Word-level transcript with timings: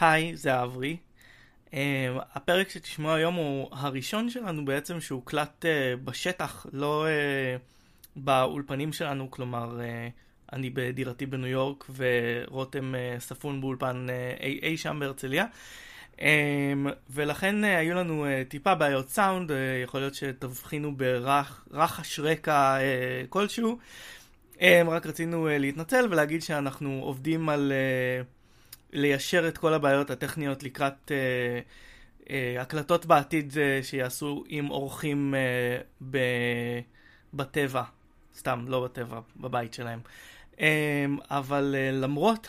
היי, 0.00 0.36
זה 0.36 0.62
אברי. 0.62 0.96
Um, 1.66 1.70
הפרק 2.34 2.68
שתשמעו 2.68 3.14
היום 3.14 3.34
הוא 3.34 3.68
הראשון 3.72 4.30
שלנו 4.30 4.64
בעצם 4.64 5.00
שהוקלט 5.00 5.64
uh, 5.64 6.00
בשטח, 6.04 6.66
לא 6.72 7.06
uh, 7.06 7.60
באולפנים 8.16 8.92
שלנו, 8.92 9.30
כלומר, 9.30 9.80
uh, 9.80 10.52
אני 10.52 10.70
בדירתי 10.70 11.26
בניו 11.26 11.46
יורק 11.46 11.84
ורותם 11.96 12.94
uh, 12.94 13.20
ספון 13.20 13.60
באולפן 13.60 14.06
uh, 14.08 14.42
אי, 14.42 14.60
אי 14.62 14.76
שם 14.76 14.96
בהרצליה. 15.00 15.46
Um, 16.16 16.20
ולכן 17.10 17.64
uh, 17.64 17.66
היו 17.66 17.94
לנו 17.94 18.26
uh, 18.26 18.50
טיפה 18.50 18.74
בעיות 18.74 19.08
סאונד, 19.08 19.50
uh, 19.50 19.54
יכול 19.84 20.00
להיות 20.00 20.14
שתבחינו 20.14 20.96
ברחש 20.96 22.20
רקע 22.20 22.78
uh, 22.78 23.26
כלשהו. 23.28 23.78
Um, 24.54 24.60
רק 24.88 25.06
רצינו 25.06 25.48
uh, 25.48 25.50
להתנצל 25.50 26.06
ולהגיד 26.10 26.42
שאנחנו 26.42 27.00
עובדים 27.02 27.48
על... 27.48 27.72
Uh, 28.24 28.37
ליישר 28.92 29.48
את 29.48 29.58
כל 29.58 29.74
הבעיות 29.74 30.10
הטכניות 30.10 30.62
לקראת 30.62 31.12
אה, 31.12 31.60
אה, 32.30 32.62
הקלטות 32.62 33.06
בעתיד 33.06 33.58
אה, 33.58 33.80
שיעשו 33.82 34.44
עם 34.48 34.70
אורחים 34.70 35.34
אה, 35.34 35.80
ב, 36.10 36.18
בטבע, 37.34 37.82
סתם, 38.36 38.64
לא 38.68 38.84
בטבע, 38.84 39.20
בבית 39.36 39.74
שלהם. 39.74 40.00
אה, 40.60 41.06
אבל 41.30 41.74
אה, 41.78 41.90
למרות 41.92 42.48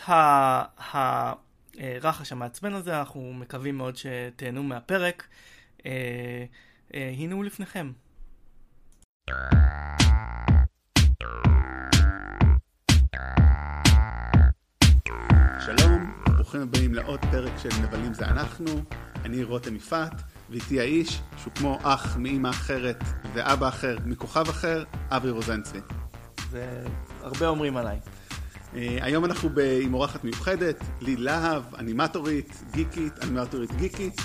הרחש 0.92 2.32
המעצבן 2.32 2.74
הזה, 2.74 2.98
אנחנו 2.98 3.32
מקווים 3.32 3.78
מאוד 3.78 3.96
שתהנו 3.96 4.62
מהפרק. 4.62 5.26
אה, 5.86 6.44
אה, 6.94 7.12
הנה 7.18 7.34
הוא 7.34 7.44
לפניכם. 7.44 7.92
שלום, 15.60 15.99
ברוכים 16.50 16.68
הבאים 16.68 16.94
לעוד 16.94 17.20
פרק 17.30 17.52
של 17.58 17.68
נבלים 17.82 18.14
זה 18.14 18.24
אנחנו, 18.24 18.66
אני 19.24 19.44
רותם 19.44 19.76
יפעת, 19.76 20.12
ואיתי 20.50 20.80
האיש 20.80 21.20
שהוא 21.36 21.52
כמו 21.54 21.78
אח 21.82 22.16
מאמא 22.16 22.48
אחרת 22.48 23.04
ואבא 23.34 23.68
אחר 23.68 23.96
מכוכב 24.04 24.48
אחר, 24.48 24.84
אברי 25.10 25.30
רוזנצי. 25.30 25.78
זה 26.50 26.84
הרבה 27.22 27.48
אומרים 27.48 27.76
עליי. 27.76 27.98
Uh, 28.72 28.76
היום 29.00 29.24
אנחנו 29.24 29.48
ב... 29.54 29.58
עם 29.82 29.94
אורחת 29.94 30.24
מיוחדת, 30.24 30.84
לי 31.00 31.16
להב, 31.16 31.74
אנימטורית, 31.74 32.62
גיקית, 32.72 33.12
אנימטורית 33.22 33.72
גיקית, 33.72 34.20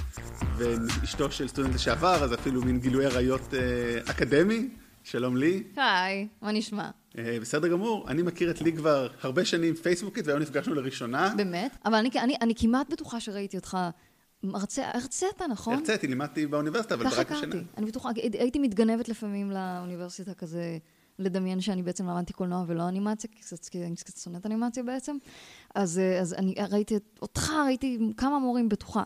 ואשתו 0.57 1.31
של 1.31 1.47
סטודנט 1.47 1.75
לשעבר, 1.75 2.23
אז 2.23 2.33
אפילו 2.33 2.61
מין 2.61 2.79
גילוי 2.79 3.05
עריות 3.05 3.53
uh, 3.53 4.11
אקדמי. 4.11 4.69
שלום 5.03 5.37
לי. 5.37 5.63
היי, 5.75 6.27
מה 6.41 6.51
נשמע? 6.51 6.89
Uh, 7.15 7.17
בסדר 7.41 7.67
גמור, 7.67 8.05
אני 8.09 8.21
מכיר 8.21 8.51
את 8.51 8.61
לי 8.61 8.73
כבר 8.73 9.07
הרבה 9.21 9.45
שנים 9.45 9.75
פייסבוקית, 9.75 10.27
והיום 10.27 10.41
נפגשנו 10.41 10.73
לראשונה. 10.73 11.33
באמת? 11.37 11.77
אבל 11.85 11.95
אני, 11.95 12.09
אני, 12.19 12.35
אני 12.41 12.55
כמעט 12.55 12.89
בטוחה 12.89 13.19
שראיתי 13.19 13.57
אותך 13.57 13.77
מרצה, 14.43 14.91
הרצית, 14.93 15.41
נכון? 15.49 15.73
הרציתי, 15.73 16.07
לימדתי 16.07 16.47
באוניברסיטה, 16.47 16.95
אבל 16.95 17.07
רק 17.07 17.31
השנה. 17.31 17.47
הכרתי, 17.47 17.65
אני 17.77 17.85
בטוחה, 17.85 18.09
הייתי 18.15 18.59
מתגנבת 18.59 19.09
לפעמים 19.09 19.51
לאוניברסיטה 19.51 20.33
כזה, 20.33 20.77
לדמיין 21.19 21.61
שאני 21.61 21.83
בעצם 21.83 22.07
למדתי 22.07 22.33
קולנוע 22.33 22.63
ולא 22.67 22.89
אנימציה, 22.89 23.29
כי 23.71 23.85
אני 23.85 23.95
קצת 23.95 24.17
שונאת 24.17 24.45
אנימציה 24.45 24.83
בעצם. 24.83 25.17
אז, 25.75 25.99
אה, 25.99 26.19
אז 26.19 26.33
אני 26.33 26.55
ראיתי 26.71 26.95
אותך, 27.21 27.51
ראיתי 27.65 27.99
כמה 28.17 28.39
מורים 28.39 28.69
בטוחה. 28.69 29.03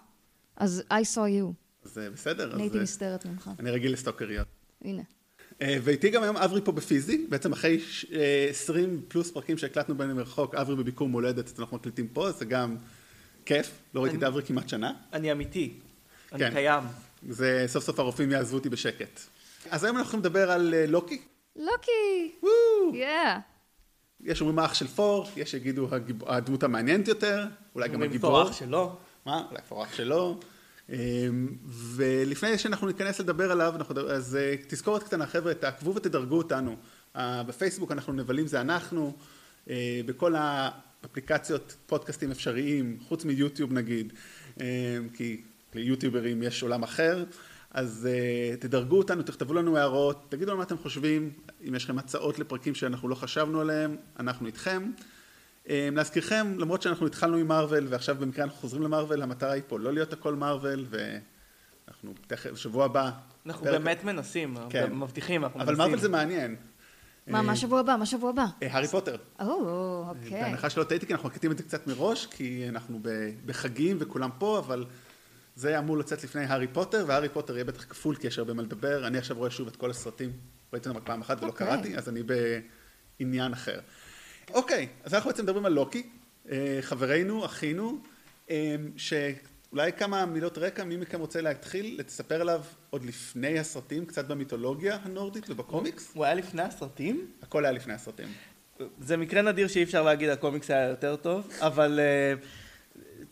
אז 0.55 0.83
I 0.89 1.15
saw 1.15 1.17
you, 1.17 1.53
אז 1.85 1.97
אה, 1.97 2.09
בסדר, 2.09 2.53
אני 2.53 2.63
הייתי 2.63 2.77
אה, 2.77 2.83
נסתרת 2.83 3.25
ממך. 3.25 3.51
אני 3.59 3.71
רגיל 3.71 3.93
לסטוקריות. 3.93 4.47
הנה. 4.81 5.01
אה, 5.61 5.77
ואיתי 5.83 6.09
גם 6.09 6.23
היום 6.23 6.37
אברי 6.37 6.61
פה 6.61 6.71
בפיזי, 6.71 7.25
בעצם 7.29 7.51
אחרי 7.51 7.79
ש- 7.79 8.05
אה, 8.13 8.47
20 8.49 9.01
פלוס 9.07 9.31
פרקים 9.31 9.57
שהקלטנו 9.57 9.97
בין 9.97 10.11
מרחוק, 10.11 10.55
אברי 10.55 10.75
בביקור 10.75 11.09
מולדת, 11.09 11.47
אז 11.47 11.59
אנחנו 11.59 11.77
מקליטים 11.77 12.07
פה, 12.07 12.31
זה 12.31 12.45
גם 12.45 12.75
כיף, 13.45 13.71
לא 13.93 14.03
ראיתי 14.03 14.17
את 14.17 14.23
אברי 14.23 14.43
כמעט 14.43 14.69
שנה, 14.69 14.93
אני 15.13 15.31
אמיתי. 15.31 15.73
אני 16.31 16.39
כן. 16.39 16.51
קיים. 16.53 16.83
זה 17.29 17.63
סוף 17.67 17.83
סוף 17.83 17.99
הרופאים 17.99 18.31
יעזבו 18.31 18.57
אותי 18.57 18.69
בשקט. 18.69 19.19
אז 19.69 19.83
היום 19.83 19.97
אנחנו 19.97 20.11
הולכים 20.11 20.19
לדבר 20.19 20.51
על 20.51 20.73
אה, 20.73 20.85
לוקי, 20.87 21.21
לוקי! 21.55 22.31
וואו! 22.43 22.95
יאה! 22.95 23.39
יש 24.21 24.41
אומרים 24.41 24.59
האח 24.59 24.73
של 24.73 24.87
פור, 24.87 25.27
יש 25.37 25.51
שיגידו 25.51 25.87
הדמות 26.25 26.63
המעניינת 26.63 27.07
יותר, 27.07 27.45
אולי 27.75 27.87
גם 27.87 27.93
אומרים 27.93 28.09
הגיבור. 28.11 28.29
בתור 28.39 28.49
אח 28.51 28.55
שלו. 28.55 28.95
מה? 29.25 29.43
אולי 29.51 29.61
כבר 29.67 29.83
אח 29.83 29.93
שלו. 29.93 30.39
אמ, 30.91 31.47
ולפני 31.95 32.57
שאנחנו 32.57 32.87
ניכנס 32.87 33.19
לדבר 33.19 33.51
עליו, 33.51 33.73
אנחנו, 33.75 34.09
אז 34.09 34.35
אה, 34.35 34.55
תזכורת 34.67 35.03
קטנה, 35.03 35.25
חבר'ה, 35.25 35.53
תעקבו 35.53 35.95
ותדרגו 35.95 36.37
אותנו. 36.37 36.75
אה, 37.15 37.43
בפייסבוק 37.43 37.91
אנחנו 37.91 38.13
נבלים 38.13 38.47
זה 38.47 38.61
אנחנו, 38.61 39.17
אה, 39.69 40.01
בכל 40.05 40.35
האפליקציות 40.37 41.75
פודקאסטים 41.85 42.31
אפשריים, 42.31 42.97
חוץ 43.07 43.25
מיוטיוב 43.25 43.73
נגיד, 43.73 44.13
כי 45.13 45.41
ליוטיוברים 45.73 46.43
יש 46.43 46.63
עולם 46.63 46.83
אחר. 46.83 47.23
אז 47.71 48.07
תדרגו 48.59 48.97
אותנו, 48.97 49.23
תכתבו 49.23 49.53
לנו 49.53 49.77
הערות, 49.77 50.25
תגידו 50.29 50.51
לנו 50.51 50.57
מה 50.57 50.63
אתם 50.63 50.77
חושבים, 50.77 51.31
אם 51.67 51.75
יש 51.75 51.83
לכם 51.83 51.99
הצעות 51.99 52.39
לפרקים 52.39 52.75
שאנחנו 52.75 53.09
לא 53.09 53.15
חשבנו 53.15 53.61
עליהם, 53.61 53.95
אנחנו 54.19 54.47
איתכם. 54.47 54.91
Um, 55.69 55.71
להזכירכם, 55.95 56.55
למרות 56.59 56.81
שאנחנו 56.81 57.07
התחלנו 57.07 57.37
עם 57.37 57.47
מארוול 57.47 57.87
ועכשיו 57.89 58.15
במקרה 58.15 58.45
אנחנו 58.45 58.57
חוזרים 58.59 58.83
למארוול, 58.83 59.21
המטרה 59.21 59.51
היא 59.51 59.63
פה 59.67 59.79
לא 59.79 59.93
להיות 59.93 60.13
הכל 60.13 60.35
מארוול, 60.35 60.85
ואנחנו 60.89 62.13
תכף, 62.27 62.55
שבוע 62.55 62.85
הבא. 62.85 63.11
אנחנו 63.45 63.63
פרק- 63.63 63.71
באמת 63.73 64.03
מנסים, 64.03 64.55
כן. 64.69 64.93
מבטיחים, 64.93 65.43
אנחנו 65.43 65.59
אבל 65.59 65.65
מנסים. 65.67 65.77
מארוול 65.77 65.99
זה 65.99 66.09
מעניין. 66.09 66.55
מה, 67.27 67.37
אה, 67.37 67.43
מה 67.43 67.55
שבוע 67.55 67.79
הבא? 67.79 67.95
מה 67.99 68.05
שבוע 68.05 68.29
הבא? 68.29 68.45
אה, 68.63 68.67
הארי 68.71 68.87
פוטר. 68.87 69.15
או, 69.39 70.05
אוקיי. 70.09 70.41
בהנחה 70.43 70.69
שלא 70.69 70.83
טעיתי, 70.83 71.05
כי 71.07 71.13
אנחנו 71.13 71.27
מקליטים 71.29 71.51
את 71.51 71.57
זה 71.57 71.63
קצת 71.63 71.87
מראש, 71.87 72.25
כי 72.25 72.69
אנחנו 72.69 72.99
בחגים 73.45 73.97
וכולם 73.99 74.29
פה, 74.39 74.59
אבל 74.59 74.85
זה 75.55 75.79
אמור 75.79 75.97
לצאת 75.97 76.23
לפני 76.23 76.43
הארי 76.45 76.67
פוטר, 76.67 77.05
והארי 77.07 77.29
פוטר 77.29 77.53
יהיה 77.53 77.65
בטח 77.65 77.83
כפול, 77.89 78.15
כי 78.15 78.27
יש 78.27 78.39
הרבה 78.39 78.53
מה 78.53 78.61
לדבר. 78.61 79.07
אני 79.07 79.17
עכשיו 79.17 79.37
רואה 79.37 79.49
שוב 79.49 79.67
את 79.67 79.75
כל 79.75 79.89
הסרטים, 79.89 80.31
ראיתי 80.73 80.89
אותם 80.89 80.99
רק 80.99 81.05
פעם 81.05 81.21
אחת 81.21 81.37
ולא 81.43 81.47
אוקיי. 81.51 81.67
קראתי, 81.67 81.97
אז 81.97 82.09
אני 82.09 82.21
בעניין 83.19 83.53
אחר. 83.53 83.79
אוקיי, 84.53 84.87
אז 85.03 85.13
אנחנו 85.13 85.29
בעצם 85.29 85.43
מדברים 85.43 85.65
על 85.65 85.73
לוקי, 85.73 86.03
אה, 86.51 86.77
חברנו, 86.81 87.45
אחינו, 87.45 87.97
אה, 88.49 88.75
שאולי 88.97 89.93
כמה 89.93 90.25
מילות 90.25 90.57
רקע, 90.57 90.83
מי 90.83 90.97
מכם 90.97 91.19
רוצה 91.19 91.41
להתחיל, 91.41 91.99
לספר 91.99 92.41
עליו 92.41 92.61
עוד 92.89 93.05
לפני 93.05 93.59
הסרטים, 93.59 94.05
קצת 94.05 94.25
במיתולוגיה 94.27 94.97
הנורדית 95.03 95.49
ובקומיקס? 95.49 96.11
הוא 96.13 96.25
היה 96.25 96.33
לפני 96.33 96.61
הסרטים? 96.61 97.27
הכל 97.41 97.65
היה 97.65 97.71
לפני 97.71 97.93
הסרטים. 97.93 98.27
זה 98.99 99.17
מקרה 99.17 99.41
נדיר 99.41 99.67
שאי 99.67 99.83
אפשר 99.83 100.03
להגיד 100.03 100.29
הקומיקס 100.29 100.71
היה 100.71 100.89
יותר 100.89 101.15
טוב, 101.15 101.47
אבל 101.59 101.99
אה, 101.99 102.33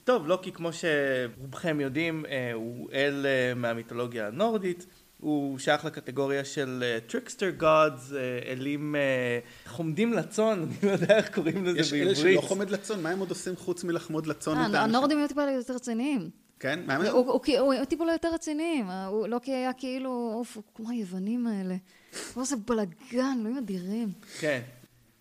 טוב, 0.03 0.27
לוקי 0.27 0.51
כמו 0.51 0.69
שרובכם 0.73 1.79
יודעים, 1.79 2.25
הוא 2.53 2.89
אל 2.93 3.25
מהמיתולוגיה 3.55 4.27
הנורדית, 4.27 4.85
הוא 5.19 5.59
שייך 5.59 5.85
לקטגוריה 5.85 6.45
של 6.45 6.83
trickster 7.07 7.49
gods, 7.49 8.11
אלים 8.47 8.95
אה, 8.95 9.39
חומדים 9.65 10.13
לצון, 10.13 10.59
אני 10.63 10.75
לא 10.83 10.91
יודע 10.91 11.17
איך 11.17 11.35
קוראים 11.35 11.65
לזה 11.65 11.79
יש 11.79 11.93
בעברית. 11.93 12.07
אלה 12.07 12.33
של 12.33 12.41
חומד 12.41 12.69
לצון, 12.69 13.03
מה 13.03 13.09
הם 13.09 13.19
עוד 13.19 13.29
עושים 13.29 13.55
חוץ 13.55 13.83
מלחמוד 13.83 14.27
לצון 14.27 14.57
אה? 14.57 14.83
הנורדים 14.83 15.17
היו 15.17 15.27
טיפה 15.27 15.41
יותר 15.51 15.73
רציניים. 15.75 16.29
כן? 16.59 16.79
מה 16.87 16.93
הם 16.93 17.01
הוא- 17.01 17.09
הוא 17.09 17.41
הוא- 17.59 17.73
הוא 17.73 17.85
טיפה 17.85 18.05
לא 18.05 18.11
יותר 18.11 18.33
רציניים. 18.33 18.89
אה, 18.89 19.05
הוא- 19.05 19.27
לוקי 19.27 19.51
היה 19.51 19.73
כאילו, 19.73 20.31
אוף, 20.33 20.55
הוא 20.55 20.63
כמו 20.75 20.89
היוונים 20.89 21.47
האלה. 21.47 21.75
הוא 22.33 22.41
עושה 22.43 22.55
בלאגן, 22.67 22.95
אלוהים 23.39 23.57
אדירים. 23.57 24.09
כן. 24.39 24.61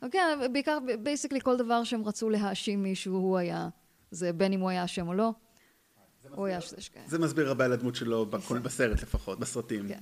אוקיי, 0.03 0.21
בעיקר, 0.53 0.79
basically 1.03 1.41
כל 1.41 1.57
דבר 1.57 1.85
שהם 1.85 2.05
רצו 2.05 2.31
להאשים 2.31 2.83
מישהו, 2.83 3.15
הוא 3.15 3.39
היה. 3.39 3.69
זה 4.11 4.33
בין 4.33 4.53
אם 4.53 4.61
הוא 4.61 4.71
היה 4.71 4.85
אשם 4.85 5.09
או 5.09 5.15
לא. 5.15 5.31
הוא 6.37 6.47
היה 6.47 6.61
שזה 6.61 6.81
שכן. 6.81 7.01
זה 7.07 7.19
מסביר 7.19 7.49
הרבה 7.49 7.65
על 7.65 7.73
הדמות 7.73 7.95
שלו 7.95 8.27
בכל- 8.27 8.59
בסרט 8.59 9.03
לפחות, 9.03 9.39
בסרטים. 9.41 9.89
כן. 9.89 9.99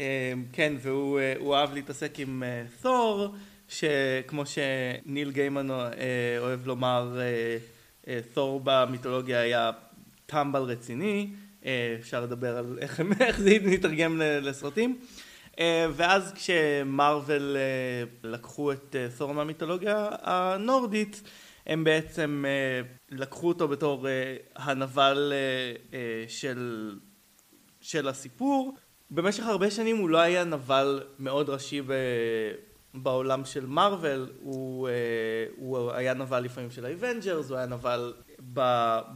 אה, 0.00 0.32
כן, 0.52 0.74
והוא 0.82 1.20
אה, 1.54 1.60
אהב 1.60 1.74
להתעסק 1.74 2.20
עם 2.20 2.42
אה, 2.42 2.64
תור, 2.82 3.34
שכמו 3.68 4.42
שניל 4.46 5.30
גיימן 5.32 5.70
אה, 5.70 5.86
אוהב 6.38 6.66
לומר, 6.66 7.18
תור 8.34 8.60
במיתולוגיה 8.64 9.40
היה 9.40 9.70
טמבל 10.26 10.60
רציני, 10.62 11.30
אפשר 12.00 12.20
לדבר 12.20 12.56
על 12.56 12.78
איך 12.80 13.00
איך 13.20 13.40
זה 13.40 13.56
מתרגם 13.62 14.20
לסרטים. 14.42 14.98
ואז 15.92 16.32
כשמרוויל 16.34 17.56
לקחו 18.22 18.72
את 18.72 18.96
תור 19.18 19.34
מהמיתולוגיה 19.34 20.08
הנורדית, 20.22 21.22
הם 21.66 21.84
בעצם 21.84 22.44
אה, 22.46 22.80
לקחו 23.10 23.48
אותו 23.48 23.68
בתור 23.68 24.08
אה, 24.08 24.36
הנבל 24.56 25.32
אה, 25.92 25.98
של 26.28 26.94
של 27.80 28.08
הסיפור. 28.08 28.76
במשך 29.10 29.44
הרבה 29.44 29.70
שנים 29.70 29.96
הוא 29.96 30.10
לא 30.10 30.18
היה 30.18 30.44
נבל 30.44 31.02
מאוד 31.18 31.50
ראשי 31.50 31.82
ב... 31.82 31.92
בעולם 32.94 33.44
של 33.44 33.66
מארוול, 33.66 34.28
הוא, 34.40 34.88
הוא 35.56 35.92
היה 35.92 36.14
נבל 36.14 36.40
לפעמים 36.40 36.70
של 36.70 36.84
האבנג'רס, 36.84 37.50
הוא 37.50 37.56
היה 37.56 37.66
נבל 37.66 38.14
ב... 38.52 38.60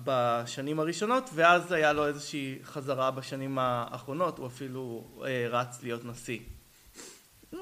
בשנים 0.05 0.81
הראשונות, 0.81 1.31
ואז 1.35 1.73
היה 1.73 1.93
לו 1.93 2.07
איזושהי 2.07 2.59
חזרה 2.65 3.11
בשנים 3.11 3.59
האחרונות, 3.59 4.39
הוא 4.39 4.47
אפילו 4.47 5.11
אה, 5.25 5.47
רץ 5.51 5.83
להיות 5.83 6.05
נשיא. 6.05 6.39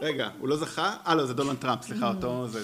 רגע, 0.00 0.30
הוא 0.38 0.48
לא 0.48 0.56
זכה? 0.56 0.96
אה, 1.06 1.14
לא, 1.14 1.26
זה 1.26 1.34
דונלד 1.34 1.56
טראמפ, 1.56 1.82
סליחה, 1.82 2.08
אותו 2.08 2.48
זה... 2.48 2.60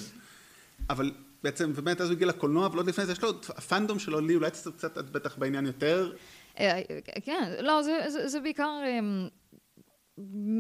אבל 0.91 1.11
בעצם, 1.45 1.73
ובאמת 1.75 2.01
אז 2.01 2.09
הוא 2.09 2.17
הגיע 2.17 2.27
לקולנוע, 2.27 2.67
אבל 2.67 2.77
עוד 2.77 2.87
לפני 2.87 3.07
זה 3.07 3.13
יש 3.13 3.23
לו 3.23 3.31
ה 3.49 3.56
fandom 3.56 3.99
שלו, 3.99 4.21
לי, 4.21 4.35
אולי 4.35 4.51
קצת, 4.51 4.85
את 4.85 5.11
בטח 5.11 5.39
בעניין 5.39 5.67
יותר. 5.67 6.13
אה, 6.61 6.81
כן, 7.23 7.53
לא, 7.61 7.83
זה, 7.83 7.99
זה, 8.09 8.29
זה 8.29 8.41
בעיקר 8.41 8.81
אמ, 8.89 9.29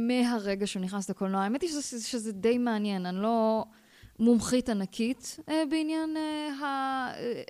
מהרגע 0.08 0.66
שהוא 0.66 0.82
נכנס 0.82 1.10
לקולנוע. 1.10 1.42
האמת 1.42 1.62
היא 1.62 1.70
שזה, 1.70 2.02
שזה 2.02 2.32
די 2.32 2.58
מעניין, 2.58 3.06
אני 3.06 3.22
לא 3.22 3.64
מומחית 4.18 4.68
ענקית 4.68 5.36
אה, 5.48 5.62
בעניין 5.70 6.16
אה, 6.16 6.48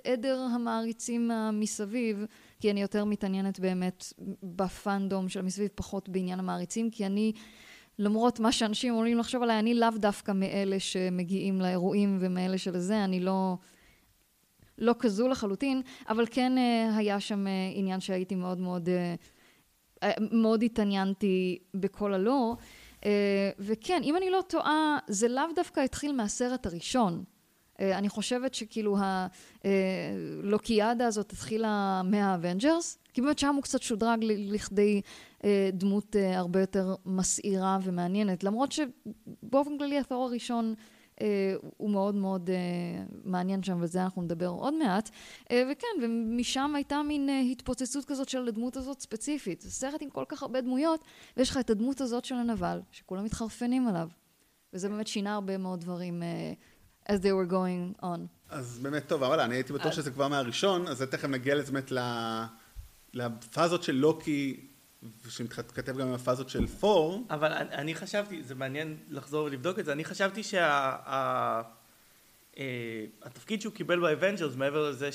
העדר 0.05 0.39
המעריצים 0.53 1.31
מסביב, 1.53 2.25
כי 2.59 2.71
אני 2.71 2.81
יותר 2.81 3.05
מתעניינת 3.05 3.59
באמת 3.59 4.13
בפאנדום 4.43 5.29
של 5.29 5.41
מסביב, 5.41 5.69
פחות 5.75 6.09
בעניין 6.09 6.39
המעריצים, 6.39 6.89
כי 6.89 7.05
אני... 7.05 7.33
למרות 7.99 8.39
מה 8.39 8.51
שאנשים 8.51 8.93
אומרים 8.93 9.17
לחשוב 9.17 9.43
עליי, 9.43 9.59
אני 9.59 9.73
לאו 9.73 9.89
דווקא 9.95 10.31
מאלה 10.31 10.79
שמגיעים 10.79 11.61
לאירועים 11.61 12.17
ומאלה 12.21 12.57
של 12.57 12.79
זה, 12.79 13.03
אני 13.03 13.19
לא, 13.19 13.57
לא 14.77 14.95
כזו 14.99 15.27
לחלוטין, 15.27 15.81
אבל 16.09 16.25
כן 16.31 16.57
אה, 16.57 16.97
היה 16.97 17.19
שם 17.19 17.47
אה, 17.47 17.51
עניין 17.73 17.99
שהייתי 17.99 18.35
מאוד 18.35 18.59
מאוד, 18.59 18.89
אה, 18.89 20.11
מאוד 20.31 20.63
התעניינתי 20.63 21.59
בכל 21.73 22.13
הלא. 22.13 22.55
וכן, 23.59 24.01
אם 24.03 24.17
אני 24.17 24.29
לא 24.29 24.41
טועה, 24.47 24.97
זה 25.07 25.27
לאו 25.27 25.43
דווקא 25.55 25.79
התחיל 25.79 26.11
מהסרט 26.11 26.65
הראשון. 26.65 27.23
אני 27.79 28.09
חושבת 28.09 28.53
שכאילו 28.53 28.97
הלוקיאדה 29.63 31.07
הזאת 31.07 31.31
התחילה 31.31 32.01
מהאבנג'רס, 32.05 32.97
כי 33.13 33.21
באמת 33.21 33.39
שם 33.39 33.55
הוא 33.55 33.63
קצת 33.63 33.81
שודרג 33.81 34.19
לכדי 34.23 35.01
דמות 35.73 36.15
אה, 36.15 36.37
הרבה 36.37 36.59
יותר 36.59 36.95
מסעירה 37.05 37.77
ומעניינת, 37.83 38.43
למרות 38.43 38.71
שבאופן 38.71 39.77
כללי 39.77 39.99
התור 39.99 40.23
הראשון 40.23 40.73
אה, 41.21 41.55
הוא 41.77 41.89
מאוד 41.89 42.15
מאוד 42.15 42.49
מעניין 43.23 43.63
שם, 43.63 43.77
וזה 43.81 44.03
אנחנו 44.03 44.21
נדבר 44.21 44.47
עוד 44.47 44.73
מעט. 44.73 45.09
וכן, 45.45 45.87
ומשם 46.03 46.75
הייתה 46.75 47.01
מין 47.03 47.29
התפוצצות 47.51 48.05
כזאת 48.05 48.29
של 48.29 48.47
הדמות 48.47 48.77
הזאת 48.77 48.99
ספציפית. 48.99 49.61
זה 49.61 49.71
סרט 49.71 50.01
עם 50.01 50.09
כל 50.09 50.23
כך 50.27 50.41
הרבה 50.43 50.61
דמויות, 50.61 51.03
ויש 51.37 51.49
לך 51.49 51.57
את 51.57 51.69
הדמות 51.69 52.01
הזאת 52.01 52.25
של 52.25 52.35
הנבל, 52.35 52.81
שכולם 52.91 53.23
מתחרפנים 53.23 53.87
עליו. 53.87 54.09
וזה 54.73 54.89
באמת 54.89 55.07
שינה 55.07 55.33
הרבה 55.33 55.57
מאוד 55.57 55.79
דברים 55.81 56.23
as 57.09 57.13
they 57.13 57.49
were 57.49 57.51
going 57.51 58.03
on. 58.03 58.19
אז 58.49 58.79
באמת, 58.79 59.07
טוב, 59.07 59.23
אבל 59.23 59.39
אני 59.39 59.55
הייתי 59.55 59.73
בטוח 59.73 59.91
שזה 59.91 60.11
כבר 60.11 60.27
מהראשון, 60.27 60.87
אז 60.87 61.01
תכף 61.01 61.27
נגיע 61.29 61.55
לזה 61.55 61.71
באמת 61.71 61.91
לפאזות 63.13 63.83
של 63.83 63.95
לוקי 63.95 64.74
שמתכתב 65.29 65.97
גם 65.97 66.07
עם 66.07 66.13
הפאזות 66.13 66.49
של 66.49 66.67
תור. 66.67 67.23
אבל 67.29 67.53
אני, 67.53 67.69
אני 67.69 67.95
חשבתי, 67.95 68.43
זה 68.43 68.55
מעניין 68.55 68.97
לחזור 69.09 69.45
ולבדוק 69.45 69.79
את 69.79 69.85
זה, 69.85 69.91
אני 69.91 70.05
חשבתי 70.05 70.43
שהתפקיד 70.43 70.81
שה, 73.47 73.55
אה, 73.55 73.61
שהוא 73.61 73.73
קיבל 73.73 73.99
באבנג'רס, 73.99 74.55
מעבר 74.55 74.89
לזה 74.89 75.09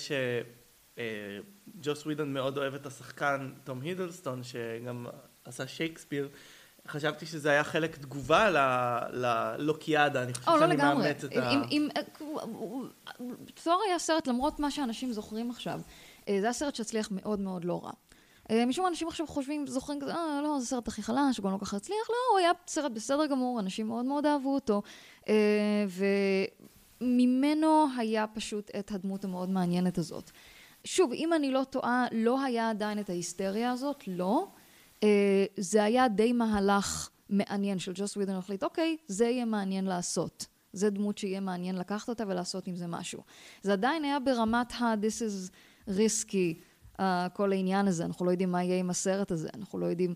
שג'וס 0.96 2.06
ווידון 2.06 2.32
מאוד 2.32 2.58
אוהב 2.58 2.74
את 2.74 2.86
השחקן 2.86 3.52
תום 3.64 3.80
הידלסטון, 3.80 4.42
שגם 4.42 5.06
עשה 5.44 5.66
שייקספיר, 5.66 6.28
חשבתי 6.88 7.26
שזה 7.26 7.50
היה 7.50 7.64
חלק 7.64 7.96
תגובה 7.96 8.50
ללוקיאדה, 9.12 10.22
אני 10.22 10.34
חושבת 10.34 10.54
לא 10.54 10.60
שאני 10.60 10.76
מאמץ 10.76 11.24
את 11.24 11.36
ה... 11.36 11.50
תור 13.64 13.82
היה 13.88 13.98
סרט, 13.98 14.26
למרות 14.26 14.60
מה 14.60 14.70
שאנשים 14.70 15.12
זוכרים 15.12 15.50
עכשיו, 15.50 15.80
אה, 16.28 16.36
זה 16.40 16.46
היה 16.46 16.52
סרט 16.52 16.74
שהצליח 16.74 17.08
מאוד 17.10 17.40
מאוד 17.40 17.64
לא 17.64 17.84
רע. 17.84 17.90
אה, 18.50 18.66
משום 18.66 18.86
אנשים 18.86 19.08
עכשיו 19.08 19.26
חושבים, 19.26 19.66
זוכרים 19.66 20.00
כזה, 20.00 20.14
אה, 20.14 20.40
לא, 20.42 20.58
זה 20.58 20.64
הסרט 20.64 20.88
הכי 20.88 21.02
חלש, 21.02 21.38
הוא 21.38 21.44
גם 21.44 21.52
לא 21.52 21.58
ככה 21.58 21.76
הצליח, 21.76 22.10
לא, 22.10 22.16
הוא 22.32 22.38
היה 22.38 22.50
סרט 22.66 22.92
בסדר 22.92 23.26
גמור, 23.26 23.60
אנשים 23.60 23.86
מאוד 23.88 24.04
מאוד 24.04 24.26
אהבו 24.26 24.54
אותו, 24.54 24.82
אה, 25.28 25.84
וממנו 27.00 27.86
היה 27.98 28.26
פשוט 28.26 28.70
את 28.78 28.92
הדמות 28.92 29.24
המאוד 29.24 29.50
מעניינת 29.50 29.98
הזאת. 29.98 30.30
שוב, 30.84 31.12
אם 31.12 31.32
אני 31.32 31.50
לא 31.50 31.64
טועה, 31.64 32.06
לא 32.12 32.42
היה 32.44 32.70
עדיין 32.70 32.98
את 32.98 33.10
ההיסטריה 33.10 33.70
הזאת, 33.72 34.04
לא. 34.06 34.46
אה, 35.02 35.44
זה 35.56 35.84
היה 35.84 36.08
די 36.08 36.32
מהלך 36.32 37.08
מעניין 37.28 37.78
של 37.78 37.92
ג'וס 37.94 38.16
ווידון 38.16 38.34
החליט, 38.34 38.62
אוקיי, 38.64 38.96
זה 39.06 39.24
יהיה 39.24 39.44
מעניין 39.44 39.84
לעשות. 39.84 40.46
זה 40.72 40.90
דמות 40.90 41.18
שיהיה 41.18 41.40
מעניין 41.40 41.76
לקחת 41.76 42.08
אותה 42.08 42.24
ולעשות 42.28 42.66
עם 42.66 42.76
זה 42.76 42.86
משהו. 42.86 43.22
זה 43.62 43.72
עדיין 43.72 44.04
היה 44.04 44.20
ברמת 44.20 44.72
ה- 44.72 44.94
this 44.94 45.22
is 45.22 45.50
risky. 45.88 46.60
כל 47.32 47.52
העניין 47.52 47.88
הזה, 47.88 48.04
אנחנו 48.04 48.26
לא 48.26 48.30
יודעים 48.30 48.52
מה 48.52 48.64
יהיה 48.64 48.78
עם 48.78 48.90
הסרט 48.90 49.30
הזה, 49.30 49.48
אנחנו 49.54 49.78
לא 49.78 49.86
יודעים 49.86 50.14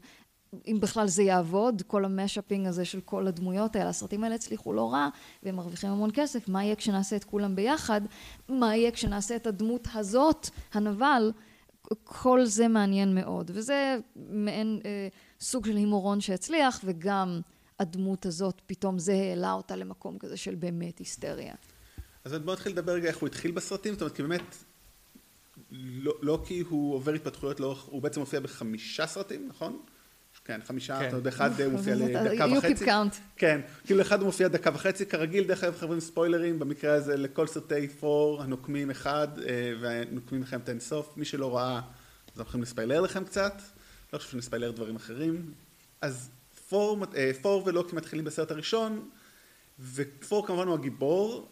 אם 0.67 0.79
בכלל 0.81 1.09
זה 1.09 1.23
יעבוד, 1.23 1.83
כל 1.87 2.05
ה 2.05 2.10
mashupping 2.10 2.67
הזה 2.67 2.85
של 2.85 3.01
כל 3.01 3.27
הדמויות 3.27 3.77
האלה, 3.77 3.89
הסרטים 3.89 4.25
האלה 4.25 4.35
הצליחו 4.35 4.73
לא 4.73 4.93
רע, 4.93 5.09
והם 5.43 5.57
מרוויחים 5.57 5.91
המון 5.91 6.11
כסף, 6.15 6.49
מה 6.49 6.65
יהיה 6.65 6.77
כשנעשה 6.77 7.17
את 7.17 7.25
כולם 7.25 7.57
ביחד, 7.57 8.01
מה 8.49 8.77
יהיה 8.77 8.91
כשנעשה 8.91 9.37
את 9.37 9.47
הדמות 9.47 9.89
הזאת, 9.95 10.49
הנבל, 10.73 11.33
כל 12.05 12.45
זה 12.45 12.69
מעניין 12.69 13.15
מאוד, 13.15 13.51
וזה 13.55 13.97
מעין 14.17 14.81
אה, 14.85 15.09
סוג 15.41 15.67
של 15.67 15.77
הימורון 15.77 16.21
שהצליח, 16.21 16.81
וגם 16.85 17.41
הדמות 17.81 18.27
הזאת, 18.27 18.61
פתאום 18.67 18.99
זה 18.99 19.13
העלה 19.13 19.53
אותה 19.53 19.77
למקום 19.77 20.19
כזה 20.19 20.37
של 20.37 20.55
באמת 20.55 20.99
היסטריה. 20.99 21.55
אז 22.25 22.33
בוא 22.33 22.53
נתחיל 22.53 22.73
לדבר 22.73 22.93
רגע 22.93 23.09
איך 23.09 23.19
הוא 23.19 23.27
התחיל 23.27 23.51
בסרטים, 23.51 23.93
זאת 23.93 24.03
אומרת, 24.03 24.17
כי 24.17 24.23
באמת 24.23 24.57
לא, 25.71 26.15
לא 26.23 26.43
כי 26.47 26.61
הוא 26.69 26.95
עובר 26.95 27.13
התפתחויות 27.13 27.61
לאורך, 27.61 27.83
הוא 27.83 28.03
בעצם 28.03 28.21
מופיע 28.21 28.41
בחמישה 28.41 29.07
סרטים, 29.07 29.49
נכון? 29.49 29.79
כן, 30.45 30.61
חמישה, 30.65 30.99
כן. 30.99 31.09
אתה 31.09 31.17
יודע, 31.17 31.31
אחד 31.31 31.51
מופיע 31.73 31.95
לדקה 31.95 32.47
וחצי. 32.59 32.85
כן, 33.37 33.61
כאילו 33.85 34.03
אחד 34.03 34.21
הוא 34.21 34.27
מופיע 34.27 34.49
דקה 34.49 34.71
וחצי, 34.75 35.07
כרגיל, 35.07 35.45
דרך 35.45 35.65
אגב 35.65 35.77
חברים 35.77 36.01
ספוילרים, 36.01 36.59
במקרה 36.59 36.95
הזה 36.95 37.17
לכל 37.17 37.47
סרטי 37.47 37.89
פור, 37.89 38.43
הנוקמים 38.43 38.91
אחד, 38.91 39.29
אה, 39.39 39.73
והנוקמים 39.81 40.43
לכם 40.43 40.61
את 40.61 40.69
האינסוף, 40.69 41.17
מי 41.17 41.25
שלא 41.25 41.57
ראה, 41.57 41.77
אז 41.77 41.81
אנחנו 42.39 42.43
יכולים 42.43 42.63
לספיילר 42.63 43.01
לכם 43.01 43.25
קצת, 43.25 43.63
לא 44.13 44.19
חושב 44.19 44.31
שנספיילר 44.31 44.71
דברים 44.71 44.97
אחרים. 44.97 45.53
אז 46.01 46.31
פור, 46.69 47.05
אה, 47.17 47.31
פור 47.43 47.63
ולוקי 47.67 47.97
מתחילים 47.97 48.25
בסרט 48.25 48.51
הראשון, 48.51 49.09
ופור 49.95 50.47
כמובן 50.47 50.67
הוא 50.67 50.75
הגיבור, 50.75 51.49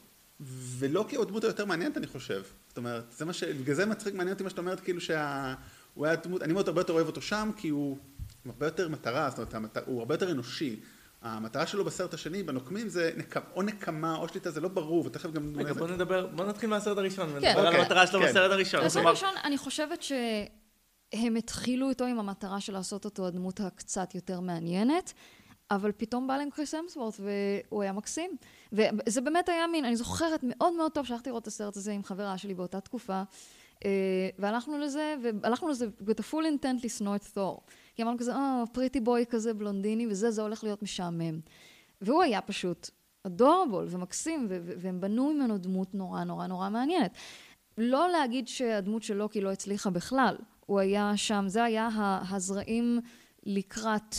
ולוקי 0.78 1.16
הוא 1.16 1.24
הדמות 1.24 1.44
היותר 1.44 1.64
מעניינת 1.64 1.96
אני 1.96 2.06
חושב. 2.06 2.42
זאת 2.72 2.78
אומרת, 2.78 3.04
זה 3.12 3.24
מה 3.24 3.32
ש... 3.32 3.44
בגלל 3.44 3.74
זה 3.74 3.86
מצחיק, 3.86 4.14
מעניין 4.14 4.32
אותי 4.32 4.44
מה 4.44 4.50
שאת 4.50 4.58
אומרת, 4.58 4.80
כאילו 4.80 5.00
שה... 5.00 5.54
הוא 5.94 6.06
היה 6.06 6.16
דמות, 6.16 6.42
אני 6.42 6.52
מאוד 6.52 6.68
הרבה 6.68 6.80
יותר 6.80 6.92
אוהב 6.92 7.06
אותו 7.06 7.22
שם, 7.22 7.50
כי 7.56 7.68
הוא 7.68 7.98
הרבה 8.46 8.66
יותר 8.66 8.88
מטרה, 8.88 9.30
זאת 9.30 9.38
אומרת, 9.38 9.54
המת... 9.54 9.76
הוא 9.86 10.00
הרבה 10.00 10.14
יותר 10.14 10.30
אנושי. 10.30 10.80
המטרה 11.22 11.66
שלו 11.66 11.84
בסרט 11.84 12.14
השני, 12.14 12.42
בנוקמים, 12.42 12.88
זה 12.88 13.10
נק... 13.16 13.36
או 13.54 13.62
נקמה 13.62 14.16
או 14.16 14.28
שליטה, 14.28 14.50
זה 14.50 14.60
לא 14.60 14.68
ברור, 14.68 15.06
ותכף 15.06 15.30
גם... 15.30 15.52
רגע, 15.56 15.72
בוא 15.72 15.88
נדבר, 15.88 16.26
בוא 16.26 16.44
נתחיל 16.44 16.70
מהסרט 16.70 16.98
הראשון, 16.98 17.28
כן. 17.28 17.34
ונדבר 17.34 17.66
על 17.66 17.76
המטרה 17.76 18.06
שלו 18.06 18.20
כן. 18.20 18.28
בסרט 18.28 18.50
הראשון. 18.50 18.84
בסרט 18.84 19.06
הראשון, 19.06 19.34
אני 19.44 19.58
חושבת 19.58 20.02
שהם 20.02 21.36
התחילו 21.36 21.90
איתו 21.90 22.04
עם 22.04 22.18
המטרה 22.18 22.60
של 22.60 22.72
לעשות 22.72 23.04
אותו 23.04 23.26
הדמות 23.26 23.60
הקצת 23.60 24.14
יותר 24.14 24.40
מעניינת. 24.40 25.12
אבל 25.74 25.92
פתאום 25.96 26.26
בא 26.26 26.36
להם 26.36 26.50
קריס 26.50 26.74
אמסוורט 26.74 27.14
והוא 27.20 27.82
היה 27.82 27.92
מקסים. 27.92 28.30
וזה 28.72 29.20
באמת 29.20 29.48
היה 29.48 29.66
מין, 29.66 29.84
אני 29.84 29.96
זוכרת 29.96 30.40
מאוד 30.42 30.72
מאוד 30.72 30.92
טוב 30.92 31.06
שהלכתי 31.06 31.30
לראות 31.30 31.42
את 31.42 31.46
הסרט 31.46 31.76
הזה 31.76 31.92
עם 31.92 32.04
חברה 32.04 32.38
שלי 32.38 32.54
באותה 32.54 32.80
תקופה, 32.80 33.22
אה, 33.84 33.90
והלכנו 34.38 34.78
לזה, 34.78 35.14
והלכנו 35.22 35.68
לזה 35.68 35.86
with 36.00 36.20
a 36.20 36.32
full 36.32 36.64
intent 36.64 36.84
לשנוא 36.84 37.16
את 37.16 37.24
תור. 37.34 37.62
כי 37.94 38.02
אמרנו 38.02 38.18
כזה, 38.18 38.34
אה, 38.34 38.62
פריטי 38.72 39.00
בוי 39.00 39.24
כזה 39.30 39.54
בלונדיני, 39.54 40.06
וזה, 40.06 40.30
זה 40.30 40.42
הולך 40.42 40.64
להיות 40.64 40.82
משעמם. 40.82 41.40
והוא 42.00 42.22
היה 42.22 42.40
פשוט 42.40 42.90
אדורבול 43.26 43.86
ומקסים, 43.90 44.46
והם 44.50 45.00
בנו 45.00 45.32
ממנו 45.32 45.58
דמות 45.58 45.94
נורא 45.94 46.24
נורא 46.24 46.46
נורא 46.46 46.68
מעניינת. 46.68 47.12
לא 47.78 48.08
להגיד 48.08 48.48
שהדמות 48.48 49.02
של 49.02 49.14
לוקי 49.14 49.40
לא 49.40 49.52
הצליחה 49.52 49.90
בכלל, 49.90 50.36
הוא 50.66 50.80
היה 50.80 51.12
שם, 51.16 51.44
זה 51.46 51.64
היה 51.64 51.88
הזרעים 52.30 53.00
לקראת 53.42 54.16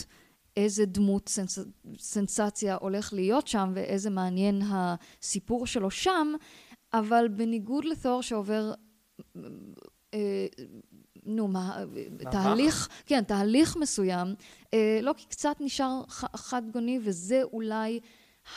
איזה 0.57 0.85
דמות 0.85 1.29
סנס... 1.29 1.59
סנסציה 1.97 2.75
הולך 2.75 3.13
להיות 3.13 3.47
שם 3.47 3.71
ואיזה 3.75 4.09
מעניין 4.09 4.61
הסיפור 4.65 5.67
שלו 5.67 5.91
שם, 5.91 6.33
אבל 6.93 7.27
בניגוד 7.27 7.85
לתור 7.85 8.21
שעובר 8.21 8.73
אה, 10.13 10.47
נו, 11.25 11.47
מה, 11.47 11.83
תהליך, 12.31 12.89
כן, 13.05 13.23
תהליך 13.23 13.77
מסוים, 13.77 14.27
אה, 14.73 14.99
לא 15.01 15.13
כי 15.17 15.25
קצת 15.25 15.55
נשאר 15.59 16.03
חד 16.35 16.61
גוני 16.71 16.99
וזה 17.03 17.43
אולי 17.43 17.99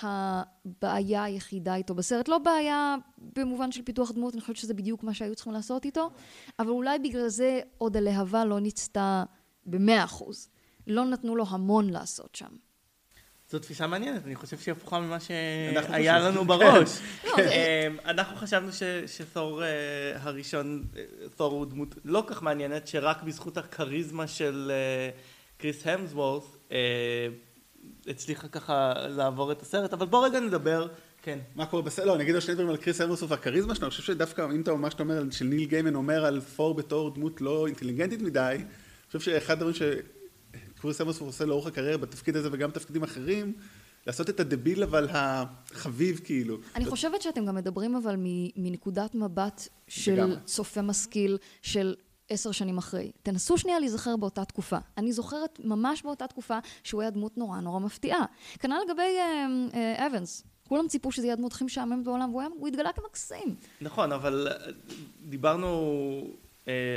הבעיה 0.02 1.24
היחידה 1.24 1.74
איתו 1.74 1.94
בסרט. 1.94 2.28
לא 2.28 2.38
בעיה 2.38 2.96
במובן 3.36 3.72
של 3.72 3.82
פיתוח 3.82 4.12
דמות, 4.12 4.34
אני 4.34 4.40
חושבת 4.40 4.56
שזה 4.56 4.74
בדיוק 4.74 5.02
מה 5.02 5.14
שהיו 5.14 5.34
צריכים 5.34 5.52
לעשות 5.52 5.84
איתו, 5.84 6.10
אבל 6.58 6.70
אולי 6.70 6.98
בגלל 6.98 7.28
זה 7.28 7.60
עוד 7.78 7.96
הלהבה 7.96 8.44
לא 8.44 8.60
ניצתה 8.60 9.24
במאה 9.66 10.04
אחוז. 10.04 10.48
לא 10.86 11.04
נתנו 11.04 11.36
לו 11.36 11.44
המון 11.48 11.90
לעשות 11.90 12.34
שם. 12.34 12.48
זו 13.50 13.58
תפיסה 13.58 13.86
מעניינת, 13.86 14.26
אני 14.26 14.34
חושב 14.34 14.58
שהיא 14.58 14.72
הפוכה 14.72 15.00
ממה 15.00 15.20
שהיה 15.20 16.18
לנו 16.18 16.44
בראש. 16.44 16.98
לא, 17.24 17.36
אמ, 17.38 17.96
אנחנו 18.04 18.36
חשבנו 18.36 18.68
שתור 19.06 19.64
אה, 19.64 19.68
הראשון, 20.14 20.84
אה, 20.96 21.02
תור 21.36 21.52
הוא 21.52 21.66
דמות 21.66 21.94
לא 22.04 22.24
כך 22.26 22.42
מעניינת, 22.42 22.86
שרק 22.86 23.22
בזכות 23.22 23.56
הכריזמה 23.56 24.26
של 24.26 24.72
אה, 24.74 25.10
קריס 25.58 25.86
המסוורת' 25.86 26.44
הצליחה 28.06 28.48
ככה 28.48 28.92
לעבור 29.08 29.52
את 29.52 29.62
הסרט, 29.62 29.92
אבל 29.92 30.06
בוא 30.06 30.26
רגע 30.26 30.40
נדבר 30.40 30.88
כן. 31.22 31.38
מה 31.54 31.66
קורה 31.66 31.82
בסדר? 31.82 32.06
לא, 32.06 32.14
אני 32.14 32.22
אגיד 32.22 32.34
עוד 32.34 32.42
שני 32.42 32.54
דברים 32.54 32.70
על 32.70 32.76
קריס 32.76 33.00
אברסוף 33.00 33.30
והכריזמה 33.30 33.74
שלו, 33.74 33.84
אני 33.84 33.90
חושב 33.90 34.02
שדווקא, 34.02 34.44
אם 34.54 34.60
אתה 34.60 34.74
ממש 34.74 34.94
אומר, 35.00 35.22
של 35.30 35.44
ניל 35.44 35.64
גיימן 35.64 35.94
אומר 35.94 36.24
על 36.24 36.40
פור 36.40 36.74
בתור 36.74 37.14
דמות 37.14 37.40
לא 37.40 37.66
אינטליגנטית 37.66 38.22
מדי, 38.22 38.40
אני 38.40 38.64
חושב 39.06 39.20
שאחד 39.20 39.52
הדברים 39.52 39.74
שקריס 40.76 41.00
אברסוף 41.00 41.26
עושה 41.26 41.44
לאורך 41.44 41.66
הקריירה 41.66 41.98
בתפקיד 41.98 42.36
הזה 42.36 42.48
וגם 42.52 42.70
בתפקידים 42.70 43.02
אחרים, 43.02 43.52
לעשות 44.06 44.30
את 44.30 44.40
הדביל 44.40 44.82
אבל 44.82 45.08
החביב 45.10 46.20
כאילו. 46.24 46.58
אני 46.74 46.84
חושבת 46.84 47.22
שאתם 47.22 47.46
גם 47.46 47.54
מדברים 47.54 47.96
אבל 47.96 48.16
מנקודת 48.56 49.14
מבט 49.14 49.68
של 49.88 50.12
לגמרי. 50.12 50.36
צופה 50.44 50.82
משכיל, 50.82 51.38
של 51.62 51.94
עשר 52.28 52.52
שנים 52.52 52.78
אחרי. 52.78 53.12
תנסו 53.22 53.58
שנייה 53.58 53.78
להיזכר 53.78 54.16
באותה 54.16 54.44
תקופה. 54.44 54.78
אני 54.98 55.12
זוכרת 55.12 55.60
ממש 55.64 56.02
באותה 56.02 56.26
תקופה 56.26 56.58
שהוא 56.84 57.00
היה 57.00 57.10
דמות 57.10 57.38
נורא 57.38 57.60
נורא 57.60 57.80
מפתיעה. 57.80 58.24
כנ"ל 58.58 58.76
לגבי 58.86 59.02
אה, 59.02 59.46
אה, 59.74 60.06
אבנס. 60.06 60.44
כולם 60.68 60.88
ציפו 60.88 61.12
שזה 61.12 61.26
יהיה 61.26 61.32
הדמות 61.32 61.52
הכי 61.52 61.64
משעממת 61.64 62.04
בעולם, 62.04 62.30
והוא 62.32 62.68
התגלה 62.68 62.92
כמקסים. 62.92 63.54
נכון, 63.80 64.12
אבל 64.12 64.48
אה, 64.50 64.72
דיברנו 65.28 65.68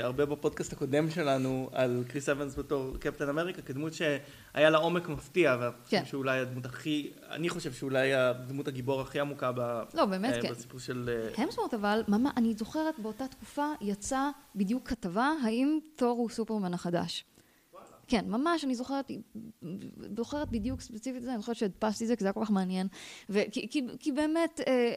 הרבה 0.01 0.25
בפודקאסט 0.25 0.73
הקודם 0.73 1.09
שלנו 1.09 1.69
על 1.71 2.03
קריס 2.07 2.29
אבנס 2.29 2.55
בתור 2.55 2.97
קפטן 2.99 3.29
אמריקה 3.29 3.61
כדמות 3.61 3.93
שהיה 3.93 4.69
לה 4.69 4.77
עומק 4.77 5.09
מפתיע, 5.09 5.57
ואני 5.59 5.71
כן. 5.89 5.99
חושב 5.99 6.11
שאולי 6.11 6.39
הדמות 6.39 6.65
הכי, 6.65 7.11
אני 7.29 7.49
חושב 7.49 7.73
שאולי 7.73 8.13
הדמות 8.13 8.67
הגיבור 8.67 9.01
הכי 9.01 9.19
עמוקה 9.19 9.51
ב, 9.51 9.83
לא, 9.93 10.05
באמת 10.05 10.33
אה, 10.33 10.41
כן. 10.41 10.51
בסיפור 10.51 10.79
של... 10.79 11.09
אה, 11.37 11.43
המסוורט 11.43 11.73
אבל, 11.73 12.03
ממש, 12.07 12.33
אני 12.37 12.53
זוכרת 12.53 12.99
באותה 12.99 13.27
תקופה 13.27 13.65
יצא 13.81 14.29
בדיוק 14.55 14.87
כתבה, 14.87 15.31
האם 15.43 15.79
תור 15.95 16.17
הוא 16.17 16.29
סופרמן 16.29 16.73
החדש. 16.73 17.25
כן, 18.07 18.25
ממש, 18.27 18.63
אני 18.63 18.75
זוכרת, 18.75 19.11
זוכרת 20.15 20.49
בדיוק 20.49 20.81
ספציפית 20.81 21.17
את 21.17 21.23
זה, 21.23 21.31
אני 21.31 21.39
זוכרת 21.39 21.55
שהדפסתי 21.55 22.03
את 22.03 22.07
זה, 22.07 22.15
כי 22.15 22.23
זה 22.23 22.27
היה 22.27 22.33
כל 22.33 22.45
כך 22.45 22.51
מעניין. 22.51 22.87
וכי, 23.29 23.67
כי, 23.71 23.83
כי 23.99 24.11
באמת, 24.11 24.59
אה, 24.67 24.93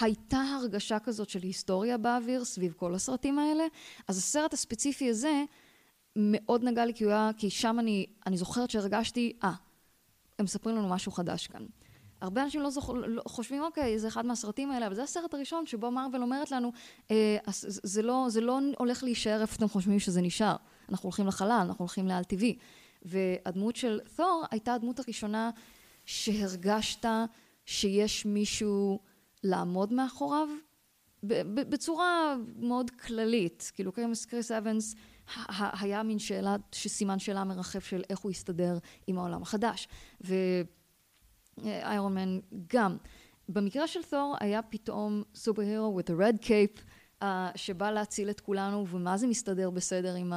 הייתה 0.00 0.38
הרגשה 0.38 0.98
כזאת 0.98 1.28
של 1.28 1.42
היסטוריה 1.42 1.98
באוויר 1.98 2.44
סביב 2.44 2.74
כל 2.76 2.94
הסרטים 2.94 3.38
האלה, 3.38 3.64
אז 4.08 4.18
הסרט 4.18 4.52
הספציפי 4.52 5.10
הזה 5.10 5.44
מאוד 6.16 6.64
נגע 6.64 6.84
לי, 6.84 6.94
כי, 6.94 7.04
הוא 7.04 7.12
היה, 7.12 7.30
כי 7.38 7.50
שם 7.50 7.76
אני, 7.78 8.06
אני 8.26 8.36
זוכרת 8.36 8.70
שהרגשתי, 8.70 9.32
אה, 9.44 9.52
הם 10.38 10.44
מספרים 10.44 10.76
לנו 10.76 10.88
משהו 10.88 11.12
חדש 11.12 11.46
כאן. 11.46 11.66
הרבה 12.20 12.42
אנשים 12.42 12.62
לא, 12.62 12.70
זוכ... 12.70 12.90
לא 13.06 13.22
חושבים, 13.26 13.62
אוקיי, 13.62 13.98
זה 13.98 14.08
אחד 14.08 14.26
מהסרטים 14.26 14.70
האלה, 14.70 14.86
אבל 14.86 14.94
זה 14.94 15.02
הסרט 15.02 15.34
הראשון 15.34 15.66
שבו 15.66 15.90
מרוויל 15.90 16.22
אומרת 16.22 16.50
לנו, 16.50 16.72
אה, 17.10 17.36
זה, 17.66 18.02
לא, 18.02 18.26
זה 18.28 18.40
לא 18.40 18.60
הולך 18.78 19.02
להישאר 19.02 19.40
איפה 19.40 19.56
אתם 19.56 19.68
חושבים 19.68 19.98
שזה 19.98 20.20
נשאר. 20.20 20.56
אנחנו 20.88 21.06
הולכים 21.06 21.26
לחלל, 21.26 21.64
אנחנו 21.68 21.82
הולכים 21.82 22.06
לעל 22.06 22.24
טבעי. 22.24 22.58
והדמות 23.02 23.76
של 23.76 24.00
תור 24.16 24.44
הייתה 24.50 24.74
הדמות 24.74 24.98
הראשונה 24.98 25.50
שהרגשת 26.04 27.06
שיש 27.66 28.26
מישהו 28.26 28.98
לעמוד 29.46 29.92
מאחוריו, 29.92 30.48
בצורה 31.54 32.36
מאוד 32.56 32.90
כללית. 32.90 33.70
כאילו 33.74 33.92
קריס 34.28 34.50
אבנס 34.50 34.94
היה 35.58 36.02
מין 36.02 36.18
שאלה, 36.18 36.56
סימן 36.74 37.18
שאלה 37.18 37.44
מרחף 37.44 37.84
של 37.84 38.02
איך 38.10 38.18
הוא 38.18 38.30
יסתדר 38.30 38.78
עם 39.06 39.18
העולם 39.18 39.42
החדש. 39.42 39.88
ו... 40.24 40.34
איירון 41.64 42.14
מן 42.14 42.38
גם. 42.66 42.96
במקרה 43.48 43.86
של 43.86 44.02
תור 44.02 44.36
היה 44.40 44.62
פתאום 44.62 45.22
סופר 45.34 45.62
הירו 45.62 46.00
with 46.00 46.10
a 46.10 46.12
red 46.12 46.44
cape 46.44 46.80
uh, 47.22 47.26
שבא 47.54 47.90
להציל 47.90 48.30
את 48.30 48.40
כולנו 48.40 48.88
ומה 48.88 49.16
זה 49.16 49.26
מסתדר 49.26 49.70
בסדר 49.70 50.14
עם 50.14 50.32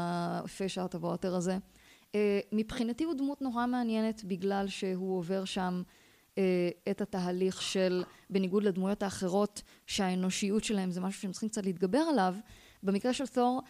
out 0.57 0.95
of 0.95 1.03
water 1.03 1.27
הזה. 1.27 1.57
Uh, 2.07 2.15
מבחינתי 2.51 3.03
הוא 3.03 3.13
דמות 3.13 3.41
נורא 3.41 3.65
מעניינת 3.65 4.23
בגלל 4.23 4.67
שהוא 4.67 5.17
עובר 5.17 5.45
שם 5.45 5.81
את 6.91 7.01
התהליך 7.01 7.61
של 7.61 8.03
בניגוד 8.29 8.63
לדמויות 8.63 9.03
האחרות 9.03 9.61
שהאנושיות 9.87 10.63
שלהם 10.63 10.91
זה 10.91 11.01
משהו 11.01 11.21
שהם 11.21 11.31
צריכים 11.31 11.49
קצת 11.49 11.65
להתגבר 11.65 11.97
עליו. 11.97 12.35
במקרה 12.83 13.13
של 13.13 13.27
תור 13.27 13.61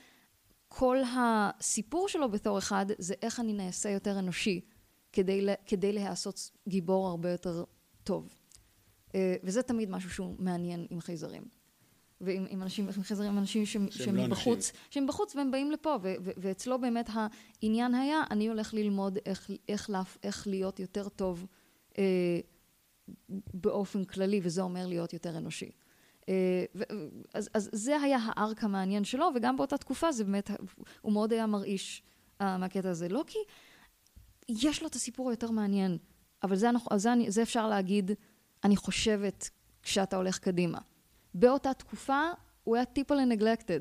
כל 0.67 0.97
הסיפור 1.17 2.07
שלו 2.07 2.31
בתור 2.31 2.57
אחד 2.57 2.85
זה 2.97 3.13
איך 3.21 3.39
אני 3.39 3.53
נעשה 3.53 3.89
יותר 3.89 4.19
אנושי 4.19 4.61
כדי, 5.13 5.45
כדי 5.65 5.93
להיעשות 5.93 6.51
גיבור 6.67 7.07
הרבה 7.07 7.31
יותר 7.31 7.63
טוב. 8.03 8.29
אה, 9.15 9.35
וזה 9.43 9.63
תמיד 9.63 9.89
משהו 9.89 10.09
שהוא 10.09 10.35
מעניין 10.39 10.87
עם 10.89 11.01
חייזרים. 11.01 11.43
ועם 12.21 12.45
עם 12.49 12.61
אנשים, 12.61 12.85
עם 12.97 13.03
חייזרים, 13.03 13.29
עם 13.31 13.37
אנשים 13.37 13.65
ש- 13.65 13.77
שהם 13.89 14.15
לא 14.15 14.27
מבחוץ, 14.27 14.57
אנשים. 14.57 14.75
שהם 14.89 15.07
בחוץ 15.07 15.35
והם 15.35 15.51
באים 15.51 15.71
לפה, 15.71 15.95
ו- 16.01 16.13
ו- 16.23 16.31
ואצלו 16.37 16.81
באמת 16.81 17.09
העניין 17.13 17.95
היה, 17.95 18.21
אני 18.31 18.47
הולך 18.47 18.73
ללמוד 18.73 19.17
איך, 19.25 19.49
איך, 19.69 19.89
להפ- 19.89 20.17
איך 20.23 20.47
להיות 20.47 20.79
יותר 20.79 21.09
טוב 21.09 21.45
אה, 21.97 22.03
באופן 23.53 24.03
כללי, 24.03 24.39
וזה 24.43 24.61
אומר 24.61 24.87
להיות 24.87 25.13
יותר 25.13 25.37
אנושי. 25.37 25.69
אה, 26.29 26.65
אז, 27.33 27.49
אז 27.53 27.69
זה 27.73 27.97
היה 28.01 28.17
הארק 28.21 28.63
המעניין 28.63 29.03
שלו, 29.03 29.29
וגם 29.35 29.57
באותה 29.57 29.77
תקופה 29.77 30.11
זה 30.11 30.23
באמת, 30.23 30.49
הוא 31.01 31.13
מאוד 31.13 31.33
היה 31.33 31.45
מרעיש 31.45 32.03
אה, 32.41 32.57
מהקטע 32.57 32.89
הזה. 32.89 33.09
לא 33.09 33.23
כי 33.27 33.39
יש 34.49 34.81
לו 34.81 34.87
את 34.87 34.95
הסיפור 34.95 35.29
היותר 35.29 35.51
מעניין, 35.51 35.97
אבל 36.43 36.55
זה, 36.55 36.69
אנחנו- 36.69 36.99
זה, 36.99 37.13
זה 37.27 37.41
אפשר 37.41 37.67
להגיד, 37.67 38.11
אני 38.63 38.75
חושבת, 38.75 39.49
כשאתה 39.83 40.15
הולך 40.15 40.39
קדימה. 40.39 40.77
באותה 41.33 41.73
תקופה 41.73 42.21
הוא 42.63 42.75
היה 42.75 42.85
טיפלה 42.85 43.25
נגלקטד. 43.25 43.79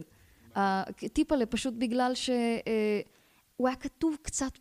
טיפלה 1.13 1.47
פשוט 1.47 1.75
בגלל 1.79 2.15
שהוא 2.15 3.69
היה 3.69 3.77
כתוב 3.77 4.17
קצת 4.23 4.53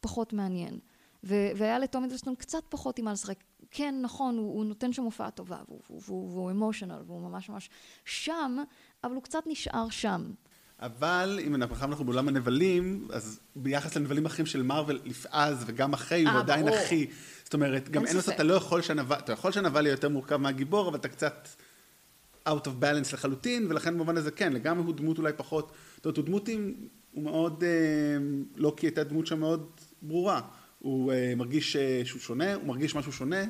פחות 0.00 0.32
מעניין. 0.32 0.78
והיה 1.22 1.78
לטום 1.78 2.02
הידלסטון 2.02 2.34
קצת 2.34 2.62
פחות 2.68 2.98
עם 2.98 3.04
מה 3.04 3.12
לשחק. 3.12 3.38
כן, 3.76 3.94
נכון, 4.02 4.38
הוא, 4.38 4.54
הוא 4.54 4.64
נותן 4.64 4.92
שם 4.92 5.02
הופעה 5.02 5.30
טובה, 5.30 5.56
והוא- 5.68 5.80
והוא- 5.90 6.00
והוא 6.06 6.30
והוא 6.32 6.50
אמושיונל, 6.50 7.02
והוא 7.06 7.20
ממש 7.28 7.48
ממש 7.48 7.70
שם, 8.04 8.56
אבל 9.04 9.14
הוא 9.14 9.22
קצת 9.22 9.42
נשאר 9.46 9.88
שם. 9.90 10.30
אבל 10.80 11.38
אם 11.42 11.54
אנחנו 11.54 11.76
אנחנו 11.86 12.04
בעולם 12.04 12.28
הנבלים, 12.28 13.08
אז 13.12 13.40
ביחס 13.56 13.96
לנבלים 13.96 14.26
אחרים 14.26 14.46
של 14.46 14.62
מארוול, 14.62 15.00
אז 15.30 15.64
וגם 15.66 15.92
אחרי, 15.92 16.22
הוא 16.24 16.28
אה, 16.32 16.38
עדיין. 16.38 16.68
אחי. 16.68 17.06
זאת 17.44 17.54
אומרת, 17.54 17.88
גם 17.88 18.06
אין 18.06 18.20
ספק. 18.20 18.34
אתה 18.34 18.42
לא 18.42 18.54
יכול 18.54 18.82
שהנבל, 18.82 19.16
אתה 19.18 19.32
יכול 19.32 19.52
שהנבל 19.52 19.86
יהיה 19.86 19.92
יותר 19.92 20.08
מורכב 20.08 20.36
מהגיבור, 20.36 20.88
אבל 20.88 20.98
אתה 20.98 21.08
קצת 21.08 21.48
out 22.48 22.66
of 22.66 22.82
balance 22.82 23.12
לחלוטין, 23.12 23.66
ולכן 23.70 23.94
במובן 23.94 24.16
הזה 24.16 24.30
כן, 24.30 24.52
לגמרי 24.52 24.84
הוא 24.84 24.94
דמות 24.94 25.18
אולי 25.18 25.32
פחות, 25.36 25.72
זאת 25.96 26.04
אומרת, 26.04 26.16
הוא 26.16 26.24
דמות 26.24 26.48
עם, 26.48 26.74
הוא 27.12 27.24
מאוד, 27.24 27.64
אה, 27.64 27.68
לוקי 28.56 28.86
הייתה 28.86 29.04
דמות 29.04 29.26
שם 29.26 29.40
מאוד 29.40 29.70
ברורה. 30.02 30.40
הוא 30.78 31.12
אה, 31.12 31.32
מרגיש 31.36 31.76
אה, 31.76 32.00
שהוא 32.04 32.20
שונה, 32.20 32.54
הוא 32.54 32.64
מרגיש 32.64 32.94
משהו 32.94 33.12
שונה, 33.12 33.44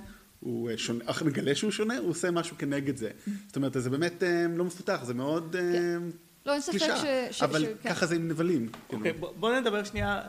הוא 0.47 0.71
אה, 0.71 0.79
שונה, 0.79 1.05
אך 1.07 1.23
מגלה 1.23 1.55
שהוא 1.55 1.71
שונה, 1.71 1.99
הוא 1.99 2.11
עושה 2.11 2.31
משהו 2.31 2.59
כנגד 2.59 2.97
זה. 2.97 3.11
זאת 3.47 3.57
אומרת, 3.57 3.73
זה 3.79 3.91
באמת 3.91 4.23
אה, 4.23 4.47
לא 4.57 4.65
מפותח, 4.65 5.01
זה 5.05 5.15
מאוד... 5.15 5.57
אה, 5.59 5.63
לא, 6.47 6.53
אין 6.53 6.61
ספק 6.61 6.79
ש- 7.31 7.43
אבל 7.43 7.67
כן. 7.83 7.89
ככה 7.91 8.07
זה 8.07 8.15
עם 8.15 8.29
נבלים. 8.29 8.69
אוקיי, 8.93 8.99
כאילו. 9.03 9.19
בוא- 9.19 9.33
בוא 9.37 9.61
נדבר 9.61 9.85
שנייה 9.85 10.23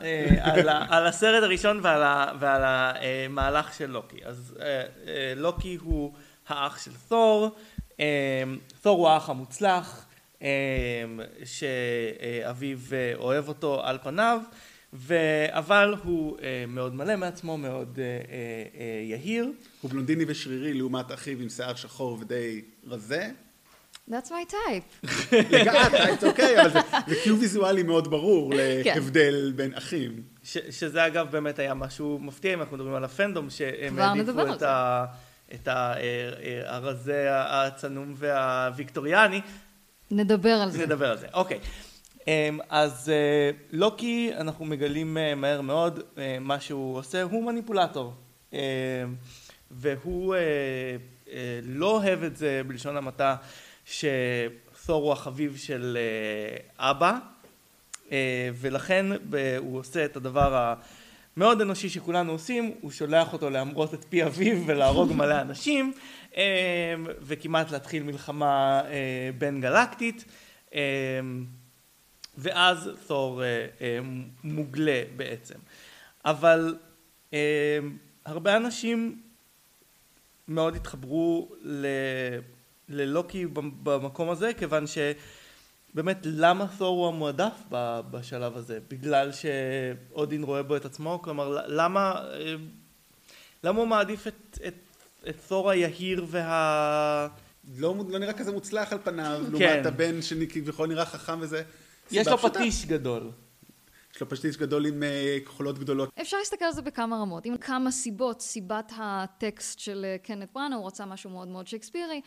על 0.88 1.06
הסרט 1.06 1.42
הראשון 1.42 1.80
ועל 2.40 2.62
המהלך 2.64 3.74
של 3.74 3.86
לוקי. 3.90 4.16
אז 4.24 4.54
לוקי 5.36 5.78
הוא 5.82 6.12
האח 6.48 6.84
של 6.84 6.90
תור, 7.08 7.56
תור 8.82 8.98
הוא 8.98 9.08
האח 9.08 9.30
המוצלח, 9.30 10.06
שאביו 11.44 12.78
אוהב 13.14 13.48
אותו 13.48 13.80
על 13.84 13.98
פניו, 14.02 14.40
אבל 15.50 15.94
הוא 16.04 16.38
אה, 16.42 16.64
מאוד 16.68 16.94
מלא 16.94 17.16
מעצמו, 17.16 17.58
מאוד 17.58 17.98
אה, 17.98 18.04
אה, 18.04 18.10
אה, 18.80 18.84
יהיר. 19.04 19.52
הוא 19.80 19.90
בלונדיני 19.90 20.24
ושרירי 20.28 20.74
לעומת 20.74 21.12
אחיו 21.12 21.40
עם 21.40 21.48
שיער 21.48 21.74
שחור 21.74 22.18
ודי 22.20 22.62
רזה. 22.86 23.30
That's 24.10 24.28
my 24.28 24.50
type. 24.52 25.06
לגמרי, 25.50 25.98
זה 26.20 26.28
אוקיי, 26.28 26.60
אבל 26.62 26.70
זה- 26.72 26.78
זה 27.06 27.14
קיו 27.24 27.40
ויזואלי 27.40 27.82
מאוד 27.82 28.10
ברור 28.10 28.52
כן. 28.84 28.92
להבדל 28.94 29.52
בין 29.56 29.74
אחים. 29.74 30.22
ש, 30.44 30.58
שזה 30.70 31.06
אגב 31.06 31.30
באמת 31.30 31.58
היה 31.58 31.74
משהו 31.74 32.18
מפתיע 32.22 32.54
אם 32.54 32.60
אנחנו 32.60 32.76
מדברים 32.76 32.94
על 32.94 33.04
הפנדום 33.04 33.50
שהם 33.50 33.94
כבר 33.94 34.14
נדבר 34.14 34.40
העדיפו 34.40 34.40
על 34.40 34.54
את, 34.54 34.58
זה. 34.60 34.68
ה, 34.70 35.04
את 35.54 35.68
ה, 35.68 35.94
אה, 35.96 36.00
אה, 36.42 36.74
הרזה 36.76 37.26
הצנום 37.30 38.14
והוויקטוריאני, 38.16 39.40
נדבר 40.10 40.50
על 40.52 40.70
זה. 40.70 40.86
נדבר 40.86 41.10
על 41.10 41.18
זה, 41.18 41.26
אוקיי. 41.34 41.58
אמ, 42.28 42.58
אז 42.68 43.08
אה, 43.08 43.50
לוקי 43.72 44.30
אנחנו 44.36 44.64
מגלים 44.64 45.18
אה, 45.18 45.34
מהר 45.34 45.60
מאוד 45.60 46.00
אה, 46.18 46.38
מה 46.40 46.60
שהוא 46.60 46.96
עושה, 46.96 47.22
הוא 47.22 47.44
מניפולטור. 47.44 48.14
אמ, 48.52 48.58
והוא 49.70 50.34
לא 51.62 51.90
אוהב 51.90 52.22
את 52.22 52.36
זה 52.36 52.62
בלשון 52.66 52.96
המעטה 52.96 53.36
שתור 53.84 55.02
הוא 55.02 55.12
החביב 55.12 55.56
של 55.56 55.98
אבא. 56.78 57.18
ולכן 58.54 59.06
הוא 59.58 59.78
עושה 59.78 60.04
את 60.04 60.16
הדבר 60.16 60.74
המאוד 61.36 61.60
אנושי 61.60 61.88
שכולנו 61.88 62.32
עושים, 62.32 62.72
הוא 62.80 62.90
שולח 62.90 63.32
אותו 63.32 63.50
להמרות 63.50 63.94
את 63.94 64.04
פי 64.08 64.24
אביו 64.24 64.66
ולהרוג 64.66 65.12
מלא 65.12 65.40
אנשים, 65.40 65.92
אה, 66.36 66.42
וכמעט 67.20 67.70
להתחיל 67.70 68.02
מלחמה 68.02 68.82
בין 69.38 69.60
גלקטית, 69.60 70.24
ואז 72.38 72.90
תור 73.06 73.42
אה, 73.42 73.66
אה, 73.80 73.98
מוגלה 74.44 75.02
בעצם. 75.16 75.54
אבל 76.24 76.76
אה, 77.32 77.78
הרבה 78.24 78.56
אנשים 78.56 79.22
מאוד 80.48 80.76
התחברו 80.76 81.48
ל... 81.62 81.86
ללוקי 82.88 83.46
במקום 83.82 84.30
הזה, 84.30 84.50
כיוון 84.58 84.84
שבאמת 84.86 86.18
למה 86.24 86.66
תור 86.78 86.98
הוא 86.98 87.08
המועדף 87.08 87.54
בשלב 88.10 88.56
הזה? 88.56 88.78
בגלל 88.90 89.30
שאודין 89.32 90.42
רואה 90.42 90.62
בו 90.62 90.76
את 90.76 90.84
עצמו? 90.84 91.20
כלומר, 91.22 91.64
למה, 91.66 92.20
למה 93.64 93.78
הוא 93.78 93.88
מעדיף 93.88 94.26
את, 94.26 94.58
את, 94.66 94.74
את 95.28 95.36
תור 95.48 95.70
היהיר 95.70 96.26
וה... 96.28 97.28
לא, 97.78 97.94
לא 98.08 98.18
נראה 98.18 98.32
כזה 98.32 98.52
מוצלח 98.52 98.92
על 98.92 98.98
פניו, 99.04 99.40
כן. 99.44 99.52
לעומת 99.52 99.86
הבן 99.86 100.22
שכביכול 100.22 100.88
נראה 100.88 101.04
חכם 101.04 101.38
וזה. 101.40 101.62
יש 102.10 102.28
לו. 102.28 102.38
פטיש 102.38 102.86
גדול. 102.86 103.30
יש 104.14 104.20
לו 104.20 104.28
פטיש 104.28 104.56
גדול 104.56 104.86
עם 104.86 105.02
uh, 105.02 105.46
כחולות 105.46 105.78
גדולות. 105.78 106.10
אפשר 106.20 106.36
להסתכל 106.36 106.64
על 106.64 106.72
זה 106.72 106.82
בכמה 106.82 107.16
רמות, 107.16 107.46
עם 107.46 107.56
כמה 107.56 107.90
סיבות, 107.90 108.40
סיבת 108.40 108.92
הטקסט 108.96 109.78
של 109.78 110.06
uh, 110.22 110.26
קנט 110.26 110.48
בראנה, 110.54 110.76
הוא 110.76 110.86
רצה 110.86 111.06
משהו 111.06 111.30
מאוד 111.30 111.48
מאוד 111.48 111.66
שייקספירי, 111.66 112.20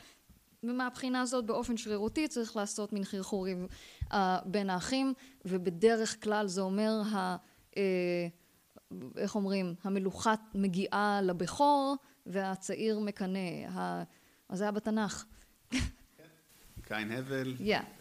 ומהבחינה 0.63 1.21
הזאת 1.21 1.45
באופן 1.45 1.77
שרירותי 1.77 2.27
צריך 2.27 2.55
לעשות 2.55 2.93
מין 2.93 3.03
חרחורים 3.03 3.67
uh, 4.03 4.15
בין 4.45 4.69
האחים, 4.69 5.13
ובדרך 5.45 6.23
כלל 6.23 6.47
זה 6.47 6.61
אומר, 6.61 7.01
ה, 7.13 7.35
uh, 7.71 7.77
איך 9.17 9.35
אומרים, 9.35 9.73
המלוכה 9.83 10.33
מגיעה 10.55 11.19
לבכור, 11.23 11.95
והצעיר 12.25 12.99
מקנא. 12.99 13.67
ה... 13.69 14.03
אז 14.49 14.57
זה 14.57 14.63
היה 14.63 14.71
בתנ"ך. 14.71 15.25
קין 16.95 17.11
הבל. 17.11 17.53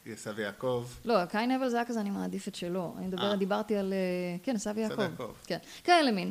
עשו 0.07 0.31
יעקב. 0.39 0.87
לא, 1.05 1.25
קין 1.25 1.51
הבל 1.51 1.69
זה 1.69 1.77
היה 1.77 1.85
כזה, 1.85 2.01
אני 2.01 2.11
מעדיף 2.11 2.49
את 2.49 2.55
שלו. 2.55 2.95
אני 2.99 3.07
מדברת, 3.07 3.39
דיברתי 3.39 3.77
על, 3.77 3.93
כן, 4.43 4.57
עשו 4.57 4.71
יעקב. 4.77 5.03
כן, 5.47 5.59
כאלה 5.85 6.13
מין. 6.13 6.31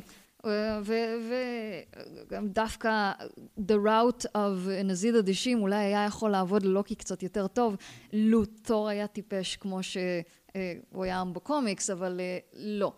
וגם 2.28 2.48
דווקא 2.48 3.12
the 3.60 3.74
route 3.86 4.26
of 4.36 4.70
נזיד 4.84 5.16
עדישים 5.16 5.62
אולי 5.62 5.76
היה 5.76 6.06
יכול 6.06 6.32
לעבוד 6.32 6.64
ללוקי 6.64 6.96
קצת 6.96 7.24
יותר 7.24 7.48
טוב, 7.48 7.76
לו 8.14 8.46
תור 8.46 8.90
היה 8.90 9.08
טיפש 9.08 9.56
כמו 9.56 9.80
שהוא 9.84 11.04
היה 11.04 11.24
בקומיקס, 11.34 11.90
אבל 11.90 12.20
לא. 12.54 12.94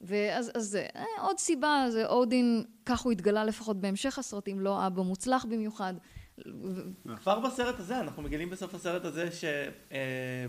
ואז 0.00 0.50
אז 0.54 0.64
זה 0.64 0.86
עוד 1.20 1.38
סיבה, 1.38 1.86
זה 1.90 2.06
אודין, 2.06 2.64
כך 2.86 3.00
הוא 3.00 3.12
התגלה 3.12 3.44
לפחות 3.44 3.80
בהמשך 3.80 4.18
הסרטים, 4.18 4.60
לא 4.60 4.86
אבא 4.86 5.02
מוצלח 5.02 5.44
במיוחד. 5.44 5.94
כבר 7.22 7.40
בסרט 7.40 7.80
הזה, 7.80 8.00
אנחנו 8.00 8.22
מגלים 8.22 8.50
בסוף 8.50 8.74
הסרט 8.74 9.04
הזה 9.04 9.32
ש... 9.32 9.44
אה, 9.92 10.46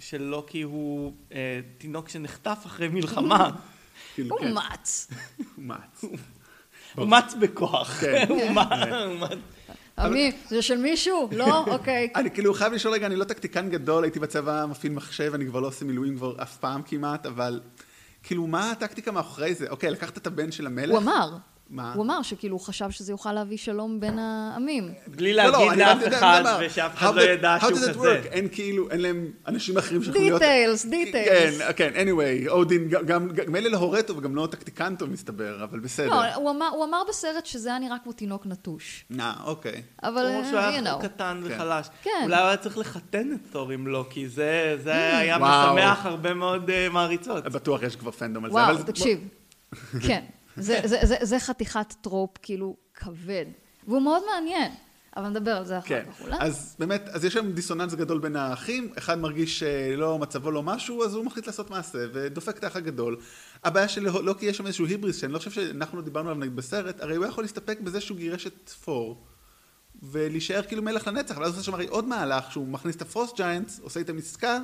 שלוקי 0.00 0.62
הוא 0.62 1.12
אה, 1.32 1.60
תינוק 1.78 2.08
שנחטף 2.08 2.58
אחרי 2.66 2.88
מלחמה. 2.88 3.50
כאילו, 4.14 4.36
הוא 4.36 4.40
כן. 4.40 4.54
מץ. 4.54 5.10
הוא 5.56 5.64
מץ. 5.64 6.04
הוא 6.94 7.06
מץ 7.06 7.34
בכוח. 7.40 8.00
כן. 8.00 8.26
הוא 8.30 8.50
מץ. 9.20 9.38
עמי, 9.98 10.32
זה 10.48 10.62
של 10.62 10.76
מישהו? 10.76 11.28
לא? 11.32 11.64
אוקיי. 11.74 12.12
אני 12.16 12.30
כאילו 12.30 12.54
חייב 12.54 12.72
לשאול 12.72 12.94
רגע, 12.94 13.06
אני 13.06 13.16
לא 13.16 13.24
טקטיקן 13.24 13.70
גדול, 13.70 14.04
הייתי 14.04 14.18
בצבא 14.18 14.66
מפעיל 14.66 14.92
מחשב, 14.92 15.32
אני 15.34 15.46
כבר 15.46 15.60
לא 15.60 15.66
עושה 15.66 15.84
מילואים 15.84 16.16
כבר 16.16 16.42
אף 16.42 16.56
פעם 16.56 16.82
כמעט, 16.82 17.26
אבל 17.26 17.60
כאילו 18.22 18.46
מה 18.46 18.70
הטקטיקה 18.70 19.12
מאחורי 19.12 19.54
זה? 19.54 19.68
אוקיי, 19.68 19.90
לקחת 19.90 20.16
את 20.16 20.26
הבן 20.26 20.52
של 20.52 20.66
המלך? 20.66 20.90
הוא 20.90 20.98
אמר. 20.98 21.36
מה? 21.70 21.92
הוא 21.94 22.04
אמר 22.04 22.22
שכאילו 22.22 22.56
הוא 22.56 22.64
חשב 22.64 22.90
שזה 22.90 23.12
יוכל 23.12 23.32
להביא 23.32 23.56
שלום 23.56 24.00
בין 24.00 24.18
העמים. 24.18 24.92
בלי 25.06 25.34
לא, 25.34 25.44
לא, 25.44 25.66
להגיד 25.66 25.78
לאף 25.78 26.08
אחד, 26.08 26.42
ושאף 26.60 26.94
אחד 26.94 27.14
לא 27.14 27.22
ידע 27.22 27.56
שהוא 27.60 27.70
כזה. 27.72 28.20
אין 28.30 28.48
כאילו, 28.52 28.90
אין 28.90 29.00
להם 29.00 29.30
אנשים 29.46 29.78
אחרים 29.78 30.02
שיכולים 30.02 30.26
להיות... 30.26 30.42
details, 30.42 30.86
details. 30.86 31.58
כן, 31.60 31.72
כן, 31.76 32.08
anyway, 32.08 32.48
אודין, 32.48 32.88
גם 32.88 33.28
מילא 33.48 33.70
לא 33.70 33.76
הורה 33.76 34.02
טוב 34.02 34.18
וגם 34.18 34.36
לא 34.36 34.48
טקטיקן 34.50 34.96
טוב 34.96 35.10
מסתבר, 35.10 35.64
אבל 35.64 35.80
בסדר. 35.80 36.06
לא, 36.06 36.36
הוא 36.68 36.84
אמר 36.84 37.02
בסרט 37.08 37.46
שזה 37.46 37.68
היה 37.68 37.78
נראה 37.78 37.96
כמו 38.02 38.12
תינוק 38.12 38.46
נטוש. 38.46 39.04
אה, 39.20 39.32
אוקיי. 39.44 39.82
אבל, 40.02 40.24
you 40.24 40.44
know. 40.44 40.48
שהוא 40.48 40.58
היה 40.58 40.98
קטן 41.02 41.40
כן. 41.48 41.54
וחלש. 41.54 41.86
כן. 42.02 42.10
אולי 42.22 42.36
הוא 42.36 42.46
היה 42.46 42.56
צריך 42.56 42.78
לחתן 42.78 43.32
את 43.32 43.52
תור 43.52 43.70
עם 43.70 43.86
לוקי, 43.86 44.28
זה 44.28 44.76
mm. 44.84 44.90
היה 44.90 45.38
משמח 45.38 46.06
הרבה 46.06 46.34
מאוד 46.34 46.70
אה, 46.70 46.88
מעריצות. 46.88 47.44
בטוח 47.44 47.82
יש 47.82 47.96
כבר 47.96 48.10
fandom 48.10 48.44
על 48.44 48.50
זה. 48.50 48.56
וואו, 48.56 48.82
תקשיב. 48.82 49.28
כן. 50.06 50.24
זה, 50.60 50.80
זה, 50.84 50.98
זה, 51.02 51.16
זה 51.22 51.38
חתיכת 51.38 51.94
trope 52.00 52.30
כאילו 52.42 52.76
כבד, 52.94 53.46
והוא 53.88 54.02
מאוד 54.02 54.22
מעניין. 54.34 54.72
אבל 55.16 55.28
נדבר 55.28 55.56
על 55.56 55.64
זה 55.64 55.78
אחר 55.78 55.88
כן. 55.88 56.04
כך 56.12 56.20
אולי. 56.20 56.36
אז 56.40 56.76
באמת, 56.78 57.08
אז 57.08 57.24
יש 57.24 57.32
שם 57.32 57.52
דיסוננס 57.52 57.94
גדול 57.94 58.18
בין 58.18 58.36
האחים, 58.36 58.92
אחד 58.98 59.18
מרגיש 59.18 59.58
שלא, 59.58 60.18
מצבו 60.18 60.50
לא 60.50 60.62
משהו, 60.62 61.04
אז 61.04 61.14
הוא 61.14 61.24
מחליט 61.24 61.46
לעשות 61.46 61.70
מעשה, 61.70 61.98
ודופק 62.12 62.58
את 62.58 62.64
האח 62.64 62.76
הגדול. 62.76 63.16
הבעיה 63.64 63.88
של 63.88 64.08
לוקי 64.22 64.46
יש 64.46 64.56
שם 64.56 64.66
איזשהו 64.66 64.86
היבריס, 64.86 65.16
שאני 65.16 65.32
לא 65.32 65.38
חושב 65.38 65.50
שאנחנו 65.50 65.98
לא 65.98 66.04
דיברנו 66.04 66.30
עליו 66.30 66.50
בסרט, 66.54 67.00
הרי 67.00 67.16
הוא 67.16 67.26
יכול 67.26 67.44
להסתפק 67.44 67.80
בזה 67.80 68.00
שהוא 68.00 68.18
גירש 68.18 68.46
את 68.46 68.68
תור, 68.68 69.24
ולהישאר 70.02 70.62
כאילו 70.62 70.82
מלך 70.82 71.06
לנצח, 71.06 71.38
ואז 71.38 71.48
הוא 71.48 71.54
עושה 71.54 71.62
שם 71.62 71.74
הרי 71.74 71.86
עוד 71.86 72.08
מהלך, 72.08 72.52
שהוא 72.52 72.68
מכניס 72.68 72.96
את 72.96 73.02
ה 73.02 73.08
frost 73.08 73.36
giants, 73.36 73.80
עושה 73.80 74.00
איתם 74.00 74.18
עסקה, 74.18 74.58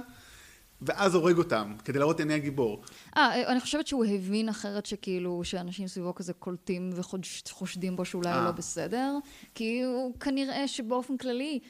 ואז 0.83 1.15
הורג 1.15 1.39
אותם, 1.39 1.75
כדי 1.85 1.99
להראות 1.99 2.21
עיני 2.21 2.35
הגיבור. 2.35 2.83
אה, 3.17 3.53
אני 3.53 3.61
חושבת 3.61 3.87
שהוא 3.87 4.05
הבין 4.05 4.49
אחרת 4.49 4.87
שכאילו, 4.87 5.45
שאנשים 5.45 5.89
סביבו 5.89 6.15
כזה 6.15 6.33
קולטים 6.33 6.91
וחושדים 6.95 7.97
בו 7.97 8.05
שאולי 8.05 8.33
הוא 8.35 8.45
לא 8.45 8.51
בסדר, 8.51 9.19
כי 9.55 9.83
הוא 9.83 10.15
כנראה 10.21 10.69
שבאופן 10.69 11.17
כללי 11.17 11.61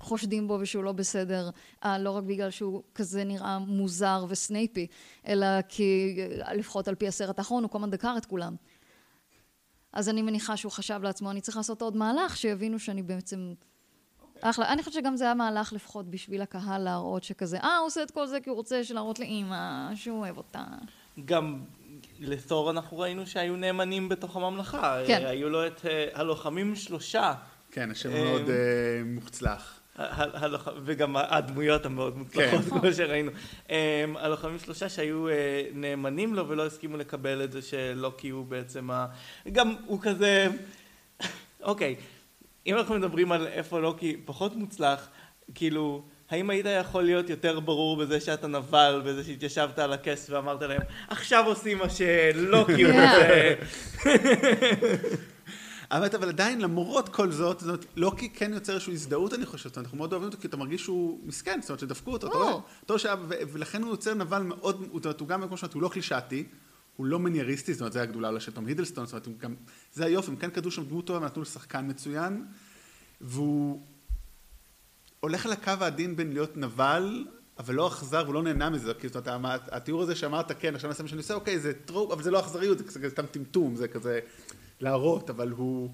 חושדים 0.00 0.48
בו 0.48 0.58
ושהוא 0.60 0.84
לא 0.84 0.92
בסדר, 0.92 1.50
אה, 1.84 1.98
לא 1.98 2.10
רק 2.10 2.24
בגלל 2.24 2.50
שהוא 2.50 2.82
כזה 2.94 3.24
נראה 3.24 3.58
מוזר 3.58 4.24
וסנייפי, 4.28 4.86
אלא 5.26 5.46
כי 5.68 6.16
לפחות 6.54 6.88
על 6.88 6.94
פי 6.94 7.08
הסרט 7.08 7.38
האחרון 7.38 7.62
הוא 7.62 7.70
כל 7.70 7.78
הזמן 7.78 7.90
דקר 7.90 8.14
את 8.16 8.26
כולם. 8.26 8.56
אז 9.92 10.08
אני 10.08 10.22
מניחה 10.22 10.56
שהוא 10.56 10.72
חשב 10.72 11.00
לעצמו, 11.02 11.30
אני 11.30 11.40
צריך 11.40 11.56
לעשות 11.56 11.82
עוד 11.82 11.96
מהלך, 11.96 12.36
שיבינו 12.36 12.78
שאני 12.78 13.02
בעצם... 13.02 13.54
אחלה. 14.40 14.72
אני 14.72 14.82
חושבת 14.82 14.94
שגם 14.94 15.16
זה 15.16 15.24
היה 15.24 15.34
מהלך 15.34 15.72
לפחות 15.72 16.10
בשביל 16.10 16.42
הקהל 16.42 16.82
להראות 16.82 17.24
שכזה, 17.24 17.58
אה, 17.58 17.76
הוא 17.76 17.86
עושה 17.86 18.02
את 18.02 18.10
כל 18.10 18.26
זה 18.26 18.40
כי 18.40 18.50
הוא 18.50 18.56
רוצה 18.56 18.80
להראות 18.90 19.18
לאימא 19.18 19.94
שהוא 19.94 20.18
אוהב 20.18 20.36
אותה. 20.36 20.64
גם 21.24 21.60
לתור 22.20 22.70
אנחנו 22.70 22.98
ראינו 22.98 23.26
שהיו 23.26 23.56
נאמנים 23.56 24.08
בתוך 24.08 24.36
הממלכה. 24.36 24.98
כן. 25.06 25.22
היו 25.26 25.48
לו 25.48 25.66
את 25.66 25.86
אה, 25.86 26.06
הלוחמים 26.14 26.76
שלושה. 26.76 27.34
כן, 27.70 27.90
השם 27.90 28.10
מאוד 28.12 28.42
uh, 28.46 28.50
מוצלח. 29.06 29.80
וגם 30.84 31.16
הדמויות 31.16 31.86
המאוד 31.86 32.18
מוצלחות, 32.18 32.60
כן. 32.64 32.80
כמו 32.80 32.92
שראינו. 32.92 33.30
הלוחמים 34.16 34.58
שלושה 34.58 34.88
שהיו 34.88 35.28
אה, 35.28 35.34
נאמנים 35.74 36.34
לו 36.34 36.48
ולא 36.48 36.66
הסכימו 36.66 36.96
לקבל 36.96 37.44
את 37.44 37.52
זה 37.52 37.62
שלוקי 37.62 38.28
הוא 38.28 38.46
בעצם 38.46 38.90
ה... 38.90 39.06
גם 39.52 39.74
הוא 39.86 40.00
כזה... 40.02 40.48
אוקיי. 41.62 41.96
אם 42.66 42.76
אנחנו 42.76 42.94
מדברים 42.94 43.32
על 43.32 43.46
איפה 43.46 43.80
לוקי 43.80 44.16
פחות 44.24 44.56
מוצלח, 44.56 45.08
כאילו, 45.54 46.02
האם 46.30 46.50
היית 46.50 46.66
יכול 46.80 47.02
להיות 47.02 47.30
יותר 47.30 47.60
ברור 47.60 47.96
בזה 47.96 48.20
שאתה 48.20 48.46
נבל, 48.46 49.02
בזה 49.04 49.24
שהתיישבת 49.24 49.78
על 49.78 49.92
הכס 49.92 50.30
ואמרת 50.30 50.62
להם, 50.62 50.80
עכשיו 51.08 51.46
עושים 51.46 51.78
מה 51.78 51.90
שלוקי 51.90 52.84
רוצה. 52.84 53.54
האמת, 55.90 56.14
אבל 56.14 56.28
עדיין, 56.28 56.60
למרות 56.60 57.08
כל 57.08 57.30
זאת, 57.30 57.60
זאת 57.60 57.68
אומרת, 57.68 57.86
לוקי 57.96 58.28
כן 58.28 58.52
יוצר 58.54 58.72
איזושהי 58.72 58.92
הזדהות, 58.92 59.34
אני 59.34 59.46
חושב. 59.46 59.70
אנחנו 59.76 59.98
מאוד 59.98 60.12
אוהבים 60.12 60.28
אותו, 60.28 60.40
כי 60.40 60.46
אתה 60.48 60.56
מרגיש 60.56 60.82
שהוא 60.82 61.20
מסכן, 61.24 61.60
זאת 61.60 61.70
אומרת, 61.70 61.80
שדפקו 61.80 62.12
אותו, 62.12 62.26
אתה 62.26 62.36
רואה? 62.36 63.14
ולכן 63.52 63.82
הוא 63.82 63.90
יוצר 63.90 64.14
נבל 64.14 64.42
מאוד, 64.42 64.86
זאת 64.92 65.04
אומרת, 65.04 65.20
הוא 65.20 65.28
גם, 65.28 65.48
כמו 65.48 65.56
שאומרת, 65.56 65.74
הוא 65.74 65.82
לא 65.82 65.88
קלישאתי, 65.88 66.44
הוא 67.00 67.06
לא 67.06 67.18
מנייריסטי, 67.18 67.72
זאת 67.72 67.80
אומרת, 67.80 67.92
זה 67.92 68.02
הגדולה 68.02 68.40
של 68.40 68.52
תום 68.52 68.66
הידלסטון, 68.66 69.06
זאת 69.06 69.26
אומרת, 69.26 69.38
גם, 69.38 69.54
זה 69.94 70.04
היופי, 70.04 70.30
הם 70.30 70.36
כן 70.36 70.50
כתבו 70.50 70.70
שם 70.70 70.84
דמות 70.84 71.06
טובה, 71.06 71.26
נתנו 71.26 71.42
לשחקן 71.42 71.90
מצוין, 71.90 72.46
והוא 73.20 73.82
הולך 75.20 75.46
על 75.46 75.52
הקו 75.52 75.72
העדין 75.80 76.16
בין 76.16 76.32
להיות 76.32 76.56
נבל, 76.56 77.26
אבל 77.58 77.74
לא 77.74 77.88
אכזר, 77.88 78.22
והוא 78.24 78.34
לא 78.34 78.42
נהנה 78.42 78.70
מזה, 78.70 78.94
כי 78.94 79.08
זאת 79.08 79.28
אומרת, 79.28 79.60
התיאור 79.72 80.02
הזה 80.02 80.14
שאמרת, 80.14 80.52
כן, 80.60 80.74
עכשיו 80.74 80.90
נעשה 80.90 81.02
מה 81.02 81.08
שאני 81.08 81.18
עושה, 81.18 81.34
אוקיי, 81.34 81.58
זה 81.58 81.72
טרופ, 81.84 82.10
אבל 82.12 82.22
זה 82.22 82.30
לא 82.30 82.40
אכזריות, 82.40 82.78
זה 82.78 82.84
כזה 82.84 83.10
סתם 83.10 83.26
טמטום, 83.26 83.76
זה 83.76 83.88
כזה 83.88 84.20
להראות, 84.80 85.30
אבל 85.30 85.50
הוא 85.50 85.90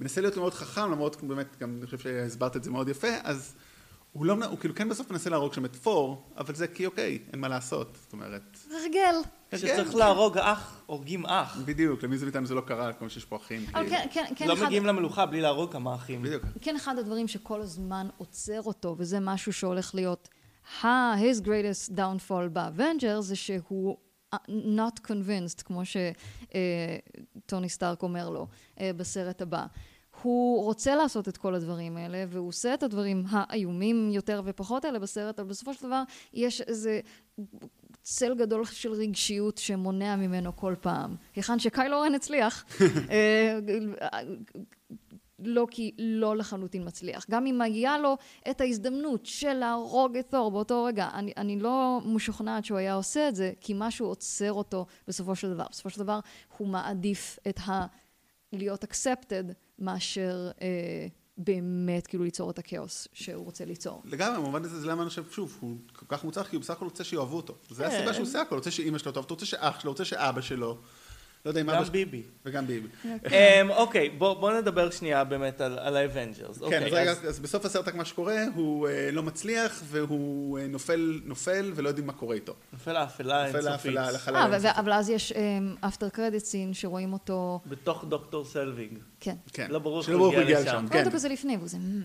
מנסה 0.00 0.20
להיות 0.20 0.36
מאוד 0.36 0.54
חכם, 0.54 0.92
למרות, 0.92 1.22
באמת, 1.22 1.56
גם 1.60 1.76
אני 1.78 1.86
חושב 1.86 1.98
שהסברת 1.98 2.56
את 2.56 2.64
זה 2.64 2.70
מאוד 2.70 2.88
יפה, 2.88 3.08
אז 3.22 3.54
הוא 4.14 4.26
לא, 4.26 4.36
הוא 4.50 4.58
כאילו 4.58 4.74
כן 4.74 4.88
בסוף 4.88 5.10
מנסה 5.10 5.30
להרוג 5.30 5.52
שם 5.52 5.64
את 5.64 5.76
פור, 5.76 6.22
אבל 6.36 6.54
זה 6.54 6.66
כי 6.68 6.86
אוקיי, 6.86 7.18
אין 7.32 7.40
מה 7.40 7.48
לעשות, 7.48 7.98
זאת 8.02 8.12
אומרת. 8.12 8.58
הרגל. 8.70 9.14
כשצריך 9.50 9.94
להרוג 9.94 10.38
אח, 10.38 10.82
הורגים 10.86 11.26
אח. 11.26 11.56
בדיוק, 11.64 12.02
למי 12.02 12.18
זה 12.18 12.24
מאיתנו 12.26 12.46
זה 12.46 12.54
לא 12.54 12.60
קרה, 12.60 12.92
כמו 12.92 13.10
שיש 13.10 13.24
פה 13.24 13.36
אחים. 13.36 13.66
אבל 13.74 13.88
כן, 13.88 14.06
כן, 14.10 14.24
כן. 14.36 14.48
לא 14.48 14.56
מגיעים 14.64 14.86
למלוכה 14.86 15.26
בלי 15.26 15.40
להרוג 15.40 15.72
כמה 15.72 15.94
אחים. 15.94 16.22
בדיוק. 16.22 16.42
כן, 16.60 16.76
אחד 16.76 16.98
הדברים 16.98 17.28
שכל 17.28 17.60
הזמן 17.60 18.08
עוצר 18.16 18.62
אותו, 18.62 18.94
וזה 18.98 19.20
משהו 19.20 19.52
שהולך 19.52 19.94
להיות 19.94 20.28
ה- 20.82 21.14
his 21.14 21.40
greatest 21.44 21.90
downfall 21.96 22.48
באבנג'רס, 22.52 23.20
זה 23.20 23.36
שהוא 23.36 23.96
not 24.76 25.00
convinced, 25.10 25.62
כמו 25.64 25.82
שטוני 27.44 27.68
סטארק 27.68 28.02
אומר 28.02 28.30
לו 28.30 28.46
בסרט 28.96 29.42
הבא. 29.42 29.66
הוא 30.24 30.64
רוצה 30.64 30.96
לעשות 30.96 31.28
את 31.28 31.36
כל 31.36 31.54
הדברים 31.54 31.96
האלה, 31.96 32.24
והוא 32.28 32.48
עושה 32.48 32.74
את 32.74 32.82
הדברים 32.82 33.24
האיומים 33.30 34.10
יותר 34.10 34.42
ופחות 34.44 34.84
האלה 34.84 34.98
בסרט, 34.98 35.40
אבל 35.40 35.48
בסופו 35.48 35.74
של 35.74 35.86
דבר 35.86 36.02
יש 36.32 36.60
איזה 36.60 37.00
צל 38.02 38.34
גדול 38.34 38.64
של 38.64 38.92
רגשיות 38.92 39.58
שמונע 39.58 40.16
ממנו 40.16 40.56
כל 40.56 40.74
פעם. 40.80 41.16
היכן 41.34 41.58
שקיילו 41.58 42.00
רן 42.00 42.14
הצליח, 42.14 42.64
אה, 43.10 43.58
לוקי 45.38 45.90
לא 45.98 46.36
לחלוטין 46.36 46.86
מצליח. 46.86 47.26
גם 47.30 47.46
אם 47.46 47.60
היה 47.60 47.98
לו 47.98 48.16
את 48.50 48.60
ההזדמנות 48.60 49.26
של 49.26 49.52
להרוג 49.52 50.16
את 50.16 50.30
תור 50.30 50.50
באותו 50.50 50.84
רגע, 50.84 51.08
אני, 51.14 51.32
אני 51.36 51.58
לא 51.58 52.00
משוכנעת 52.04 52.64
שהוא 52.64 52.78
היה 52.78 52.94
עושה 52.94 53.28
את 53.28 53.34
זה, 53.34 53.52
כי 53.60 53.72
משהו 53.76 54.06
עוצר 54.06 54.52
אותו 54.52 54.86
בסופו 55.08 55.36
של 55.36 55.54
דבר. 55.54 55.64
בסופו 55.70 55.90
של 55.90 56.00
דבר 56.00 56.20
הוא 56.56 56.68
מעדיף 56.68 57.38
את 57.48 57.58
ה... 57.66 57.86
להיות 58.54 58.84
accepted 58.84 59.52
מאשר 59.78 60.50
אה, 60.62 61.06
באמת 61.38 62.06
כאילו 62.06 62.24
ליצור 62.24 62.50
את 62.50 62.58
הכאוס 62.58 63.08
שהוא 63.12 63.44
רוצה 63.44 63.64
ליצור. 63.64 64.02
לגמרי, 64.04 64.38
במובן 64.38 64.64
הזה 64.64 64.80
זה 64.80 64.86
למה 64.86 65.02
אני 65.02 65.08
חושב, 65.08 65.30
שוב, 65.30 65.58
הוא 65.60 65.76
כל 65.92 66.06
כך 66.08 66.24
מוצלח, 66.24 66.48
כי 66.48 66.56
הוא 66.56 66.60
בסך 66.60 66.74
הכל 66.74 66.84
רוצה 66.84 67.04
שיאהבו 67.04 67.36
אותו. 67.36 67.54
זה 67.70 67.84
כן. 67.84 67.90
הסיבה 67.90 68.14
שהוא 68.14 68.22
עושה 68.22 68.40
הכל, 68.40 68.54
הוא 68.54 68.58
רוצה 68.58 68.70
שאימא 68.70 68.98
שלו 68.98 69.12
טוב, 69.12 69.24
הוא 69.24 69.30
רוצה 69.30 69.46
שאח 69.46 69.80
שלו, 69.80 69.88
הוא 69.88 69.92
רוצה 69.92 70.04
שאבא 70.04 70.40
שלו. 70.40 70.78
לא 71.44 71.50
יודע 71.50 71.60
אם 71.60 71.70
אבא 71.70 71.84
גם. 71.84 71.92
ביבי. 71.92 72.22
וגם 72.44 72.66
ביבי. 72.66 72.88
אמ, 73.04 73.70
אוקיי, 73.70 74.10
בוא 74.10 74.34
בוא 74.34 74.52
נדבר 74.52 74.90
שנייה 74.90 75.24
באמת 75.24 75.60
על 75.60 75.78
על 75.78 75.96
האבנג'רס. 75.96 76.58
כן, 76.58 76.64
אוקיי, 76.64 76.86
אז 76.86 76.92
רגע, 76.92 77.10
אז 77.28 77.40
בסוף 77.40 77.64
הסרט 77.64 77.88
רק 77.88 77.94
מה 77.94 78.04
שקורה, 78.04 78.44
הוא 78.54 78.88
אה, 78.88 79.10
לא 79.12 79.22
מצליח, 79.22 79.82
והוא 79.84 80.58
אה, 80.58 80.66
נופל, 80.66 81.20
נופל, 81.24 81.72
ולא 81.74 81.88
יודעים 81.88 82.06
מה 82.06 82.12
קורה 82.12 82.34
איתו. 82.34 82.54
נופל 82.72 82.96
לאפלה 82.96 83.42
האינסופית. 83.42 83.94
לחלל. 83.94 84.36
אה, 84.36 84.78
אבל 84.78 84.92
אז 84.92 85.10
יש 85.10 85.32
after 85.80 86.08
credit 86.08 86.44
scene 86.44 86.74
שרואים 86.74 87.12
אותו, 87.12 87.60
בתוך 87.66 88.04
דוקטור 88.08 88.44
סלוויג. 88.44 88.98
כן. 89.20 89.36
כן. 89.52 89.66
לא 89.70 89.78
ברור 89.78 89.98
איך 89.98 90.06
שלא 90.06 90.14
הוא 90.14 90.20
ברור 90.20 90.34
איך 90.34 90.42
הגיע 90.42 90.60
לשם. 90.60 90.86
כן. 90.90 90.98
אותו 90.98 91.10
כזה 91.10 91.28
לפני, 91.28 91.56
והוא 91.56 91.68
זה... 91.68 91.78
"מ, 91.78 92.00
מ, 92.00 92.04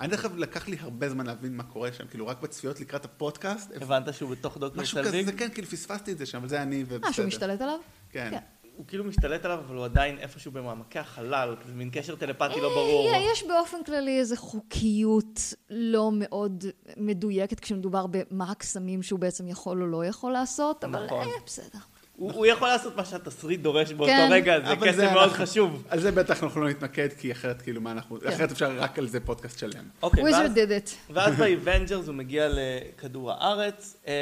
אני 0.00 0.08
דרך 0.08 0.24
אגב, 0.24 0.38
לקח 0.38 0.68
לי 0.68 0.76
הרבה 0.80 1.08
זמן 1.08 1.26
להבין 1.26 1.56
מה 1.56 1.62
קורה 1.62 1.92
שם, 1.92 2.06
כאילו 2.06 2.26
רק 2.26 2.40
בצפיות 2.40 2.80
לקראת 2.80 3.04
הפודקאסט, 3.04 3.70
הבנת 3.76 4.14
שהוא 4.14 4.30
בתוך 4.30 4.58
דוקטור 4.58 4.82
משהו 4.82 5.02
סלוויג? 5.02 5.22
כזה, 5.22 5.32
כן, 5.32 5.48
כאילו 5.54 5.68
פספסתי 5.68 6.12
את 6.12 6.18
זה 6.18 6.26
שם, 6.26 6.38
אבל 6.38 6.48
זה 6.48 6.62
אני 6.62 6.82
ובסדר. 6.88 7.06
אה, 7.06 7.12
שהוא 7.12 7.26
משתלט 7.26 7.60
עליו? 7.60 7.78
כן. 8.10 8.38
הוא 8.76 8.86
כאילו 8.86 9.04
משתלט 9.04 9.44
עליו, 9.44 9.58
אבל 9.66 9.76
הוא 9.76 9.84
עדיין 9.84 10.18
איפשהו 10.18 10.52
במעמקי 10.52 10.98
החלל, 10.98 11.56
כזה 11.62 11.74
מין 11.74 11.90
קשר 11.92 12.16
טלפתי 12.16 12.60
לא 12.60 12.68
ברור. 12.68 13.08
אה, 13.08 13.32
יש 13.32 13.44
באופן 13.44 13.84
כללי 13.86 14.18
איזו 14.18 14.36
חוקיות 14.36 15.40
לא 15.70 16.10
מאוד 16.12 16.64
מדויקת 16.96 17.60
כשמדובר 17.60 18.06
במה 18.10 18.50
הקסמים 18.50 19.02
שהוא 19.02 19.20
בעצם 19.20 19.48
יכול 19.48 19.82
או 19.82 19.86
לא 19.86 20.04
יכול 20.04 20.32
לעשות, 20.32 20.84
אבל 20.84 21.04
נכון. 21.06 21.26
אה, 21.26 21.32
בסדר. 21.46 21.78
הוא 22.16 22.32
הוא 22.32 22.46
יכול 22.46 22.68
לעשות 22.68 22.96
מה 22.96 23.04
שהתסריט 23.04 23.60
דורש 23.60 23.92
באותו 23.92 24.12
כן. 24.12 24.28
רגע, 24.32 24.60
זה 24.60 24.72
אבל 24.72 24.92
קסם 24.92 25.12
מאוד 25.12 25.28
אנחנו- 25.28 25.46
חשוב. 25.46 25.84
על 25.88 26.00
זה 26.00 26.12
בטח 26.12 26.42
אנחנו 26.44 26.60
לא 26.60 26.68
נתמקד, 26.70 27.08
כי 27.18 27.32
אחרת 27.32 27.62
כאילו 27.62 27.80
מה 27.80 27.90
אנחנו, 27.92 28.18
אחרת 28.28 28.52
אפשר 28.52 28.76
רק 28.78 28.98
על 28.98 29.08
זה 29.08 29.20
פודקאסט 29.20 29.58
שלם. 29.58 29.84
אוקיי, 30.02 30.24
ואז- 30.24 30.34
wizard 30.34 30.56
did 30.56 30.88
it. 30.88 30.90
ואז 31.10 31.34
ב 31.36 31.44
Avengers 31.44 32.06
הוא 32.06 32.14
מגיע 32.14 32.48
לכדור 32.52 33.32
הארץ, 33.32 33.96
אה, 34.06 34.12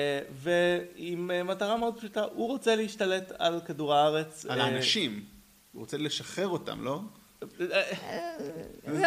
ועם 0.43 1.31
אה, 1.31 1.43
מטרה 1.43 1.77
מאוד 1.77 1.99
פשוטה, 1.99 2.21
הוא 2.35 2.49
רוצה 2.49 2.77
להשתלט 2.77 3.33
על 3.39 3.61
כדור 3.67 3.95
הארץ. 3.95 4.47
על 4.49 4.61
אה, 4.61 4.65
האנשים. 4.67 5.25
הוא 5.73 5.81
רוצה 5.81 5.97
לשחרר 5.97 6.49
אותם, 6.49 6.85
לא? 6.85 7.01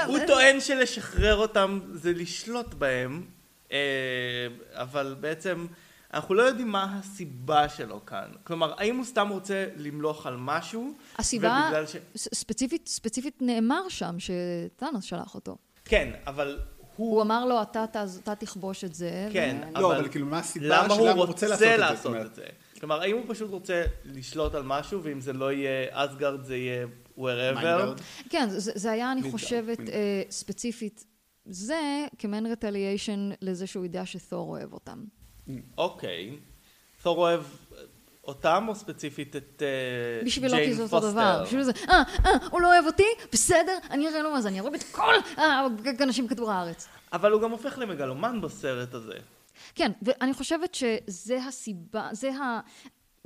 הוא 0.07 0.17
טוען 0.27 0.61
שלשחרר 0.61 1.35
אותם 1.35 1.79
זה 1.93 2.13
לשלוט 2.13 2.73
בהם, 2.73 3.23
אבל 4.73 5.15
בעצם 5.19 5.65
אנחנו 6.15 6.35
לא 6.35 6.41
יודעים 6.41 6.67
מה 6.67 6.99
הסיבה 6.99 7.69
שלו 7.69 8.05
כאן. 8.05 8.29
כלומר, 8.43 8.73
האם 8.77 8.97
הוא 8.97 9.05
סתם 9.05 9.29
רוצה 9.29 9.65
למלוך 9.75 10.25
על 10.25 10.35
משהו, 10.37 10.93
הסיבה, 11.17 11.71
ש... 11.87 11.95
ספציפית, 12.15 12.87
ספציפית 12.87 13.41
נאמר 13.41 13.89
שם 13.89 14.15
שטאנוס 14.19 15.03
שלח 15.03 15.35
אותו. 15.35 15.57
כן, 15.85 16.11
אבל 16.27 16.59
הוא... 16.95 17.11
הוא 17.11 17.21
אמר 17.21 17.45
לו, 17.45 17.61
אתה, 17.61 17.83
אתה, 17.83 18.03
אתה 18.23 18.35
תכבוש 18.35 18.83
את 18.83 18.95
זה. 18.95 19.29
כן, 19.33 19.57
ו- 19.75 19.79
לא, 19.79 19.95
אבל 19.97 20.09
כאילו, 20.09 20.25
מה 20.25 20.39
הסיבה 20.39 20.83
למה 20.83 20.93
הוא 20.93 21.09
רוצה 21.09 21.25
רוצה 21.25 21.47
לעשות, 21.47 21.67
לעשות 21.67 22.15
את 22.15 22.21
זה? 22.21 22.27
את 22.27 22.35
זה? 22.35 22.45
כלומר, 22.79 23.01
האם 23.01 23.15
הוא 23.15 23.23
פשוט 23.27 23.49
רוצה 23.49 23.83
לשלוט 24.05 24.55
על 24.55 24.63
משהו, 24.63 25.03
ואם 25.03 25.21
זה 25.21 25.33
לא 25.33 25.51
יהיה 25.51 25.87
אסגרד 25.91 26.43
זה 26.43 26.57
יהיה 26.57 26.87
wherever? 27.17 28.01
כן, 28.29 28.49
זה, 28.49 28.71
זה 28.75 28.91
היה, 28.91 29.11
אני 29.11 29.31
חושבת. 29.31 29.79
אה, 29.79 30.21
ספציפית, 30.29 31.05
זה 31.45 32.05
כמעין 32.17 32.45
רטליישן 32.45 33.29
לזה 33.41 33.67
שהוא 33.67 33.85
יודע 33.85 34.05
שתור 34.05 34.49
אוהב 34.49 34.73
אותם. 34.73 35.03
אוקיי. 35.77 36.37
תור 37.01 37.17
אוהב 37.17 37.41
אותם, 38.23 38.65
או 38.67 38.75
ספציפית 38.75 39.35
את 39.35 39.63
אה, 39.65 40.25
בשבילו 40.25 40.53
כי 40.53 40.57
ג'יין 40.57 40.73
זה 40.73 40.83
אותו 40.83 40.91
פוסטר? 40.91 41.11
דבר. 41.11 41.43
בשבילו 41.43 41.63
זה, 41.63 41.71
אה, 41.89 42.03
אה, 42.25 42.31
הוא 42.51 42.61
לא 42.61 42.67
אוהב 42.67 42.85
אותי? 42.85 43.07
בסדר, 43.31 43.77
אני 43.89 44.07
אראה 44.07 44.21
לו 44.21 44.31
מה 44.31 44.41
זה, 44.41 44.47
אני 44.47 44.59
ארוג 44.59 44.73
את 44.73 44.83
כל 44.83 45.13
האנשים 45.37 46.25
בכדור 46.25 46.51
הארץ. 46.51 46.87
אבל 47.13 47.31
הוא 47.31 47.41
גם 47.41 47.51
הופך 47.51 47.77
למגלומן 47.77 48.41
בסרט 48.41 48.93
הזה. 48.93 49.13
כן, 49.75 49.91
ואני 50.01 50.33
חושבת 50.33 50.75
שזה 50.75 51.45
הסיבה, 51.47 52.09
זה 52.11 52.33
ה... 52.33 52.59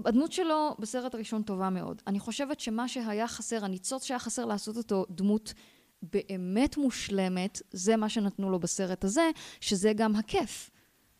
הדמות 0.05 0.31
שלו 0.31 0.75
בסרט 0.79 1.15
הראשון 1.15 1.43
טובה 1.43 1.69
מאוד. 1.69 2.01
אני 2.07 2.19
חושבת 2.19 2.59
שמה 2.59 2.87
שהיה 2.87 3.27
חסר, 3.27 3.65
הניצוץ 3.65 4.03
שהיה 4.03 4.19
חסר 4.19 4.45
לעשות 4.45 4.77
אותו 4.77 5.05
דמות 5.09 5.53
באמת 6.01 6.77
מושלמת, 6.77 7.61
זה 7.71 7.97
מה 7.97 8.09
שנתנו 8.09 8.49
לו 8.49 8.59
בסרט 8.59 9.03
הזה, 9.03 9.29
שזה 9.61 9.93
גם 9.93 10.15
הכיף. 10.15 10.68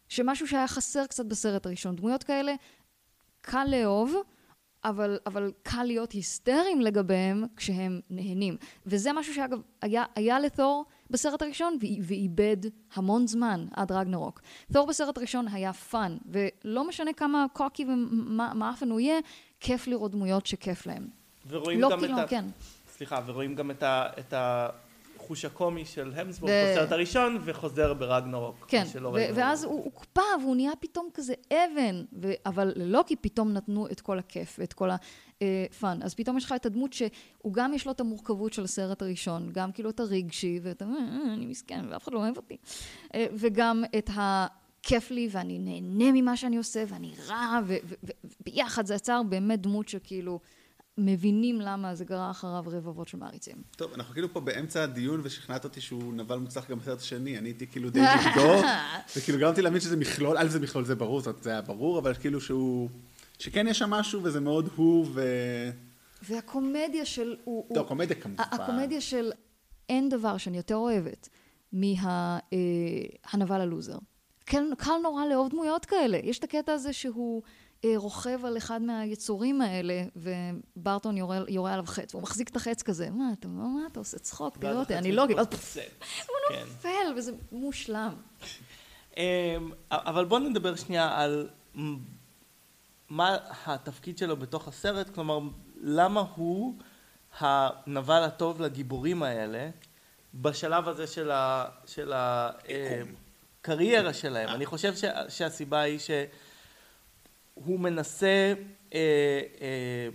שמשהו 0.09 0.47
שהיה 0.47 0.67
חסר 0.67 1.05
קצת 1.05 1.25
בסרט 1.25 1.65
הראשון. 1.65 1.95
דמויות 1.95 2.23
כאלה, 2.23 2.53
קל 3.41 3.65
לאהוב, 3.67 4.15
אבל, 4.83 5.19
אבל 5.25 5.51
קל 5.63 5.83
להיות 5.83 6.11
היסטריים 6.11 6.81
לגביהם 6.81 7.43
כשהם 7.55 7.99
נהנים. 8.09 8.57
וזה 8.85 9.13
משהו 9.13 9.33
שאגב 9.33 9.59
היה, 9.81 10.03
היה 10.15 10.39
לתור 10.39 10.85
בסרט 11.09 11.41
הראשון 11.41 11.77
ואיבד 12.01 12.57
המון 12.93 13.27
זמן 13.27 13.65
עד 13.73 13.91
רגנרוק. 13.91 14.41
תור 14.73 14.87
בסרט 14.87 15.17
הראשון 15.17 15.47
היה 15.47 15.73
fun, 15.73 16.17
ולא 16.25 16.87
משנה 16.87 17.13
כמה 17.13 17.45
קוקי 17.53 17.85
ומעפן 17.85 18.91
הוא 18.91 18.99
יהיה, 18.99 19.19
כיף 19.59 19.87
לראות 19.87 20.11
דמויות 20.11 20.45
שכיף 20.45 20.85
להם. 20.85 21.07
ורואים 21.47 21.81
לא 21.81 21.89
גם 21.91 21.99
כאילו, 21.99 22.17
את 22.17 22.23
ה... 22.23 22.27
כן. 22.27 22.45
סליחה, 22.89 23.21
ורואים 23.25 23.55
גם 23.55 23.71
את 23.71 23.83
ה... 23.83 24.05
את 24.19 24.33
החוש 25.29 25.45
הקומי 25.45 25.85
של 25.85 26.11
המסבורג 26.15 26.51
ו- 26.51 26.71
בסרט 26.73 26.91
הראשון, 26.91 27.37
וחוזר 27.45 27.93
ברגנרוק. 27.93 28.65
כן, 28.67 28.83
ו-. 29.03 29.35
ואז 29.35 29.63
הוא 29.63 29.83
הוקפא 29.83 30.21
והוא 30.41 30.55
נהיה 30.55 30.71
פתאום 30.79 31.09
כזה 31.13 31.33
אבן, 31.51 32.03
ו- 32.21 32.31
אבל 32.45 32.73
ללוקי 32.75 33.15
פתאום 33.15 33.53
נתנו 33.53 33.87
את 33.87 34.01
כל 34.01 34.19
הכיף 34.19 34.55
ואת 34.59 34.73
כל 34.73 34.89
הפאן. 34.89 35.99
אז 36.01 36.15
פתאום 36.15 36.37
יש 36.37 36.45
לך 36.45 36.53
את 36.55 36.65
הדמות 36.65 36.93
שהוא 36.93 37.53
גם 37.53 37.73
יש 37.73 37.85
לו 37.85 37.91
את 37.91 37.99
המורכבות 37.99 38.53
של 38.53 38.63
הסרט 38.63 39.01
הראשון, 39.01 39.49
גם 39.53 39.71
כאילו 39.71 39.89
את 39.89 39.99
הרגשי, 39.99 40.59
ואתה 40.63 40.85
אומר, 40.85 40.99
"אה, 40.99 41.33
אני 41.33 41.45
מסכן 41.45 41.85
ואף 41.89 42.03
אחד 42.03 42.13
לא 42.13 42.19
אוהב 42.19 42.37
אותי. 42.37 42.57
אה, 43.15 43.25
וגם 43.33 43.83
את 43.97 44.09
ה... 44.09 44.47
כיף 44.83 45.11
לי 45.11 45.27
ואני 45.31 45.59
נהנה 45.59 46.11
ממה 46.21 46.37
שאני 46.37 46.57
עושה 46.57 46.83
ואני 46.87 47.11
רע 47.27 47.59
וביחד 48.41 48.85
זה 48.85 48.95
יצר 48.95 49.21
באמת 49.23 49.61
דמות 49.61 49.89
שכאילו 49.89 50.39
מבינים 50.99 51.61
למה 51.61 51.95
זה 51.95 52.05
גרר 52.05 52.31
אחריו 52.31 52.63
רבבות 52.67 53.07
של 53.07 53.17
מעריצים. 53.17 53.55
טוב, 53.75 53.93
אנחנו 53.93 54.13
כאילו 54.13 54.33
פה 54.33 54.39
באמצע 54.39 54.83
הדיון 54.83 55.19
ושכנעת 55.23 55.63
אותי 55.63 55.81
שהוא 55.81 56.13
נבל 56.13 56.37
מוצלח 56.37 56.69
גם 56.69 56.79
בסרט 56.79 56.99
השני, 56.99 57.37
אני 57.37 57.49
הייתי 57.49 57.67
כאילו 57.67 57.89
די 57.89 58.01
נגדו, 58.01 58.61
וכאילו 59.17 59.39
גרמתי 59.39 59.61
להאמין 59.61 59.81
שזה 59.81 59.97
מכלול, 59.97 60.37
א' 60.37 60.47
זה 60.47 60.59
מכלול, 60.59 60.85
זה 60.85 60.95
ברור, 60.95 61.21
זאת 61.21 61.43
זה 61.43 61.49
היה 61.49 61.61
ברור, 61.61 61.99
אבל 61.99 62.13
כאילו 62.13 62.41
שהוא, 62.41 62.89
שכן 63.39 63.67
יש 63.67 63.79
שם 63.79 63.89
משהו 63.89 64.23
וזה 64.23 64.39
מאוד 64.39 64.69
הוא 64.75 65.05
ו... 65.13 65.21
והקומדיה 66.21 67.05
של... 67.05 67.35
הוא, 67.43 67.65
טוב, 67.67 67.77
הוא- 67.77 67.87
קומדיה 67.87 68.15
כמובן. 68.15 68.43
הקומדיה 68.51 69.01
של 69.01 69.31
אין 69.89 70.09
דבר 70.09 70.37
שאני 70.37 70.57
יותר 70.57 70.75
אוהבת 70.75 71.29
מהנבל 71.73 73.61
הלוזר. 73.61 73.97
קל, 74.45 74.63
קל 74.77 74.97
נורא 75.03 75.25
לאהוב 75.25 75.49
דמויות 75.49 75.85
כאלה. 75.85 76.17
יש 76.23 76.39
את 76.39 76.43
הקטע 76.43 76.73
הזה 76.73 76.93
שהוא 76.93 77.41
אה, 77.43 77.49
רוכב 77.95 78.45
על 78.45 78.57
אחד 78.57 78.81
מהיצורים 78.81 79.61
האלה, 79.61 80.03
וברטון 80.15 81.17
יורה, 81.17 81.39
יורה 81.47 81.73
עליו 81.73 81.85
חץ, 81.87 82.13
והוא 82.15 82.23
מחזיק 82.23 82.49
את 82.49 82.55
החץ 82.55 82.81
כזה, 82.81 83.09
מה 83.09 83.23
אתה, 83.39 83.47
מה, 83.47 83.63
מה 83.67 83.81
אתה 83.91 83.99
עושה 83.99 84.19
צחוק? 84.19 84.57
תראה 84.57 84.79
אותי, 84.79 84.95
אני 84.97 85.11
לא... 85.11 85.21
הוא 85.21 85.37
כן. 86.49 86.59
נופל, 86.59 86.89
וזה 87.17 87.31
מושלם. 87.51 88.13
אמ, 89.17 89.23
אבל 89.91 90.25
בואו 90.25 90.39
נדבר 90.39 90.75
שנייה 90.75 91.21
על 91.21 91.49
מה 93.09 93.37
התפקיד 93.65 94.17
שלו 94.17 94.37
בתוך 94.37 94.67
הסרט, 94.67 95.09
כלומר, 95.09 95.39
למה 95.81 96.23
הוא 96.35 96.73
הנבל 97.39 98.23
הטוב 98.23 98.61
לגיבורים 98.61 99.23
האלה 99.23 99.69
בשלב 100.33 100.87
הזה 100.87 101.07
של 101.07 101.31
ה- 101.31 101.65
של 101.85 102.13
הקריירה 102.15 104.13
שלהם. 104.13 104.49
אני 104.49 104.65
חושב 104.65 104.95
שה- 104.95 105.29
שהסיבה 105.29 105.79
היא 105.81 105.99
שהוא 107.63 107.79
מנסה 107.79 108.53
אה, 108.93 108.99
אה, 109.61 110.09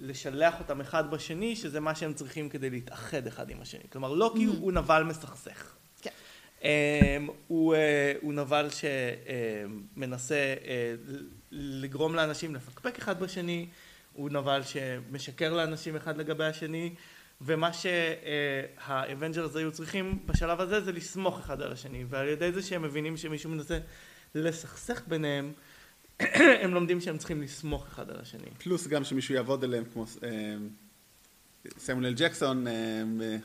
לשלח 0.00 0.54
אותם 0.58 0.80
אחד 0.80 1.10
בשני, 1.10 1.56
שזה 1.56 1.80
מה 1.80 1.94
שהם 1.94 2.14
צריכים 2.14 2.48
כדי 2.48 2.70
להתאחד 2.70 3.26
אחד 3.26 3.50
עם 3.50 3.60
השני. 3.60 3.84
כלומר, 3.92 4.12
לוקי 4.12 4.44
הוא 4.44 4.72
נבל 4.72 5.02
מסכסך. 5.02 5.74
כן. 6.02 6.10
Um, 6.60 6.64
הוא, 7.46 7.74
uh, 7.74 7.78
הוא 8.22 8.32
נבל 8.32 8.68
שמנסה 9.96 10.54
uh, 10.58 10.66
לגרום 11.50 12.14
לאנשים 12.14 12.54
לפקפק 12.54 12.98
אחד 12.98 13.20
בשני, 13.20 13.66
הוא 14.12 14.30
נבל 14.30 14.60
שמשקר 14.62 15.54
לאנשים 15.54 15.96
אחד 15.96 16.16
לגבי 16.16 16.44
השני, 16.44 16.94
ומה 17.40 17.70
שה 17.72 18.22
Avengers 18.22 19.56
היו 19.56 19.72
צריכים 19.72 20.18
בשלב 20.26 20.60
הזה 20.60 20.80
זה 20.80 20.92
לסמוך 20.92 21.38
אחד 21.38 21.62
על 21.62 21.72
השני, 21.72 22.04
ועל 22.08 22.28
ידי 22.28 22.52
זה 22.52 22.62
שהם 22.62 22.82
מבינים 22.82 23.16
שמישהו 23.16 23.50
מנסה 23.50 23.78
לסכסך 24.34 25.02
ביניהם, 25.08 25.52
הם 26.62 26.74
לומדים 26.74 27.00
שהם 27.00 27.18
צריכים 27.18 27.42
לסמוך 27.42 27.86
אחד 27.86 28.10
על 28.10 28.16
השני. 28.20 28.50
פלוס 28.58 28.86
גם 28.86 29.04
שמישהו 29.04 29.34
יעבוד 29.34 29.64
עליהם 29.64 29.84
כמו... 29.92 30.04
אה, 30.22 30.54
סמואל 31.78 32.14
ג'קסון. 32.16 32.66
אה, 32.66 32.72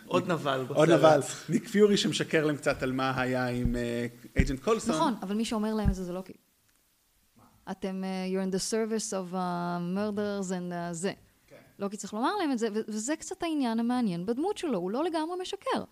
עוד 0.05 0.31
נבל 0.31 0.63
בסרט. 0.63 0.77
עוד 0.77 0.89
נבל. 0.89 1.19
ניק 1.49 1.67
פיורי 1.67 1.97
שמשקר 1.97 2.45
להם 2.45 2.57
קצת 2.57 2.83
על 2.83 2.91
מה 2.91 3.21
היה 3.21 3.47
עם 3.47 3.75
agent 4.35 4.59
קולסון. 4.59 4.95
נכון, 4.95 5.13
אבל 5.21 5.35
מי 5.35 5.45
שאומר 5.45 5.73
להם 5.73 5.89
את 5.89 5.95
זה 5.95 6.03
זה 6.03 6.13
לוקי. 6.13 6.33
אתם, 7.71 8.03
אה, 8.03 8.33
you're 8.33 8.51
in 8.51 8.55
the 8.55 8.71
service 8.71 9.13
of 9.13 9.33
uh, 9.33 9.79
murderers 9.95 10.49
and 10.49 10.71
אה, 10.71 10.93
זה. 10.93 11.13
כן. 11.47 11.55
לוקי 11.79 11.97
צריך 11.97 12.13
לומר 12.13 12.35
להם 12.35 12.51
את 12.51 12.59
זה, 12.59 12.67
וזה 12.87 13.15
קצת 13.15 13.43
העניין 13.43 13.79
המעניין 13.79 14.25
בדמות 14.25 14.57
שלו, 14.57 14.77
הוא 14.77 14.91
לא 14.91 15.03
לגמרי 15.03 15.35
משקר. 15.41 15.83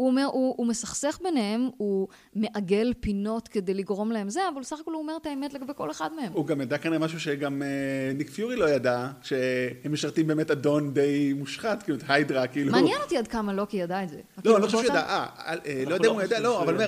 הוא 0.00 0.08
אומר, 0.08 0.24
הוא, 0.24 0.54
הוא 0.56 0.66
מסכסך 0.66 1.18
ביניהם, 1.22 1.68
הוא 1.76 2.08
מעגל 2.34 2.92
פינות 3.00 3.48
כדי 3.48 3.74
לגרום 3.74 4.12
להם 4.12 4.30
זה, 4.30 4.40
אבל 4.54 4.60
בסך 4.60 4.80
הכל 4.80 4.92
הוא 4.92 5.02
אומר 5.02 5.16
את 5.16 5.26
האמת 5.26 5.54
לגבי 5.54 5.72
כל 5.76 5.90
אחד 5.90 6.10
מהם. 6.16 6.32
הוא 6.32 6.46
גם 6.46 6.60
ידע 6.60 6.78
כנראה 6.78 6.98
משהו 6.98 7.20
שגם 7.20 7.62
אה, 7.62 8.12
ניק 8.14 8.30
פיורי 8.30 8.56
לא 8.56 8.70
ידע, 8.70 9.08
שהם 9.22 9.92
משרתים 9.92 10.26
באמת 10.26 10.50
אדון 10.50 10.94
די 10.94 11.32
מושחת, 11.32 11.82
כאילו, 11.82 11.98
את 11.98 12.02
היידרה, 12.08 12.46
כאילו... 12.46 12.72
מעניין 12.72 13.00
אותי 13.02 13.16
עד 13.16 13.28
כמה 13.28 13.52
לוקי 13.52 13.76
ידע 13.76 14.02
את 14.02 14.08
זה. 14.08 14.20
לא, 14.44 14.54
אני 14.54 14.62
לא 14.62 14.66
חושב 14.66 14.78
שהוא 14.78 14.90
ידע, 14.90 15.00
אה, 15.00 15.26
אה 15.66 15.84
לא 15.86 15.94
יודע 15.94 16.08
אם 16.08 16.14
הוא 16.14 16.22
ידע, 16.22 16.40
לא, 16.40 16.62
אבל 16.62 16.82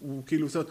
הוא 0.00 0.22
כאילו, 0.26 0.48
זאת 0.48 0.54
אומרת, 0.56 0.70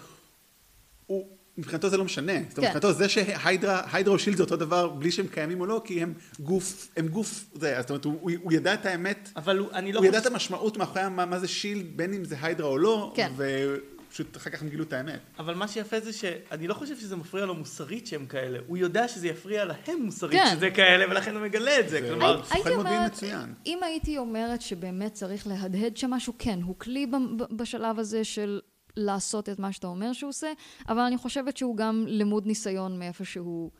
הוא... 1.05 1.40
מבחינתו 1.57 1.89
זה 1.89 1.97
לא 1.97 2.03
משנה. 2.03 2.33
זאת 2.49 2.57
אומרת, 2.57 2.71
כן. 2.71 2.77
מבחינתו 2.77 2.93
זה 2.93 3.09
שהיידרה 3.09 3.81
או 4.07 4.19
שילד 4.19 4.37
זה 4.37 4.43
אותו 4.43 4.55
דבר 4.55 4.89
בלי 4.89 5.11
שהם 5.11 5.27
קיימים 5.27 5.61
או 5.61 5.65
לא, 5.65 5.81
כי 5.85 6.01
הם 6.01 6.13
גוף, 6.39 6.87
הם 6.97 7.07
גוף, 7.07 7.45
זה, 7.53 7.75
זאת 7.79 7.89
אומרת, 7.89 8.05
הוא, 8.05 8.31
הוא 8.43 8.53
ידע 8.53 8.73
את 8.73 8.85
האמת, 8.85 9.29
אבל 9.35 9.57
הוא, 9.57 9.71
אני 9.73 9.91
לא 9.93 9.99
הוא 9.99 10.05
ידע 10.05 10.17
את 10.17 10.25
המשמעות 10.25 10.77
מאחורי 10.77 11.09
מה, 11.09 11.25
מה 11.25 11.39
זה 11.39 11.47
שילד, 11.47 11.85
בין 11.95 12.13
אם 12.13 12.25
זה 12.25 12.35
היידרה 12.41 12.67
או 12.67 12.77
לא, 12.77 13.13
כן. 13.15 13.31
ופשוט 13.37 14.37
אחר 14.37 14.49
כך 14.49 14.61
הם 14.61 14.69
גילו 14.69 14.83
את 14.83 14.93
האמת. 14.93 15.19
אבל 15.39 15.55
מה 15.55 15.67
שיפה 15.67 15.99
זה 15.99 16.13
שאני 16.13 16.67
לא 16.67 16.73
חושב 16.73 16.97
שזה 16.97 17.15
מפריע 17.15 17.45
לו 17.45 17.55
מוסרית 17.55 18.07
שהם 18.07 18.25
כאלה, 18.25 18.59
הוא 18.67 18.77
יודע 18.77 19.07
שזה 19.07 19.27
יפריע 19.27 19.65
להם 19.65 20.01
מוסרית 20.01 20.41
כן. 20.41 20.55
שזה 20.55 20.69
כאלה, 20.69 21.05
ולכן 21.11 21.35
הוא 21.35 21.41
מגלה 21.41 21.79
את 21.79 21.89
זה, 21.89 22.01
זה 22.01 22.07
כלומר... 22.09 22.41
הייתי 22.51 22.69
אומרת, 22.69 23.11
מצוין. 23.11 23.53
אם 23.65 23.79
הייתי 23.83 24.17
אומרת 24.17 24.61
שבאמת 24.61 25.13
צריך 25.13 25.47
להדהד 25.47 25.97
שם 25.97 26.09
משהו, 26.09 26.33
כן, 26.39 26.59
הוא 26.63 26.75
כלי 26.79 27.07
בשלב 27.51 27.99
הזה 27.99 28.23
של 28.23 28.59
לעשות 28.95 29.49
את 29.49 29.59
מה 29.59 29.71
שאתה 29.71 29.87
אומר 29.87 30.13
שהוא 30.13 30.29
עושה, 30.29 30.51
אבל 30.89 30.99
אני 30.99 31.17
חושבת 31.17 31.57
שהוא 31.57 31.77
גם 31.77 32.05
למוד 32.07 32.45
ניסיון 32.45 32.99
מאיפה 32.99 33.25
שהוא 33.25 33.71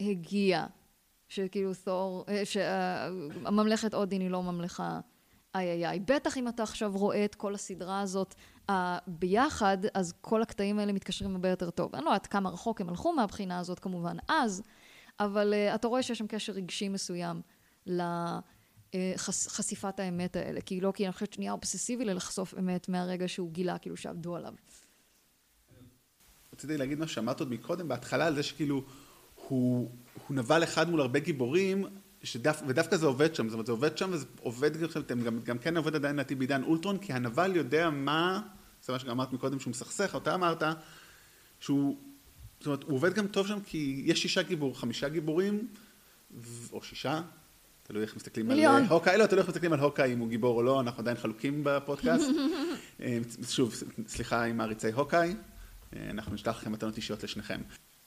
הגיע. 0.00 0.66
שכאילו 1.28 1.70
תור, 1.84 2.24
אה, 2.28 2.44
שהממלכת 2.44 3.94
אודין 3.94 4.20
היא 4.20 4.30
לא 4.30 4.42
ממלכה 4.42 5.00
איי 5.54 5.70
איי 5.70 5.86
איי. 5.86 6.00
בטח 6.00 6.36
אם 6.36 6.48
אתה 6.48 6.62
עכשיו 6.62 6.92
רואה 6.94 7.24
את 7.24 7.34
כל 7.34 7.54
הסדרה 7.54 8.00
הזאת 8.00 8.34
uh, 8.70 8.72
ביחד, 9.06 9.78
אז 9.94 10.14
כל 10.20 10.42
הקטעים 10.42 10.78
האלה 10.78 10.92
מתקשרים 10.92 11.32
הרבה 11.32 11.48
יותר 11.48 11.70
טוב. 11.70 11.94
אני 11.94 12.04
לא 12.04 12.10
יודעת 12.10 12.26
כמה 12.26 12.50
רחוק 12.50 12.80
הם 12.80 12.88
הלכו 12.88 13.12
מהבחינה 13.12 13.58
הזאת 13.58 13.78
כמובן 13.78 14.16
אז, 14.28 14.62
אבל 15.20 15.54
uh, 15.54 15.74
אתה 15.74 15.88
רואה 15.88 16.02
שיש 16.02 16.18
שם 16.18 16.26
קשר 16.26 16.52
רגשי 16.52 16.88
מסוים 16.88 17.40
ל... 17.86 18.00
אה, 18.00 18.38
חש, 18.38 18.53
חשיפת 19.16 20.00
האמת 20.00 20.36
האלה. 20.36 20.60
כי 20.60 20.80
לא, 20.80 20.92
כי 20.94 21.04
אני 21.04 21.12
חושבת 21.12 21.32
שנהיה 21.32 21.52
אובססיבי 21.52 22.04
ללחשוף 22.04 22.54
אמת 22.58 22.88
מהרגע 22.88 23.28
שהוא 23.28 23.50
גילה, 23.52 23.78
כאילו 23.78 23.96
שעבדו 23.96 24.36
עליו. 24.36 24.52
רציתי 26.52 26.76
להגיד 26.76 26.98
מה 26.98 27.08
שאמרת 27.08 27.40
עוד 27.40 27.50
מקודם, 27.50 27.88
בהתחלה 27.88 28.26
על 28.26 28.34
זה 28.34 28.42
שכאילו 28.42 28.84
הוא, 29.48 29.90
הוא 30.28 30.36
נבל 30.36 30.64
אחד 30.64 30.90
מול 30.90 31.00
הרבה 31.00 31.18
גיבורים, 31.18 31.84
שדף, 32.22 32.62
ודווקא 32.66 32.96
זה 32.96 33.06
עובד 33.06 33.34
שם, 33.34 33.48
זאת 33.48 33.52
אומרת 33.52 33.66
זה 33.66 33.72
עובד 33.72 33.98
שם 33.98 34.10
וזה 34.12 34.26
עובד 34.40 34.76
גם, 35.24 35.40
גם 35.40 35.58
כן 35.58 35.76
עובד 35.76 35.94
עדיין 35.94 36.16
לדעתי 36.16 36.34
בעידן 36.34 36.62
אולטרון, 36.62 36.98
כי 36.98 37.12
הנבל 37.12 37.56
יודע 37.56 37.90
מה, 37.90 38.40
זה 38.82 38.92
מה 38.92 38.98
שגם 38.98 39.10
אמרת 39.10 39.32
מקודם 39.32 39.60
שהוא 39.60 39.70
מסכסך, 39.70 40.14
אותה 40.14 40.34
אמרת, 40.34 40.62
שהוא, 41.60 41.96
זאת 42.58 42.66
אומרת 42.66 42.82
הוא 42.82 42.94
עובד 42.94 43.14
גם 43.14 43.26
טוב 43.26 43.46
שם 43.46 43.60
כי 43.60 44.02
יש 44.04 44.22
שישה 44.22 44.42
גיבור, 44.42 44.78
חמישה 44.78 45.08
גיבורים, 45.08 45.68
או 46.72 46.82
שישה, 46.82 47.22
תלוי 47.86 48.02
איך 48.02 48.16
מסתכלים 48.16 48.48
מיליון. 48.48 48.74
על 48.74 48.84
הוקאי, 48.84 49.18
לא, 49.18 49.26
תלוי 49.26 49.40
איך 49.40 49.48
מסתכלים 49.48 49.72
על 49.72 49.80
הוקאי, 49.80 50.12
אם 50.12 50.18
הוא 50.18 50.28
גיבור 50.28 50.56
או 50.56 50.62
לא, 50.62 50.80
אנחנו 50.80 51.00
עדיין 51.00 51.16
חלוקים 51.16 51.60
בפודקאסט. 51.64 52.26
אה, 53.02 53.18
שוב, 53.48 53.74
סליחה 54.06 54.44
עם 54.44 54.56
מעריצי 54.56 54.92
הוקאי, 54.92 55.34
אה, 55.96 56.10
אנחנו 56.10 56.34
נשלח 56.34 56.56
לכם 56.56 56.72
מתנות 56.72 56.96
אישיות 56.96 57.24
לשניכם. 57.24 57.60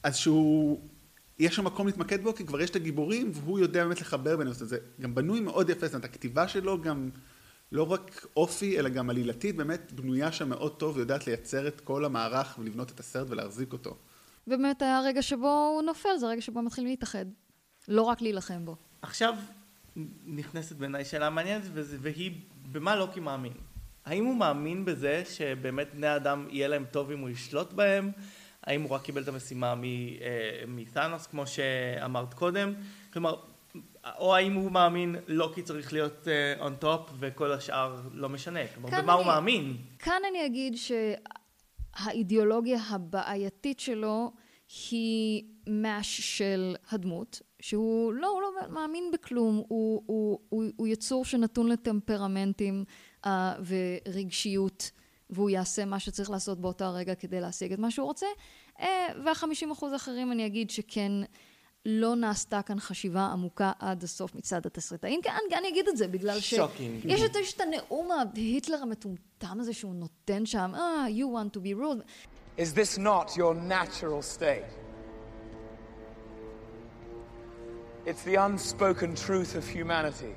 אז 0.03 0.15
שהוא, 0.15 0.81
יש 1.39 1.55
שם 1.55 1.65
מקום 1.65 1.87
להתמקד 1.87 2.23
בו, 2.23 2.35
כי 2.35 2.45
כבר 2.45 2.61
יש 2.61 2.69
את 2.69 2.75
הגיבורים, 2.75 3.31
והוא 3.33 3.59
יודע 3.59 3.83
באמת 3.83 4.01
לחבר 4.01 4.37
ביניהם, 4.37 4.53
זה 4.53 4.77
גם 5.01 5.15
בנוי 5.15 5.39
מאוד 5.39 5.69
יפה, 5.69 5.85
זאת 5.85 5.93
אומרת, 5.93 6.05
הכתיבה 6.05 6.47
שלו 6.47 6.81
גם 6.81 7.09
לא 7.71 7.91
רק 7.91 8.25
אופי, 8.35 8.79
אלא 8.79 8.89
גם 8.89 9.09
עלילתית, 9.09 9.55
באמת 9.55 9.91
בנויה 9.91 10.31
שם 10.31 10.49
מאוד 10.49 10.75
טוב, 10.75 10.95
ויודעת 10.95 11.27
לייצר 11.27 11.67
את 11.67 11.81
כל 11.81 12.05
המערך 12.05 12.55
ולבנות 12.59 12.91
את 12.91 12.99
הסרט 12.99 13.27
ולהחזיק 13.29 13.73
אותו. 13.73 13.97
ובאמת 14.47 14.81
הרגע 14.81 15.21
שבו 15.21 15.71
הוא 15.75 15.81
נופל, 15.81 16.17
זה 16.19 16.25
הרגע 16.25 16.41
שבו 16.41 16.61
מתחילים 16.61 16.89
להתאחד. 16.89 17.25
לא 17.87 18.01
רק 18.01 18.21
להילחם 18.21 18.65
בו. 18.65 18.75
עכשיו, 19.01 19.33
נכנסת 20.25 20.75
בעיניי 20.75 21.05
שאלה 21.05 21.29
מעניינת, 21.29 21.63
והיא 21.73 22.31
במה 22.71 22.95
לוקי 22.95 23.19
מאמין. 23.19 23.53
האם 24.05 24.25
הוא 24.25 24.35
מאמין 24.35 24.85
בזה 24.85 25.23
שבאמת 25.25 25.93
בני 25.93 26.15
אדם 26.15 26.47
יהיה 26.49 26.67
להם 26.67 26.85
טוב 26.91 27.11
אם 27.11 27.19
הוא 27.19 27.29
ישלוט 27.29 27.73
בהם? 27.73 28.11
האם 28.63 28.81
הוא 28.81 28.89
רק 28.91 29.01
קיבל 29.01 29.23
את 29.23 29.27
המשימה 29.27 29.73
אה, 29.73 30.63
מתאנוס 30.67 31.27
כמו 31.27 31.47
שאמרת 31.47 32.33
קודם? 32.33 32.73
כלומר, 33.13 33.35
או 34.17 34.35
האם 34.35 34.53
הוא 34.53 34.71
מאמין 34.71 35.15
לוקי 35.27 35.61
צריך 35.61 35.93
להיות 35.93 36.27
on 36.59 36.73
אה, 36.73 36.75
top 36.75 37.09
וכל 37.19 37.51
השאר 37.51 38.01
לא 38.13 38.29
משנה? 38.29 38.59
כלומר, 38.73 38.89
במה 39.01 39.13
אני, 39.13 39.21
הוא 39.21 39.25
מאמין? 39.25 39.77
כאן 39.99 40.21
אני 40.29 40.45
אגיד 40.45 40.75
שהאידיאולוגיה 41.97 42.79
הבעייתית 42.89 43.79
שלו 43.79 44.31
היא 44.91 45.43
מש 45.67 46.37
של 46.37 46.75
הדמות, 46.91 47.41
שהוא 47.59 48.13
לא, 48.13 48.27
הוא 48.27 48.41
לא 48.41 48.51
מאמין 48.69 49.11
בכלום, 49.13 49.63
הוא, 49.67 50.03
הוא, 50.05 50.39
הוא, 50.49 50.63
הוא 50.75 50.87
יצור 50.87 51.25
שנתון 51.25 51.67
לטמפרמנטים 51.67 52.83
uh, 53.25 53.29
ורגשיות, 53.65 54.91
והוא 55.29 55.49
יעשה 55.49 55.85
מה 55.85 55.99
שצריך 55.99 56.29
לעשות 56.29 56.61
באותו 56.61 56.85
הרגע 56.85 57.15
כדי 57.15 57.41
להשיג 57.41 57.73
את 57.73 57.79
מה 57.79 57.91
שהוא 57.91 58.05
רוצה. 58.05 58.25
Uh, 58.77 58.83
והחמישים 59.25 59.71
אחוז 59.71 59.93
האחרים 59.93 60.31
אני 60.31 60.45
אגיד 60.45 60.69
שכן 60.69 61.11
לא 61.85 62.15
נעשתה 62.15 62.61
כאן 62.61 62.79
חשיבה 62.79 63.25
עמוקה 63.25 63.71
עד 63.79 64.03
הסוף 64.03 64.35
מצד 64.35 64.65
התסריטאים. 64.65 65.21
כן, 65.21 65.31
אני 65.57 65.67
אגיד 65.67 65.87
את 65.87 65.97
זה, 65.97 66.07
בגלל 66.07 66.39
ש... 66.39 66.53
שוקינג. 66.55 67.05
יש 67.05 67.21
את, 67.21 67.35
יש 67.35 67.53
את 67.53 67.61
הנאום 67.61 68.09
ההיטלר 68.11 68.81
המטומטם 68.81 69.59
הזה 69.59 69.73
שהוא 69.73 69.95
נותן 69.95 70.45
שם, 70.45 70.71
אה, 70.75 71.05
ah, 71.05 71.09
you 71.09 71.23
want 71.23 71.57
to 71.57 71.61
be 71.61 71.73
ruled. 71.79 72.03
Is 72.57 72.73
this 72.73 72.97
not 72.97 73.37
your 73.37 73.53
natural 73.53 74.21
state? 74.21 74.86
It's 78.07 78.23
the 78.23 78.35
unspoken 78.35 79.15
truth 79.15 79.55
of 79.55 79.67
humanity 79.67 80.33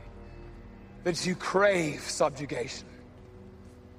that 1.04 1.24
you 1.24 1.36
crave 1.36 2.00
subjugation. 2.00 2.88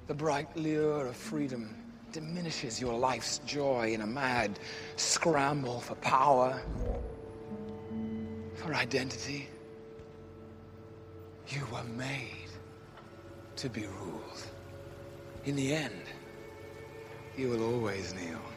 The 0.08 0.14
bright 0.14 0.54
lure 0.54 1.06
of 1.06 1.16
freedom 1.16 1.74
diminishes 2.12 2.78
your 2.78 2.92
life's 2.92 3.38
joy 3.46 3.94
in 3.94 4.02
a 4.02 4.06
mad 4.06 4.58
scramble 4.96 5.80
for 5.80 5.94
power, 5.94 6.60
for 8.56 8.74
identity. 8.74 9.48
You 11.48 11.66
were 11.72 11.84
made 11.96 12.50
to 13.56 13.70
be 13.70 13.86
ruled. 13.86 14.42
In 15.46 15.56
the 15.56 15.72
end, 15.72 16.02
you 17.38 17.48
will 17.48 17.62
always 17.62 18.12
kneel. 18.12 18.51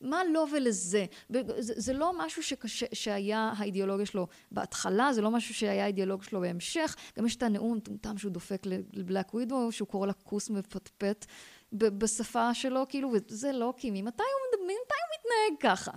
מה 0.00 0.24
לו 0.24 0.46
ולזה? 0.52 1.06
זה, 1.28 1.42
זה 1.58 1.92
לא 1.92 2.12
משהו 2.18 2.42
שקשה, 2.42 2.86
שהיה 2.92 3.52
האידיאולוגיה 3.56 4.06
שלו 4.06 4.26
בהתחלה, 4.50 5.12
זה 5.12 5.22
לא 5.22 5.30
משהו 5.30 5.54
שהיה 5.54 5.84
האידיאולוגיה 5.84 6.28
שלו 6.28 6.40
בהמשך. 6.40 6.96
גם 7.18 7.26
יש 7.26 7.36
את 7.36 7.42
הנאום 7.42 7.72
המטומטם 7.72 8.18
שהוא 8.18 8.32
דופק 8.32 8.66
לבלק 8.92 9.34
ווידו, 9.34 9.72
שהוא 9.72 9.88
קורא 9.88 10.06
לה 10.06 10.12
כוס 10.12 10.50
מפטפט 10.50 11.26
בשפה 11.72 12.54
שלו, 12.54 12.84
כאילו, 12.88 13.12
וזה 13.12 13.52
לא 13.52 13.74
כי 13.76 13.90
ממתי 13.90 14.22
הוא, 14.22 14.64
ממתי 14.64 14.72
הוא 14.72 15.16
מתנהג 15.16 15.72
ככה? 15.72 15.90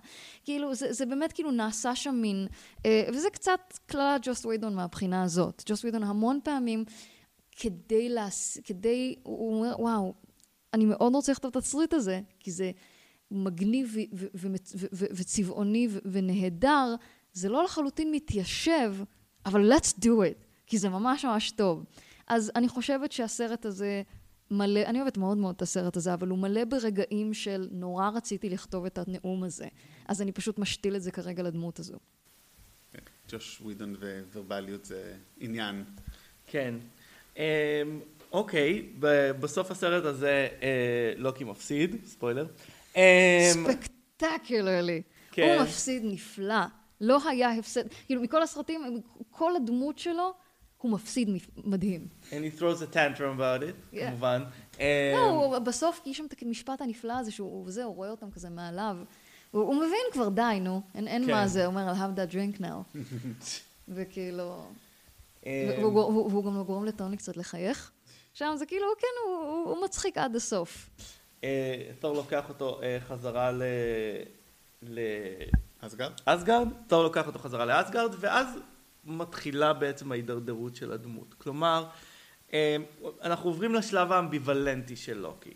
כאילו, 0.43 0.75
זה, 0.75 0.93
זה 0.93 1.05
באמת 1.05 1.33
כאילו 1.33 1.51
נעשה 1.51 1.95
שם 1.95 2.15
מין, 2.15 2.47
אה, 2.85 3.09
וזה 3.13 3.29
קצת 3.29 3.77
כללת 3.89 4.21
ג'וסט 4.23 4.45
ווידון 4.45 4.75
מהבחינה 4.75 5.23
הזאת. 5.23 5.63
ג'וסט 5.65 5.83
ווידון 5.83 6.03
המון 6.03 6.39
פעמים, 6.43 6.85
כדי, 7.51 8.09
להס... 8.09 8.57
כדי, 8.63 9.15
הוא 9.23 9.55
אומר, 9.55 9.75
וואו, 9.79 10.13
אני 10.73 10.85
מאוד 10.85 11.15
רוצה 11.15 11.31
לכתוב 11.31 11.49
את 11.49 11.55
התסריט 11.55 11.93
הזה, 11.93 12.21
כי 12.39 12.51
זה... 12.51 12.71
מגניב 13.32 13.96
וצבעוני 14.92 15.88
ונהדר, 16.06 16.96
זה 17.34 17.50
לא 17.50 17.63
לחלוטין 17.63 18.12
מתיישב, 18.12 18.96
אבל 19.46 19.74
let's 19.74 19.94
do 20.02 20.08
it, 20.08 20.46
כי 20.68 20.78
זה 20.78 20.89
ממש 20.89 21.26
ממש 21.26 21.52
טוב. 21.52 21.86
אז 22.28 22.52
אני 22.56 22.68
חושבת 22.68 23.12
שהסרט 23.12 23.65
הזה 23.65 24.02
מלא, 24.52 24.80
אני 24.86 25.02
אוהבת 25.02 25.18
מאוד 25.18 25.38
מאוד 25.38 25.56
את 25.56 25.62
הסרט 25.62 25.98
הזה, 25.98 26.13
אבל 26.13 26.28
הוא 26.28 26.38
מלא 26.38 26.65
ברגעים 26.65 27.34
של 27.34 27.68
נורא 27.72 28.10
רציתי 28.10 28.50
לכתוב 28.50 28.86
את 28.86 28.98
הנאום 28.98 29.44
הזה, 29.44 29.68
אז 30.08 30.22
אני 30.22 30.32
פשוט 30.32 30.60
משתיל 30.60 30.96
את 30.96 31.02
זה 31.02 31.12
כרגע 31.12 31.44
לדמות 31.44 31.80
הזו. 31.80 31.98
ג'וש 33.32 33.62
ווידון 33.62 33.96
וורבליות 34.34 34.86
זה 34.86 35.13
עניין. 35.39 35.84
כן. 36.48 36.76
אמ, 37.38 37.44
אוקיי, 38.32 38.89
בסוף 39.39 39.72
הסרט 39.72 40.06
הזה 40.06 40.48
אה, 40.62 41.13
לוקי 41.18 41.44
מפסיד, 41.44 41.96
ספוילר. 42.06 42.48
ספקטקולרלי. 43.53 45.01
כן. 45.31 45.55
הוא 45.57 45.63
מפסיד 45.63 46.01
נפלא. 46.05 46.65
לא 47.01 47.29
היה 47.29 47.51
הפסד, 47.51 47.83
כאילו 48.05 48.21
מכל 48.21 48.43
הסרטים, 48.43 49.01
כל 49.31 49.55
הדמות 49.55 49.99
שלו, 49.99 50.33
הוא 50.77 50.91
מפסיד 50.91 51.29
מדהים. 51.57 52.07
And 52.29 52.33
he 52.33 52.59
throws 52.59 52.81
a 52.81 52.95
tantrum 52.95 53.39
about 53.39 53.62
it, 53.62 53.95
Yeah. 53.95 53.99
כמובן. 54.07 54.43
לא, 54.79 55.57
אמ, 55.57 55.63
בסוף, 55.63 56.01
כי 56.03 56.09
יש 56.09 56.17
שם 56.17 56.25
את 56.25 56.33
המשפט 56.41 56.81
הנפלא 56.81 57.13
הזה, 57.13 57.31
שהוא 57.31 57.65
וזה, 57.67 57.83
הוא 57.83 57.95
רואה 57.95 58.09
אותם 58.09 58.31
כזה 58.31 58.49
מעליו. 58.49 58.97
הוא, 59.51 59.62
הוא 59.63 59.75
מבין 59.75 60.05
כבר, 60.12 60.29
די, 60.29 60.59
נו, 60.62 60.81
אין, 60.95 61.07
אין 61.07 61.25
כן. 61.25 61.31
מה 61.31 61.47
זה, 61.47 61.65
הוא 61.65 61.73
אומר, 61.75 61.93
I'll 61.93 61.95
have 61.95 62.19
that 62.19 62.33
drink 62.33 62.62
now. 62.62 62.97
וכאילו... 63.95 64.65
אמ, 65.45 65.51
והוא, 65.79 65.93
והוא, 65.93 66.31
והוא 66.31 66.45
גם 66.45 66.63
גורם 66.63 66.85
לטוני 66.85 67.17
קצת 67.17 67.38
לחייך. 67.38 67.91
שם 68.33 68.53
זה 68.57 68.65
כאילו, 68.65 68.85
כן, 68.99 69.31
הוא 69.65 69.83
מצחיק 69.83 70.17
עד 70.17 70.35
הסוף. 70.35 70.89
אה, 71.43 71.49
תור 71.99 72.15
לוקח 72.15 72.49
אותו 72.49 72.80
אה, 72.84 72.97
חזרה 73.08 73.52
ל... 73.52 73.63
אסגרד? 75.82 76.12
לאסגרד, 76.28 76.67
תור 76.88 77.04
לוקח 77.04 77.28
אותו 77.28 77.39
חזרה 77.39 77.65
לאסגרד, 77.65 78.15
ואז 78.19 78.47
מתחילה 79.06 79.73
בעצם 79.73 80.12
ההידרדרות 80.12 80.75
של 80.75 80.91
הדמות. 80.91 81.34
כלומר, 81.38 81.86
אה, 82.54 82.75
אנחנו 83.23 83.49
עוברים 83.49 83.75
לשלב 83.75 84.12
האמביוולנטי 84.12 84.95
של 84.95 85.17
לוקי. 85.17 85.54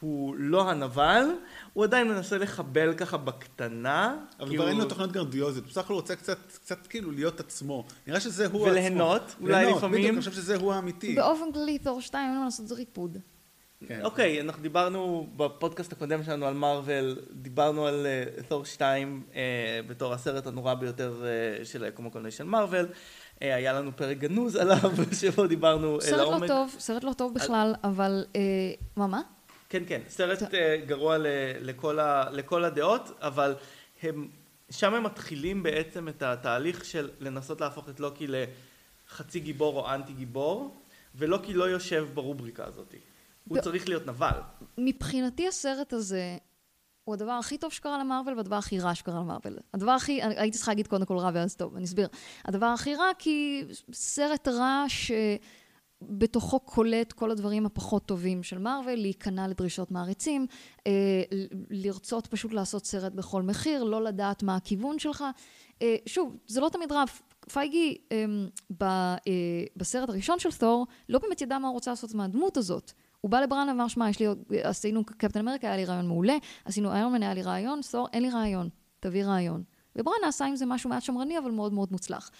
הוא 0.00 0.34
לא 0.38 0.70
הנבל, 0.70 1.22
הוא 1.72 1.84
עדיין 1.84 2.08
מנסה 2.08 2.38
לחבל 2.38 2.94
ככה 2.94 3.16
בקטנה. 3.16 4.16
אבל 4.40 4.54
כבר 4.56 4.68
אין 4.68 4.74
הוא- 4.76 4.82
לו 4.82 4.88
תוכניות 4.88 5.12
גרנדיוזיות, 5.12 5.64
הוא 5.64 5.70
בסך 5.70 5.80
הכל 5.84 5.94
רוצה 5.94 6.16
קצת, 6.16 6.38
קצת 6.54 6.86
כאילו 6.86 7.10
להיות 7.10 7.40
עצמו. 7.40 7.84
נראה 8.06 8.20
שזה 8.20 8.46
הוא 8.46 8.60
וליהנות, 8.68 9.22
עצמו. 9.22 9.46
אולי 9.46 9.54
ליהנות, 9.54 9.76
לפעמים. 9.78 9.98
בדיוק, 10.00 10.12
אני 10.12 10.18
חושב 10.20 10.32
שזה 10.32 10.56
הוא 10.56 10.72
האמיתי. 10.72 11.14
באופן 11.14 11.52
כללי, 11.52 11.78
תור 11.78 12.00
2, 12.00 12.28
אין 12.30 12.38
מה 12.38 12.44
לעשות, 12.44 12.68
זה 12.68 12.74
ריפוד. 12.74 13.18
כן. 13.88 14.00
אוקיי, 14.02 14.40
אנחנו 14.40 14.62
דיברנו 14.62 15.28
בפודקאסט 15.36 15.92
הקודם 15.92 16.24
שלנו 16.24 16.46
על 16.46 16.54
מארוול, 16.54 17.18
דיברנו 17.30 17.86
על 17.86 18.06
uh, 18.38 18.42
תור 18.42 18.64
2 18.64 19.22
uh, 19.32 19.36
בתור 19.86 20.14
הסרט 20.14 20.46
הנורא 20.46 20.74
ביותר 20.74 21.22
uh, 21.60 21.64
של 21.64 21.84
היקום 21.84 22.06
הקולנועי 22.06 22.32
של 22.32 22.44
מארוול. 22.44 22.86
Uh, 22.86 23.38
היה 23.40 23.72
לנו 23.72 23.96
פרק 23.96 24.18
גנוז 24.18 24.56
עליו, 24.62 24.90
שבו 25.20 25.46
דיברנו 25.46 25.98
uh, 25.98 26.00
סרט 26.00 26.18
לעומק. 26.18 26.42
לא 26.42 26.46
טוב, 26.46 26.74
סרט 26.78 27.04
לא 27.04 27.12
טוב 27.12 27.34
בכלל, 27.34 27.74
אבל... 27.84 28.24
אה, 28.36 28.40
מה, 28.96 29.06
מה? 29.06 29.22
כן, 29.68 29.82
כן, 29.86 30.00
סרט 30.08 30.42
uh, 30.42 30.54
גרוע 30.86 31.18
ל, 31.18 31.26
לכל, 31.60 31.98
ה, 31.98 32.30
לכל 32.30 32.64
הדעות, 32.64 33.10
אבל 33.20 33.54
הם, 34.02 34.28
שם 34.70 34.94
הם 34.94 35.02
מתחילים 35.02 35.62
בעצם 35.62 36.08
את 36.08 36.22
התהליך 36.22 36.84
של 36.84 37.10
לנסות 37.20 37.60
להפוך 37.60 37.88
את 37.88 38.00
לוקי 38.00 38.26
לחצי 38.28 39.40
גיבור 39.40 39.80
או 39.80 39.94
אנטי 39.94 40.12
גיבור, 40.12 40.76
ולוקי 41.14 41.54
לא 41.54 41.64
יושב 41.64 42.06
ברובריקה 42.14 42.64
הזאת. 42.64 42.94
הוא 43.48 43.60
צריך 43.60 43.88
להיות 43.88 44.06
נבל. 44.06 44.40
מבחינתי 44.78 45.48
הסרט 45.48 45.92
הזה 45.92 46.36
הוא 47.04 47.14
הדבר 47.14 47.32
הכי 47.32 47.58
טוב 47.58 47.72
שקרה 47.72 47.98
למרוויל 47.98 48.36
והדבר 48.36 48.56
הכי 48.56 48.80
רע 48.80 48.94
שקרה 48.94 49.20
למרוויל. 49.20 49.58
הדבר 49.74 49.90
הכי, 49.90 50.22
הייתי 50.22 50.56
צריכה 50.56 50.70
להגיד 50.70 50.86
קודם 50.86 51.04
כל 51.04 51.18
רע 51.18 51.30
ואז 51.34 51.56
טוב, 51.56 51.76
אני 51.76 51.84
אסביר. 51.84 52.08
הדבר 52.44 52.66
הכי 52.66 52.94
רע 52.94 53.10
כי 53.18 53.64
סרט 53.92 54.48
רע 54.48 54.84
שבתוכו 54.88 56.60
קולט 56.60 57.12
כל 57.12 57.30
הדברים 57.30 57.66
הפחות 57.66 58.06
טובים 58.06 58.42
של 58.42 58.58
מארוול, 58.58 58.94
להיכנע 58.94 59.48
לדרישות 59.48 59.90
מעריצים, 59.90 60.46
אה, 60.86 60.92
לרצות 61.70 62.26
פשוט 62.26 62.52
לעשות 62.52 62.86
סרט 62.86 63.12
בכל 63.12 63.42
מחיר, 63.42 63.84
לא 63.84 64.04
לדעת 64.04 64.42
מה 64.42 64.56
הכיוון 64.56 64.98
שלך. 64.98 65.24
אה, 65.82 65.96
שוב, 66.06 66.36
זה 66.46 66.60
לא 66.60 66.68
תמיד 66.68 66.92
רע. 66.92 67.04
פייגי 67.52 67.98
אה, 68.12 68.24
ב, 68.70 68.84
אה, 68.84 69.16
בסרט 69.76 70.08
הראשון 70.08 70.38
של 70.38 70.52
תור 70.52 70.86
לא 71.08 71.18
באמת 71.18 71.40
ידע 71.40 71.58
מה 71.58 71.68
הוא 71.68 71.74
רוצה 71.74 71.90
לעשות 71.90 72.14
מהדמות 72.14 72.56
הזאת. 72.56 72.92
הוא 73.26 73.30
בא 73.30 73.40
לבראן 73.40 73.68
ואמר, 73.68 73.88
שמע, 73.88 74.10
יש 74.10 74.20
לי, 74.20 74.26
עשינו 74.62 75.04
קפטן 75.04 75.40
אמריקה, 75.40 75.66
היה 75.66 75.76
לי 75.76 75.84
רעיון 75.84 76.06
מעולה, 76.06 76.36
עשינו 76.64 76.92
איירון 76.92 77.12
מן, 77.12 77.22
היה 77.22 77.34
לי 77.34 77.42
רעיון, 77.42 77.80
תור, 77.90 78.08
אין 78.12 78.22
לי 78.22 78.30
רעיון, 78.30 78.68
תביא 79.00 79.24
רעיון. 79.24 79.62
ובראן 79.96 80.16
עשה 80.28 80.44
עם 80.44 80.56
זה 80.56 80.66
משהו 80.66 80.90
מעט 80.90 81.02
שמרני, 81.02 81.38
אבל 81.38 81.50
מאוד 81.50 81.72
מאוד 81.72 81.92
מוצלח. 81.92 82.30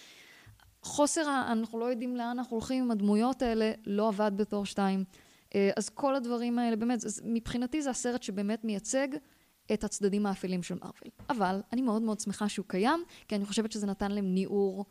חוסר, 0.82 1.42
אנחנו 1.52 1.78
לא 1.78 1.84
יודעים 1.84 2.16
לאן 2.16 2.26
אנחנו 2.26 2.56
הולכים 2.56 2.84
עם 2.84 2.90
הדמויות 2.90 3.42
האלה, 3.42 3.72
לא 3.86 4.08
עבד 4.08 4.32
בתור 4.36 4.66
שתיים. 4.66 5.04
אה, 5.54 5.70
אז 5.76 5.88
כל 5.88 6.14
הדברים 6.14 6.58
האלה, 6.58 6.76
באמת, 6.76 7.04
מבחינתי 7.24 7.82
זה 7.82 7.90
הסרט 7.90 8.22
שבאמת 8.22 8.64
מייצג 8.64 9.08
את 9.72 9.84
הצדדים 9.84 10.26
האפלים 10.26 10.62
של 10.62 10.74
מארוול. 10.74 11.10
אבל 11.30 11.60
אני 11.72 11.82
מאוד 11.82 12.02
מאוד 12.02 12.20
שמחה 12.20 12.48
שהוא 12.48 12.66
קיים, 12.68 13.04
כי 13.28 13.36
אני 13.36 13.44
חושבת 13.44 13.72
שזה 13.72 13.86
נתן 13.86 14.12
להם 14.12 14.34
ניעור 14.34 14.84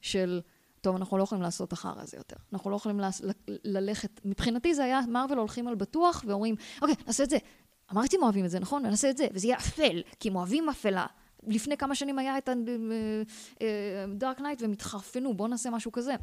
של, 0.00 0.40
טוב, 0.82 0.96
אנחנו 0.96 1.18
לא 1.18 1.22
יכולים 1.22 1.42
לעשות 1.42 1.68
את 1.68 1.72
החרא 1.72 2.02
הזה 2.02 2.16
יותר. 2.16 2.36
אנחנו 2.52 2.70
לא 2.70 2.76
יכולים 2.76 3.00
ללכת, 3.48 4.20
מבחינתי 4.24 4.74
זה 4.74 4.84
היה, 4.84 5.00
מארוול 5.08 5.38
הולכים 5.38 5.68
על 5.68 5.74
בטוח 5.74 6.24
ואומרים, 6.26 6.54
אוקיי, 6.82 6.94
נעשה 7.06 7.24
את 7.24 7.30
זה. 7.30 7.36
אמרתי 7.92 8.16
הם 8.16 8.22
אוהבים 8.22 8.44
את 8.44 8.50
זה, 8.50 8.58
נכון? 8.58 8.86
ונעשה 8.86 9.10
את 9.10 9.16
זה, 9.16 9.26
וזה 9.32 9.46
יהיה 9.46 9.56
אפל, 9.56 10.02
כי 10.20 10.28
הם 10.28 10.36
אוהבים 10.36 10.68
אפלה. 10.68 11.06
לפני 11.46 11.76
כמה 11.76 11.94
שנים 11.94 12.18
היה 12.18 12.38
את 12.38 12.48
דארק 14.14 14.40
נייט 14.40 14.62
והם 14.62 14.72
התחרפנו, 14.72 15.34
בואו 15.34 15.48
נעשה 15.48 15.70
משהו 15.70 15.92
כזה. 15.92 16.14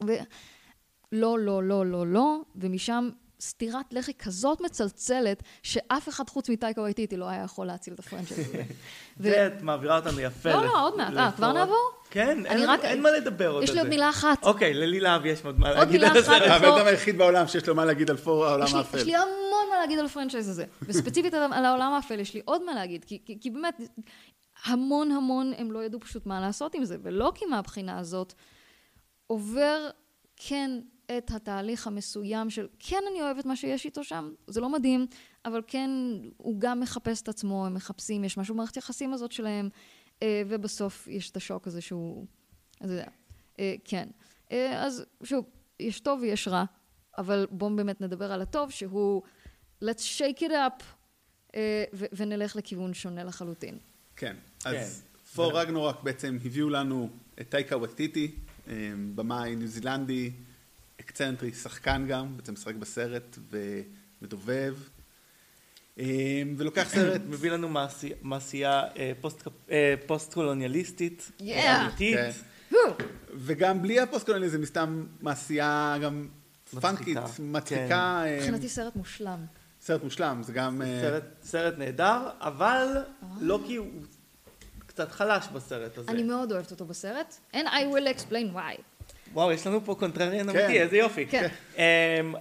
ולא, 0.00 0.24
לא, 1.38 1.62
לא, 1.62 1.86
לא, 1.86 2.06
לא, 2.06 2.40
ומשם 2.56 3.10
סטירת 3.40 3.92
לחי 3.92 4.14
כזאת 4.14 4.60
מצלצלת, 4.60 5.42
שאף 5.62 6.08
אחד 6.08 6.28
חוץ 6.30 6.48
מטייקה 6.48 6.80
וייטיטי 6.80 7.16
לא 7.16 7.28
היה 7.28 7.42
יכול 7.44 7.66
להציל 7.66 7.94
את 7.94 7.98
ה 7.98 8.02
franchise 8.02 8.38
הזה. 8.48 8.62
ו- 9.20 9.22
ואת 9.32 9.62
מעבירה 9.62 9.96
אותנו 9.96 10.20
יפה. 10.20 10.52
לא, 10.52 10.64
לא, 10.64 10.82
עוד 10.86 10.96
מעט. 10.96 11.14
אה, 11.16 11.32
כבר. 11.36 11.52
נעבור? 11.52 11.90
כן, 12.10 12.38
אני 12.46 12.60
אין, 12.62 12.68
רק- 12.70 12.84
אין 12.84 13.02
מה 13.02 13.10
לדבר 13.10 13.48
עוד 13.48 13.56
על 13.56 13.62
יש 13.62 13.70
זה. 13.70 13.74
לי 13.74 13.80
עוד 13.80 13.88
מילה 13.88 14.10
אחת. 14.10 14.42
אוקיי, 14.44 14.74
ללי 14.74 15.00
להב 15.00 15.26
יש 15.26 15.44
עוד 15.44 15.58
מה 15.60 15.68
עוד 15.68 15.78
להגיד 15.78 16.04
על 16.04 16.16
הסרט. 16.16 16.42
אחת. 16.42 16.50
הבן 16.50 16.70
פה- 16.70 16.76
אדם 16.78 16.86
היחיד 16.86 17.18
בעולם 17.18 17.46
שיש 17.48 17.68
לו 17.68 17.74
מה 17.74 17.84
להגיד 17.84 18.10
על 18.10 18.16
פור 18.16 18.46
העולם 18.46 18.66
יש 18.66 18.74
האפל. 18.74 18.98
יש 18.98 19.04
לי 19.04 19.16
המון 19.16 19.30
מה 19.72 19.78
להגיד 19.80 19.98
על 19.98 20.06
הפרנצ'ייז 20.06 20.48
הזה, 20.48 20.64
וספציפית 20.88 21.34
על, 21.34 21.52
על 21.52 21.64
העולם 21.64 21.92
האפל, 21.92 22.20
יש 22.20 22.34
לי 22.34 22.40
עוד 22.44 22.62
מה 22.64 22.74
להגיד, 22.74 23.04
כי, 23.04 23.18
כי, 23.24 23.38
כי 23.40 23.50
באמת, 23.50 23.80
המון 24.64 25.10
המון 25.10 25.52
הם 25.58 25.72
לא 25.72 25.84
ידעו 25.84 26.00
פשוט 26.00 26.26
מה 26.26 26.40
לעשות 26.40 26.74
עם 26.74 26.84
זה, 26.84 26.96
ולא 27.02 27.32
כי 27.34 27.44
מהבחינה 27.46 27.98
הזאת 27.98 28.32
עובר 29.26 29.88
כן 30.36 30.70
את 31.18 31.30
התהליך 31.30 31.86
המסוים 31.86 32.50
של 32.50 32.66
כן 32.78 33.02
אני 33.10 33.22
אוהבת 33.22 33.44
מה 33.44 33.56
שיש 33.56 33.84
איתו 33.84 34.04
שם, 34.04 34.32
זה 34.46 34.60
לא 34.60 34.68
מדהים, 34.68 35.06
אבל 35.44 35.62
כן 35.66 35.90
הוא 36.36 36.60
גם 36.60 36.80
מחפש 36.80 37.22
את 37.22 37.28
עצמו, 37.28 37.66
הם 37.66 37.74
מחפשים, 37.74 38.24
יש 38.24 38.38
משהו 38.38 38.54
במערכת 38.54 38.76
יחסים 38.76 39.12
הזאת 39.12 39.32
שלהם, 39.32 39.68
אה, 40.22 40.42
ובסוף 40.48 41.08
יש 41.08 41.30
את 41.30 41.36
השוק 41.36 41.66
הזה 41.66 41.80
שהוא, 41.80 42.26
אתה 42.76 42.84
יודע, 42.84 43.06
אה, 43.58 43.74
כן. 43.84 44.08
אה, 44.52 44.84
אז 44.84 45.04
שוב, 45.22 45.44
יש 45.80 46.00
טוב 46.00 46.20
ויש 46.22 46.48
רע, 46.48 46.64
אבל 47.18 47.46
בואו 47.50 47.76
באמת 47.76 48.00
נדבר 48.00 48.32
על 48.32 48.42
הטוב, 48.42 48.70
שהוא 48.70 49.22
let's 49.84 50.18
shake 50.18 50.40
it 50.40 50.50
up, 50.50 50.82
אה, 51.54 51.84
ו- 51.94 52.04
ונלך 52.12 52.56
לכיוון 52.56 52.94
שונה 52.94 53.24
לחלוטין. 53.24 53.78
כן. 54.16 54.36
כן. 54.60 54.70
אז 54.70 55.04
פור 55.34 55.60
רגנורק 55.60 56.02
בעצם 56.02 56.38
הביאו 56.44 56.68
לנו 56.68 57.08
את 57.40 57.48
טייקה 57.48 57.76
וטיטי, 57.76 58.34
במאי 59.14 59.56
ניו 59.56 59.68
זילנדי, 59.68 60.32
אקצנטרי, 61.06 61.52
שחקן 61.52 62.06
גם, 62.08 62.36
בעצם 62.36 62.52
משחק 62.52 62.74
בסרט 62.74 63.38
ומדובב. 63.50 64.76
אה, 65.98 66.04
ולוקח 66.56 66.88
סרט, 66.88 67.20
מביא 67.30 67.50
לנו 67.50 67.68
מעשי- 67.68 68.12
מעשייה 68.22 68.82
אה, 68.96 69.12
פוסט- 69.20 69.48
אה, 69.70 69.94
פוסט-קולוניאליסטית. 70.06 71.30
אמיתית. 71.86 72.16
כן. 72.16 72.30
וגם 73.34 73.82
בלי 73.82 74.00
הפוסט-קולוניאליזם, 74.00 74.58
היא 74.58 74.66
סתם 74.66 75.06
מעשייה 75.20 75.96
גם 76.02 76.28
פאנקית, 76.80 77.16
מצחיקה. 77.16 77.42
מצחיקה, 77.42 78.22
אה, 78.26 78.36
מבחינתי 78.36 78.68
סרט 78.68 78.96
מושלם. 78.96 79.46
סרט 79.80 80.02
מושלם, 80.04 80.42
זה 80.42 80.52
גם... 80.52 80.82
אה, 80.82 81.18
סרט, 81.42 81.78
נהדר, 81.78 82.28
אבל 82.40 82.86
לוקי 83.40 83.76
הוא 83.76 83.86
קצת 84.86 85.12
חלש 85.12 85.46
בסרט 85.52 85.98
הזה. 85.98 86.10
אני 86.10 86.22
מאוד 86.22 86.52
אוהבת 86.52 86.70
אותו 86.70 86.84
בסרט, 86.86 87.34
and 87.52 87.66
I 87.66 87.80
will 87.94 88.18
explain 88.18 88.54
why. 88.56 88.80
וואו, 89.32 89.52
יש 89.52 89.66
לנו 89.66 89.84
פה 89.84 89.94
קונטרריאן 89.94 90.52
כן. 90.52 90.58
אמיתי, 90.58 90.80
איזה 90.80 90.96
יופי. 90.96 91.26
כן. 91.26 91.48
אמ, 91.76 92.34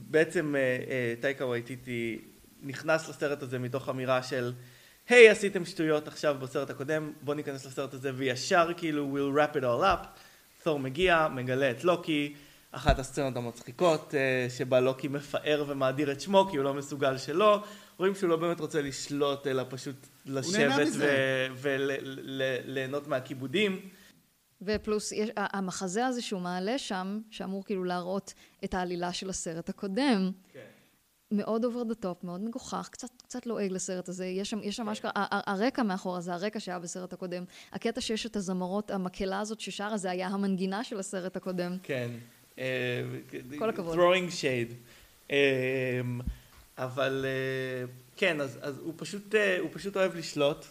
בעצם 0.00 0.54
אה, 0.56 1.14
טייקה 1.20 1.46
וייטיטי 1.46 2.18
נכנס 2.62 3.08
לסרט 3.08 3.42
הזה 3.42 3.58
מתוך 3.58 3.88
אמירה 3.88 4.22
של 4.22 4.52
היי, 5.08 5.28
עשיתם 5.28 5.64
שטויות 5.64 6.08
עכשיו 6.08 6.36
בסרט 6.40 6.70
הקודם, 6.70 7.12
בואו 7.22 7.36
ניכנס 7.36 7.66
לסרט 7.66 7.94
הזה 7.94 8.10
וישר 8.14 8.70
כאילו 8.76 9.16
we'll 9.16 9.38
wrap 9.38 9.56
it 9.56 9.60
all 9.60 9.82
up. 9.82 10.06
תור 10.62 10.78
מגיע, 10.78 11.28
מגלה 11.34 11.70
את 11.70 11.84
לוקי, 11.84 12.34
אחת 12.70 12.98
הסצנות 12.98 13.36
המצחיקות 13.36 14.14
אה, 14.14 14.46
שבה 14.50 14.80
לוקי 14.80 15.08
מפאר 15.08 15.64
ומאדיר 15.68 16.12
את 16.12 16.20
שמו 16.20 16.48
כי 16.50 16.56
הוא 16.56 16.64
לא 16.64 16.74
מסוגל 16.74 17.18
שלא. 17.18 17.64
רואים 17.98 18.14
שהוא 18.14 18.30
לא 18.30 18.36
באמת 18.36 18.60
רוצה 18.60 18.82
לשלוט 18.82 19.46
אלא 19.46 19.64
פשוט 19.68 20.06
לשבת. 20.26 20.88
וליהנות 21.56 23.08
מהכיבודים. 23.08 23.80
ופלוס, 24.64 25.12
יש, 25.12 25.30
המחזה 25.36 26.06
הזה 26.06 26.22
שהוא 26.22 26.40
מעלה 26.40 26.78
שם, 26.78 27.20
שאמור 27.30 27.64
כאילו 27.64 27.84
להראות 27.84 28.34
את 28.64 28.74
העלילה 28.74 29.12
של 29.12 29.30
הסרט 29.30 29.68
הקודם, 29.68 30.30
כן. 30.52 30.60
מאוד 31.30 31.64
over 31.64 31.82
the 31.82 31.94
top, 31.94 32.24
מאוד 32.24 32.40
מגוחך, 32.40 32.88
קצת, 32.92 33.08
קצת 33.22 33.46
לועג 33.46 33.72
לסרט 33.72 34.08
הזה. 34.08 34.26
יש 34.26 34.50
שם, 34.50 34.58
יש 34.62 34.76
שם 34.76 34.88
אשכרה, 34.88 35.10
ה- 35.14 35.36
ה- 35.36 35.52
הרקע 35.52 35.82
מאחורה 35.82 36.20
זה 36.20 36.34
הרקע 36.34 36.60
שהיה 36.60 36.78
בסרט 36.78 37.12
הקודם. 37.12 37.44
הקטע 37.72 38.00
שיש 38.00 38.26
את 38.26 38.36
הזמרות, 38.36 38.90
המקהלה 38.90 39.40
הזאת 39.40 39.60
ששרה, 39.60 39.96
זה 39.96 40.10
היה 40.10 40.26
המנגינה 40.28 40.84
של 40.84 40.98
הסרט 40.98 41.36
הקודם. 41.36 41.76
כן. 41.82 42.10
אה, 42.58 43.02
כל 43.58 43.68
הכבוד. 43.68 43.98
throwing 43.98 44.30
shade. 44.30 44.72
אה, 45.30 46.00
אבל 46.78 47.24
אה, 47.28 47.86
כן, 48.16 48.40
אז, 48.40 48.58
אז 48.62 48.78
הוא, 48.78 48.94
פשוט, 48.96 49.34
הוא 49.60 49.68
פשוט 49.72 49.96
אוהב 49.96 50.16
לשלוט, 50.16 50.66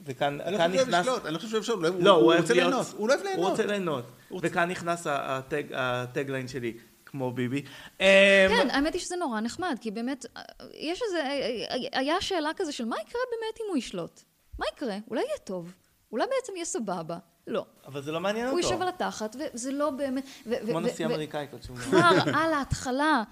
וכאן 0.00 0.40
אני 0.40 0.52
לא 0.52 0.58
כאן 0.58 0.70
חושב 0.70 0.82
שהוא 0.82 0.84
אוהב 0.84 0.88
נכנס... 0.88 1.06
לשלוט, 1.06 1.24
אני 1.26 1.34
לא 1.34 1.38
חושב 1.38 1.62
שהוא 1.62 1.82
אוהב 1.82 1.94
הוא- 1.94 2.02
לא, 2.02 2.10
הוא 2.10 2.18
הוא 2.20 2.26
אוהב 2.26 2.40
רוצה 2.40 2.54
להיות... 2.54 2.68
ליהנות, 2.70 2.86
הוא 2.96 3.08
אוהב 3.08 3.18
הוא 3.20 3.26
ליהנות. 3.28 3.50
רוצה 3.50 3.66
ליהנות. 3.66 4.04
הוא 4.28 4.36
רוצה- 4.36 4.46
וכאן 4.50 4.70
נכנס 4.70 5.06
הטג- 5.10 5.72
הטגליין 5.74 6.48
שלי, 6.48 6.76
כמו 7.06 7.32
ביבי. 7.32 7.62
אמ, 8.00 8.04
כן, 8.48 8.70
האמת 8.70 8.92
היא 8.94 9.00
שזה 9.02 9.16
נורא 9.16 9.40
נחמד, 9.40 9.76
כי 9.80 9.90
באמת, 9.90 10.26
אה, 10.36 10.42
יש 10.74 11.02
איזה, 11.06 11.20
אה, 11.22 11.98
היה 12.00 12.20
שאלה 12.20 12.50
כזה 12.56 12.72
של 12.72 12.84
מה 12.84 12.96
יקרה 12.96 13.20
באמת 13.30 13.60
אם 13.60 13.66
הוא 13.68 13.76
ישלוט? 13.76 14.20
מה 14.58 14.66
יקרה? 14.76 14.96
אולי 15.10 15.20
יהיה 15.20 15.38
טוב. 15.44 15.72
אולי 16.12 16.24
בעצם 16.36 16.52
יהיה 16.56 16.64
סבבה. 16.64 17.18
לא. 17.46 17.64
אבל 17.86 18.02
זה 18.02 18.12
לא 18.12 18.20
מעניין 18.20 18.46
הוא 18.46 18.56
אותו. 18.56 18.68
יושב 18.68 18.82
על 18.82 18.88
התחת, 18.88 19.36
וזה 19.54 19.72
לא 19.72 19.90
באמת... 19.90 20.24
כמו 20.66 20.80
נשיא 20.80 21.06
אמריקאי 21.06 21.46
כלשהו. 21.50 21.74
כבר 21.76 21.98
על 22.34 22.52
ההתחלה, 22.52 23.22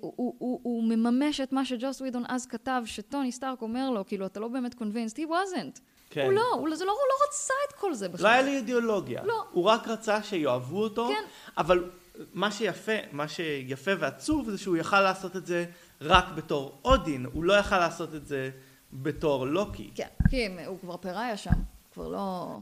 הוא, 0.00 0.12
הוא, 0.16 0.34
הוא, 0.38 0.60
הוא 0.62 0.84
מממש 0.84 1.40
את 1.40 1.52
מה 1.52 1.64
שג'וס 1.64 2.00
ווידון 2.00 2.22
אז 2.28 2.46
כתב, 2.46 2.82
שטוני 2.84 3.32
סטארק 3.32 3.62
אומר 3.62 3.90
לו, 3.90 4.06
כאילו, 4.06 4.26
אתה 4.26 4.40
לא 4.40 4.48
באמת 4.48 4.74
convinced, 4.74 5.16
he 5.16 5.28
wasn't. 5.28 5.80
כן. 6.10 6.24
הוא 6.24 6.32
לא, 6.32 6.42
הוא, 6.54 6.76
זה 6.76 6.84
לא, 6.84 6.90
הוא 6.90 6.98
לא 7.08 7.26
רצה 7.28 7.54
את 7.68 7.72
כל 7.72 7.94
זה 7.94 8.08
בכלל. 8.08 8.26
לא 8.26 8.32
היה 8.32 8.42
לי 8.42 8.56
אידיאולוגיה. 8.56 9.24
לא. 9.24 9.44
הוא 9.50 9.64
רק 9.64 9.88
רצה 9.88 10.22
שיאהבו 10.22 10.82
אותו, 10.82 11.08
כן. 11.08 11.24
אבל 11.58 11.90
מה 12.34 12.50
שיפה, 12.50 12.92
מה 13.12 13.28
שיפה 13.28 13.90
ועצוב 13.98 14.50
זה 14.50 14.58
שהוא 14.58 14.76
יכל 14.76 15.00
לעשות 15.00 15.36
את 15.36 15.46
זה 15.46 15.64
רק 16.00 16.24
בתור 16.36 16.80
אודין, 16.84 17.26
הוא 17.32 17.44
לא 17.44 17.52
יכל 17.52 17.78
לעשות 17.78 18.14
את 18.14 18.26
זה 18.26 18.50
בתור 18.92 19.46
לוקי. 19.46 19.90
כן, 19.94 20.08
כי 20.30 20.46
הוא 20.66 20.78
כבר 20.78 20.96
פראיה 20.96 21.36
שם, 21.36 21.50
כבר 21.92 22.08
לא... 22.08 22.56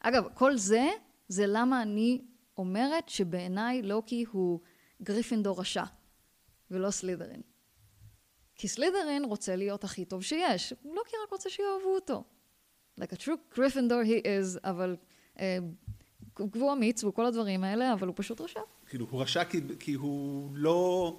אגב, 0.00 0.24
כל 0.34 0.56
זה, 0.56 0.88
זה 1.28 1.44
למה 1.46 1.82
אני 1.82 2.20
אומרת 2.58 3.08
שבעיניי 3.08 3.82
לוקי 3.82 4.24
הוא 4.32 4.60
גריפינדור 5.04 5.60
רשע, 5.60 5.84
ולא 6.70 6.90
סלידרין. 6.90 7.40
כי 8.54 8.68
סלידרין 8.68 9.24
רוצה 9.24 9.56
להיות 9.56 9.84
הכי 9.84 10.04
טוב 10.04 10.22
שיש, 10.22 10.72
לוקי 10.84 11.16
רק 11.24 11.30
רוצה 11.30 11.50
שיאהבו 11.50 11.94
אותו. 11.94 12.24
like 13.00 13.12
a 13.12 13.16
true 13.16 13.38
Gryffindor 13.54 14.04
he 14.04 14.22
is, 14.24 14.58
אבל 14.64 14.96
אה, 15.38 15.58
והוא 16.54 16.72
אמיץ 16.72 17.04
וכל 17.04 17.26
הדברים 17.26 17.64
האלה, 17.64 17.92
אבל 17.92 18.06
הוא 18.06 18.14
פשוט 18.16 18.40
רשע. 18.40 18.60
כאילו, 18.88 19.06
הוא 19.10 19.22
רשע 19.22 19.44
כי, 19.44 19.60
כי 19.78 19.92
הוא 19.92 20.50
לא... 20.54 21.16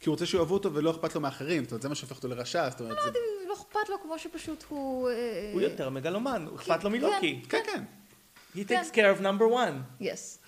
כי 0.00 0.08
הוא 0.08 0.12
רוצה 0.12 0.26
שיאהבו 0.26 0.54
אותו 0.54 0.74
ולא 0.74 0.90
אכפת 0.90 1.14
לו 1.14 1.20
מאחרים, 1.20 1.62
זאת 1.62 1.72
אומרת, 1.72 1.82
זה 1.82 1.88
מה 1.88 1.94
שהופך 1.94 2.16
אותו 2.16 2.28
לרשע, 2.28 2.70
זאת 2.70 2.80
אומרת, 2.80 2.96
לא 2.96 3.02
זה... 3.02 3.10
לא 3.48 3.54
אכפת 3.54 3.88
לו 3.88 4.00
כמו 4.02 4.18
שפשוט 4.18 4.64
הוא... 4.68 5.10
אה, 5.10 5.50
הוא 5.52 5.60
יותר 5.60 5.90
מגלומן, 5.90 6.46
הוא 6.50 6.56
אכפת 6.56 6.84
לו 6.84 6.90
מלוקי. 6.90 7.42
כן, 7.48 7.60
כן. 7.66 7.84
He 8.54 8.58
takes 8.58 8.94
care 8.94 9.18
of 9.18 9.22
number 9.22 9.54
one. 9.54 10.00
יס. 10.00 10.38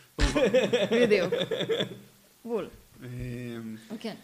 בדיוק. 0.93 1.35
בול. 2.45 2.69
אמ, 3.03 3.07
כן. 4.01 4.15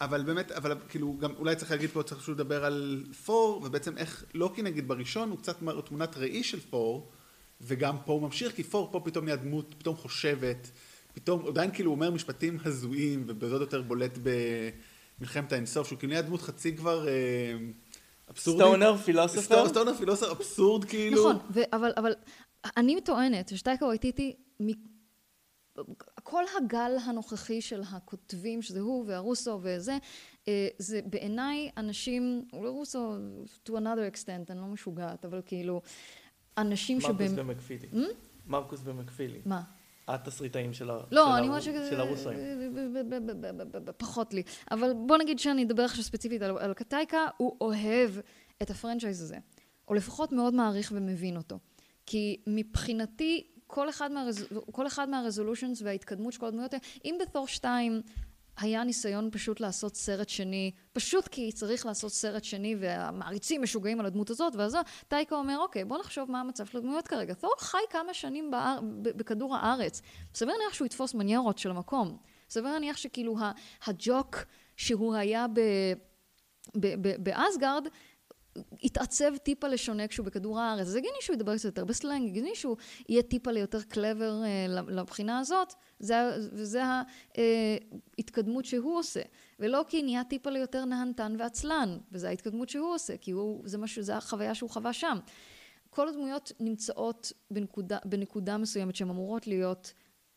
אבל 0.00 0.22
באמת, 0.22 0.52
אבל 0.52 0.74
כאילו, 0.88 1.16
גם 1.20 1.34
אולי 1.36 1.56
צריך 1.56 1.70
להגיד 1.70 1.90
פה, 1.90 2.02
צריך 2.02 2.20
פשוט 2.20 2.34
לדבר 2.34 2.64
על 2.64 3.04
פור, 3.24 3.62
ובעצם 3.64 3.98
איך 3.98 4.24
לוקי 4.34 4.62
נגיד 4.62 4.88
בראשון, 4.88 5.30
הוא 5.30 5.38
קצת 5.38 5.62
מראה 5.62 5.82
תמונת 5.82 6.16
ראי 6.16 6.42
של 6.42 6.60
פור, 6.60 7.08
וגם 7.60 7.96
פה 8.04 8.12
הוא 8.12 8.22
ממשיך, 8.22 8.54
כי 8.54 8.62
פור 8.62 8.88
פה 8.92 9.00
פתאום 9.04 9.24
נהיה 9.24 9.36
דמות, 9.36 9.74
פתאום 9.78 9.96
חושבת, 9.96 10.70
פתאום, 11.14 11.40
הוא 11.40 11.48
עדיין 11.48 11.70
כאילו 11.72 11.90
אומר 11.90 12.10
משפטים 12.10 12.58
הזויים, 12.64 13.24
ובזאת 13.26 13.60
יותר 13.60 13.82
בולט 13.82 14.18
במלחמת 15.18 15.52
האינסוף, 15.52 15.86
שהוא 15.86 15.98
כאילו 15.98 16.10
נהיה 16.10 16.22
דמות 16.22 16.42
חצי 16.42 16.76
כבר 16.76 17.08
אה, 17.08 17.12
אבסורדית. 18.30 18.66
סטונר, 18.66 18.96
פילוסופר. 18.96 19.68
סטונר 19.68 19.94
פילוסופר, 19.94 20.32
אבסורד 20.32 20.84
כאילו. 20.84 21.20
נכון, 21.20 21.36
ו- 21.54 21.76
אבל, 21.76 21.92
אבל 21.96 22.12
אני 22.76 23.00
טוענת 23.00 23.48
ששטייקה 23.48 23.84
וייטיטי, 23.84 24.36
מ- 24.62 24.97
כל 26.22 26.44
הגל 26.56 26.96
הנוכחי 27.04 27.60
של 27.60 27.82
הכותבים, 27.92 28.62
שזה 28.62 28.80
הוא 28.80 29.04
והרוסו 29.06 29.58
וזה, 29.62 29.98
אה, 30.48 30.68
זה 30.78 31.00
בעיניי 31.06 31.70
אנשים, 31.76 32.44
אולי 32.52 32.68
רוסו 32.68 33.16
to 33.68 33.70
another 33.70 34.14
extent, 34.14 34.50
אני 34.50 34.60
לא 34.60 34.66
משוגעת, 34.66 35.24
אבל 35.24 35.42
כאילו, 35.46 35.82
אנשים 36.58 36.98
מרקוס 36.98 37.14
שבאמת... 37.14 37.38
ומקפילי. 37.38 37.88
מרקוס 38.46 38.80
ומקפילי. 38.84 39.40
מה? 39.44 39.62
התסריטאים 40.08 40.72
של 40.72 40.90
לא, 41.10 41.36
הרוסאים. 41.92 42.38
פחות 43.96 44.34
לי. 44.34 44.42
אבל 44.70 44.92
בוא 45.06 45.16
נגיד 45.16 45.38
שאני 45.38 45.64
אדבר 45.64 45.82
עכשיו 45.82 46.04
ספציפית 46.04 46.42
על, 46.42 46.74
קטאיקה, 46.74 47.18
הוא 47.36 47.56
אוהב 47.60 48.10
את 48.62 48.70
הפרנצ'ייז 48.70 49.22
הזה. 49.22 49.36
או 49.88 49.94
לפחות 49.94 50.32
מאוד 50.32 50.54
מעריך 50.54 50.92
ומבין 50.94 51.36
אותו. 51.36 51.58
כי 52.06 52.42
מבחינתי, 52.46 53.46
כל 53.68 53.88
אחד, 53.88 54.12
מהרז... 54.12 54.46
כל 54.72 54.86
אחד 54.86 55.08
מהרזולושנס 55.08 55.82
וההתקדמות 55.82 56.32
של 56.32 56.40
כל 56.40 56.46
הדמויות 56.46 56.74
האלה, 56.74 56.84
אם 57.04 57.18
בתור 57.20 57.46
שתיים 57.46 58.02
היה 58.56 58.84
ניסיון 58.84 59.28
פשוט 59.32 59.60
לעשות 59.60 59.96
סרט 59.96 60.28
שני, 60.28 60.70
פשוט 60.92 61.28
כי 61.28 61.52
צריך 61.52 61.86
לעשות 61.86 62.12
סרט 62.12 62.44
שני 62.44 62.76
והמעריצים 62.80 63.62
משוגעים 63.62 64.00
על 64.00 64.06
הדמות 64.06 64.30
הזאת 64.30 64.56
והזו, 64.56 64.78
טייקה 65.08 65.36
אומר, 65.36 65.58
אוקיי, 65.58 65.84
בוא 65.84 65.98
נחשוב 65.98 66.30
מה 66.30 66.40
המצב 66.40 66.66
של 66.66 66.78
הדמויות 66.78 67.08
כרגע. 67.08 67.34
תור 67.34 67.54
חי 67.58 67.78
כמה 67.90 68.14
שנים 68.14 68.50
באר... 68.50 68.78
בכדור 69.02 69.56
הארץ. 69.56 70.02
סביר 70.34 70.54
להניח 70.54 70.74
שהוא 70.74 70.86
יתפוס 70.86 71.14
מניירות 71.14 71.58
של 71.58 71.70
המקום. 71.70 72.16
סביר 72.50 72.72
להניח 72.72 72.96
שכאילו 72.96 73.36
הג'וק 73.86 74.36
שהוא 74.76 75.14
היה 75.14 75.46
ב- 75.52 75.94
באסגרד, 77.22 77.88
התעצב 78.82 79.36
טיפה 79.36 79.68
לשונה 79.68 80.08
כשהוא 80.08 80.26
בכדור 80.26 80.60
הארץ. 80.60 80.86
אז 80.86 80.94
הגיוני 80.96 81.18
שהוא 81.20 81.34
ידבר 81.34 81.56
קצת 81.56 81.64
יותר 81.64 81.84
בסלנג, 81.84 82.28
הגיוני 82.28 82.54
שהוא 82.54 82.76
יהיה 83.08 83.22
טיפה 83.22 83.50
ליותר 83.50 83.82
קלבר 83.82 84.42
אה, 84.44 84.66
לבחינה 84.68 85.38
הזאת, 85.38 85.74
זה, 85.98 86.14
וזה 86.52 86.82
ההתקדמות 88.18 88.64
שהוא 88.64 88.98
עושה. 88.98 89.22
ולא 89.60 89.84
כי 89.88 90.02
נהיה 90.02 90.24
טיפה 90.24 90.50
ליותר 90.50 90.84
נהנתן 90.84 91.36
ועצלן, 91.38 91.98
וזו 92.12 92.26
ההתקדמות 92.26 92.68
שהוא 92.68 92.94
עושה, 92.94 93.16
כי 93.16 93.30
הוא, 93.30 93.62
זה, 93.64 93.78
משהו, 93.78 94.02
זה 94.02 94.16
החוויה 94.16 94.54
שהוא 94.54 94.70
חווה 94.70 94.92
שם. 94.92 95.18
כל 95.90 96.08
הדמויות 96.08 96.52
נמצאות 96.60 97.32
בנקודה, 97.50 97.98
בנקודה 98.04 98.58
מסוימת 98.58 98.96
שהן 98.96 99.10
אמורות 99.10 99.46
להיות, 99.46 99.92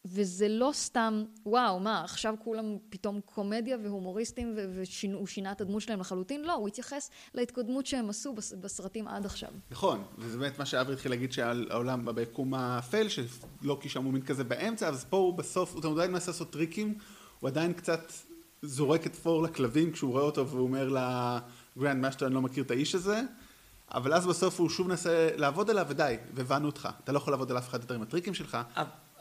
וזה 0.05 0.47
לא 0.47 0.71
סתם, 0.73 1.23
וואו, 1.45 1.79
מה, 1.79 2.03
עכשיו 2.03 2.35
כולם 2.43 2.77
פתאום 2.89 3.19
קומדיה 3.25 3.77
והומוריסטים 3.83 4.55
והוא 4.73 5.27
שינה 5.27 5.51
את 5.51 5.61
הדמות 5.61 5.81
שלהם 5.81 5.99
לחלוטין? 5.99 6.43
לא, 6.45 6.53
הוא 6.53 6.67
התייחס 6.67 7.09
להתקדמות 7.33 7.85
שהם 7.85 8.09
עשו 8.09 8.33
בס- 8.33 8.53
בסרטים 8.53 9.07
עד 9.07 9.25
עכשיו. 9.25 9.49
נכון, 9.71 10.03
וזה 10.17 10.37
באמת 10.37 10.59
מה 10.59 10.65
שאברי 10.65 10.93
התחיל 10.93 11.11
להגיד 11.11 11.31
שהעולם 11.31 12.15
ביקום 12.15 12.53
האפל, 12.53 13.07
שלוקי 13.09 13.89
שם 13.89 14.03
הוא 14.03 14.13
מין 14.13 14.21
כזה 14.21 14.43
באמצע, 14.43 14.87
אז 14.87 15.05
פה 15.09 15.17
הוא 15.17 15.33
בסוף, 15.33 15.75
הוא 15.75 15.93
עדיין 15.93 16.11
מנסה 16.11 16.31
לעשות 16.31 16.51
טריקים, 16.51 16.97
הוא 17.39 17.47
עדיין 17.49 17.73
קצת 17.73 18.11
זורק 18.61 19.05
את 19.07 19.15
פור 19.15 19.43
לכלבים 19.43 19.91
כשהוא 19.91 20.11
רואה 20.11 20.23
אותו 20.23 20.47
והוא 20.47 20.61
אומר 20.63 20.87
לגרנד 21.77 22.01
מאסטר 22.01 22.25
אני 22.27 22.35
לא 22.35 22.41
מכיר 22.41 22.63
את 22.63 22.71
האיש 22.71 22.95
הזה, 22.95 23.21
אבל 23.93 24.13
אז 24.13 24.27
בסוף 24.27 24.59
הוא 24.59 24.69
שוב 24.69 24.87
מנסה 24.87 25.29
לעבוד 25.35 25.69
עליו 25.69 25.85
ודי, 25.89 26.15
והבנו 26.33 26.65
אותך, 26.65 26.89
אתה 27.03 27.11
לא 27.11 27.17
יכול 27.17 27.33
לעבוד 27.33 27.51
על 27.51 27.57
אף 27.57 27.69
אחד 27.69 27.81
יותר 27.81 27.95
עם 27.95 28.01
הטריקים 28.01 28.33
שלך, 28.33 28.57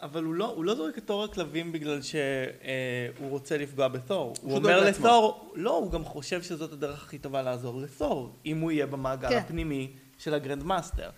אבל 0.03 0.25
הוא 0.25 0.35
לא, 0.35 0.47
הוא 0.47 0.65
לא 0.65 0.75
זורק 0.75 0.99
את 0.99 1.07
תור 1.07 1.25
הכלבים 1.25 1.73
בגלל 1.73 2.03
שהוא 2.03 3.31
רוצה 3.31 3.59
לפגוע 3.59 3.89
בתור. 3.89 4.35
הוא 4.41 4.57
אומר. 4.57 4.85
לתור, 4.85 5.53
לא, 5.57 5.77
הוא 5.77 5.93
גם 5.93 6.05
חושב 6.05 6.43
שזאת 6.43 6.73
הדרך 6.73 7.05
הכי 7.05 7.19
טובה 7.19 7.43
לעזור 7.43 7.81
לתור, 7.81 8.37
אם 8.47 8.61
הוא 8.61 8.71
יהיה 8.71 8.87
במעגל 8.87 9.29
כן. 9.29 9.39
הפנימי 9.39 9.93
של 10.19 10.35
הגרנד 10.35 10.63
מאסטר. 10.63 11.11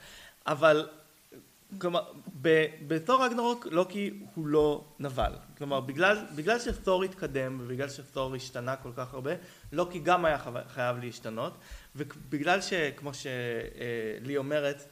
אבל, 0.46 0.88
כלומר, 1.78 2.02
בתור 2.86 3.24
רגנרוק, 3.24 3.66
לוקי 3.70 4.10
הוא 4.34 4.46
לא 4.46 4.84
נבל. 4.98 5.32
כלומר, 5.58 5.80
בגלל, 5.80 6.18
בגלל 6.34 6.58
שתור 6.58 7.04
התקדם, 7.04 7.58
ובגלל 7.62 7.88
שתור 7.88 8.34
השתנה 8.34 8.76
כל 8.76 8.90
כך 8.96 9.14
הרבה, 9.14 9.32
לוקי 9.72 9.98
גם 9.98 10.24
היה 10.24 10.38
חייב 10.68 10.96
להשתנות, 10.98 11.52
ובגלל 11.96 12.60
שכמו 12.60 13.10
שלי 13.14 14.36
אומרת, 14.36 14.84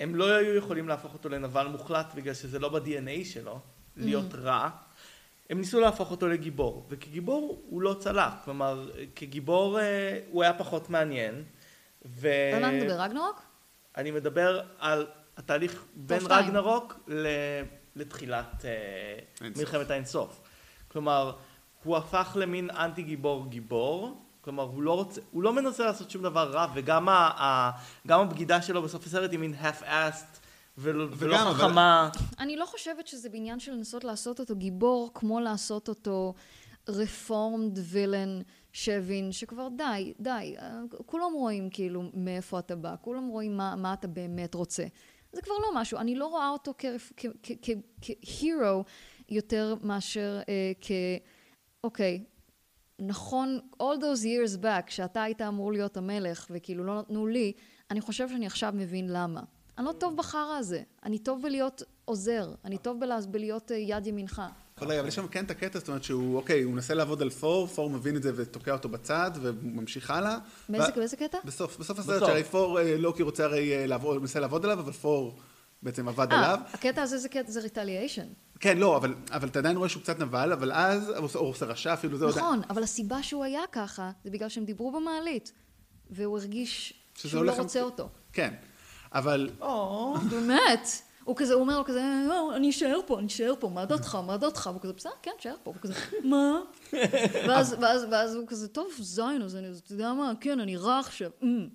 הם 0.00 0.14
לא 0.14 0.36
היו 0.36 0.56
יכולים 0.56 0.88
להפוך 0.88 1.12
אותו 1.12 1.28
לנבל 1.28 1.66
מוחלט 1.66 2.14
בגלל 2.14 2.34
שזה 2.34 2.58
לא 2.58 2.68
ב-DNA 2.68 3.24
שלו, 3.24 3.60
להיות 3.96 4.34
רע. 4.34 4.68
הם 5.50 5.58
ניסו 5.58 5.80
להפוך 5.80 6.10
אותו 6.10 6.28
לגיבור, 6.28 6.86
וכגיבור 6.90 7.62
הוא 7.68 7.82
לא 7.82 7.96
צלח, 7.98 8.34
כלומר, 8.44 8.90
כגיבור 9.16 9.80
אה, 9.80 10.20
הוא 10.30 10.42
היה 10.42 10.52
פחות 10.52 10.90
מעניין. 10.90 11.44
ו... 12.06 12.28
על 12.54 12.60
מה 12.60 12.68
אתה 12.68 12.76
מדבר, 12.76 13.02
רגנרוק? 13.02 13.42
אני 13.96 14.10
מדבר 14.10 14.60
על 14.78 15.06
התהליך 15.36 15.84
בין 15.94 16.20
שתיים. 16.20 16.46
רגנרוק 16.46 17.00
ל... 17.08 17.26
לתחילת 17.96 18.64
אה, 18.64 18.70
אינסוף. 19.40 19.58
מלחמת 19.58 19.90
האינסוף. 19.90 20.40
כלומר, 20.88 21.36
הוא 21.84 21.96
הפך 21.96 22.36
למין 22.40 22.70
אנטי 22.70 23.02
גיבור 23.02 23.46
גיבור, 23.48 24.22
כלומר 24.40 24.62
הוא 24.62 24.82
לא 24.82 24.92
רוצה, 24.96 25.20
הוא 25.30 25.42
לא 25.42 25.52
מנסה 25.52 25.84
לעשות 25.84 26.10
שום 26.10 26.22
דבר 26.22 26.50
רע, 26.50 26.66
וגם 26.74 27.08
ה, 27.08 27.12
ה, 27.12 27.70
גם 28.06 28.20
הבגידה 28.20 28.62
שלו 28.62 28.82
בסוף 28.82 29.06
הסרט 29.06 29.30
היא 29.30 29.38
מין 29.38 29.54
half-assed 29.62 30.38
ולא, 30.78 31.06
ולא 31.16 31.34
וגם, 31.34 31.46
אבל- 31.46 31.54
חכמה. 31.56 32.10
אני 32.38 32.56
לא 32.56 32.66
חושבת 32.66 33.06
שזה 33.06 33.28
בעניין 33.28 33.60
של 33.60 33.72
לנסות 33.72 34.04
לעשות 34.04 34.40
אותו 34.40 34.56
גיבור, 34.56 35.10
כמו 35.14 35.40
לעשות 35.40 35.88
אותו 35.88 36.34
רפורמד 36.88 37.78
וילן 37.82 38.40
שהבין 38.72 39.32
שכבר 39.32 39.68
די, 39.76 40.12
די, 40.20 40.54
אה, 40.58 40.80
כולם 41.06 41.32
רואים 41.32 41.70
כאילו 41.70 42.02
מאיפה 42.14 42.58
אתה 42.58 42.76
בא, 42.76 42.94
כולם 43.00 43.28
רואים 43.28 43.56
מה, 43.56 43.76
מה 43.76 43.92
אתה 43.92 44.08
באמת 44.08 44.54
רוצה. 44.54 44.84
זה 45.32 45.42
כבר 45.42 45.54
לא 45.54 45.80
משהו, 45.80 45.98
אני 45.98 46.14
לא 46.14 46.26
רואה 46.26 46.48
אותו 46.48 46.74
כהירו 48.02 48.84
יותר 49.28 49.74
מאשר 49.82 50.40
אה, 50.48 50.72
כ... 50.80 50.90
אוקיי, 51.84 52.24
נכון, 53.00 53.60
all 53.82 53.96
those 54.00 54.24
years 54.24 54.62
back, 54.62 54.90
שאתה 54.90 55.22
היית 55.22 55.42
אמור 55.42 55.72
להיות 55.72 55.96
המלך, 55.96 56.46
וכאילו 56.50 56.84
לא 56.84 56.98
נתנו 56.98 57.26
לי, 57.26 57.52
אני 57.90 58.00
חושב 58.00 58.28
שאני 58.28 58.46
עכשיו 58.46 58.72
מבין 58.76 59.06
למה. 59.08 59.40
אני 59.78 59.86
לא 59.86 59.92
טוב 59.92 60.16
בחרא 60.16 60.56
הזה, 60.58 60.82
אני 61.04 61.18
טוב 61.18 61.42
בלהיות 61.42 61.82
עוזר, 62.04 62.52
אני 62.64 62.78
טוב 62.78 63.00
בלה, 63.00 63.18
בלהיות 63.28 63.72
אה, 63.72 63.76
יד 63.76 64.06
ימינך. 64.06 64.42
אבל 64.78 64.90
רגע, 64.90 65.00
אבל 65.00 65.08
יש 65.08 65.14
שם 65.14 65.28
כן 65.28 65.44
את 65.44 65.50
הקטע, 65.50 65.78
זאת 65.78 65.88
אומרת 65.88 66.04
שהוא, 66.04 66.36
אוקיי, 66.36 66.62
הוא 66.62 66.72
מנסה 66.72 66.94
לעבוד 66.94 67.22
על 67.22 67.30
פור, 67.30 67.66
פור 67.66 67.90
מבין 67.90 68.16
את 68.16 68.22
זה 68.22 68.32
ותוקע 68.36 68.72
אותו 68.72 68.88
בצד, 68.88 69.30
וממשיך 69.42 70.10
הלאה. 70.10 70.38
באיזה, 70.68 71.16
קטע? 71.16 71.38
בסוף, 71.44 71.78
בסוף 71.78 71.98
הסרט. 71.98 72.26
שהרי 72.26 72.44
פור, 72.44 72.80
אה, 72.80 72.96
לוקי 72.96 73.22
רוצה 73.22 73.44
הרי 73.44 73.76
אה, 73.76 73.86
לעבוד, 73.86 74.14
הוא 74.14 74.20
מנסה 74.20 74.40
לעבוד 74.40 74.64
עליו, 74.64 74.80
אבל 74.80 74.92
פור 74.92 75.38
בעצם 75.82 76.08
עבד 76.08 76.32
עליו. 76.32 76.58
הקטע 76.72 77.02
הזה 77.02 77.18
זה 77.18 77.28
קטע, 77.28 77.50
זה 77.50 77.60
ריטליאשן. 77.60 78.26
כן, 78.60 78.78
לא, 78.78 78.96
אבל, 78.96 79.14
אבל 79.30 79.48
אתה 79.48 79.58
עדיין 79.58 79.76
רואה 79.76 79.88
שהוא 79.88 80.02
קצת 80.02 80.18
נבל, 80.18 80.52
אבל 80.52 80.72
אז, 80.72 81.08
הוא 81.08 81.16
עושה- 81.24 81.38
הוא 81.38 81.48
עושה 81.48 81.66
רשע 81.66 81.92
אפילו, 81.94 82.18
זה 82.18 82.24
עוד... 82.24 82.38
נכון, 82.38 82.60
אבל 82.70 82.82
הסיבה 82.82 83.22
שהוא 83.22 83.44
היה 83.44 83.62
ככה, 83.72 84.10
זה 84.24 84.30
בגלל 84.30 84.48
שהם 84.48 84.64
דיברו 84.64 84.92
במעלית, 84.92 85.52
והוא 86.10 86.38
הרגיש 86.38 86.94
שהוא 87.14 87.44
לא 87.44 87.52
רוצה 87.52 87.82
אותו. 87.82 88.08
כן, 88.32 88.54
אבל... 89.12 89.50
או, 89.60 90.14
באמת. 90.30 90.88
הוא 91.24 91.36
כזה, 91.36 91.54
הוא 91.54 91.60
אומר 91.62 91.78
לו 91.78 91.84
כזה, 91.84 92.02
לא, 92.28 92.56
אני 92.56 92.70
אשאר 92.70 93.00
פה, 93.06 93.18
אני 93.18 93.26
אשאר 93.26 93.54
פה, 93.60 93.68
מה 93.68 93.84
דעתך, 93.84 94.14
מה 94.26 94.36
דעתך? 94.36 94.66
והוא 94.72 94.80
כזה, 94.82 94.92
בסדר, 94.92 95.12
כן, 95.22 95.30
תשאר 95.38 95.54
פה. 95.62 95.70
והוא 95.70 95.82
כזה, 95.82 95.94
מה? 96.24 96.60
ואז, 97.48 97.76
ואז, 97.80 98.06
ואז 98.10 98.34
הוא 98.34 98.44
כזה, 98.48 98.68
טוב, 98.68 98.88
זין, 99.00 99.42
אז 99.44 99.56
אני, 99.56 99.66
אז 99.68 99.78
אתה 99.84 99.92
יודע 99.92 100.12
מה, 100.12 100.32
כן, 100.40 100.60
אני 100.60 100.76
רע 100.76 100.98
עכשיו. 100.98 101.30
"אמ." 101.42 101.68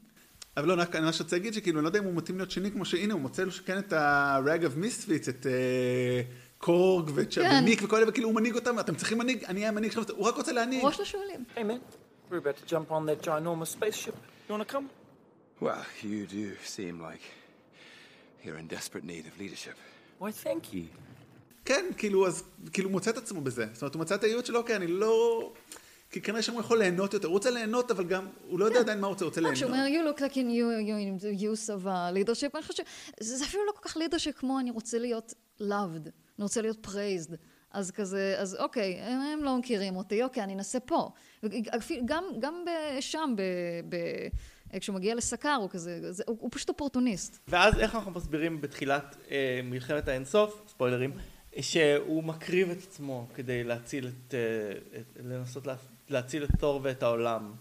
אבל 0.57 0.67
לא, 0.67 0.73
אני 0.93 0.99
ממש 1.05 1.21
רוצה 1.21 1.35
להגיד 1.35 1.53
שכאילו, 1.53 1.79
אני 1.79 1.83
לא 1.83 1.89
יודע 1.89 1.99
אם 1.99 2.03
הוא 2.05 2.13
מתאים 2.13 2.37
להיות 2.37 2.51
שני, 2.51 2.71
כמו 2.71 2.85
שהנה, 2.85 3.13
הוא 3.13 3.21
מוצא 3.21 3.43
לו 3.43 3.51
שכן 3.51 3.77
את 3.77 3.93
ה-rag 3.93 4.61
of 4.61 4.83
misfits, 4.83 5.29
את 5.29 5.45
אה, 5.45 6.21
קורג 6.65 7.11
כן. 7.31 7.59
וניק 7.63 7.79
וכל 7.83 7.95
אלה, 7.95 8.09
וכאילו 8.09 8.27
הוא 8.27 8.35
מנהיג 8.35 8.55
אותם, 8.55 8.79
אתם 8.79 8.95
צריכים 8.95 9.17
מנהיג, 9.17 9.43
אני 9.43 9.59
אהיה 9.59 9.69
המנהיג 9.69 9.91
שלכם, 9.91 10.13
הוא 10.15 10.27
רק 10.27 10.35
רוצה 10.35 10.51
להנהיג. 10.51 10.85
ראש 10.85 10.99
לשועלים. 10.99 11.43
Hey, 11.55 11.59
man. 11.59 12.31
We're 12.31 12.37
about 12.37 12.57
to 12.57 12.73
jump 12.73 12.91
on 12.91 13.05
that 13.05 13.27
ginormous 13.27 13.71
spaceship. 13.77 14.15
You 14.49 14.55
want 14.55 14.67
to 14.67 14.73
come? 14.73 14.85
Well, 15.61 15.85
you 16.03 16.25
do 16.25 16.45
seem 16.75 16.95
like 17.09 17.23
you're 18.43 18.59
in 18.63 18.67
desperate 18.67 19.05
need 19.13 19.25
of 19.29 19.33
leadership. 19.43 19.77
Why, 20.19 20.31
thank 20.31 20.73
you. 20.73 20.85
כן, 21.65 21.85
כאילו, 21.97 22.27
אז, 22.27 22.43
כאילו, 22.73 22.87
הוא 22.89 22.91
מוצא 22.91 23.11
את 23.11 23.17
עצמו 23.17 23.41
בזה. 23.41 23.65
זאת 23.73 23.81
אומרת, 23.81 23.95
הוא 23.95 24.01
מצא 24.01 24.15
את 24.15 24.23
הייעוד 24.23 24.45
שלו, 24.45 24.59
אוקיי, 24.59 24.75
אני 24.75 24.87
לא... 24.87 25.51
כי 26.11 26.21
כנראה 26.21 26.41
שהוא 26.41 26.59
יכול 26.59 26.77
ליהנות 26.77 27.13
יותר. 27.13 27.27
הוא 27.27 27.33
רוצה 27.33 27.49
ליהנות, 27.51 27.91
אבל 27.91 28.03
גם, 28.03 28.27
הוא 28.47 28.59
לא 28.59 28.65
יודע 28.65 28.79
עדיין 28.79 28.99
מה 28.99 29.07
הוא 29.07 29.13
רוצה, 29.13 29.25
הוא 29.25 29.29
רוצה 29.29 29.41
לא, 29.41 29.51
כשהוא 29.53 29.71
ליהנות. 29.71 29.89
אומר, 29.89 30.13
you 30.13 30.17
look 30.17 30.21
like 30.21 30.33
in 30.33 30.49
you, 30.57 30.67
you 30.87 30.95
in 30.97 31.23
the 31.23 31.41
use 31.41 31.69
of 31.69 31.85
a 31.85 32.11
leadership, 32.15 32.51
אני 32.55 32.63
חושבת 32.63 32.87
שזה 33.19 33.37
זה 33.37 33.45
אפילו 33.45 33.65
לא 33.65 33.71
כל 33.71 33.89
כך 33.89 33.97
leadership 33.97 34.33
כמו 34.35 34.59
אני 34.59 34.71
רוצה 34.71 34.99
להיות 34.99 35.33
loved, 35.61 36.09
אני 36.39 36.43
רוצה 36.43 36.61
להיות 36.61 36.87
praised. 36.87 37.35
אז 37.71 37.91
כזה, 37.91 38.35
אז 38.37 38.55
אוקיי, 38.59 38.99
הם, 39.01 39.21
הם 39.21 39.43
לא 39.43 39.57
מכירים 39.57 39.95
אותי, 39.95 40.23
אוקיי, 40.23 40.43
אני 40.43 40.53
אנסה 40.53 40.79
פה. 40.79 41.09
גם, 42.05 42.23
גם 42.39 42.53
שם, 42.99 43.33
ב, 43.37 43.41
ב, 43.89 43.97
כשהוא 44.79 44.95
מגיע 44.95 45.15
לסקר, 45.15 45.57
הוא 45.61 45.69
כזה, 45.69 46.13
זה, 46.13 46.23
הוא, 46.27 46.37
הוא 46.39 46.49
פשוט 46.53 46.69
אופורטוניסט. 46.69 47.39
ואז 47.47 47.79
איך 47.79 47.95
אנחנו 47.95 48.11
מסבירים 48.11 48.61
בתחילת 48.61 49.15
אה, 49.31 49.61
מלחמת 49.63 50.07
האינסוף, 50.07 50.63
ספוילרים, 50.67 51.11
שהוא 51.61 52.23
מקריב 52.23 52.69
את 52.69 52.77
עצמו 52.77 53.27
כדי 53.35 53.63
להציל 53.63 54.07
את, 54.07 54.33
אה, 54.33 54.99
את 54.99 55.25
לנסות 55.25 55.67
לה, 55.67 55.75
להציל 56.09 56.43
את 56.43 56.49
תור 56.59 56.79
ואת 56.83 57.03
העולם. 57.03 57.53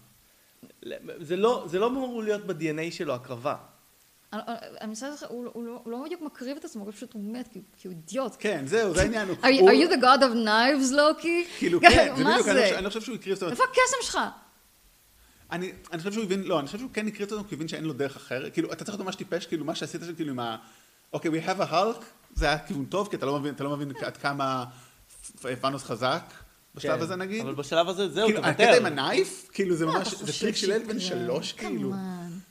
זה 1.19 1.35
לא, 1.35 1.65
זה 1.67 1.79
לא 1.79 1.87
אמור 1.87 2.23
להיות 2.23 2.45
ב-DNA 2.45 2.91
שלו 2.91 3.13
הקרבה. 3.13 3.55
הוא, 5.27 5.45
הוא, 5.53 5.65
לא- 5.65 5.81
הוא 5.83 5.91
לא 5.91 6.03
בדיוק 6.05 6.21
מקריב 6.21 6.57
את 6.57 6.65
עצמו, 6.65 6.83
הוא 6.83 6.91
פשוט 6.91 7.11
מת, 7.15 7.47
כי, 7.51 7.87
הוא 7.87 7.93
אידיוט. 7.95 8.35
כן, 8.39 8.63
זהו, 8.67 8.93
זה 8.93 9.01
העניין. 9.01 9.29
Are 9.29 9.45
you, 9.45 9.89
the 9.91 10.01
god 10.01 10.21
of 10.21 10.45
knives, 10.45 10.93
לוקי? 10.95 11.45
כאילו, 11.57 11.79
כן, 11.81 11.89
זה 12.17 12.23
בדיוק, 12.23 12.47
אני 12.47 12.57
לא? 12.57 12.63
חושב- 12.63 12.79
לא 12.81 12.87
חושב 12.89 13.01
שהוא 13.01 13.15
הקריב, 13.15 13.35
זאת 13.35 13.43
אומרת, 13.43 13.53
איפה 13.59 13.63
הקסם 13.63 13.97
שלך? 14.11 14.19
אני, 15.51 15.71
אני 15.91 15.97
חושב 15.99 16.11
שהוא 16.11 16.23
הבין, 16.23 16.43
לא, 16.43 16.59
אני 16.59 16.65
חושב 16.67 16.79
שהוא 16.79 16.89
כן 16.93 17.07
הקריא 17.07 17.25
אותו, 17.25 17.35
כי 17.35 17.55
הוא 17.55 17.55
הבין 17.57 17.67
שאין 17.67 17.83
לו 17.83 17.93
דרך 17.93 18.15
אחרת. 18.15 18.53
כאילו, 18.53 18.71
אתה 18.73 18.85
צריך 18.85 18.97
להיות 18.97 19.05
ממש 19.05 19.15
טיפש, 19.15 19.45
כאילו, 19.45 19.65
מה 19.65 19.75
שעשית 19.75 20.01
שם, 20.07 20.15
כאילו, 20.15 20.31
עם 20.31 20.39
ה... 20.39 20.57
אוקיי, 21.13 21.31
we 21.31 21.47
have 21.47 21.61
a 21.61 21.71
Hulk, 21.71 22.03
זה 22.35 22.45
היה 22.45 22.59
כיוון 22.59 22.85
טוב, 22.85 23.07
כי 23.09 23.15
אתה 23.15 23.25
לא 23.25 23.39
מבין 23.77 23.91
עד 24.01 24.17
כמה 24.17 24.65
תאנוס 25.61 25.83
חזק, 25.83 26.21
בשלב 26.75 26.97
כן, 26.97 27.01
הזה 27.01 27.15
נגיד. 27.15 27.41
אבל 27.41 27.55
בשלב 27.55 27.89
הזה 27.89 28.09
זהו, 28.09 28.27
כאילו, 28.27 28.41
תוותר. 28.41 28.63
הקטע 28.63 28.77
עם 28.77 28.85
הנייף, 28.85 29.49
כאילו, 29.53 29.75
זה 29.75 29.85
מה 29.85 29.97
ממש, 29.97 30.13
זה 30.13 30.39
טריק 30.39 30.55
של 30.55 30.69
ילד 30.69 30.87
בן? 30.87 30.99
שלוש, 30.99 31.53
כאילו. 31.53 31.93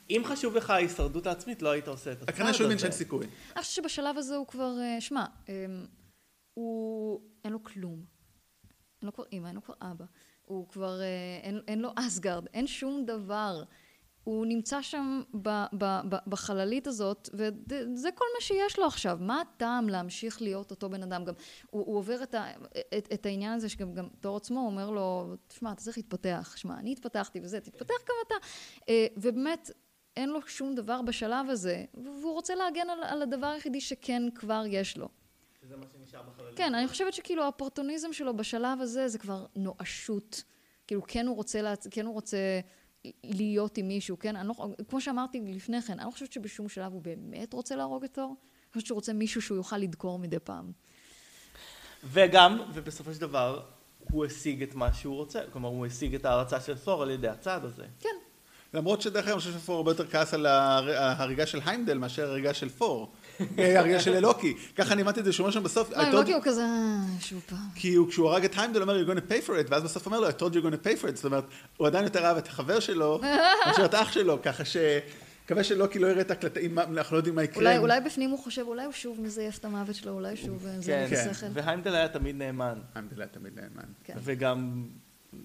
אם 0.09 0.21
חשוב 0.25 0.55
לך 0.55 0.69
ההישרדות 0.69 1.27
העצמית, 1.27 1.61
לא 1.61 1.69
היית 1.69 1.87
עושה 1.87 2.11
את 2.11 2.15
הצעד 2.15 2.29
הזה. 2.29 2.37
כנראה 2.37 2.53
שהוא 2.53 2.65
הבין 2.65 2.79
שאין 2.79 2.91
סיכוי. 2.91 3.25
אני 3.55 3.61
חושבת 3.63 3.83
שבשלב 3.83 4.17
הזה 4.17 4.35
הוא 4.35 4.47
כבר, 4.47 4.73
אה, 4.81 5.01
שמע, 5.01 5.25
אה, 5.49 5.65
הוא, 6.53 7.21
אין 7.43 7.53
לו 7.53 7.63
כלום. 7.63 8.05
אין 9.01 9.05
לו 9.07 9.13
כבר 9.13 9.23
אימא, 9.31 9.47
אין 9.47 9.55
לו 9.55 9.63
כבר 9.63 9.75
אבא. 9.81 10.05
הוא 10.41 10.69
כבר, 10.69 11.01
אה, 11.01 11.49
אין 11.67 11.79
לו 11.79 11.89
אסגרד, 11.95 12.45
אין 12.53 12.67
שום 12.67 13.05
דבר. 13.05 13.63
הוא 14.25 14.45
נמצא 14.45 14.81
שם 14.81 15.21
ב, 15.41 15.49
ב, 15.77 15.99
ב, 16.09 16.15
בחללית 16.27 16.87
הזאת, 16.87 17.29
וזה 17.33 18.09
כל 18.15 18.25
מה 18.35 18.41
שיש 18.41 18.79
לו 18.79 18.85
עכשיו. 18.85 19.17
מה 19.21 19.41
הטעם 19.41 19.89
להמשיך 19.89 20.41
להיות 20.41 20.71
אותו 20.71 20.89
בן 20.89 21.03
אדם? 21.03 21.25
גם 21.25 21.33
הוא, 21.69 21.85
הוא 21.85 21.97
עובר 21.97 22.23
את, 22.23 22.35
ה, 22.35 22.51
את, 22.97 23.07
את 23.13 23.25
העניין 23.25 23.53
הזה 23.53 23.69
שגם 23.69 23.93
גם 23.93 24.07
תור 24.19 24.37
עצמו 24.37 24.59
אומר 24.59 24.89
לו, 24.89 25.35
תשמע, 25.47 25.71
אתה 25.71 25.81
צריך 25.81 25.97
להתפתח. 25.97 26.53
שמע, 26.57 26.79
אני 26.79 26.91
התפתחתי 26.91 27.39
וזה, 27.43 27.61
תתפתח 27.61 27.95
גם 28.09 28.15
אתה. 28.27 28.35
אה, 28.89 29.07
ובאמת, 29.17 29.71
אין 30.17 30.29
לו 30.29 30.41
שום 30.47 30.75
דבר 30.75 31.01
בשלב 31.01 31.49
הזה, 31.49 31.85
והוא 31.93 32.33
רוצה 32.33 32.55
להגן 32.55 32.89
על, 32.89 33.03
על 33.03 33.21
הדבר 33.21 33.47
היחידי 33.47 33.81
שכן 33.81 34.23
כבר 34.35 34.63
יש 34.67 34.97
לו. 34.97 35.09
שזה 35.61 35.77
מה 35.77 35.85
שנשאר 35.93 36.21
בחללית. 36.23 36.57
כן, 36.57 36.75
אני 36.75 36.87
חושבת 36.87 37.13
שכאילו 37.13 37.43
האופורטוניזם 37.43 38.13
שלו 38.13 38.37
בשלב 38.37 38.81
הזה 38.81 39.07
זה 39.07 39.19
כבר 39.19 39.45
נואשות. 39.55 40.43
כאילו, 40.87 41.01
כן 41.07 41.27
הוא 41.27 41.35
רוצה, 41.35 41.61
להצ... 41.61 41.87
כן 41.91 42.05
הוא 42.05 42.13
רוצה 42.13 42.37
להיות 43.23 43.77
עם 43.77 43.87
מישהו, 43.87 44.19
כן? 44.19 44.35
אני 44.35 44.47
לא... 44.47 44.53
כמו 44.89 45.01
שאמרתי 45.01 45.41
לפני 45.47 45.81
כן, 45.81 45.93
אני 45.99 46.05
לא 46.05 46.11
חושבת 46.11 46.33
שבשום 46.33 46.69
שלב 46.69 46.93
הוא 46.93 47.01
באמת 47.01 47.53
רוצה 47.53 47.75
להרוג 47.75 48.03
את 48.03 48.13
תור. 48.13 48.35
אני 48.35 48.73
חושבת 48.73 48.87
שהוא 48.87 48.95
רוצה 48.95 49.13
מישהו 49.13 49.41
שהוא 49.41 49.57
יוכל 49.57 49.77
לדקור 49.77 50.19
מדי 50.19 50.39
פעם. 50.39 50.71
וגם, 52.03 52.59
ובסופו 52.73 53.13
של 53.13 53.21
דבר, 53.21 53.61
הוא 54.11 54.25
השיג 54.25 54.63
את 54.63 54.75
מה 54.75 54.93
שהוא 54.93 55.15
רוצה. 55.15 55.39
כלומר, 55.53 55.69
הוא 55.69 55.85
השיג 55.85 56.15
את 56.15 56.25
ההערצה 56.25 56.61
של 56.61 56.77
תור 56.77 57.03
על 57.03 57.09
ידי 57.11 57.27
הצעד 57.27 57.65
הזה. 57.65 57.85
כן. 57.99 58.09
למרות 58.73 59.01
שדרך 59.01 59.23
אגב, 59.25 59.31
אני 59.31 59.39
חושב 59.39 59.53
שפור 59.53 59.75
הרבה 59.75 59.91
יותר 59.91 60.07
כעס 60.07 60.33
על 60.33 60.45
הר- 60.45 60.97
ההריגה 60.97 61.45
של 61.45 61.59
היימדל 61.65 61.97
מאשר 61.97 62.27
ההריגה 62.27 62.53
של 62.53 62.69
פור. 62.69 63.11
ההריגה 63.57 63.99
של 63.99 64.13
אלוקי. 64.13 64.53
ככה 64.75 64.93
אני 64.93 65.01
הבנתי 65.01 65.19
את 65.19 65.25
זה 65.25 65.31
שהוא 65.33 65.43
אומר 65.43 65.53
שם 65.53 65.63
בסוף. 65.63 65.89
לא, 65.91 65.97
I 65.97 65.99
עם 65.99 66.11
told 66.11 66.15
לוקי 66.15 66.31
you- 66.31 66.35
הוא 66.35 66.43
כזה, 66.43 66.61
"אה, 66.61 66.97
שוב 67.19 67.41
פעם. 67.49 67.57
כי 67.75 67.93
הוא, 67.95 68.09
כשהוא 68.09 68.29
הרג 68.29 68.45
את 68.45 68.57
היימדל, 68.57 68.81
הוא 68.81 68.89
אומר, 68.89 69.03
you're 69.03 69.17
going 69.17 69.21
to 69.21 69.31
pay 69.31 69.47
for 69.47 69.67
it, 69.67 69.71
ואז 69.71 69.83
בסוף 69.83 70.05
אומר 70.05 70.19
לו, 70.19 70.29
I 70.29 70.31
told 70.31 70.53
you 70.53 70.55
you're 70.55 70.65
going 70.65 70.83
to 70.83 70.99
pay 70.99 71.05
for 71.05 71.11
it. 71.11 71.15
זאת 71.15 71.25
אומרת, 71.25 71.43
הוא 71.77 71.87
עדיין 71.87 72.03
יותר 72.03 72.25
אהב 72.25 72.37
את 72.37 72.47
החבר 72.47 72.79
שלו, 72.79 73.19
מאשר 73.67 73.85
את 73.85 73.93
אח 73.93 74.11
שלו, 74.11 74.41
ככה 74.41 74.65
ש... 74.65 74.77
מקווה 75.45 75.63
שלוקי 75.63 75.99
לא 75.99 76.07
יראה 76.07 76.21
את 76.21 76.31
הקלטים, 76.31 76.79
אנחנו 76.79 77.13
לא 77.15 77.19
יודעים 77.19 77.35
מה 77.35 77.43
יקרה. 77.43 77.57
אולי, 77.63 77.77
אולי 77.77 78.01
בפנים 78.01 78.29
הוא 78.29 78.39
חושב, 78.39 78.61
אולי 78.67 78.83
הוא 78.85 78.93
שוב 78.93 79.21
מזייף 79.21 79.57
את 79.57 79.65
המוות 79.65 79.95
שלו, 79.95 80.11
אולי 80.11 80.35
שוב 80.37 80.65
אה, 80.65 80.71
זה 80.81 81.05
כן, 81.09 81.33
כן. 81.41 81.49
והיימדל 81.53 81.95
היה 81.95 82.07
תמיד 82.07 82.35
נאמן. 82.35 82.73
היימדל 82.95 83.21
היה 83.21 83.27
תמיד 83.27 83.53
נאמן. 83.55 83.83
כן. 84.03 84.13
וגם... 84.23 84.83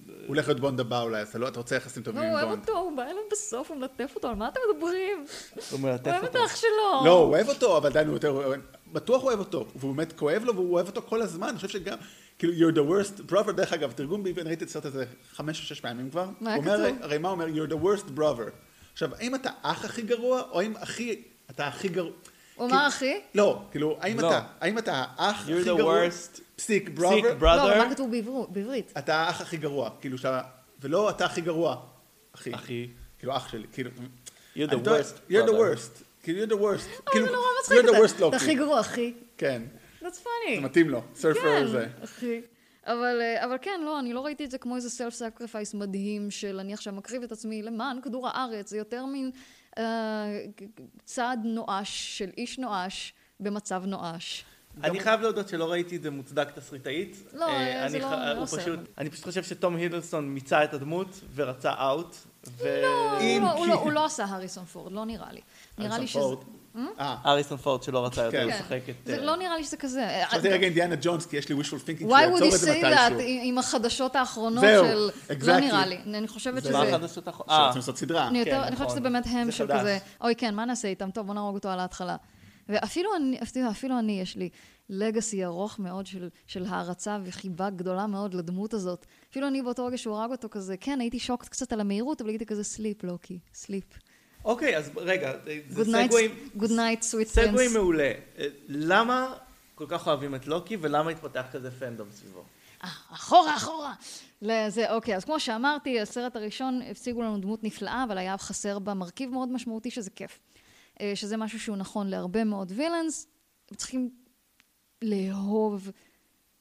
הוא 0.07 0.27
הולך 0.27 0.47
להיות 0.47 0.59
בונד 0.59 0.79
הבא 0.79 1.01
אולי, 1.01 1.21
אז 1.21 1.27
אתה 1.29 1.37
לא- 1.37 1.47
אתה 1.47 1.59
רוצה 1.59 1.75
יחסים 1.75 2.03
טובים 2.03 2.21
לא, 2.21 2.27
עם 2.27 2.31
הוא 2.31 2.39
אוהב 2.39 2.49
בונד. 2.49 2.59
אותו, 2.59 2.77
הוא 2.79 2.97
בא 2.97 3.03
אליו 3.03 3.21
בסוף, 3.31 3.69
הוא 3.69 3.77
מלטף 3.77 4.11
אותו, 4.15 4.27
על 4.27 4.35
מה 4.35 4.47
אתם 4.47 4.59
מדברים? 4.75 5.25
הוא 5.71 5.79
מלטף 5.79 6.07
הוא 6.07 6.13
אוהב 6.13 6.23
את 6.23 6.29
אותו. 6.29 6.39
האח 6.39 6.55
שלו. 6.55 7.05
לא, 7.05 7.11
הוא 7.11 7.29
אוהב 7.29 7.49
אותו, 7.49 7.77
אבל 7.77 7.89
עדיין 7.89 8.07
הוא 8.07 8.15
יותר... 8.15 8.51
בטוח 8.93 9.21
הוא 9.21 9.27
אוהב 9.27 9.39
אותו, 9.39 9.65
והוא 9.75 9.95
באמת 9.95 10.13
כואב 10.13 10.43
לו, 10.45 10.55
והוא 10.55 10.73
אוהב 10.73 10.87
אותו 10.87 11.01
כל 11.01 11.21
הזמן. 11.21 11.47
אני 11.47 11.55
חושב 11.55 11.67
שגם, 11.67 11.97
כאילו, 12.39 12.53
you're 12.53 12.75
the 12.75 12.79
worst 12.79 13.31
brother, 13.31 13.51
דרך 13.51 13.73
אגב, 13.73 13.91
תרגום 13.91 14.23
בעברית, 14.23 14.47
ראיתי 14.47 14.63
את 14.63 14.69
הסרט 14.69 14.85
הזה 14.85 15.05
חמש 15.33 15.59
או 15.59 15.65
שש 15.65 15.79
פעמים 15.79 16.09
כבר. 16.09 16.29
מה 16.41 16.53
היה 16.53 16.61
כתוב? 16.61 16.75
הרי 17.01 17.17
מה 17.17 17.29
אומר? 17.29 17.45
you're 17.45 17.69
the 17.71 17.83
worst 17.85 18.17
brother. 18.19 18.49
עכשיו, 18.93 19.15
האם 19.15 19.35
אתה 19.35 19.49
אח 19.61 19.85
הכי 19.85 20.01
גרוע, 20.01 20.41
או 20.51 20.59
האם 20.59 20.73
הכי... 20.79 21.21
אתה 21.49 21.67
הכי 21.67 21.87
גרוע... 21.87 22.11
הוא 22.55 22.67
אמר 22.69 22.87
אחי? 22.87 23.21
לא, 23.35 23.61
כאילו, 23.71 23.97
האם 24.01 24.19
לא. 24.19 24.27
אתה, 24.27 24.41
האם 24.61 24.77
אתה 24.77 25.03
האח 25.17 25.47
You're 25.47 25.51
הכי 25.51 25.69
the 25.71 25.77
גרוע? 25.77 25.99
Worst 26.61 26.65
פסיק, 26.65 26.89
sick 26.97 27.41
brother? 27.41 27.43
לא, 27.43 27.63
אבל. 27.63 27.77
מה 27.77 27.89
כתוב 27.95 28.11
בעברית? 28.49 28.93
אתה 28.97 29.15
האח 29.15 29.41
הכי 29.41 29.57
גרוע, 29.57 29.89
כאילו 30.01 30.17
שאתה... 30.17 30.41
ולא 30.81 31.09
אתה 31.09 31.25
הכי 31.25 31.41
גרוע, 31.41 31.75
אחי. 32.35 32.55
אחי. 32.55 32.87
כאילו, 33.19 33.35
אח 33.37 33.47
שלי, 33.47 33.67
כאילו... 33.71 33.89
You're 34.55 34.69
the 34.69 34.73
worst 34.73 35.31
You're 35.31 35.47
the 35.47 35.53
worst. 35.53 36.03
כאילו, 36.23 36.43
you're 36.43 36.49
the 36.49 36.61
worst. 36.61 37.01
אבל 37.07 37.11
כאילו, 37.11 37.27
you're 37.27 37.87
the 37.87 38.21
worst 38.21 38.27
אתה 38.27 38.35
הכי 38.35 38.45
לוקי. 38.45 38.55
גרוע, 38.55 38.79
אחי. 38.79 39.13
כן, 39.37 39.61
That's 40.01 40.05
funny. 40.05 40.55
זה 40.55 40.61
מתאים 40.61 40.89
לו. 40.89 41.01
סופר, 41.15 41.41
כן, 41.41 41.67
זה. 41.67 41.87
אחי. 42.03 42.41
אבל, 42.85 43.21
אה, 43.21 43.45
אבל 43.45 43.57
כן, 43.61 43.81
לא, 43.85 43.99
אני 43.99 44.13
לא 44.13 44.25
ראיתי 44.25 44.45
את 44.45 44.51
זה 44.51 44.57
כמו 44.57 44.75
איזה 44.75 44.89
self 44.89 45.13
sacrifice 45.13 45.73
מדהים 45.73 46.31
של 46.31 46.59
אני 46.59 46.73
עכשיו 46.73 46.93
מקריב 46.93 47.23
את 47.23 47.31
עצמי 47.31 47.63
למען 47.63 48.01
כדור 48.01 48.27
הארץ, 48.27 48.69
זה 48.69 48.77
יותר 48.77 49.05
מין 49.05 49.31
אה, 49.77 50.45
צעד 51.03 51.39
נואש 51.43 52.17
של 52.17 52.29
איש 52.37 52.59
נואש 52.59 53.13
במצב 53.39 53.83
נואש. 53.85 54.45
אני 54.83 54.99
חייב 54.99 55.21
להודות 55.21 55.49
שלא 55.49 55.71
ראיתי 55.71 55.95
את 55.95 56.01
זה 56.03 56.09
מוצדק 56.11 56.49
תסריטאית. 56.51 57.17
לא, 57.33 57.45
אה, 57.49 57.89
זה 57.89 57.99
לא- 57.99 58.33
לא 58.33 58.41
עושה, 58.41 58.61
אני 58.97 59.09
פשוט 59.09 59.23
חושב 59.25 59.43
שתום 59.43 59.75
הידלסון 59.75 60.29
מיצה 60.29 60.63
את 60.63 60.73
הדמות 60.73 61.07
ורצה 61.35 61.71
אאוט. 61.79 62.15
לא, 62.63 62.67
הוא 63.21 63.39
לא- 63.41 63.67
לא- 63.67 63.73
הוא 63.73 63.91
לא 63.91 64.05
עשה 64.05 64.25
הריסון 64.25 64.65
פורד, 64.65 64.91
לא 64.91 65.05
נראה 65.05 65.31
לי. 65.33 65.41
נראה 65.77 65.97
לי 65.99 66.07
שזה... 66.07 66.19
פורד. 66.19 66.37
אה, 66.99 67.15
אריסון 67.25 67.57
פורד 67.57 67.83
שלא 67.83 68.05
רצה 68.05 68.23
יותר 68.23 68.37
כן. 68.41 68.47
לשחק 68.47 68.79
את... 68.89 68.95
זה 69.05 69.13
אה, 69.17 69.21
לא 69.25 69.35
נראה 69.35 69.57
לי 69.57 69.63
שזה 69.63 69.77
כזה. 69.77 70.07
חשבתי 70.27 70.49
רגע 70.49 70.65
אינדיאנה 70.65 70.95
ג'ונס, 71.01 71.25
כי 71.25 71.37
יש 71.37 71.49
לי 71.49 71.55
wishful 71.61 71.67
thinking 71.85 72.03
Why 72.03 72.11
would 72.11 72.37
שיעצור 72.37 72.47
you 72.49 72.55
את 72.55 72.59
זה 72.59 72.73
say 72.73 72.83
that 72.83 73.13
מתישהו. 73.13 73.39
עם 73.43 73.57
החדשות 73.57 74.15
האחרונות 74.15 74.63
של... 74.63 75.09
לא. 75.47 75.59
נראה 75.59 75.85
לי. 75.85 75.97
אני 76.05 76.27
חושבת 76.27 76.63
זה- 76.63 76.69
שזה... 76.69 76.77
מה 76.77 76.83
החדשות 76.83 77.27
האחרונות? 77.27 77.49
אה, 77.51 77.63
שרוצים 77.63 77.79
לעשות 77.79 77.97
סדרה. 77.97 78.27
אני 78.27 78.45
כן, 78.45 78.59
חושבת 78.61 78.73
נכון. 78.73 78.89
שזה 78.89 78.99
באמת 78.99 79.23
הם 79.31 79.45
זה 79.45 79.51
של. 79.51 79.67
כזה, 79.79 79.97
אוי 80.21 80.35
כן, 80.35 80.55
מה 80.55 80.65
נעשה 80.65 80.87
איתם? 80.87 81.11
טוב, 81.11 81.25
בוא 81.27 81.33
נהרוג 81.33 81.55
אותו 81.55 81.69
על 81.69 81.79
ההתחלה. 81.79 82.15
ואפילו 82.71 83.15
אני, 83.15 83.39
אפילו, 83.41 83.69
אפילו 83.69 83.99
אני, 83.99 84.21
יש 84.21 84.35
לי 84.35 84.49
לגאסי 84.89 85.45
ארוך 85.45 85.79
מאוד 85.79 86.05
של, 86.05 86.29
של 86.47 86.65
הערצה 86.65 87.17
וחיבה 87.23 87.69
גדולה 87.69 88.07
מאוד 88.07 88.33
לדמות 88.33 88.73
הזאת. 88.73 89.05
אפילו 89.31 89.47
אני 89.47 89.61
באותו 89.61 89.85
רגע 89.85 89.97
שהוא 89.97 90.15
הרג 90.15 90.31
אותו 90.31 90.49
כזה, 90.51 90.77
כן, 90.77 90.99
הייתי 90.99 91.19
שוקת 91.19 91.49
קצת 91.49 91.73
על 91.73 91.79
המהירות, 91.79 92.21
אבל 92.21 92.29
הייתי 92.29 92.45
כזה 92.45 92.63
סליפ, 92.63 93.03
לוקי, 93.03 93.39
סליפ. 93.53 93.83
אוקיי, 94.45 94.77
אז 94.77 94.91
רגע, 94.97 95.33
זה 95.69 95.81
Good 95.81 95.85
night, 95.85 96.07
סגווים... 96.07 96.49
good 96.57 96.71
night, 96.71 97.03
sweet 97.03 97.27
סגווי 97.27 97.67
prince. 97.67 97.73
מעולה. 97.73 98.11
אה, 98.37 98.45
למה 98.67 99.33
כל 99.75 99.85
כך 99.87 100.07
אוהבים 100.07 100.35
את 100.35 100.47
לוקי 100.47 100.77
ולמה 100.81 101.11
התפתח 101.11 101.45
כזה 101.51 101.71
פנדום 101.71 102.07
סביבו? 102.11 102.43
אה, 102.83 102.89
אחורה, 103.13 103.55
אחורה. 103.55 103.93
לזה, 104.41 104.93
אוקיי, 104.93 105.15
אז 105.15 105.25
כמו 105.25 105.39
שאמרתי, 105.39 105.99
הסרט 105.99 106.35
הראשון 106.35 106.81
הציגו 106.91 107.21
לנו 107.21 107.37
דמות 107.37 107.63
נפלאה, 107.63 108.03
אבל 108.03 108.17
היה 108.17 108.37
חסר 108.37 108.79
בה 108.79 108.93
מרכיב 108.93 109.29
מאוד 109.29 109.51
משמעותי 109.51 109.91
שזה 109.91 110.09
כיף. 110.09 110.39
אה, 111.01 111.11
שזה 111.15 111.37
משהו 111.37 111.59
שהוא 111.59 111.77
נכון 111.77 112.07
להרבה 112.07 112.43
מאוד 112.43 112.71
וילאנס, 112.75 113.27
צריכים 113.75 114.09
לאהוב 115.01 115.91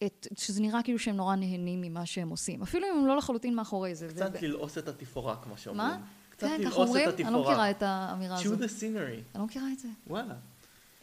את, 0.06 0.26
שזה 0.38 0.62
נראה 0.62 0.82
כאילו 0.82 0.98
שהם 0.98 1.16
נורא 1.16 1.36
נהנים 1.36 1.80
ממה 1.80 2.06
שהם 2.06 2.28
עושים. 2.28 2.62
אפילו 2.62 2.86
אם 2.86 2.98
הם 2.98 3.06
לא 3.06 3.16
לחלוטין 3.16 3.54
מאחורי 3.54 3.94
זה. 3.94 4.08
קצת 4.08 4.30
ו- 4.32 4.44
ללעוס 4.46 4.78
את 4.78 4.88
התפאורה, 4.88 5.36
כמו 5.36 5.56
שאומרים. 5.58 5.88
מה? 5.88 5.98
קצת 6.30 6.46
כן, 6.46 6.60
ללעוס 6.60 6.76
אומרים? 6.76 7.08
את 7.08 7.20
אני 7.20 7.32
לא 7.32 7.40
מכירה 7.40 7.68
התפאורה. 7.68 7.70
את 7.70 7.82
האמירה 7.82 8.36
chew 8.36 8.40
הזאת. 8.40 8.60
the 8.60 8.64
scenery. 8.64 9.12
אני 9.34 9.38
לא 9.38 9.44
מכירה 9.44 9.66
את 9.72 9.78
זה. 9.78 9.88
וואלה. 10.06 10.34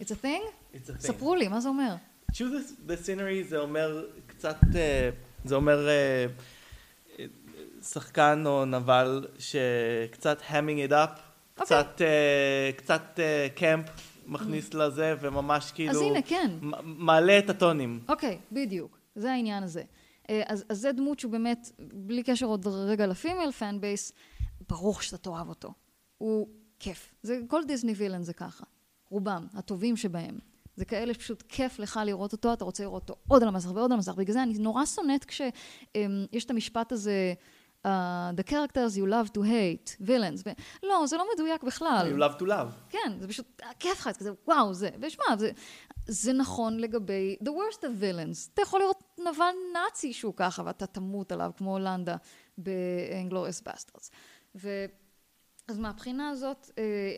It's 0.02 0.04
a 0.04 0.24
thing? 0.24 0.74
It's 0.74 0.76
a 0.76 0.92
thing. 0.92 1.00
ספרו 1.00 1.36
לי, 1.36 1.48
מה 1.48 1.62
זה 1.62 1.70
אומר? 1.70 1.96
chew 2.32 2.36
the, 2.36 2.90
the 2.90 3.06
scenery 3.06 3.50
זה 3.50 3.58
אומר 3.58 4.06
קצת, 4.28 4.58
אה, 4.76 5.10
זה 5.46 5.56
אומר 5.56 5.88
אה, 5.88 6.26
שחקן 7.84 8.44
או 8.46 8.66
נבל 8.66 9.28
שקצת 9.40 10.42
hamming 10.50 10.90
it 10.90 10.92
up, 10.92 10.94
אוקיי. 10.94 11.27
קצת, 11.58 12.02
אה, 12.02 12.72
קצת 12.76 13.20
אה, 13.20 13.48
camp 13.56 13.86
מכניס 14.26 14.74
לזה 14.74 15.16
וממש 15.22 15.72
כאילו, 15.72 15.92
אז 15.92 16.02
הנה, 16.02 16.22
כן. 16.22 16.52
מעלה 16.84 17.40
את 17.40 17.50
הטונים. 17.50 18.00
אוקיי, 18.10 18.38
בדיוק. 18.52 19.00
זה 19.16 19.32
העניין 19.32 19.64
הזה. 19.64 19.84
אה, 20.30 20.42
אז, 20.46 20.66
אז 20.70 20.78
זה 20.80 20.92
דמות 20.92 21.20
שהוא 21.20 21.32
באמת, 21.32 21.72
בלי 21.80 22.24
קשר 22.24 22.46
עוד 22.46 22.68
רגע 22.68 23.08
ל 23.08 23.14
female 23.14 23.52
fan 23.52 23.82
base, 23.82 24.12
ברור 24.70 25.02
שאתה 25.02 25.18
תאהב 25.18 25.50
אותו. 25.50 25.74
הוא 26.18 26.48
כיף. 26.80 27.14
זה, 27.24 27.40
כל 27.48 27.64
דיסני 27.64 27.94
villain 27.94 28.24
זה 28.24 28.34
ככה. 28.34 28.64
רובם, 29.10 29.48
הטובים 29.54 29.98
שבהם. 29.98 30.40
זה 30.76 30.86
כאלה 30.86 31.14
שפשוט 31.14 31.44
כיף 31.50 31.80
לך 31.80 32.00
לראות 32.06 32.32
אותו, 32.32 32.54
אתה 32.54 32.66
רוצה 32.66 32.84
לראות 32.84 33.10
אותו 33.10 33.22
עוד 33.28 33.44
על 33.44 33.48
המסך 33.48 33.72
ועוד 33.74 33.92
על 33.92 33.98
המסך. 33.98 34.16
בגלל 34.16 34.34
זה 34.34 34.44
אני 34.44 34.54
נורא 34.54 34.86
שונאת 34.86 35.26
כשיש 35.26 36.46
את 36.46 36.52
המשפט 36.52 36.92
הזה, 36.92 37.34
uh, 37.86 37.90
The 38.36 38.44
characters 38.44 38.98
you 38.98 39.06
love 39.06 39.34
to 39.34 39.42
hate, 39.42 39.96
villains. 40.02 40.44
ו... 40.46 40.50
לא, 40.84 41.06
זה 41.06 41.18
לא 41.18 41.28
מדויק 41.34 41.64
בכלל. 41.64 42.14
You 42.14 42.20
love 42.20 42.40
to 42.40 42.44
love. 42.44 42.90
כן, 42.90 43.18
זה 43.20 43.28
פשוט 43.28 43.62
כיף 43.80 44.00
לך, 44.00 44.10
זה 44.12 44.20
כזה, 44.20 44.32
וואו, 44.48 44.74
זה, 44.74 44.90
ושמע, 45.02 45.38
זה, 45.38 45.52
זה 46.08 46.34
נכון 46.34 46.80
לגבי 46.80 47.38
the 47.44 47.48
worst 47.48 47.80
of 47.80 48.02
villains. 48.02 48.50
אתה 48.54 48.62
יכול 48.62 48.80
לראות 48.80 49.04
נבל 49.20 49.54
נאצי 49.74 50.14
שהוא 50.14 50.34
ככה, 50.36 50.64
ואתה 50.66 50.86
תמות 50.86 51.32
עליו, 51.32 51.52
כמו 51.58 51.72
הולנדה 51.72 52.16
ב-Inglourious 52.58 53.70
Bastards. 53.70 54.10
ו... 54.56 54.86
אז 55.68 55.78
מהבחינה 55.78 56.30
הזאת, 56.30 56.72
אה, 56.78 57.16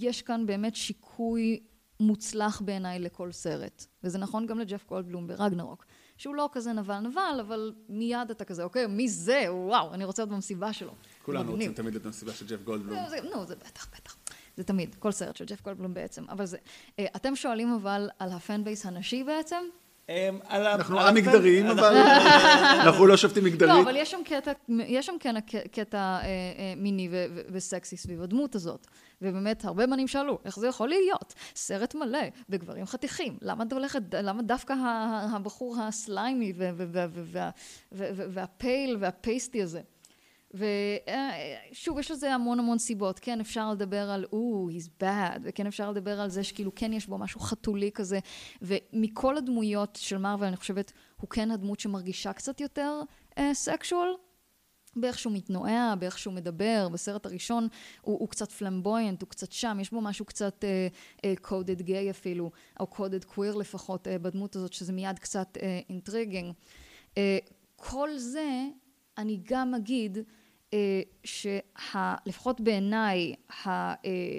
יש 0.00 0.22
כאן 0.22 0.46
באמת 0.46 0.76
שיקוי 0.76 1.60
מוצלח 2.00 2.60
בעיניי 2.60 2.98
לכל 2.98 3.32
סרט. 3.32 3.86
וזה 4.04 4.18
נכון 4.18 4.46
גם 4.46 4.58
לג'ף 4.58 4.86
גולדבלום 4.88 5.26
ברגנרוק. 5.26 5.84
שהוא 6.16 6.34
לא 6.34 6.48
כזה 6.52 6.72
נבל 6.72 6.98
נבל, 6.98 7.38
אבל 7.40 7.72
מיד 7.88 8.30
אתה 8.30 8.44
כזה, 8.44 8.64
אוקיי, 8.64 8.86
מי 8.86 9.08
זה? 9.08 9.44
וואו, 9.48 9.94
אני 9.94 10.04
רוצה 10.04 10.22
להיות 10.22 10.32
במסיבה 10.32 10.72
שלו. 10.72 10.94
כולנו. 11.22 11.52
רוצים 11.52 11.72
תמיד 11.72 11.96
את 11.96 12.06
המסיבה 12.06 12.32
של 12.32 12.46
ג'ף 12.46 12.62
גולדבלום. 12.62 12.98
נו, 13.34 13.46
זה 13.46 13.56
בטח, 13.56 13.86
בטח. 13.94 14.16
זה 14.56 14.64
תמיד, 14.64 14.94
כל 14.94 15.12
סרט 15.12 15.36
של 15.36 15.44
ג'ף 15.44 15.62
גולדבלום 15.62 15.94
בעצם. 15.94 16.24
אבל 16.28 16.46
זה... 16.46 16.58
אה, 16.98 17.06
אתם 17.16 17.36
שואלים 17.36 17.74
אבל 17.74 18.08
על 18.18 18.32
הפן 18.32 18.64
בייס 18.64 18.86
הנשי 18.86 19.24
בעצם? 19.24 19.64
אמ, 20.08 20.38
אנחנו 20.50 21.00
א-מגדריים, 21.00 21.66
אבל 21.66 21.96
אנחנו 22.80 23.06
לא 23.06 23.16
שופטים 23.16 23.44
לא, 23.44 23.50
מגדרית. 23.50 23.86
אבל 23.86 23.96
יש 23.96 24.10
שם 24.10 24.20
קטע, 24.24 24.52
יש 24.68 25.06
שם 25.06 25.14
כן 25.20 25.40
קטע 25.72 25.98
אה, 25.98 26.22
אה, 26.22 26.74
מיני 26.76 27.08
וסקסי 27.52 27.96
סביב 27.96 28.22
הדמות 28.22 28.54
הזאת. 28.54 28.86
ובאמת, 29.22 29.64
הרבה 29.64 29.86
בנים 29.86 30.08
שאלו, 30.08 30.38
איך 30.44 30.58
זה 30.58 30.68
יכול 30.68 30.88
להיות? 30.88 31.34
סרט 31.56 31.94
מלא 31.94 32.18
בגברים 32.48 32.86
חתיכים. 32.86 33.38
למה 33.42 33.64
את 33.64 33.72
הולכת, 33.72 34.02
למה 34.12 34.42
דווקא 34.42 34.74
הבחור 35.32 35.76
הסליימי 35.80 36.52
והפייל 38.28 38.96
והפייסטי 39.00 39.62
הזה? 39.62 39.80
ושוב, 40.54 41.98
יש 41.98 42.10
לזה 42.10 42.34
המון 42.34 42.58
המון 42.58 42.78
סיבות. 42.78 43.18
כן, 43.18 43.40
אפשר 43.40 43.70
לדבר 43.70 44.10
על, 44.10 44.24
או, 44.32 44.68
he's 44.70 45.02
bad, 45.02 45.38
וכן 45.42 45.66
אפשר 45.66 45.90
לדבר 45.90 46.20
על 46.20 46.30
זה 46.30 46.44
שכאילו 46.44 46.74
כן 46.74 46.92
יש 46.92 47.06
בו 47.06 47.18
משהו 47.18 47.40
חתולי 47.40 47.90
כזה. 47.94 48.18
ומכל 48.62 49.36
הדמויות 49.36 49.98
של 50.02 50.18
מארוול, 50.18 50.46
אני 50.46 50.56
חושבת, 50.56 50.92
הוא 51.20 51.30
כן 51.30 51.50
הדמות 51.50 51.80
שמרגישה 51.80 52.32
קצת 52.32 52.60
יותר 52.60 53.02
סקשואל. 53.52 54.08
באיך 54.96 55.18
שהוא 55.18 55.32
מתנועע, 55.32 55.94
באיך 55.98 56.18
שהוא 56.18 56.34
מדבר, 56.34 56.88
בסרט 56.92 57.26
הראשון 57.26 57.68
הוא, 58.02 58.18
הוא 58.20 58.28
קצת 58.28 58.52
פלמבויינט, 58.52 59.22
הוא 59.22 59.28
קצת 59.28 59.52
שם, 59.52 59.78
יש 59.80 59.90
בו 59.90 60.00
משהו 60.00 60.24
קצת 60.24 60.64
קודד 61.40 61.80
uh, 61.80 61.82
גיי 61.82 62.08
uh, 62.08 62.10
אפילו, 62.10 62.50
או 62.80 62.86
קודד 62.86 63.24
קוויר 63.24 63.54
לפחות 63.54 64.06
uh, 64.06 64.10
בדמות 64.22 64.56
הזאת, 64.56 64.72
שזה 64.72 64.92
מיד 64.92 65.18
קצת 65.18 65.58
אינטריגינג. 65.88 66.50
Uh, 66.50 67.14
uh, 67.14 67.18
כל 67.76 68.08
זה, 68.16 68.64
אני 69.18 69.40
גם 69.44 69.74
אגיד, 69.74 70.16
uh, 70.16 70.20
שלפחות 71.24 72.60
בעיניי, 72.60 73.34
ה-crown 73.64 74.38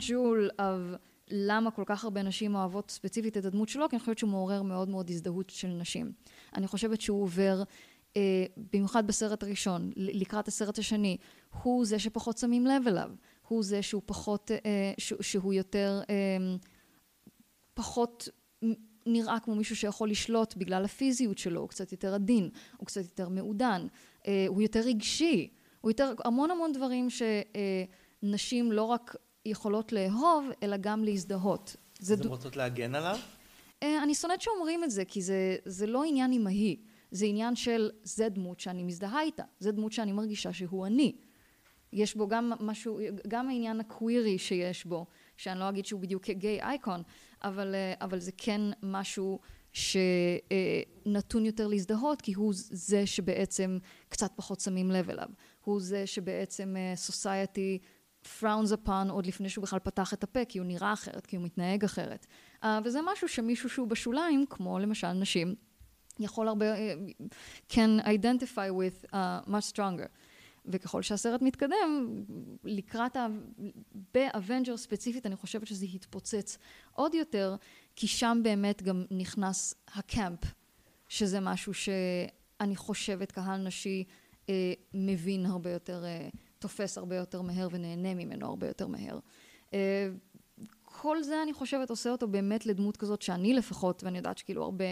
jewel 0.00 0.50
of 0.58 0.96
למה 1.30 1.70
כל 1.70 1.82
כך 1.86 2.04
הרבה 2.04 2.22
נשים 2.22 2.54
אוהבות 2.54 2.90
ספציפית 2.90 3.36
את 3.36 3.44
הדמות 3.44 3.68
שלו, 3.68 3.88
כי 3.88 3.96
אני 3.96 4.00
חושבת 4.00 4.18
שהוא 4.18 4.30
מעורר 4.30 4.62
מאוד 4.62 4.88
מאוד 4.88 5.10
הזדהות 5.10 5.50
של 5.50 5.68
נשים. 5.68 6.12
אני 6.54 6.66
חושבת 6.66 7.00
שהוא 7.00 7.22
עובר... 7.22 7.62
Uh, 8.06 8.18
במיוחד 8.72 9.06
בסרט 9.06 9.42
הראשון, 9.42 9.92
לקראת 9.96 10.48
הסרט 10.48 10.78
השני, 10.78 11.16
הוא 11.62 11.84
זה 11.84 11.98
שפחות 11.98 12.38
שמים 12.38 12.66
לב 12.66 12.88
אליו, 12.88 13.10
הוא 13.48 13.62
זה 13.62 13.82
שהוא 13.82 14.02
פחות, 14.06 14.50
uh, 14.50 14.54
ש- 14.98 15.12
שהוא 15.20 15.52
יותר, 15.52 16.00
uh, 16.02 16.08
פחות 17.74 18.28
נראה 19.06 19.40
כמו 19.40 19.54
מישהו 19.54 19.76
שיכול 19.76 20.10
לשלוט 20.10 20.56
בגלל 20.56 20.84
הפיזיות 20.84 21.38
שלו, 21.38 21.60
הוא 21.60 21.68
קצת 21.68 21.92
יותר 21.92 22.14
עדין, 22.14 22.50
הוא 22.76 22.86
קצת 22.86 23.04
יותר 23.04 23.28
מעודן, 23.28 23.86
הוא 24.48 24.62
יותר 24.62 24.80
רגשי, 24.80 25.48
הוא 25.80 25.90
יותר, 25.90 26.14
המון 26.24 26.50
המון 26.50 26.72
דברים 26.72 27.08
שנשים 27.10 28.70
uh, 28.70 28.74
לא 28.74 28.82
רק 28.82 29.16
יכולות 29.44 29.92
לאהוב, 29.92 30.48
אלא 30.62 30.76
גם 30.76 31.04
להזדהות. 31.04 31.76
אז 32.00 32.10
הן 32.10 32.26
רוצות 32.26 32.56
להגן 32.56 32.94
עליו? 32.94 33.16
Uh, 33.84 33.86
אני 34.02 34.14
שונאת 34.14 34.40
שאומרים 34.40 34.84
את 34.84 34.90
זה, 34.90 35.04
כי 35.04 35.22
זה, 35.22 35.56
זה 35.64 35.86
לא 35.86 36.04
עניין 36.04 36.32
אימהי. 36.32 36.76
זה 37.10 37.26
עניין 37.26 37.56
של, 37.56 37.90
זה 38.02 38.28
דמות 38.28 38.60
שאני 38.60 38.82
מזדהה 38.82 39.22
איתה, 39.22 39.42
זה 39.58 39.72
דמות 39.72 39.92
שאני 39.92 40.12
מרגישה 40.12 40.52
שהוא 40.52 40.86
אני. 40.86 41.16
יש 41.92 42.14
בו 42.14 42.28
גם 42.28 42.52
משהו, 42.60 43.00
גם 43.28 43.48
העניין 43.48 43.80
הקווירי 43.80 44.38
שיש 44.38 44.84
בו, 44.84 45.06
שאני 45.36 45.60
לא 45.60 45.68
אגיד 45.68 45.86
שהוא 45.86 46.00
בדיוק 46.00 46.30
גיי 46.30 46.62
אייקון, 46.62 47.02
אבל, 47.44 47.74
אבל 48.00 48.18
זה 48.18 48.30
כן 48.36 48.60
משהו 48.82 49.38
שנתון 49.76 51.44
יותר 51.44 51.66
להזדהות, 51.66 52.22
כי 52.22 52.32
הוא 52.32 52.52
זה 52.56 53.06
שבעצם 53.06 53.78
קצת 54.08 54.32
פחות 54.36 54.60
שמים 54.60 54.90
לב 54.90 55.10
אליו. 55.10 55.28
הוא 55.64 55.80
זה 55.80 56.06
שבעצם 56.06 56.76
סוסייטי 56.94 57.78
frowns 58.40 58.72
upon 58.84 59.10
עוד 59.10 59.26
לפני 59.26 59.48
שהוא 59.48 59.62
בכלל 59.62 59.78
פתח 59.78 60.14
את 60.14 60.24
הפה, 60.24 60.44
כי 60.44 60.58
הוא 60.58 60.66
נראה 60.66 60.92
אחרת, 60.92 61.26
כי 61.26 61.36
הוא 61.36 61.44
מתנהג 61.44 61.84
אחרת. 61.84 62.26
וזה 62.84 63.00
משהו 63.04 63.28
שמישהו 63.28 63.70
שהוא 63.70 63.88
בשוליים, 63.88 64.44
כמו 64.50 64.78
למשל 64.78 65.12
נשים, 65.12 65.54
יכול 66.18 66.48
הרבה, 66.48 66.66
can 67.70 68.02
identify 68.04 68.70
with 68.70 69.10
uh, 69.12 69.48
much 69.48 69.72
stronger. 69.72 70.08
וככל 70.68 71.02
שהסרט 71.02 71.42
מתקדם, 71.42 72.22
לקראת, 72.64 73.16
ה... 73.16 73.26
ב-Avenger 74.14 74.76
ספציפית, 74.76 75.26
אני 75.26 75.36
חושבת 75.36 75.66
שזה 75.66 75.86
התפוצץ 75.94 76.58
עוד 76.92 77.14
יותר, 77.14 77.56
כי 77.96 78.06
שם 78.06 78.40
באמת 78.42 78.82
גם 78.82 79.04
נכנס 79.10 79.74
ה 79.94 80.02
camp, 80.02 80.40
שזה 81.08 81.40
משהו 81.40 81.74
שאני 81.74 82.76
חושבת 82.76 83.32
קהל 83.32 83.60
נשי 83.60 84.04
אה, 84.48 84.72
מבין 84.94 85.46
הרבה 85.46 85.70
יותר, 85.70 86.04
אה, 86.04 86.28
תופס 86.58 86.98
הרבה 86.98 87.16
יותר 87.16 87.42
מהר 87.42 87.68
ונהנה 87.70 88.14
ממנו 88.14 88.46
הרבה 88.46 88.66
יותר 88.66 88.86
מהר. 88.86 89.18
אה, 89.74 90.08
כל 90.82 91.22
זה 91.22 91.42
אני 91.42 91.52
חושבת 91.52 91.90
עושה 91.90 92.10
אותו 92.10 92.28
באמת 92.28 92.66
לדמות 92.66 92.96
כזאת 92.96 93.22
שאני 93.22 93.54
לפחות, 93.54 94.04
ואני 94.04 94.18
יודעת 94.18 94.38
שכאילו 94.38 94.64
הרבה 94.64 94.84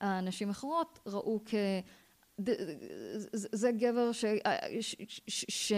אנשים 0.00 0.50
אחרות 0.50 0.98
ראו 1.06 1.40
כ... 1.44 1.54
זה 3.32 3.70
גבר 3.72 4.12
ש... 4.12 4.24
ש... 4.80 4.96
ש... 5.28 5.72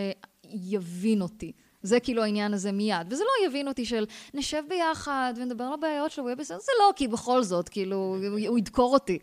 שיבין 0.51 1.23
אותי. 1.23 1.53
זה 1.83 2.01
כאילו 2.01 2.23
העניין 2.23 2.55
הזה 2.55 2.73
מיד. 2.73 3.07
וזה 3.11 3.25
לא 3.25 3.47
יבין 3.49 3.69
אותי 3.69 3.85
של 3.85 4.05
נשב 4.35 4.63
ביחד 4.69 5.35
ונדבר 5.37 5.65
על 5.65 5.73
הבעיות 5.73 6.11
שלו, 6.11 6.25
הוא 6.25 6.29
יהיה 6.29 6.37
בסדר, 6.37 6.59
זה 6.59 6.73
לא, 6.81 6.93
כי 6.97 7.09
בכל 7.09 7.43
זאת, 7.43 7.69
כאילו, 7.69 8.17
הוא 8.49 8.59
ידקור 8.59 8.95
אותי. 8.95 9.19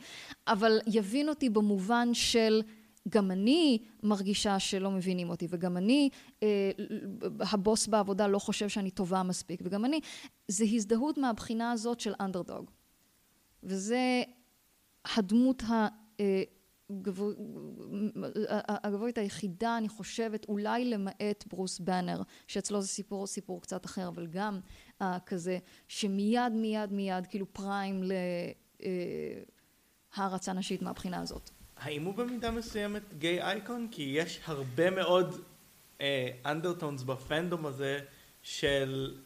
אבל 0.48 0.80
יבין 0.88 1.30
אותי 1.30 1.50
במובן 1.50 2.14
של... 2.14 2.62
גם 3.10 3.32
אני 3.32 3.80
מרגישה 4.04 4.60
שלא 4.60 4.92
מבינים 4.92 5.30
אותי, 5.30 5.48
וגם 5.50 5.78
אני, 5.78 6.10
אה, 6.44 6.72
הבוס 7.40 7.88
בעבודה 7.88 8.28
לא 8.28 8.40
חושב 8.40 8.70
שאני 8.70 8.92
טובה 8.92 9.24
מספיק, 9.24 9.62
וגם 9.64 9.86
אני, 9.86 10.00
זה 10.48 10.66
הזדהות 10.74 11.18
מהבחינה 11.18 11.72
הזאת 11.72 12.00
של 12.00 12.14
אנדרדוג. 12.20 12.72
וזה 13.64 14.24
הדמות 15.16 15.64
הגבוהית 18.68 19.18
היחידה, 19.18 19.78
אני 19.78 19.90
חושבת, 19.90 20.46
אולי 20.50 20.86
למעט 20.86 21.44
ברוס 21.48 21.80
באנר, 21.80 22.22
שאצלו 22.48 22.82
זה 22.82 22.88
סיפור, 22.88 23.28
סיפור 23.28 23.62
קצת 23.62 23.86
אחר, 23.86 24.08
אבל 24.08 24.28
גם 24.28 24.60
אה, 25.02 25.18
כזה, 25.26 25.58
שמיד 25.88 26.54
מיד 26.54 26.92
מיד, 26.92 27.28
כאילו 27.28 27.54
פריים 27.54 28.04
להערצה 30.18 30.54
נשית 30.54 30.82
מהבחינה 30.82 31.22
הזאת. 31.22 31.50
האם 31.78 32.04
הוא 32.04 32.14
במידה 32.14 32.52
מסוימת 32.52 33.14
גיי 33.18 33.42
אייקון? 33.42 33.88
כי 33.92 34.14
יש 34.16 34.40
הרבה 34.46 34.90
מאוד 34.90 35.42
אנדרטונס 36.46 37.02
uh, 37.02 37.06
בפנדום 37.06 37.66
הזה 37.66 38.00
של 38.42 39.18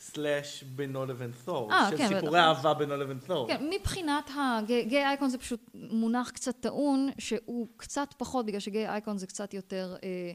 סלאש 0.00 0.62
בינו 0.62 1.06
לבין 1.06 1.32
תור, 1.44 1.70
של 1.90 1.96
כן, 1.96 2.08
סיפורי 2.08 2.32
בטח. 2.32 2.38
אהבה 2.38 2.74
בינו 2.74 2.96
לבין 2.96 3.18
תור. 3.26 3.48
כן, 3.48 3.70
מבחינת 3.70 4.30
הגיי 4.36 5.06
אייקון 5.06 5.28
זה 5.28 5.38
פשוט 5.38 5.60
מונח 5.74 6.30
קצת 6.30 6.54
טעון, 6.60 7.08
שהוא 7.18 7.66
קצת 7.76 8.14
פחות, 8.18 8.46
בגלל 8.46 8.60
שגיי 8.60 8.88
אייקון 8.88 9.18
זה 9.18 9.26
קצת 9.26 9.54
יותר, 9.54 9.96
אה, 10.02 10.32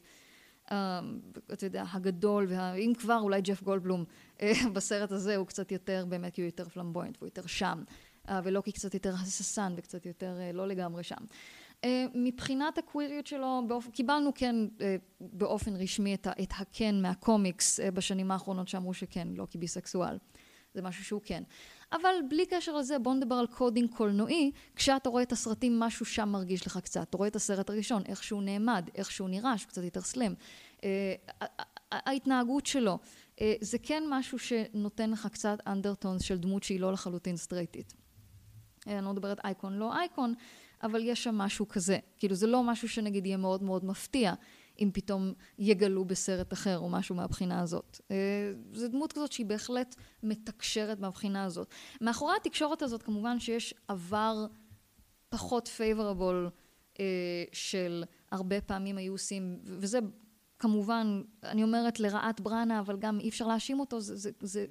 אה, 0.72 1.00
אתה 1.54 1.66
יודע, 1.66 1.84
הגדול, 1.92 2.46
וה, 2.50 2.74
אם 2.74 2.94
כבר 3.00 3.20
אולי 3.20 3.42
ג'ף 3.42 3.64
גולדבלום 3.64 4.04
אה, 4.42 4.52
בסרט 4.74 5.12
הזה 5.12 5.36
הוא 5.36 5.48
קצת 5.48 5.72
יותר, 5.72 6.06
באמת 6.10 6.34
כי 6.34 6.42
הוא 6.42 6.46
יותר 6.46 6.70
פלמבויינט 6.70 7.18
והוא 7.18 7.28
יותר 7.28 7.48
שם. 7.48 7.84
אה, 8.30 8.40
ולוקי 8.44 8.72
קצת 8.72 8.94
יותר 8.94 9.14
הססן 9.14 9.74
וקצת 9.78 10.06
יותר 10.06 10.38
אה, 10.40 10.52
לא 10.52 10.68
לגמרי 10.68 11.04
שם. 11.04 11.16
אה, 11.16 11.26
מבחינת 12.14 12.78
הקוויריות 12.78 13.28
שלו, 13.28 13.62
באופ... 13.68 13.90
קיבלנו 13.90 14.32
כן 14.36 14.56
באופן 15.20 15.76
רשמי 15.76 16.14
את, 16.14 16.28
ה... 16.28 16.32
את 16.44 16.52
הכן 16.58 17.02
מהקומיקס 17.02 17.80
בשנים 17.80 18.32
האחרונות 18.32 18.68
שאמרו 18.68 18.94
שכן, 18.94 19.28
לוקי 19.36 19.58
ביסקסואל. 19.58 20.18
זה 20.74 20.82
משהו 20.82 21.06
שהוא 21.06 21.22
כן. 21.24 21.44
אבל 21.92 22.14
בלי 22.30 22.46
קשר 22.46 22.78
לזה, 22.78 23.00
בוא 23.00 23.14
נדבר 23.14 23.36
על 23.36 23.48
coding 23.48 23.90
קולנועי. 23.90 24.52
כשאתה 24.76 25.10
רואה 25.10 25.24
את 25.24 25.32
הסרטים, 25.32 25.80
משהו 25.80 26.06
שם 26.06 26.30
מרגיש 26.30 26.68
לך 26.68 26.78
קצת. 26.78 27.10
אתה 27.10 27.18
רואה 27.18 27.28
את 27.28 27.36
הסרט 27.36 27.70
הראשון, 27.70 28.04
איך 28.06 28.24
שהוא 28.24 28.44
נעמד, 28.44 28.90
איך 28.96 29.12
שהוא 29.12 29.30
נראה, 29.30 29.58
שהוא 29.58 29.70
קצת 29.70 29.84
יותר 29.84 30.02
slim. 30.02 30.34
ההתנהגות 31.92 32.66
שלו, 32.66 33.00
זה 33.62 33.78
כן 33.84 34.04
משהו 34.10 34.40
שנותן 34.40 35.12
לך 35.12 35.28
קצת 35.28 35.58
undertones 35.68 36.22
של 36.22 36.38
דמות 36.38 36.64
שהיא 36.64 36.80
לא 36.80 36.94
לחלוטין 36.94 37.38
סטרייטית. 37.38 37.94
אני 38.88 39.06
לא 39.06 39.14
מדברת 39.14 39.40
אייקון 39.46 39.74
לא 39.74 39.94
אייקון, 39.94 40.34
אבל 40.84 41.02
יש 41.04 41.24
שם 41.24 41.36
משהו 41.36 41.68
כזה. 41.68 41.98
כאילו 42.18 42.36
זה 42.36 42.48
לא 42.48 42.64
משהו 42.64 42.90
שנגיד 42.90 43.26
יהיה 43.26 43.38
מאוד 43.38 43.64
מאוד 43.64 43.86
מפתיע 43.86 44.34
אם 44.80 44.90
פתאום 44.94 45.34
יגלו 45.60 46.06
בסרט 46.06 46.54
אחר 46.54 46.78
או 46.78 46.90
משהו 46.90 47.16
מהבחינה 47.16 47.62
הזאת. 47.62 48.02
אה, 48.12 48.54
זו 48.74 48.88
דמות 48.88 49.14
כזאת 49.14 49.32
שהיא 49.32 49.46
בהחלט 49.46 49.96
מתקשרת 50.24 51.00
מהבחינה 51.00 51.44
הזאת. 51.44 51.68
מאחורי 52.02 52.34
התקשורת 52.42 52.82
הזאת 52.82 53.04
כמובן 53.04 53.40
שיש 53.40 53.74
עבר 53.88 54.46
פחות 55.30 55.68
favorable 55.68 56.50
אה, 57.00 57.06
של 57.54 58.04
הרבה 58.32 58.62
פעמים 58.62 58.98
היו 58.98 59.12
עושים, 59.14 59.60
וזה 59.64 60.00
כמובן, 60.60 61.22
אני 61.44 61.64
אומרת 61.64 62.00
לרעת 62.00 62.40
בראנה, 62.40 62.80
אבל 62.80 62.98
גם 62.98 63.20
אי 63.20 63.30
אפשר 63.30 63.48
להאשים 63.48 63.80
אותו, 63.80 64.02
זה... 64.02 64.16
זה, 64.16 64.32
זה 64.42 64.66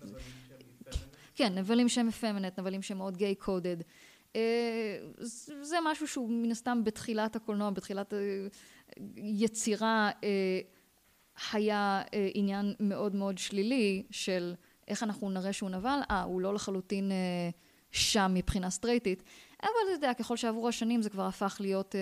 כן, 1.35 1.59
נבלים 1.59 1.89
שהם 1.89 2.09
אפמנט, 2.09 2.59
נבלים 2.59 2.83
שהם 2.83 2.99
מאוד 2.99 3.17
גיי 3.17 3.35
קודד. 3.35 3.77
אה, 4.37 4.99
זה 5.63 5.77
משהו 5.85 6.09
שהוא 6.09 6.31
מן 6.31 6.51
הסתם 6.51 6.85
בתחילת 6.85 7.37
הקולנוע, 7.37 7.71
בתחילת 7.71 8.15
אה, 8.15 8.19
היה 11.53 12.03
אה, 12.15 12.29
עניין 12.35 12.75
מאוד 12.81 13.15
מאוד 13.15 13.39
שלילי 13.39 14.03
של 14.11 14.55
איך 14.89 15.03
אנחנו 15.03 15.31
נראה 15.31 15.53
שהוא 15.53 15.71
נבל, 15.71 15.99
אה, 16.11 16.23
הוא 16.23 16.41
לא 16.41 16.55
לחלוטין 16.55 17.13
שם 17.91 18.31
מבחינה 18.35 18.71
סטרייטית, 18.71 19.23
אבל 19.63 19.71
אתה 19.85 19.93
יודע, 19.93 20.15
ככל 20.15 20.37
שעברו 20.37 20.69
השנים 20.69 21.03
זה 21.03 21.11
כבר 21.11 21.27
הפך 21.27 21.57
להיות 21.61 21.95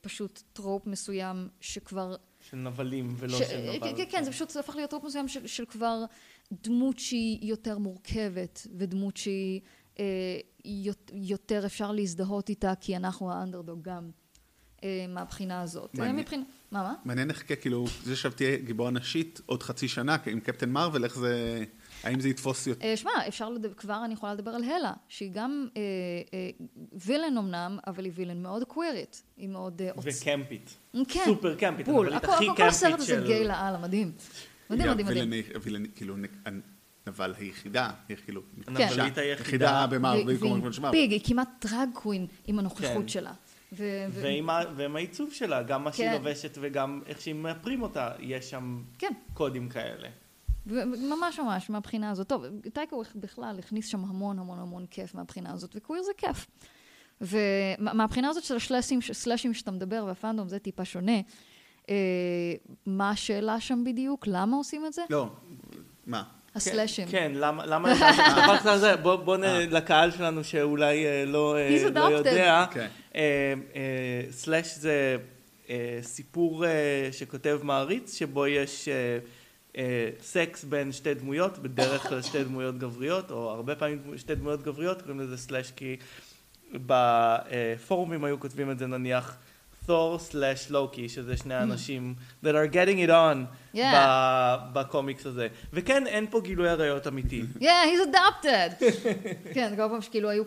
פשוט 0.00 0.42
trope 0.52 0.86
מסוים 0.86 1.48
שכבר... 1.60 2.16
של 2.40 2.56
נבלים 2.56 3.14
ולא 3.16 3.38
ש... 3.38 3.42
של 3.42 3.76
נבל. 3.76 3.96
כן, 3.96 4.04
כן, 4.10 4.24
זה 4.24 4.30
פשוט 4.30 4.56
הפך 4.56 4.76
להיות 4.76 4.90
trope 4.90 5.04
מסוים 5.04 5.28
של, 5.28 5.46
של 5.46 5.64
כבר 5.64 6.04
דמות 6.52 6.98
שהיא 6.98 7.50
יותר 7.50 7.78
מורכבת, 7.78 8.66
ודמות 8.78 9.16
שהיא 9.16 9.60
יותר 11.12 11.66
אפשר 11.66 11.92
להזדהות 11.92 12.48
איתה, 12.48 12.72
כי 12.80 12.96
אנחנו 12.96 13.32
האנדרדוג 13.32 13.82
גם 13.82 14.10
אה, 14.84 15.06
מהבחינה 15.08 15.62
הזאת. 15.62 15.94
מעניין. 15.94 16.16
מבחינה... 16.16 16.42
מה, 16.70 16.82
מה? 16.82 16.94
מעניין 17.04 17.30
איך, 17.30 17.42
כאילו, 17.60 17.86
זה 18.04 18.12
עכשיו 18.12 18.32
תהיה 18.32 18.56
גיבורה 18.56 18.90
נשית 18.90 19.40
עוד 19.46 19.62
חצי 19.62 19.88
שנה 19.88 20.16
עם 20.26 20.40
קפטן 20.40 20.70
מרוויל, 20.70 21.04
איך 21.04 21.18
זה... 21.18 21.64
האם 22.02 22.20
זה 22.20 22.28
יתפוס 22.28 22.66
יותר? 22.66 22.86
אה, 22.86 22.96
שמע, 22.96 23.10
אפשר, 23.28 23.50
לדבר, 23.50 23.74
כבר 23.74 24.04
אני 24.04 24.14
יכולה 24.14 24.34
לדבר 24.34 24.50
על 24.50 24.64
הלה, 24.64 24.92
שהיא 25.08 25.30
גם 25.32 25.68
אה, 25.76 25.82
אה, 26.34 26.50
וילן 26.92 27.38
אמנם, 27.38 27.78
אבל 27.86 28.04
היא 28.04 28.12
וילן 28.14 28.42
מאוד 28.42 28.64
קווירית. 28.64 29.22
היא 29.36 29.48
מאוד... 29.48 29.82
אה, 29.82 29.90
וקמפית. 30.02 30.76
כן. 31.08 31.22
סופר 31.24 31.54
קמפית, 31.54 31.86
בול. 31.88 32.06
אבל 32.06 32.12
היא 32.12 32.34
הכי 32.34 32.46
קמפית 32.46 32.56
של... 32.56 32.62
כל 32.62 32.68
הסרט 32.68 33.00
הזה 33.00 33.22
גיי 33.26 33.44
לאללה, 33.44 33.78
מדהים. 33.78 34.12
מדהים, 34.70 34.90
מדהים, 34.90 35.06
מדהים. 35.06 35.86
כאילו, 35.94 36.16
הנבל 37.08 37.34
היחידה, 37.38 37.90
איך 38.10 38.24
כאילו, 38.24 38.40
הנבלית 38.66 39.18
היחידה 39.18 39.86
במרוויל, 39.86 40.38
פיג, 40.90 41.12
היא 41.12 41.20
כמעט 41.24 41.66
דרג 41.66 41.88
קווין 41.92 42.26
עם 42.46 42.58
הנוכחות 42.58 43.02
כן. 43.02 43.08
שלה. 43.08 43.32
ועם 43.72 44.96
העיצוב 44.96 45.32
שלה, 45.32 45.62
גם 45.62 45.84
מה 45.84 45.92
שהיא 45.92 46.08
כן. 46.08 46.12
לובשת 46.12 46.58
וגם 46.60 47.00
איך 47.06 47.20
שהיא 47.20 47.34
מאפרים 47.34 47.82
אותה, 47.82 48.10
יש 48.20 48.50
שם 48.50 48.82
כן. 48.98 49.12
קודים 49.34 49.68
כאלה. 49.68 50.08
ממש 50.66 51.38
ממש 51.38 51.70
מהבחינה 51.70 52.10
הזאת. 52.10 52.28
טוב, 52.28 52.44
טייקו 52.72 53.02
בכלל 53.14 53.56
הכניס 53.58 53.86
שם 53.86 54.04
המון 54.04 54.38
המון 54.38 54.58
המון 54.58 54.86
כיף 54.90 55.14
מהבחינה 55.14 55.52
הזאת, 55.52 55.76
וקוויר 55.76 56.02
זה 56.02 56.12
כיף. 56.16 56.46
ומהבחינה 57.20 58.28
הזאת 58.28 58.44
של 58.44 58.74
הסלאשים 59.10 59.54
שאתה 59.54 59.70
מדבר 59.70 60.04
והפאנדום 60.06 60.48
זה 60.48 60.58
טיפה 60.58 60.84
שונה. 60.84 61.20
אה, 61.88 61.94
מה 62.86 63.10
השאלה 63.10 63.60
שם 63.60 63.84
בדיוק? 63.84 64.26
למה 64.26 64.56
עושים 64.56 64.86
את 64.86 64.92
זה? 64.92 65.02
לא, 65.10 65.30
מה? 66.06 66.22
הסלאשים. 66.68 67.08
כן, 67.08 67.32
למה, 67.34 67.66
למה 67.66 67.94
דבר 68.42 68.58
כזה, 68.72 68.96
בוא. 68.96 69.36
אה. 69.44 69.64
לקהל 69.70 70.10
שלנו 70.10 70.44
שאולי 70.44 71.06
אה, 71.06 71.24
לא, 71.26 71.56
לא 71.94 72.00
יודע, 72.00 72.64
כן. 72.70 72.88
סלאש 74.30 74.74
זה 74.74 75.16
סיפור 76.02 76.64
שכותב 77.12 77.58
מעריץ, 77.62 78.14
שבו 78.18 78.46
יש 78.46 78.88
סקס 80.22 80.64
בין 80.64 80.92
שתי 80.92 81.14
דמויות, 81.14 81.58
בדרך 81.58 82.08
כלל 82.08 82.22
שתי 82.22 82.44
דמויות 82.44 82.78
גבריות, 82.78 83.30
או 83.30 83.50
הרבה 83.50 83.74
פעמים 83.74 84.02
שתי 84.16 84.34
דמויות 84.34 84.62
גבריות, 84.62 85.02
קוראים 85.02 85.20
לזה 85.20 85.36
סלאש 85.36 85.70
כי 85.76 85.96
בפורומים 86.72 88.24
היו 88.24 88.40
כותבים 88.40 88.70
את 88.70 88.78
זה 88.78 88.86
נניח 88.86 89.36
תור 89.88 90.18
סלאש 90.18 90.70
לוקי, 90.70 91.08
שזה 91.08 91.36
שני 91.36 91.58
hmm. 91.58 91.62
אנשים 91.62 92.14
that 92.44 92.46
are 92.46 92.72
getting 92.72 93.08
it 93.08 93.10
on 93.10 93.36
yeah. 93.76 93.78
בקומיקס 94.72 95.26
הזה. 95.26 95.48
וכן, 95.72 96.06
אין 96.06 96.26
פה 96.30 96.40
גילוי 96.40 96.68
עריות 96.68 97.06
אמיתי. 97.06 97.42
Yeah, 97.60 97.62
he's 97.62 98.14
adopted. 98.14 98.84
כן, 99.54 99.72
כל 99.76 99.88
פעם 99.90 100.02
שכאילו 100.02 100.30
היו 100.30 100.44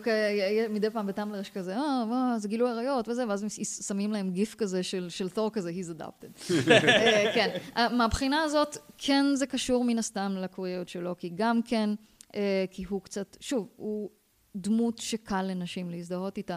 מדי 0.70 0.90
פעם 0.90 1.06
בטמבלר 1.06 1.40
יש 1.40 1.50
כזה, 1.50 1.76
אה, 1.76 2.04
מה, 2.04 2.34
זה 2.38 2.48
גילוי 2.48 2.70
עריות 2.70 3.08
וזה, 3.08 3.28
ואז 3.28 3.46
שמים 3.86 4.12
להם 4.12 4.30
גיף 4.30 4.54
כזה 4.54 4.82
של, 4.82 5.08
של 5.08 5.28
תור 5.28 5.50
כזה, 5.52 5.70
he's 5.70 6.00
adopted. 6.00 6.52
אה, 6.70 7.30
כן, 7.34 7.56
אה, 7.76 7.88
מהבחינה 7.88 8.42
הזאת, 8.42 8.76
כן 8.98 9.24
זה 9.34 9.46
קשור 9.46 9.84
מן 9.84 9.98
הסתם 9.98 10.36
לקוויריות 10.36 10.88
של 10.88 11.00
לוקי, 11.00 11.30
גם 11.34 11.60
כן, 11.62 11.90
אה, 12.34 12.64
כי 12.70 12.84
הוא 12.88 13.02
קצת, 13.02 13.36
שוב, 13.40 13.68
הוא 13.76 14.10
דמות 14.56 14.98
שקל 14.98 15.42
לנשים 15.42 15.90
להזדהות 15.90 16.36
איתה. 16.36 16.56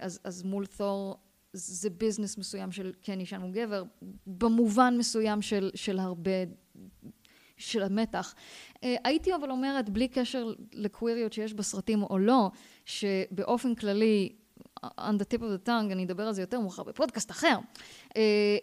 אז, 0.00 0.20
אז 0.24 0.42
מול 0.42 0.66
תור 0.66 1.16
זה 1.52 1.90
ביזנס 1.90 2.38
מסוים 2.38 2.72
של 2.72 2.92
כן 3.02 3.20
אישה 3.20 3.38
מול 3.38 3.50
גבר, 3.50 3.82
במובן 4.26 4.94
מסוים 4.98 5.42
של, 5.42 5.70
של 5.74 5.98
הרבה, 5.98 6.30
של 7.56 7.82
המתח. 7.82 8.34
אה, 8.84 8.96
הייתי 9.04 9.34
אבל 9.34 9.50
אומרת, 9.50 9.90
בלי 9.90 10.08
קשר 10.08 10.52
לקוויריות 10.72 11.32
שיש 11.32 11.54
בסרטים 11.54 12.02
או 12.02 12.18
לא, 12.18 12.50
שבאופן 12.84 13.74
כללי, 13.74 14.32
on 14.86 15.14
the 15.18 15.24
tip 15.34 15.38
of 15.38 15.66
the 15.66 15.66
tongue, 15.66 15.92
אני 15.92 16.04
אדבר 16.04 16.26
על 16.26 16.32
זה 16.32 16.42
יותר 16.42 16.60
מאוחר 16.60 16.82
בפודקאסט 16.82 17.30
אחר, 17.30 17.58
אה, 18.16 18.56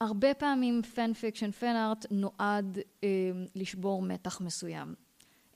הרבה 0.00 0.34
פעמים 0.34 0.82
fan 0.82 1.14
fiction, 1.14 1.50
fan 1.50 1.76
art, 1.76 2.06
נועד 2.10 2.78
אה, 3.04 3.08
לשבור 3.54 4.02
מתח 4.02 4.40
מסוים. 4.40 5.05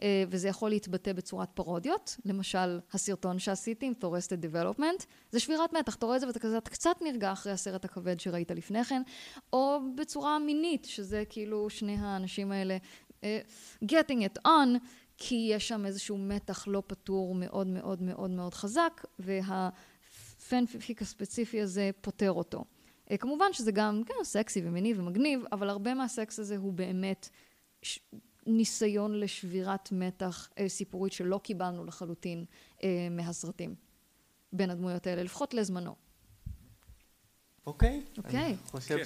אה, 0.03 0.25
וזה 0.29 0.49
יכול 0.49 0.71
להתבטא 0.71 1.13
בצורת 1.13 1.49
פרודיות, 1.55 2.17
למשל 2.25 2.81
הסרטון 2.93 3.39
שעשיתי 3.39 3.87
עם 3.87 3.95
Thorested 3.95 4.41
Development, 4.41 5.05
זה 5.33 5.41
שבירת 5.41 5.73
מתח, 5.73 5.95
אתה 5.95 6.07
רואה 6.07 6.17
את 6.17 6.21
זה 6.21 6.27
ואתה 6.27 6.39
כזה, 6.39 6.59
אתה 6.59 6.71
קצת 6.71 6.97
נרגע 7.03 7.33
אחרי 7.33 7.53
הסרט 7.53 7.85
הכבד 7.85 8.21
שראית 8.21 8.51
לפני 8.51 8.85
כן, 8.85 9.03
או 9.53 9.79
בצורה 9.97 10.39
מינית, 10.39 10.85
שזה 10.85 11.23
כאילו 11.29 11.71
שני 11.71 11.97
האנשים 11.99 12.53
האלה 12.53 12.77
uh, 13.21 13.25
getting 13.85 14.21
it 14.35 14.47
on, 14.47 14.79
כי 15.17 15.49
יש 15.51 15.69
שם 15.69 15.87
איזשהו 15.87 16.19
מתח 16.19 16.69
לא 16.69 16.83
פתור 16.87 17.35
מאוד 17.35 17.67
מאוד 17.67 18.03
מאוד 18.03 18.31
מאוד 18.31 18.55
חזק, 18.55 19.05
וה 19.19 19.65
fanfic 19.65 21.03
הספציפי 21.03 21.61
הזה 21.61 21.91
פותר 22.01 22.33
אותו. 22.33 22.65
Uh, 23.11 23.17
כמובן 23.17 23.53
שזה 23.53 23.73
גם 23.73 24.03
כן, 24.07 24.15
סקסי 24.25 24.63
ומיני 24.65 24.95
ומגניב, 24.97 25.45
אבל 25.53 25.69
הרבה 25.69 25.95
מהסקס 25.95 26.39
הזה 26.39 26.57
הוא 26.57 26.73
באמת 26.73 27.29
ניסיון 28.47 29.21
לשבירת 29.21 29.89
מתח 29.93 30.49
אה, 30.59 30.69
סיפורית 30.69 31.13
שלא 31.13 31.41
קיבלנו 31.43 31.85
לחלוטין 31.85 32.45
אה, 32.83 33.09
מהסרטים 33.11 33.75
בין 34.53 34.71
הדמויות 34.71 35.07
האלה, 35.07 35.23
לפחות 35.23 35.55
לזמנו. 35.55 35.95
אוקיי. 37.67 38.03
אוקיי. 38.19 38.41
אני 38.41 38.57
חושב 38.71 38.97
כן. 38.97 39.03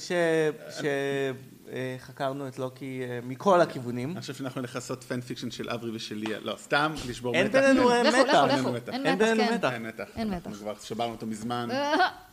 שחקרנו 1.99 2.49
את 2.49 2.59
לוקי 2.59 3.03
אה, 3.03 3.21
מכל 3.23 3.61
הכיוונים. 3.61 4.11
אני 4.11 4.21
חושב 4.21 4.35
שאנחנו 4.35 4.61
נלך 4.61 4.75
לעשות 4.75 5.05
fan 5.05 5.21
fiction 5.21 5.51
של 5.51 5.71
אברי 5.71 5.91
ושלי, 5.97 6.27
לא, 6.41 6.57
סתם 6.57 6.95
לשבור 7.09 7.33
מתח. 7.33 7.41
אין 7.43 7.53
בינינו 7.53 7.89
כן. 7.89 8.07
מתח. 8.07 8.93
אין 8.93 9.03
מתח, 9.03 9.19
בינינו 9.19 9.49
כן. 9.49 9.55
מתח. 9.55 10.07
אין 10.17 10.31
מתח. 10.31 10.47
אנחנו. 10.47 10.55
כבר 10.55 10.75
שברנו 10.83 11.13
אותו 11.13 11.27
מזמן. 11.27 11.69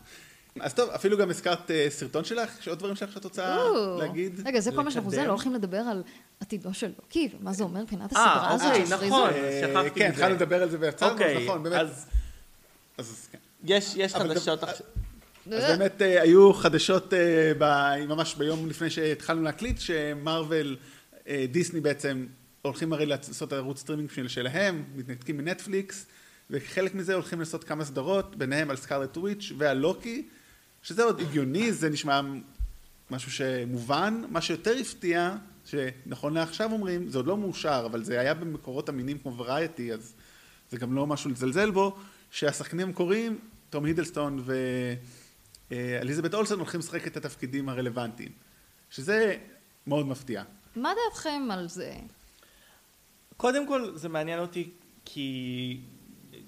אה, 0.60 0.66
אז 0.66 0.74
טוב, 0.74 0.90
אפילו 0.90 1.18
גם 1.18 1.30
הזכרת 1.30 1.72
אה, 1.72 1.88
סרטון 1.90 2.24
שלך, 2.24 2.60
יש 2.60 2.68
עוד 2.68 2.80
דברים 2.80 2.96
שלך 2.96 3.12
שאת 3.14 3.24
רוצה. 3.24 3.58
להגיד? 4.00 4.42
רגע, 4.48 4.60
זה 4.60 4.72
כל 4.72 4.82
מה 4.82 4.92
שאנחנו 4.92 5.12
זה. 5.12 5.24
לא 5.24 5.30
הולכים 5.30 5.54
לדבר 5.54 5.78
על 5.78 6.04
עתידו 6.40 6.74
של 6.74 6.92
לוקי, 7.02 7.30
ומה 7.40 7.54
זה 7.54 7.64
אומר 7.64 7.82
מבחינת 7.82 8.14
אה, 8.16 8.34
הסדרה 8.34 8.54
הזאת 8.54 8.68
אוקיי. 8.92 9.08
נכון. 9.08 9.30
אה, 9.34 9.62
שכחתי 9.68 10.00
כן, 10.00 10.06
מזה. 10.06 10.16
התחלנו 10.16 10.36
לדבר 10.36 10.62
על 10.64 10.70
זה 10.70 10.78
ויצרנו, 10.80 11.14
אוקיי, 11.14 11.44
נכון, 11.46 11.64
באמת. 11.64 11.82
אז 12.98 13.28
כן. 13.32 13.38
יש 13.66 14.16
חדשות 14.16 14.64
עכשיו. 14.64 14.88
אז 15.52 15.64
באמת 15.78 16.02
אה, 16.02 16.22
היו 16.22 16.54
חדשות 16.54 17.14
אה, 17.14 17.52
ב- 17.58 18.06
ממש 18.08 18.36
ביום 18.36 18.68
לפני 18.70 18.90
שהתחלנו 18.90 19.42
להקליט, 19.42 19.80
שמרוויל, 19.80 20.78
אה, 21.28 21.46
דיסני 21.52 21.82
בעצם 21.82 22.26
הולכים 22.62 22.94
הרי 22.94 23.06
לעשות 23.06 23.54
ערוץ 23.54 23.80
סטרימינג 23.80 24.10
של- 24.12 24.28
שלהם, 24.28 24.84
מתנתקים 24.96 25.38
מנטפליקס, 25.38 26.06
וחלק 26.50 26.96
מזה 26.96 27.14
הולכים 27.14 27.40
לעשות 27.40 27.64
כמה 27.64 27.86
סדרות, 27.86 28.36
ביניהם 28.36 28.70
על 28.70 28.76
סקארלט 28.78 29.18
וויץ' 29.18 29.52
ועל 29.58 29.78
לוקי, 29.78 30.28
שזה 30.82 31.04
עוד 31.04 31.20
הגיוני, 31.20 31.74
זה 31.74 31.90
נשמע 31.90 32.22
משהו 33.10 33.32
שמובן. 33.32 34.24
מה 34.30 34.42
שיותר 34.42 34.76
הפתיע, 34.82 35.36
שנכון 35.66 36.34
לעכשיו 36.34 36.72
אומרים, 36.72 37.10
זה 37.10 37.18
עוד 37.18 37.28
לא 37.28 37.38
מאושר, 37.38 37.84
אבל 37.86 38.04
זה 38.04 38.20
היה 38.20 38.34
במקורות 38.34 38.90
אמינים 38.90 39.18
כמו 39.18 39.38
וריאטי, 39.38 39.94
אז 39.94 40.14
זה 40.72 40.78
גם 40.78 40.94
לא 40.94 41.08
משהו 41.08 41.30
לזלזל 41.30 41.72
בו, 41.72 41.98
שהשחקנים 42.32 42.88
המקוריים, 42.88 43.40
תום 43.70 43.86
הידלסטון 43.86 44.44
ואליזבת 45.72 46.34
אולסון 46.34 46.60
הולכים 46.60 46.80
לשחק 46.80 47.08
את 47.08 47.18
התפקידים 47.18 47.70
הרלוונטיים, 47.70 48.32
שזה 48.90 49.38
מאוד 49.88 50.08
מפתיע. 50.08 50.44
מה 50.76 50.92
דעתכם 51.06 51.48
על 51.52 51.70
זה? 51.70 51.96
קודם 53.38 53.68
כל 53.68 53.92
זה 53.96 54.10
מעניין 54.10 54.40
אותי 54.40 54.70
כי 55.06 55.80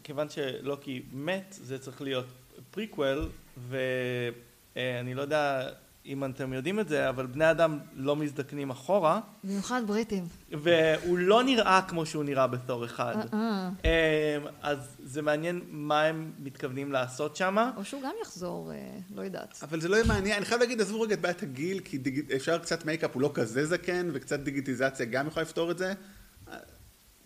כיוון 0.04 0.30
שלוקי 0.30 1.04
מת 1.12 1.56
זה 1.62 1.80
צריך 1.80 2.02
להיות 2.02 2.26
פריקוול 2.72 3.30
ואני 3.58 5.14
לא 5.14 5.22
יודע 5.22 5.70
אם 6.06 6.26
אתם 6.26 6.54
יודעים 6.54 6.80
את 6.80 6.88
זה 6.88 7.10
אבל 7.10 7.26
בני 7.26 7.52
אדם 7.52 7.80
לא 7.96 8.16
מזדקנים 8.16 8.70
אחורה 8.70 9.20
במיוחד 9.44 9.82
בריטים. 9.88 10.24
והוא 10.52 11.18
לא 11.18 11.44
נראה 11.44 11.82
כמו 11.88 12.06
שהוא 12.06 12.24
נראה 12.24 12.48
בתור 12.48 12.86
אחד 12.86 13.16
אה, 13.34 13.70
אמ, 13.84 14.48
אז 14.62 14.78
זה 15.04 15.22
מעניין 15.22 15.62
מה 15.70 16.02
הם 16.02 16.32
מתכוונים 16.40 16.92
לעשות 16.92 17.36
שמה 17.36 17.72
או 17.78 17.86
שהוא 17.86 18.02
גם 18.02 18.14
יחזור, 18.22 18.72
אה, 18.72 18.78
לא 19.16 19.22
יודעת. 19.22 19.60
אבל 19.62 19.82
זה 19.82 19.90
לא 19.90 19.96
יהיה 19.96 20.08
מעניין, 20.08 20.38
אני 20.38 20.46
חייב 20.46 20.62
להגיד, 20.62 20.82
עזבו 20.82 21.02
רגע 21.02 21.14
את 21.14 21.22
בעיית 21.22 21.44
הגיל, 21.44 21.80
כי 21.80 21.98
דיג... 21.98 22.32
אפשר 22.32 22.58
קצת 22.58 22.86
מייקאפ, 22.86 23.14
הוא 23.14 23.22
לא 23.22 23.32
כזה 23.34 23.66
זקן, 23.66 24.10
וקצת 24.14 24.40
דיגיטיזציה 24.40 25.06
גם 25.06 25.28
יכולה 25.28 25.44
לפתור 25.44 25.72
את 25.72 25.78
זה. 25.78 25.94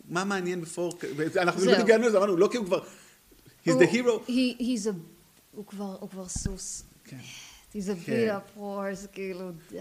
מה 0.09 0.23
מעניין 0.23 0.61
בפור... 0.61 0.93
אנחנו. 1.41 1.61
באמת 1.61 1.79
הגענו 1.79 2.07
לזה, 2.07 2.17
אמרנו, 2.17 2.37
לוקי 2.37 2.57
הוא 2.57 2.65
כבר... 2.65 2.79
He's 3.65 3.69
the 3.69 3.93
hero. 3.93 4.29
He, 4.29 4.61
he's 4.61 4.87
a... 4.87 5.16
הוא 5.57 5.65
כבר, 5.65 5.97
הוא 5.99 6.09
כבר 6.09 6.27
סוס. 6.27 6.83
כן. 7.03 7.17
he's 7.73 7.75
a 7.75 8.05
כן. 8.05 8.37
כאילו, 9.11 9.51
די, 9.71 9.79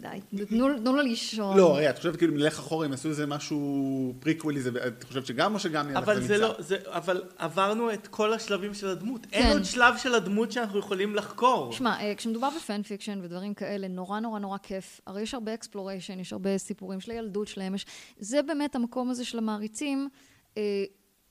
די, 0.00 0.44
תנו 0.46 0.68
לו 0.96 1.02
לישון. 1.02 1.56
לא, 1.56 1.76
רגע, 1.76 1.90
את 1.90 1.96
חושבת 1.96 2.16
כאילו, 2.16 2.32
אם 2.32 2.38
נלך 2.38 2.58
אחורה, 2.58 2.86
אם 2.86 2.92
עשו 2.92 3.08
איזה 3.08 3.26
משהו 3.26 4.14
prequel-י, 4.20 4.60
זה- 4.60 4.70
את 4.86 5.04
חושבת 5.04 5.26
שגם 5.26 5.54
או 5.54 5.58
שגם 5.60 5.88
נראה 5.88 6.00
לך 6.00 6.08
אבל 6.08 6.20
זה 6.22 6.32
נמצא? 6.34 6.46
לא, 6.46 6.54
זה, 6.58 6.76
אבל 6.86 7.22
עברנו 7.38 7.92
את 7.92 8.06
כל 8.06 8.32
השלבים 8.32 8.74
של 8.74 8.88
הדמות. 8.88 9.26
אין 9.32 9.42
כן. 9.42 9.52
עוד 9.52 9.64
שלב 9.64 9.94
של 9.98 10.14
הדמות 10.14 10.52
שאנחנו 10.52 10.78
יכולים 10.78 11.14
לחקור. 11.14 11.72
שמע, 11.72 12.00
אה, 12.00 12.14
כשמדובר 12.14 12.48
ב 12.56 12.62
fan 12.62 12.82
fiction 12.82 13.20
ודברים 13.22 13.54
כאלה, 13.54 13.88
נורא 13.88 14.20
נורא 14.20 14.38
נורא 14.38 14.58
כיף. 14.58 15.00
הרי 15.06 15.22
יש 15.22 15.34
הרבה 15.34 15.54
exploration, 15.54 16.20
יש 16.20 16.32
הרבה 16.32 16.58
סיפורים 16.58 17.00
של 17.00 17.10
הילדות 17.10 17.48
שלהם. 17.48 17.74
זה 18.18 18.42
באמת 18.42 18.74
המקום 18.74 19.10
הזה 19.10 19.24
של 19.24 19.38
המעריצים, 19.38 20.08
אה, 20.56 20.62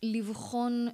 לבחון 0.04 0.88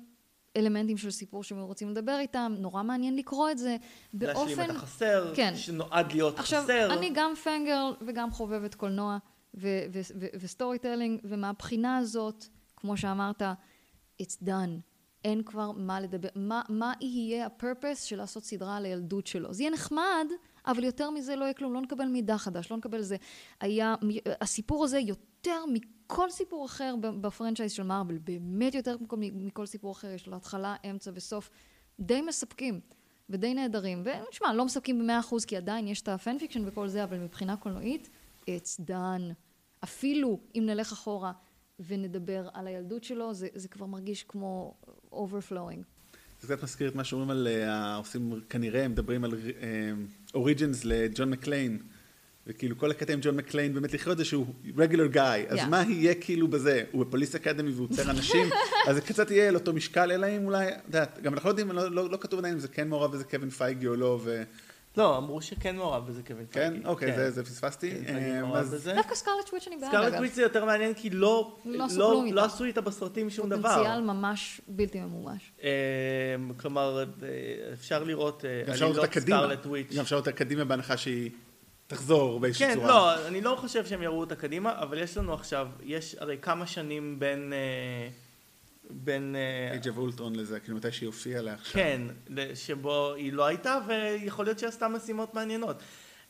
אלמנטים 0.58 0.98
של 0.98 1.12
סיפור 1.12 1.44
שהם 1.44 1.60
רוצים 1.60 1.90
לדבר 1.90 2.18
איתם. 2.20 2.56
נורא 2.60 2.82
מעניין 2.82 3.16
לקרוא 3.16 3.52
את 3.52 3.58
זה 3.58 3.78
באופן... 4.14 4.50
להשלים 4.50 4.72
את 4.72 4.76
החסר, 4.76 5.34
כן. 5.36 5.54
שנועד 5.56 6.12
להיות 6.12 6.40
עכשיו, 6.40 6.64
חסר. 6.64 6.94
אני 6.94 7.12
גם 7.14 7.36
fangirl 7.36 7.94
וגם 8.02 8.32
חובבת 8.32 8.76
קולנוע 8.76 9.18
ו 10.40 10.80
storytelling, 10.80 11.20
ומהבחינה 11.24 11.98
הזאת, 11.98 12.46
כמו 12.76 12.98
שאמרת, 12.98 13.42
it's 14.22 14.44
done. 14.46 14.82
אין 15.26 15.44
כבר 15.44 15.72
מה 15.72 16.00
לדבר, 16.02 16.30
מה, 16.36 16.62
מה 16.70 16.94
יהיה 17.02 17.46
ה 17.46 17.53
purpose 17.53 18.04
של 18.04 18.18
לעשות 18.18 18.44
סדרה 18.44 18.78
על 18.78 18.86
הילדות 18.86 19.28
שלו. 19.28 19.54
זה 19.54 19.64
יהיה 19.64 19.72
נחמד, 19.72 20.26
אבל 20.68 20.84
יותר 20.84 21.10
מזה 21.10 21.36
לא 21.36 21.44
יהיה 21.44 21.54
כלום, 21.54 21.74
לא 21.74 21.82
נקבל 21.82 22.06
מידע 22.06 22.38
חדש, 22.38 22.72
לא 22.72 22.78
נקבל 22.78 23.02
זה. 23.02 23.16
היה, 23.62 23.96
הסיפור 24.42 24.84
הזה 24.84 25.00
יותר 25.00 25.66
מכל 25.74 25.88
סיפור 26.30 26.66
אחר 26.66 26.96
ב 27.22 27.27
franchise 27.27 27.72
של 27.72 27.84
מארוול, 27.84 28.18
באמת 28.18 28.76
יותר 28.76 28.98
מכל, 29.02 29.18
מכל 29.20 29.66
סיפור 29.66 29.92
אחר, 29.92 30.08
יש 30.08 30.28
לו 30.28 30.36
התחלה, 30.36 30.76
אמצע 30.90 31.12
וסוף, 31.14 31.50
די 32.00 32.22
מספקים. 32.22 32.80
ודי 33.30 33.54
נהדרים, 33.54 34.04
ונשמע, 34.06 34.54
לא 34.54 34.66
מספקים 34.66 35.00
במאה 35.00 35.20
אחוז, 35.20 35.46
כי 35.46 35.58
עדיין 35.58 35.88
יש 35.88 36.02
את 36.02 36.08
ה 36.08 36.16
fan 36.16 36.40
fiction 36.40 36.68
וכל 36.68 36.88
זה, 36.88 37.04
אבל 37.04 37.18
מבחינה 37.20 37.58
קולנועית, 37.58 38.10
it's 38.42 38.90
done. 38.90 39.34
אפילו 39.84 40.40
אם 40.56 40.64
נלך 40.66 40.92
אחורה 40.92 41.32
ונדבר 41.80 42.50
על 42.54 42.68
הילדות 42.68 43.04
שלו, 43.04 43.34
זה, 43.34 43.48
זה 43.54 43.68
כבר 43.68 43.86
מרגיש 43.86 44.24
כמו 44.24 44.74
overflowing. 45.12 45.84
זה 46.42 46.48
קצת 46.48 46.64
מזכיר 46.64 46.90
את 46.90 46.96
מה 46.96 47.04
שאומרים 47.04 47.30
על, 47.30 47.48
אה, 47.48 47.96
עושים 47.96 48.42
כנראה, 48.50 48.88
מדברים 48.88 49.24
על 49.24 49.32
origins 50.34 50.86
לג'ון 50.86 51.30
מקליין, 51.30 51.82
וכאילו 52.48 52.78
כל 52.78 52.92
הקטע 52.92 53.14
עם 53.14 53.20
ג'ון 53.22 53.36
מקליין 53.36 53.74
באמת 53.74 53.94
לחיות 53.94 54.18
זה 54.18 54.26
שהוא 54.26 54.46
regular 54.78 55.16
guy, 55.16 55.52
אז 55.52 55.60
Yeah. 55.60 55.66
מה 55.66 55.84
יהיה 55.88 56.16
כאילו 56.16 56.48
בזה? 56.48 56.84
הוא 56.92 57.06
ב 57.06 57.10
police 57.10 57.36
academy 57.36 57.72
והוא 57.72 57.88
עוצר 57.92 58.12
אנשים, 58.12 58.50
אז 58.88 58.96
זה 58.96 59.02
קצת 59.02 59.32
יהיה 59.32 59.50
על 59.50 59.56
אותו 59.56 59.74
משקל, 59.74 60.12
אלא 60.12 60.28
אם 60.28 60.46
אולי, 60.46 60.68
את 60.70 60.74
יודעת, 60.88 61.20
גם 61.22 61.34
אנחנו 61.34 61.48
לא 61.48 61.52
יודעים, 61.52 61.72
לא, 61.72 61.92
לא, 61.92 62.10
לא 62.10 62.18
כתוב 62.18 62.40
עדיין 62.40 62.54
אם 62.54 62.60
זה 62.60 62.68
כן 62.68 62.88
מעורב 62.90 63.14
וזה 63.14 63.24
קווין 63.24 63.50
פייגי 63.50 63.88
או 63.88 63.96
לא, 63.96 64.20
ו... 64.24 64.44
לא, 64.98 65.18
אמרו 65.18 65.42
שכן 65.42 65.76
מעורב 65.76 66.08
בזה 66.08 66.24
קווין 66.24 66.46
כן? 66.52 66.70
פייגי. 66.70 66.86
אוקיי, 66.86 67.16
זה, 67.16 67.32
זה 67.32 67.44
פספסתי. 67.44 67.92
אה, 68.08 68.42
אז-. 68.54 68.90
דווקא 68.96 69.16
Scarlet 69.16 69.50
Witch 69.50 69.68
אני 69.68 69.78
בעד, 69.78 69.90
Scarlet 69.90 70.08
אגב. 70.08 70.20
Witch 70.20 70.34
זה 70.34 70.42
יותר 70.42 70.66
מעניין 70.66 70.94
כי 70.94 71.10
לא, 71.10 71.58
לא 71.66 71.86
עשו 71.86 72.00
לא. 72.00 72.24
לא 72.32 72.46
עשו 72.46 72.64
איתה 72.64 72.82
בסרטים 72.82 73.30
שום 73.30 73.50
דבר. 73.50 73.70
פוטנציאל 73.70 74.02
ממש 74.02 74.62
בלתי 74.68 75.00
ממומש. 75.00 75.52
אה, 75.64 75.70
כלומר, 76.58 77.04
אה, 77.24 77.74
אפשר 77.74 78.04
לראות 78.04 78.46
אה, 78.46 78.76
לראות 78.76 78.98
אותה 78.98 79.08
קדימה, 79.08 79.38
סקארלט 79.38 79.66
וויץ'. 79.66 79.94
גם 79.96 80.02
אפשר 80.02 80.16
לראות 80.16 80.28
אותה 80.28 80.38
קדימה 80.38 80.66
בהנחה 80.66 80.98
שהיא 80.98 81.32
תחזור 81.94 82.40
באיזושהי 82.40 82.68
כן, 82.68 82.74
צורה. 82.76 82.88
לא, 82.88 83.28
אני 83.28 83.42
לא 83.42 83.56
חושב 83.60 83.86
שהם 83.86 84.02
יראו 84.02 84.20
אותה 84.20 84.36
קדימה, 84.36 84.80
אבל 84.82 84.98
יש 84.98 85.18
לנו 85.18 85.34
עכשיו, 85.34 85.68
יש 85.84 86.16
הרי 86.20 86.38
כמה 86.42 86.68
שנים 86.68 87.20
בין... 87.20 87.54
אה, 87.54 88.10
בין... 88.90 89.36
אה, 89.36 89.72
אייג' 89.72 89.88
אב 89.88 89.98
אולטרון 89.98 90.36
לזה, 90.36 90.60
כאילו 90.60 90.78
מתי 90.78 90.92
שהיא 90.92 91.08
הופיעה 91.08 91.42
לה 91.42 91.54
עכשיו. 91.54 91.74
כן, 91.74 92.02
שבו 92.56 93.14
היא 93.14 93.34
לא 93.34 93.46
הייתה, 93.46 93.80
ויכול 93.88 94.46
להיות 94.46 94.60
שהיא 94.60 94.70
עשתה 94.70 94.88
משימות 94.88 95.34
מעניינות. 95.34 95.76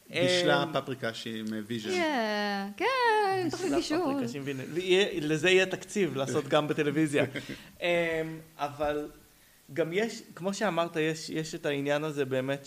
בישלה 0.10 0.64
אה, 0.64 0.82
פפריקה 0.82 1.14
שהיא 1.14 1.40
עם 1.40 1.46
ויז'ן. 1.68 1.90
כן, 1.90 2.70
כן, 2.78 3.48
תוכנית 3.52 3.74
בישול. 3.74 4.00
ויהיה- 4.74 5.08
לזה 5.22 5.50
יהיה 5.50 5.66
תקציב 5.66 6.16
לעשות 6.16 6.48
גם 6.48 6.68
בטלוויזיה. 6.68 7.26
אמ, 7.82 7.88
אבל 8.58 9.08
גם 9.74 9.94
יש, 9.94 10.22
כמו 10.36 10.54
שאמרת, 10.54 10.96
יש, 10.96 11.30
יש 11.30 11.56
את 11.56 11.66
העניין 11.66 12.04
הזה 12.04 12.26
באמת 12.26 12.66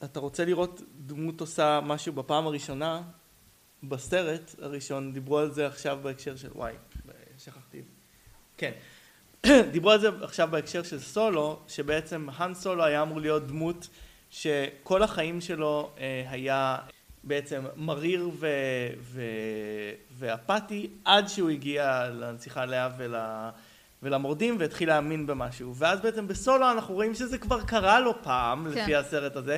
שאתה 0.00 0.20
רוצה 0.20 0.44
לראות 0.44 0.82
דמות 0.98 1.40
עושה 1.40 1.80
משהו 1.82 2.12
בפעם 2.12 2.46
הראשונה, 2.46 3.02
בסרט 3.82 4.54
הראשון, 4.62 5.12
דיברו 5.12 5.38
על 5.38 5.50
זה 5.50 5.66
עכשיו 5.66 5.98
בהקשר 6.02 6.36
של, 6.36 6.48
וואי, 6.54 6.72
שכחתי. 7.38 7.82
כן. 8.56 8.72
דיברו 9.72 9.90
על 9.90 10.00
זה 10.00 10.08
עכשיו 10.22 10.48
בהקשר 10.50 10.82
של 10.82 10.98
סולו, 10.98 11.60
שבעצם 11.68 12.28
האן 12.36 12.54
סולו 12.54 12.84
היה 12.84 13.02
אמור 13.02 13.20
להיות 13.20 13.46
דמות 13.46 13.88
שכל 14.30 15.02
החיים 15.02 15.40
שלו 15.40 15.90
אה, 15.98 16.24
היה 16.28 16.76
בעצם 17.24 17.64
מריר 17.76 18.30
ו, 18.38 18.46
ו, 19.00 19.22
ואפאתי 20.18 20.90
עד 21.04 21.28
שהוא 21.28 21.50
הגיע 21.50 22.08
לנציחה 22.10 22.64
לאה 22.64 22.88
ול, 22.98 23.14
ולמורדים 24.02 24.56
והתחיל 24.58 24.88
להאמין 24.88 25.26
במשהו. 25.26 25.74
ואז 25.76 26.00
בעצם 26.00 26.28
בסולו 26.28 26.70
אנחנו 26.70 26.94
רואים 26.94 27.14
שזה 27.14 27.38
כבר 27.38 27.64
קרה 27.64 28.00
לו 28.00 28.22
פעם, 28.22 28.64
כן. 28.74 28.82
לפי 28.82 28.96
הסרט 28.96 29.36
הזה, 29.36 29.56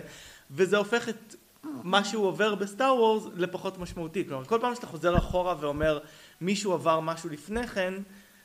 וזה 0.50 0.76
הופך 0.76 1.08
את 1.08 1.34
מה 1.64 2.04
שהוא 2.04 2.26
עובר 2.26 2.54
בסטאר 2.54 2.94
וורס 2.94 3.24
לפחות 3.36 3.78
משמעותי. 3.78 4.24
כלומר, 4.28 4.44
כל 4.44 4.58
פעם 4.60 4.74
שאתה 4.74 4.86
חוזר 4.86 5.18
אחורה 5.18 5.54
ואומר 5.60 5.98
מישהו 6.40 6.72
עבר 6.72 7.00
משהו 7.00 7.30
לפני 7.30 7.66
כן, 7.66 7.94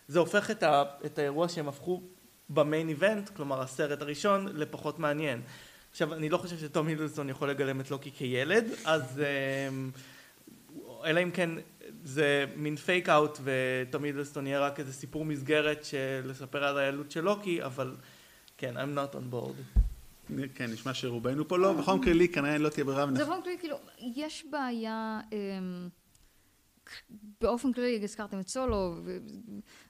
זה 0.08 0.20
הופך 0.20 0.52
את, 0.52 0.64
ה, 0.64 0.84
את 1.06 1.20
האירוע 1.20 1.50
שהם 1.50 1.68
הפכו 1.68 2.02
במיין 2.50 2.90
איבנט, 2.90 3.30
כלומר 3.30 3.62
הסרט 3.62 4.02
הראשון, 4.02 4.48
לפחות 4.54 5.00
מעניין. 5.00 5.42
עכשיו, 5.92 6.14
אני 6.14 6.30
לא 6.30 6.38
חושב 6.38 6.58
שטום 6.58 6.88
הידלסון 6.88 7.30
יכול 7.30 7.50
לגלם 7.50 7.82
את 7.82 7.92
לוקי 7.92 8.12
כילד, 8.12 8.66
אז 8.86 9.22
אמ, 9.70 9.92
אלא 11.06 11.24
אם 11.24 11.32
כן 11.32 11.50
זה 12.04 12.46
מין 12.56 12.76
fake 12.76 13.10
out 13.10 13.40
וטום 13.44 14.04
הידלסטון 14.04 14.48
יהיה 14.48 14.60
רק 14.60 14.80
איזה 14.80 14.94
סיפור 14.94 15.26
מסגרת 15.26 15.86
של 15.86 16.22
לספר 16.26 16.64
על 16.64 16.78
הילדות 16.78 17.12
של 17.12 17.22
לוקי, 17.22 17.64
אבל 17.64 17.96
כן, 18.58 18.78
I'm 18.78 18.98
not 18.98 19.16
on 19.16 19.34
board. 19.34 19.85
כן, 20.56 20.72
נשמע 20.72 20.94
שרובנו 20.94 21.48
פה 21.48 21.58
לא, 21.58 21.74
בכל 21.74 21.96
מקרה 21.98 22.14
לי 22.14 22.28
כנראה 22.30 22.58
לא 22.58 22.70
תהיה 22.70 22.84
ברירה. 22.86 23.06
זה 23.16 23.26
באופן 23.26 23.42
כללי, 23.44 23.58
כאילו, 23.60 23.78
יש 24.16 24.46
בעיה, 24.52 25.20
אמ, 25.32 25.90
באופן 27.42 27.74
כללי, 27.74 28.00
הזכרתם 28.04 28.40
את 28.40 28.48
סולו, 28.48 28.96
ו- 29.04 29.18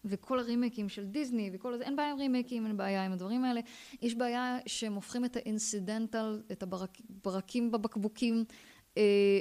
וכל 0.05 0.39
הרימייקים 0.39 0.89
של 0.89 1.05
דיסני, 1.05 1.49
וכל 1.53 1.73
הזה, 1.73 1.83
אין 1.83 1.95
בעיה 1.95 2.11
עם 2.11 2.17
רימייקים, 2.17 2.65
אין 2.65 2.77
בעיה 2.77 3.05
עם 3.05 3.11
הדברים 3.11 3.43
האלה. 3.43 3.61
יש 4.01 4.15
בעיה 4.15 4.57
שהם 4.65 4.93
הופכים 4.93 5.25
את 5.25 5.35
ה 5.35 5.44
incidental, 5.44 6.41
את 6.51 6.63
הברקים 6.63 7.71
בבקבוקים, 7.71 8.45
אה, 8.97 9.39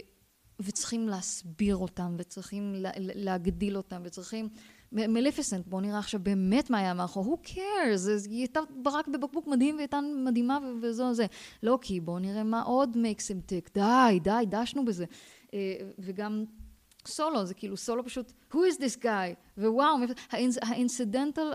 וצריכים 0.61 1.09
להסביר 1.09 1.77
אותם, 1.77 2.15
וצריכים 2.19 2.75
לה- 2.75 2.91
להגדיל 2.97 3.77
אותם, 3.77 4.03
וצריכים... 4.05 4.49
מליפיסנט, 4.95 5.67
בואו 5.67 5.81
נראה 5.81 5.99
עכשיו 5.99 6.21
באמת 6.23 6.71
מה 6.71 6.79
היה 6.79 6.95
מאחור, 6.95 7.39
who 7.45 7.49
cares, 7.49 7.59
היא 8.31 8.39
הייתה 8.39 8.61
ברק 8.83 9.09
בבקבוק 9.09 9.47
מדהים 9.47 9.75
והיא 9.75 9.83
הייתה 9.83 10.01
מדהימה 10.25 10.59
ו- 10.63 10.73
וזו 10.83 11.15
זה. 11.15 11.27
לא 11.63 11.79
כי 11.83 12.01
בואו 12.01 12.19
נראה 12.19 12.45
מה 12.45 12.63
עוד 12.63 12.97
makes 12.97 13.23
him 13.23 13.51
tick, 13.51 13.71
די, 13.75 14.19
די, 14.21 14.31
דשנו 14.49 14.85
בזה. 14.85 15.05
אה, 15.55 15.75
וגם 15.99 16.45
סולו, 17.07 17.47
זה 17.47 17.55
כאילו 17.55 17.77
סולו 17.77 18.05
פשוט, 18.05 18.33
who 18.53 18.57
is 18.57 18.79
this 18.81 19.03
guy? 19.03 19.35
ווואו, 19.59 19.97
האינס- 20.31 20.59
האינסידנטל, 20.63 21.53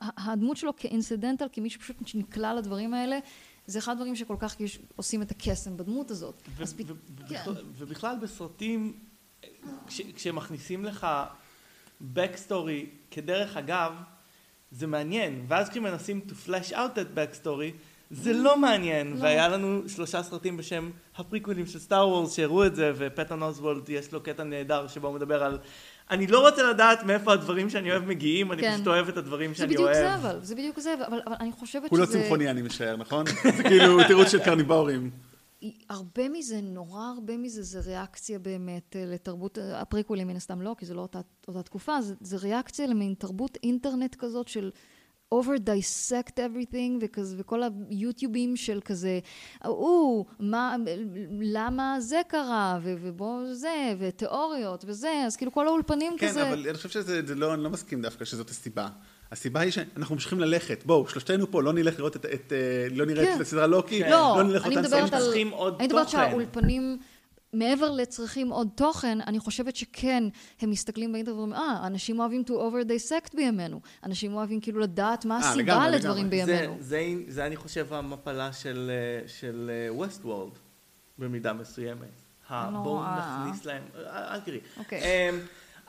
הדמות 0.00 0.56
שלו 0.56 0.76
כאינסידנטל, 0.76 1.46
כמי 1.52 1.70
שפשוט 1.70 1.96
שנקלע 2.06 2.54
לדברים 2.54 2.94
האלה, 2.94 3.18
זה 3.66 3.78
אחד 3.78 3.92
הדברים 3.92 4.16
שכל 4.16 4.36
כך 4.38 4.60
יש- 4.60 4.78
עושים 4.96 5.22
את 5.22 5.30
הקסם 5.30 5.76
בדמות 5.76 6.10
הזאת. 6.10 6.42
ו- 6.56 6.62
אז 6.62 6.74
פת- 6.74 6.90
ו- 6.90 6.94
כן. 7.28 7.40
ובכלל- 7.46 7.64
ובכלל 7.76 8.16
בסרטים, 8.22 8.98
כש- 9.86 10.00
כשמכניסים 10.14 10.84
לך 10.84 11.06
backstory 12.14 12.86
כדרך 13.10 13.56
אגב, 13.56 13.92
זה 14.70 14.86
מעניין, 14.86 15.44
ואז 15.48 15.68
כשמנסים 15.68 16.20
to 16.28 16.48
flash 16.48 16.72
out 16.72 17.00
את 17.00 17.06
backstory, 17.14 17.72
זה 18.10 18.32
לא 18.32 18.58
מעניין, 18.58 19.16
לא. 19.16 19.22
והיה 19.22 19.48
לנו 19.48 19.82
שלושה 19.88 20.22
סרטים 20.22 20.56
בשם 20.56 20.90
הפריקוולים 21.16 21.66
של 21.66 21.78
סטאר 21.78 22.08
וורס 22.08 22.36
שהראו 22.36 22.66
את 22.66 22.76
זה, 22.76 22.92
ופטון 22.96 23.42
אוסוולד 23.42 23.88
יש 23.88 24.12
לו 24.12 24.20
קטע 24.20 24.44
נהדר 24.44 24.86
שבו 24.86 25.08
הוא 25.08 25.16
מדבר 25.16 25.42
על 25.42 25.58
אני 26.10 26.26
לא 26.26 26.48
רוצה 26.48 26.62
לדעת 26.62 27.02
מאיפה 27.02 27.32
הדברים 27.32 27.70
שאני 27.70 27.90
אוהב 27.90 28.04
מגיעים, 28.04 28.52
אני 28.52 28.62
כן. 28.62 28.74
פשוט 28.74 28.86
אוהב 28.86 29.08
את 29.08 29.16
הדברים 29.16 29.50
זה 29.50 29.56
שאני 29.56 29.66
בדיוק 29.66 29.82
אוהב. 29.82 29.94
זה 29.94 30.14
אבל, 30.14 30.38
זה 30.42 30.54
בדיוק 30.54 30.80
זה, 30.80 30.94
אבל, 31.08 31.20
אני 31.40 31.52
חושבת 31.52 31.90
הוא 31.90 31.98
לא 31.98 32.06
שזה... 32.06 32.22
צמחוני 32.22 32.50
אני 32.50 32.62
משער, 32.62 32.96
נכון? 32.96 33.26
זה 33.56 33.62
כאילו 33.62 34.06
תירוץ 34.06 34.28
של 34.28 34.44
קרניבורים. 34.44 35.10
הרבה 35.88 36.28
מזה, 36.28 36.60
נורא 36.60 37.02
הרבה 37.02 37.36
מזה, 37.36 37.62
זה 37.62 37.80
ריאקציה 37.80 38.38
באמת 38.38 38.96
אה, 38.96 39.04
לתרבות, 39.06 39.58
אה, 39.58 39.80
הפריקוולים 39.80 40.28
מן 40.28 40.36
הסתם 40.36 40.62
לא, 40.62 40.74
כי 40.78 40.86
זה 40.86 40.94
לא 40.94 41.00
אותה, 41.00 41.20
אותה 41.48 41.62
תקופה, 41.62 42.02
זה, 42.02 42.14
זה 42.20 42.36
ריאקציה 42.36 42.86
למין 42.86 43.14
תרבות 43.14 43.58
אינטרנט 43.62 44.14
כזאת 44.14 44.48
של 44.48 44.70
over 45.34 45.58
dissect 45.66 46.32
everything 46.36 46.98
וכזה, 47.00 47.36
וכל 47.38 47.62
היוטיובים 47.90 48.56
של 48.56 48.80
כזה, 48.84 49.20
או, 49.64 50.24
מה, 50.40 50.76
למה 51.40 52.00
זה 52.00 52.20
קרה, 52.28 52.78
ו- 52.82 52.94
ובוא 53.00 53.54
זה, 53.54 53.94
ותיאוריות 53.98 54.84
וזה, 54.88 55.22
אז 55.26 55.36
כאילו 55.36 55.52
כל 55.52 55.68
האולפנים 55.68 56.16
כן, 56.18 56.28
כזה. 56.28 56.48
אבל 56.48 56.68
אני 56.68 56.76
חושב 56.76 56.88
שזה, 56.88 57.26
זה 57.26 57.34
לא, 57.34 57.54
אני 57.54 57.62
לא 57.62 57.70
מסכים 57.70 58.02
דווקא 58.02 58.24
שזאת 58.24 58.50
הסיבה. 58.50 58.88
הסיבה 59.32 59.60
היא 59.60 59.70
שאנחנו 59.70 60.14
ממשיכים 60.14 60.40
ללכת. 60.40 60.82
בואו, 60.86 61.08
שלושתנו 61.08 61.50
פה, 61.50 61.62
לא 61.62 61.72
נלך 61.72 61.98
לראות 61.98 62.16
את, 62.16 62.26
את 62.26 62.52
אה, 62.52 62.86
לא 62.90 63.06
נראה 63.06 63.24
כן. 63.24 63.36
את 63.36 63.40
הסדרה 63.40 63.66
לוקי, 63.66 64.02
כן. 64.02 64.10
לא, 64.10 64.42
נלך 64.42 64.66
אני 64.66 64.76
אותן 64.76 64.86
מדברת 64.86 65.02
סרט. 65.02 65.12
על... 65.12 65.20
צריכים 65.20 65.50
עוד 65.50 65.76
אני 65.78 65.86
מדברת. 65.86 66.08
שהאולפנים, 66.08 66.98
מעבר 67.52 67.90
לצריכים 67.90 68.48
עוד 68.48 68.68
תוכן, 68.74 69.18
אני 69.20 69.38
חושבת 69.38 69.76
שכן, 69.76 70.24
הם 70.60 70.70
מסתכלים 70.70 71.12
באינטרנט 71.12 71.36
ואומרים, 71.36 71.60
אה, 71.62 71.86
אנשים 71.86 72.20
אוהבים 72.20 72.42
to 72.46 72.50
over 72.50 72.88
dissect 72.88 73.36
בימינו. 73.36 73.80
אנשים 74.04 74.34
אוהבים 74.34 74.60
כאילו 74.60 74.80
לדעת 74.80 75.24
מה 75.24 75.34
אה, 75.34 75.40
הסיבה 75.40 75.62
לגמרי, 75.62 75.90
לדברים 75.90 76.26
לגמרי. 76.26 76.46
זה, 76.46 76.52
בימינו. 76.52 76.76
זה, 76.80 77.14
זה 77.28 77.46
אני 77.46 77.56
חושב 77.56 77.92
המפלה 77.92 78.52
של, 78.52 78.90
אה, 78.90 79.28
של 79.28 79.70
ווסט 79.88 80.24
וולד 80.24 80.52
במידה 81.18 81.52
מסוימת. 81.52 82.08
לא, 82.50 82.56
בואו. 82.82 83.02
נכניס 83.18 83.64
להם, 83.64 83.82
אל 84.06 84.40
תראי. 84.40 84.60
אוקיי. 84.76 85.00
אמ, 85.00 85.38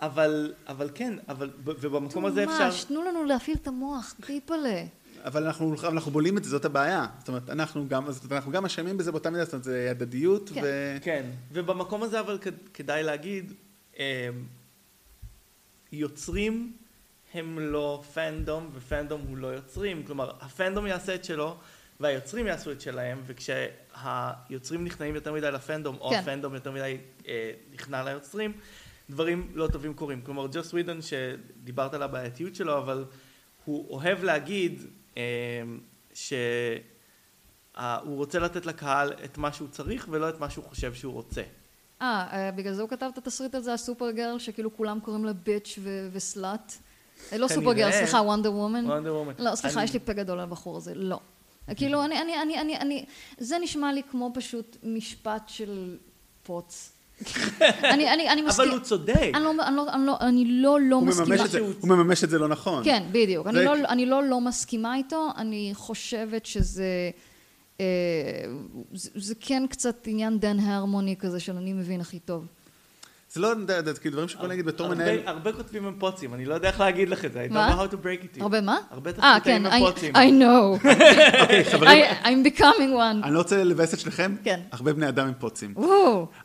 אבל, 0.02 0.54
אבל 0.68 0.90
כן, 0.96 1.14
אבל, 1.28 1.50
ובמקום 1.64 2.26
הזה 2.26 2.44
אפשר... 2.44 2.66
ממש, 2.66 2.84
תנו 2.84 3.04
לנו 3.04 3.24
להפעיל 3.24 3.58
את 3.62 3.68
המוח, 3.68 4.16
טיפלה. 4.26 4.84
אבל 5.24 5.44
אנחנו, 5.46 5.76
אנחנו 5.84 6.12
בולים 6.12 6.38
את 6.38 6.44
זה, 6.44 6.50
זאת 6.50 6.66
הבעיה. 6.66 7.06
זאת 7.20 7.28
אומרת, 7.28 7.50
אנחנו 7.50 7.88
גם, 7.88 8.06
אנחנו 8.32 8.52
גם 8.52 8.66
אשמים 8.66 8.98
בזה 8.98 9.12
באותה 9.12 9.30
מידה, 9.30 9.44
זאת 9.46 9.54
אומרת, 9.54 9.64
זה 9.64 9.88
הדדיות, 9.92 10.50
כן. 10.54 10.62
ו... 10.64 10.98
כן, 11.02 11.26
ובמקום 11.52 12.04
הזה 12.04 12.20
אבל 12.20 12.38
כ- 12.42 12.48
כדאי 12.74 13.04
להגיד, 13.04 13.54
אמ, 13.98 14.04
יוצרים 15.92 16.74
הם 17.34 17.60
לא 17.60 18.04
פנדום, 18.14 18.70
ופנדום 18.74 19.22
הוא 19.28 19.38
לא 19.38 19.48
יוצרים. 19.48 20.04
כלומר, 20.04 20.32
הפנדום 20.42 20.88
יעשה 20.88 21.16
את 21.16 21.26
שלו, 21.26 21.56
והיוצרים 22.00 22.48
יעשו 22.48 22.72
את 22.72 22.82
שלהם, 22.82 23.22
וכשהיוצרים 23.26 24.84
נכנעים 24.84 25.16
יותר 25.16 25.34
מדי 25.34 25.52
לפנדום, 25.52 25.98
או 26.02 26.10
כן. 26.10 26.20
הפנדום 26.20 26.54
יותר 26.54 26.72
מדי 26.72 26.98
אה, 27.28 27.52
נכנע 27.74 28.04
ליוצרים, 28.04 28.52
דברים 29.10 29.52
לא 29.54 29.68
טובים 29.68 29.94
קורים. 29.94 30.22
כלומר, 30.22 30.48
ג'וס 30.52 30.74
ווידון, 30.74 31.00
שדיברת 31.02 31.94
על 31.94 32.04
הבעייתיות 32.04 32.56
שלו, 32.56 32.78
אבל 32.78 33.06
הוא 33.66 33.90
אוהב 33.90 34.24
להגיד 34.24 34.82
אה, 35.18 35.24
שהוא 36.14 36.36
רוצה 38.04 38.40
לתת 38.40 38.66
לקהל 38.66 39.14
את 39.26 39.38
מה 39.38 39.54
שהוא 39.54 39.68
צריך, 39.70 40.08
ולא 40.10 40.30
את 40.30 40.40
מה 40.40 40.50
שהוא 40.50 40.66
חושב 40.66 40.94
שהוא 40.94 41.14
רוצה. 41.14 41.42
אה, 42.02 42.28
אה, 42.32 42.52
בגלל 42.52 42.74
זה 42.74 42.82
הוא 42.82 42.90
כתב 42.90 43.10
את 43.14 43.18
התסריט 43.18 43.56
הזה, 43.56 43.74
הסופר 43.74 44.12
גרל, 44.12 44.40
שכאילו 44.40 44.78
כולם 44.78 45.00
קוראים 45.00 45.26
לה 45.26 45.34
ביץ' 45.34 45.80
וסלאט. 46.12 46.74
אה, 47.32 47.38
לא 47.38 47.48
סופר 47.48 47.74
גרל. 47.74 47.92
סליחה, 47.92 48.18
וונדר 48.18 48.54
וומן. 48.54 48.86
וונדר 48.86 49.16
וומן. 49.16 49.34
לא, 49.40 49.56
סליחה, 49.56 49.84
יש 49.84 49.94
לי 49.94 50.00
פה 50.00 50.14
גדול 50.14 50.40
על 50.40 50.44
הבחור 50.44 50.78
הזה, 50.78 50.96
לא. 50.96 51.20
כאילו, 51.76 52.06
אני, 52.06 52.22
אני, 52.22 52.42
אני, 52.42 52.62
אני, 52.62 52.78
אני, 52.78 53.06
זה 53.38 53.58
נשמע 53.60 53.94
לי 53.94 54.02
כמו 54.12 54.32
פשוט 54.34 54.78
משפט 54.84 55.44
של 55.48 55.98
פוץ. 56.44 56.99
אני, 57.94 58.14
אני, 58.14 58.30
אני 58.30 58.42
מסכים. 58.42 58.66
אבל 58.66 58.78
הוא 58.78 58.84
צודק. 58.84 59.32
אני 59.34 59.44
לא, 59.44 59.52
אני 59.68 59.76
לא, 59.76 59.86
אני 59.94 60.06
לא, 60.06 60.18
אני 60.22 60.46
לא, 60.46 60.80
לא 60.82 60.96
הוא 60.96 61.06
מסכימה. 61.08 61.28
מממש 61.28 61.42
את 61.46 61.52
זה, 61.52 61.60
הוא 61.60 61.74
מממש 61.84 62.24
את 62.24 62.30
זה 62.30 62.40
לא 62.40 62.48
נכון. 62.48 62.84
כן, 62.84 63.04
בדיוק. 63.12 63.48
אני 63.48 63.58
זה- 63.58 63.64
לא, 63.66 63.74
אני 63.90 64.06
לא 64.06 64.24
לא 64.24 64.42
מסכימה 64.42 64.96
איתו, 64.96 65.28
אני 65.38 65.72
חושבת 65.74 66.46
שזה... 66.46 66.86
אה, 67.80 67.86
זה, 68.94 69.10
זה 69.16 69.34
כן 69.40 69.64
קצת 69.70 70.08
עניין 70.08 70.40
דן 70.40 70.60
הרמוני 70.60 71.16
כזה 71.20 71.40
של 71.40 71.56
אני 71.58 71.74
מבין 71.74 72.02
הכי 72.02 72.20
טוב. 72.20 72.46
זה 73.32 73.42
לא, 73.42 73.54
זה 73.68 73.94
זה 73.94 74.00
כאילו 74.00 74.14
דברים 74.14 74.28
שיכול 74.30 74.50
להגיד 74.50 74.66
בתור 74.66 74.88
מנהל. 74.88 75.20
הרבה 75.26 75.52
כותבים 75.54 75.86
הם 75.86 75.96
פוצים, 76.00 76.34
אני 76.34 76.46
לא 76.46 76.54
יודע 76.54 76.68
איך 76.68 76.80
להגיד 76.80 77.10
לך 77.10 77.26
את 77.26 77.34
זה. 77.34 77.46
I 77.46 77.52
don't 77.52 77.54
מה? 77.54 77.70
know 77.70 77.90
how 77.90 77.94
to 77.94 77.98
break 77.98 78.38
it. 78.38 78.42
הרבה 78.42 78.62
מה? 78.62 78.78
הרבה 78.92 79.10
אה, 79.10 79.14
תסריטאים 79.40 79.64
כן, 79.64 79.72
הם 79.72 79.84
I, 79.84 79.86
פוצים. 79.86 80.16
I 80.16 80.20
know. 80.20 80.88
אוקיי, 81.42 81.64
חברים, 81.66 82.06
I'm 82.24 82.60
becoming 82.60 82.94
one. 82.96 83.24
אני 83.24 83.34
לא 83.34 83.38
רוצה 83.38 83.64
לבאס 83.64 83.94
את 83.94 84.00
שניכם, 84.00 84.36
כן. 84.44 84.60
הרבה 84.72 84.94
בני 84.94 85.08
אדם 85.08 85.28
הם 85.28 85.34
פוצים. 85.40 85.74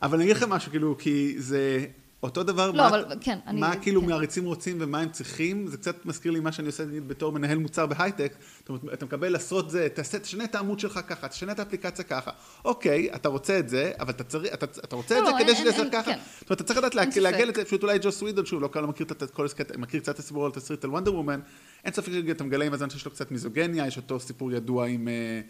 אבל 0.01 0.15
אני 0.15 0.23
אגיד 0.23 0.35
לכם 0.35 0.49
משהו, 0.49 0.71
כאילו, 0.71 0.95
כי 0.97 1.35
זה 1.37 1.85
אותו 2.25 2.43
דבר, 2.43 2.71
לא, 2.71 2.77
מה- 2.77 2.87
אבל 2.87 3.05
כן, 3.21 3.37
אני- 3.47 3.59
מה 3.61 3.75
כאילו 3.75 4.01
כן. 4.01 4.07
מעריצים 4.07 4.45
רוצים 4.45 4.77
ומה 4.79 4.99
הם 4.99 5.09
צריכים, 5.09 5.67
זה 5.67 5.77
קצת 5.77 6.05
מזכיר 6.05 6.31
לי 6.31 6.39
מה 6.39 6.51
שאני 6.51 6.67
עושה 6.67 6.85
נגיד 6.85 7.07
בתור 7.07 7.31
מנהל 7.31 7.57
מוצר 7.57 7.85
בהייטק, 7.85 8.33
זאת 8.59 8.69
אומרת, 8.69 8.93
אתה 8.93 9.05
מקבל 9.05 9.35
עשרות 9.35 9.69
זה, 9.69 9.87
תעשה, 9.93 10.19
תשנה 10.19 10.43
את 10.43 10.55
העמוד 10.55 10.79
שלך 10.79 10.99
ככה, 11.07 11.27
תשנה 11.27 11.51
את 11.51 11.59
האפליקציה 11.59 12.05
ככה. 12.05 12.31
אוקיי, 12.65 13.09
אתה 13.15 13.29
רוצה 13.29 13.59
את 13.59 13.69
זה, 13.69 13.91
אבל 13.99 14.09
אתה 14.09 14.23
צריך, 14.23 14.53
אתה, 14.53 14.65
אתה 14.65 14.95
רוצה 14.95 15.17
את 15.17 15.23
לא, 15.23 15.29
זה 15.31 15.37
אין- 15.37 15.45
כדי 15.45 15.55
שזה 15.55 15.65
יעשה 15.69 15.83
ככה. 15.91 16.03
כן. 16.13 16.19
זאת 16.39 16.49
אומרת, 16.49 16.61
אתה 16.61 16.63
צריך 16.63 16.79
לדעת. 16.79 16.95
לעגל 17.17 17.49
את 17.49 17.55
זה, 17.55 17.65
פשוט 17.65 17.83
אולי 17.83 17.99
ג'וס 18.01 18.21
ווידון, 18.21 18.45
שהוא 18.45 18.61
לא 18.61 18.67
כלל 18.67 18.85
מכיר 18.85 19.05
את 19.11 19.31
כל 19.31 19.45
הסקט, 19.45 19.75
מכיר 19.77 19.99
קצת 19.99 20.13
את 20.13 20.19
הסיפור 20.19 20.45
על 20.45 20.51
תסריט 20.51 20.83
על 20.83 20.89
וונדר 20.89 21.13
וומן, 21.15 21.39
אין 21.85 21.93
ספק 21.93 22.11
שאתה 22.27 22.43
מגלה 22.43 22.65
עם 22.65 22.73
הזמן 22.73 22.89
שיש 22.89 23.05
לו 23.05 23.11
קצת 23.11 23.31
מיזוגניה, 23.31 23.87
יש 23.87 23.97
אותו 23.97 24.19
סיפור 24.19 24.51
ידוע 24.51 24.87
עם... 24.87 25.07
אה, 25.07 25.41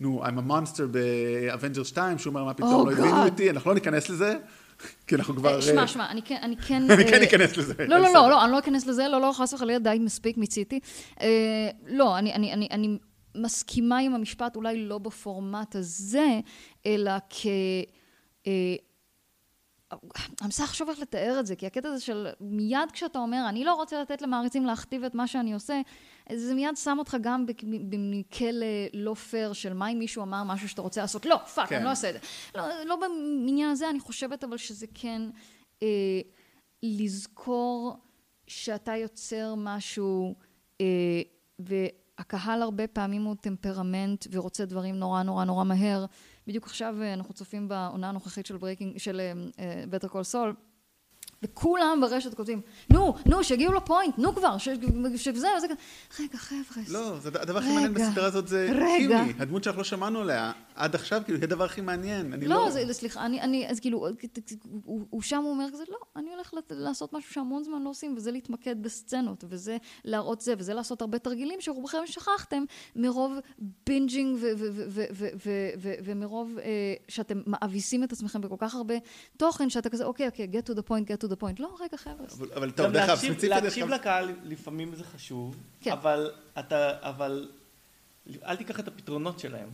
נו, 0.00 0.22
I'm 0.24 0.38
a 0.38 0.50
monster 0.50 0.82
ב 0.90 1.00
Avengers 1.00 1.82
2, 1.82 2.18
שהוא 2.18 2.30
אומר, 2.30 2.44
מה 2.44 2.54
פתאום, 2.54 2.88
Oh, 2.88 2.90
לא 2.90 2.96
הבינו. 2.98 3.24
אותי, 3.24 3.50
אנחנו 3.50 3.70
לא 3.70 3.74
ניכנס 3.74 4.08
לזה, 4.08 4.36
כי 5.06 5.14
אנחנו 5.14 5.36
כבר... 5.36 5.56
אה, 5.56 5.62
שמע, 5.62 5.82
אה, 5.82 5.86
שמע, 5.86 6.10
אני 6.10 6.22
כן, 6.22 6.38
אני 6.42 6.56
כן... 6.56 6.82
כן 7.10 7.14
אה, 7.14 7.24
אכנס 7.24 7.56
לזה. 7.56 7.74
לא, 7.78 7.98
לא. 7.98 8.12
לא, 8.14 8.30
לא, 8.30 8.44
אני 8.44 8.52
לא 8.52 8.58
אכנס 8.58 8.86
לזה, 8.86 9.08
לא, 9.08 9.20
לא, 9.20 9.32
חס 9.34 9.54
וחלילה, 9.54 9.78
די 9.78 9.98
מספיק, 10.00 10.36
מיציתי. 10.36 10.80
לא, 11.86 12.18
אני, 12.18 12.98
מסכימה 13.34 13.98
עם 13.98 14.14
המשפט, 14.14 14.56
אולי 14.56 14.86
לא 14.86 14.98
בפורמט 14.98 15.76
הזה, 15.76 16.40
אלא 16.86 17.12
כ... 17.30 17.46
אני 19.92 20.46
מנסה 20.46 20.64
לחשוב 20.64 20.88
איך 20.88 20.98
לתאר 20.98 21.36
את 21.40 21.46
זה, 21.46 21.56
כי 21.56 21.66
הקטע 21.66 21.88
הזה 21.88 22.04
של 22.04 22.26
מיד 22.40 22.90
כשאתה 22.92 23.18
אומר, 23.18 23.44
אני 23.48 23.64
לא 23.64 23.74
רוצה 23.74 24.02
לתת 24.02 24.22
למעריצים 24.22 24.66
להכתיב 24.66 25.04
את 25.04 25.14
מה 25.14 25.26
שאני 25.26 25.54
עושה, 25.54 25.80
זה 26.36 26.54
מיד 26.54 26.76
שם 26.76 26.96
אותך 26.98 27.16
גם 27.20 27.46
בכלא 27.46 28.66
לא 28.94 29.14
פייר 29.14 29.52
של 29.52 29.72
מה 29.72 29.88
אם 29.88 29.98
מישהו 29.98 30.22
אמר 30.22 30.44
משהו 30.44 30.68
שאתה 30.68 30.82
רוצה 30.82 31.00
לעשות, 31.00 31.26
לא, 31.26 31.36
fuck, 31.36 31.68
כן. 31.68 31.76
אני 31.76 31.84
לא 31.84 31.90
אעשה 31.90 32.10
את 32.10 32.14
זה. 32.14 32.20
לא, 32.54 32.84
לא 32.84 32.96
במניין 32.96 33.70
הזה, 33.70 33.90
אני 33.90 34.00
חושבת 34.00 34.44
אבל 34.44 34.56
שזה 34.56 34.86
כן 34.94 35.22
אה, 35.82 36.20
לזכור 36.82 37.96
שאתה 38.46 38.96
יוצר 38.96 39.54
משהו, 39.56 40.34
אה, 40.80 41.22
והקהל 41.58 42.62
הרבה 42.62 42.86
פעמים 42.86 43.22
הוא 43.22 43.36
טמפרמנט 43.40 44.26
ורוצה 44.30 44.64
דברים 44.64 44.94
נורא 44.94 45.22
נורא 45.22 45.44
נורא 45.44 45.64
מהר. 45.64 46.06
בדיוק 46.46 46.64
עכשיו 46.64 46.96
אה, 47.02 47.14
אנחנו 47.14 47.34
צופים 47.34 47.68
בעונה 47.68 48.08
הנוכחית 48.08 48.46
של 48.46 48.56
ברייקינג, 48.56 48.98
של 48.98 49.20
בטר 49.90 50.08
קול 50.08 50.22
סול. 50.22 50.54
וכולם 51.42 51.98
ברשת 52.00 52.34
כותבים, 52.34 52.60
נו, 52.90 53.14
נו, 53.26 53.44
שיגיעו 53.44 53.72
ל 53.72 53.79
point, 53.79 54.18
נו 54.18 54.34
כבר, 54.34 54.58
שזה, 54.58 54.86
וזה, 55.34 55.48
רגע, 56.20 56.38
חבר'ה. 56.38 56.82
לא, 56.88 57.18
זה 57.18 57.28
הדבר 57.28 57.58
הכי 57.58 57.72
מעניין 57.74 57.94
בסדרה 57.94 58.26
הזאת 58.26 58.48
זה 58.48 58.70
קימי, 58.96 59.32
הדמות 59.38 59.64
שאנחנו 59.64 59.80
לא 59.80 59.84
שמענו 59.84 60.20
עליה 60.20 60.52
עד 60.74 60.94
עכשיו, 60.94 61.22
כאילו, 61.24 61.38
היא 61.38 61.44
הדבר 61.44 61.64
הכי 61.64 61.80
מעניין, 61.80 62.32
אני 62.32 62.46
לא... 62.48 62.56
לא, 62.56 62.70
זה, 62.70 62.92
סליחה, 62.92 63.26
אני, 63.26 63.40
אני, 63.40 63.68
אז 63.68 63.80
כאילו, 63.80 64.06
הוא 64.84 65.22
שם 65.22 65.42
אומר 65.46 65.66
כזה, 65.72 65.82
לא, 65.88 65.96
אני 66.16 66.30
הולך 66.30 66.54
לעשות 66.70 67.12
משהו 67.12 67.32
שהמון 67.32 67.64
זמן 67.64 67.82
לא 67.82 67.90
עושים, 67.90 68.14
וזה 68.16 68.30
להתמקד 68.30 68.82
בסצנות, 68.82 69.44
וזה 69.48 69.76
להראות 70.04 70.40
זה, 70.40 70.54
וזה 70.58 70.74
לעשות 70.74 71.00
הרבה 71.00 71.18
תרגילים 71.18 71.60
שרובכם 71.60 71.98
שכחתם, 72.06 72.64
מרוב 72.96 73.38
binging 73.86 74.38
ומרוב 76.04 76.58
שאתם 77.08 77.42
מאביסים 77.46 78.04
את 78.04 78.12
עצמכם 78.12 78.40
בכל 78.40 78.56
כך 78.58 78.74
הרבה 78.74 78.94
תוכן, 79.36 79.70
שאתה 79.70 79.90
כזה, 79.90 80.04
אוקיי, 80.04 80.26
אוקיי, 80.26 80.48
get 80.52 80.70
to 80.70 80.74
the 80.74 80.82
point, 80.88 81.08
get 81.08 81.26
to 81.26 81.31
the 81.32 81.42
point. 81.42 81.62
לא, 81.62 81.76
רגע, 81.80 81.96
חבר'ה. 81.96 82.46
אבל 82.56 82.70
טוב, 82.70 82.86
דרך 82.86 83.08
אגב, 83.08 83.16
ספציפית... 83.16 83.50
להקשיב 83.50 83.88
לקהל 83.88 84.30
לפעמים 84.44 84.94
זה 84.94 85.04
חשוב, 85.04 85.56
כן. 85.80 85.92
אבל 85.92 86.30
אתה, 86.58 86.90
אבל... 87.00 87.48
אל 88.44 88.56
תיקח 88.56 88.80
את 88.80 88.88
הפתרונות 88.88 89.38
שלהם. 89.38 89.68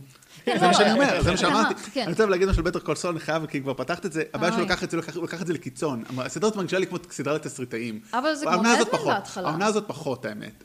זה 0.45 0.67
מה 0.67 0.73
שאני 0.73 0.91
אומר, 0.91 1.21
זה 1.21 1.31
מה 1.31 1.37
שאמרתי. 1.37 1.73
כן. 1.93 2.01
אני 2.01 2.11
רוצה 2.11 2.25
להגיד 2.25 2.47
משהו 2.49 2.63
על 2.63 2.71
בטר 2.71 2.79
קול 2.79 2.95
סול, 2.95 3.11
אני 3.11 3.19
חייב, 3.19 3.45
כי 3.45 3.61
כבר 3.61 3.73
פתחת 3.73 4.05
את 4.05 4.13
זה, 4.13 4.23
הבעיה 4.33 4.53
שלו 4.53 4.63
לקח 4.63 4.83
את 4.83 4.91
זה, 4.91 4.97
הוא 5.15 5.23
לקח 5.23 5.41
את 5.41 5.47
זה 5.47 5.53
לקיצון. 5.53 6.03
הסדרה 6.17 6.47
הזאת 6.47 6.55
מרגישה 6.55 6.79
לי 6.79 6.87
כמו 6.87 6.97
סדרה 7.11 7.33
לתסריטאים. 7.33 8.01
אבל 8.13 8.35
זה 8.35 8.45
כמו 8.45 8.55
נדמן 8.55 8.75
בהתחלה. 9.05 9.49
העונה 9.49 9.65
הזאת 9.65 9.83
פחות, 9.87 10.25
האמת. 10.25 10.63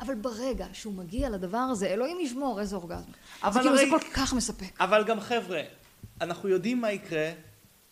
אבל 0.00 0.14
ברגע 0.20 0.66
שהוא 0.72 0.94
מגיע 0.94 1.30
לדבר 1.30 1.58
הזה, 1.58 1.86
אלוהים 1.86 2.20
ישמור, 2.20 2.60
איזה 2.60 2.76
אורגזם. 2.76 3.10
זה 3.50 3.60
כאילו, 3.60 3.76
זה 3.76 3.84
כל 3.90 3.98
כך 4.14 4.34
מספק. 4.34 4.80
אבל 4.80 5.04
גם 5.04 5.20
חבר'ה, 5.20 5.60
אנחנו 6.20 6.48
יודעים 6.48 6.80
מה 6.80 6.92
יקרה 6.92 7.30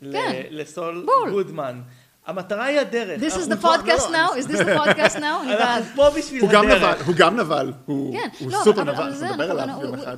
כן. 0.01 0.43
לסול 0.51 1.07
גודמן. 1.31 1.83
המטרה 2.27 2.64
היא 2.64 2.81
הדרך. 2.81 3.20
This 3.20 3.37
is 3.37 3.49
the 3.49 3.64
podcast 3.64 4.11
now? 4.11 4.39
is 4.39 4.47
this 4.47 4.59
the 4.59 4.77
podcast 4.77 5.20
now? 5.20 5.43
אנחנו 5.51 5.95
פה 5.95 6.11
בשביל 6.18 6.45
הדרך. 6.45 7.07
הוא 7.07 7.14
גם 7.16 7.37
נבל, 7.37 7.72
הוא 7.85 8.14
לא, 8.47 8.59
סופר 8.64 8.85
נבל, 8.85 9.12
נדבר 9.22 9.51
עליו 9.51 9.77
יום 9.83 9.95
אחד. 9.95 10.16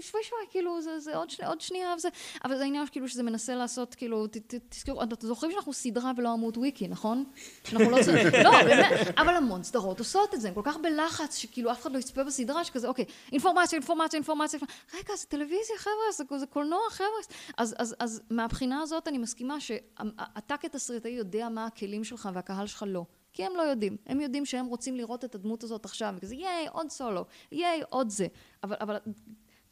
שווי 0.00 0.22
שווי, 0.22 0.40
כאילו, 0.50 0.80
זה, 0.80 0.98
זה 0.98 1.16
עוד, 1.16 1.30
שני, 1.30 1.46
עוד 1.46 1.60
שנייה, 1.60 1.94
וזה, 1.96 2.08
אבל 2.44 2.56
זה 2.56 2.62
העניין 2.62 2.86
כאילו 2.90 3.08
שזה 3.08 3.22
מנסה 3.22 3.54
לעשות, 3.54 3.94
כאילו, 3.94 4.26
ת, 4.26 4.36
ת, 4.36 4.54
תזכרו, 4.68 5.02
אתם 5.02 5.26
זוכרים 5.26 5.52
שאנחנו 5.52 5.72
סדרה 5.72 6.12
ולא 6.16 6.32
עמוד 6.32 6.56
וויקי, 6.56 6.88
נכון? 6.88 7.24
שאנחנו 7.64 7.90
לא 7.90 8.02
צריכים, 8.02 8.42
לא, 8.44 8.62
באמת, 8.62 9.18
אבל 9.18 9.34
המון 9.34 9.62
סדרות 9.62 9.98
עושות 9.98 10.34
את 10.34 10.40
זה, 10.40 10.48
הם 10.48 10.54
כל 10.54 10.62
כך 10.64 10.76
בלחץ, 10.76 11.36
שכאילו 11.36 11.72
אף 11.72 11.82
אחד 11.82 11.92
לא 11.92 11.98
יצפה 11.98 12.24
בסדרה, 12.24 12.64
שכזה, 12.64 12.88
אוקיי, 12.88 13.04
אינפורמציה, 13.32 13.76
אינפורמציה, 13.76 14.16
אינפורמציה, 14.16 14.60
רגע, 14.94 15.16
זה 15.16 15.26
טלוויזיה, 15.26 15.76
חבר'ה, 15.78 16.12
זה, 16.12 16.38
זה 16.38 16.46
קולנוע, 16.46 16.80
חבר'ה. 16.90 17.08
אז, 17.56 17.74
אז, 17.78 17.94
אז 17.98 18.22
מהבחינה 18.30 18.82
הזאת 18.82 19.08
אני 19.08 19.18
מסכימה 19.18 19.60
שאתה 19.60 20.56
כתסריטאי 20.56 21.10
יודע 21.10 21.48
מה 21.48 21.66
הכלים 21.66 22.04
שלך 22.04 22.28
והקהל 22.34 22.66
שלך 22.66 22.84
לא. 22.86 23.04
כי 23.32 23.44
הם 23.44 23.52
לא 23.56 23.62
יודעים. 23.62 23.96
הם 24.06 24.20
יודעים 24.20 24.46
שהם 24.46 24.66
רוצים 24.66 24.96
לראות 24.96 25.24
את 25.24 25.34
הדמות 25.34 25.64
הזאת 25.64 25.84
עכשיו, 25.84 26.14
וכזה, 26.16 26.34
ייי, 26.34 26.66
עוד 26.72 26.90
סולו, 26.90 27.24
ייי, 27.52 27.82
עוד 27.88 28.10
זה. 28.10 28.26
אבל, 28.64 28.76
אבל 28.80 28.96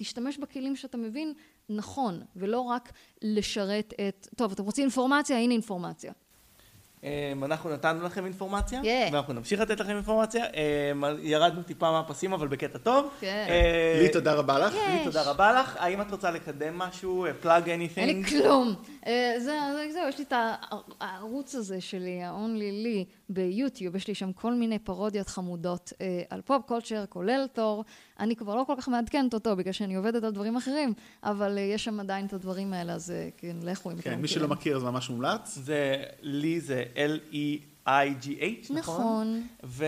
תשתמש 0.01 0.39
בכלים 0.39 0.77
שאתה 0.77 0.97
מבין 0.97 1.33
נכון, 1.69 2.23
ולא 2.37 2.61
רק 2.61 2.93
לשרת 3.23 3.95
את... 4.09 4.29
טוב, 4.37 4.53
אתם 4.53 4.63
רוצים 4.63 4.83
אינפורמציה? 4.83 5.39
הנה 5.39 5.53
אינפורמציה. 5.53 6.13
אמ, 7.03 7.45
אנחנו 7.45 7.71
נתנו 7.71 8.05
לכם 8.05 8.25
אינפורמציה, 8.25 8.81
yeah. 8.81 9.13
ואנחנו 9.13 9.33
נמשיך 9.33 9.61
לתת 9.61 9.81
לכם 9.81 9.97
אינפורמציה. 9.97 10.45
אמ, 10.47 11.05
ירדנו 11.23 11.63
טיפה 11.63 11.91
מהפסים, 11.93 12.33
אבל 12.33 12.49
בקטע 12.49 12.79
טוב. 12.79 13.11
כן. 13.21 13.47
לי 14.03 14.09
תודה 14.09 14.35
רבה 14.35 14.59
לך. 14.59 14.75
לי 14.75 15.05
תודה 15.05 15.23
רבה 15.23 15.53
לך. 15.53 15.77
האם 15.79 16.01
את 16.01 16.11
רוצה 16.11 16.31
לקדם 16.31 16.79
משהו? 16.79 17.27
פלאג 17.41 17.65
anything? 17.65 17.99
אין 17.99 18.09
לי 18.09 18.25
כלום. 18.25 18.75
אה, 19.07 19.35
זהו, 19.39 20.09
יש 20.09 20.19
לי 20.19 20.25
את 20.25 20.33
הערוץ 21.01 21.55
הזה 21.55 21.81
שלי, 21.81 22.23
ה-only 22.23 22.73
לי, 22.83 23.05
ביוטיוב, 23.29 23.97
יש 23.97 24.09
לי 24.09 24.15
שם 24.15 24.33
כל 24.33 24.55
מיני 24.55 24.79
פרודיות 24.79 25.29
חמודות 25.29 25.93
אה, 26.01 26.23
על 26.31 26.41
פופ 26.41 26.67
קולצ'ר, 26.67 27.05
כולל 27.09 27.47
תור. 27.53 27.85
אני 28.21 28.37
כבר 28.37 28.55
לא 28.55 28.65
כל 28.67 28.75
כך 28.79 28.89
מעדכנת 28.89 29.35
אותו, 29.35 29.57
בגלל 29.57 29.73
שאני 29.73 29.95
עובדת 29.95 30.25
על 30.25 30.31
דברים 30.31 30.57
אחרים, 30.57 30.93
אבל 31.23 31.59
אה, 31.59 31.63
יש 31.63 31.85
שם 31.85 32.01
עדיין 32.01 32.27
את 32.27 32.33
הדברים 32.33 32.73
האלה, 32.73 32.93
אז 32.93 33.13
כן, 33.37 33.57
לכו 33.63 33.91
אם 33.91 33.95
אתם 33.95 34.03
כן, 34.03 34.21
מי 34.21 34.29
שלא 34.29 34.49
מכיר 34.49 34.79
זה 34.79 34.87
ממש 34.87 35.11
מומלץ. 35.11 35.59
זה, 35.63 35.97
לי 36.23 36.61
זה 36.61 36.85
L-E-I-G-H, 36.95 38.73
נכון? 38.73 39.43
נכון. 39.63 39.87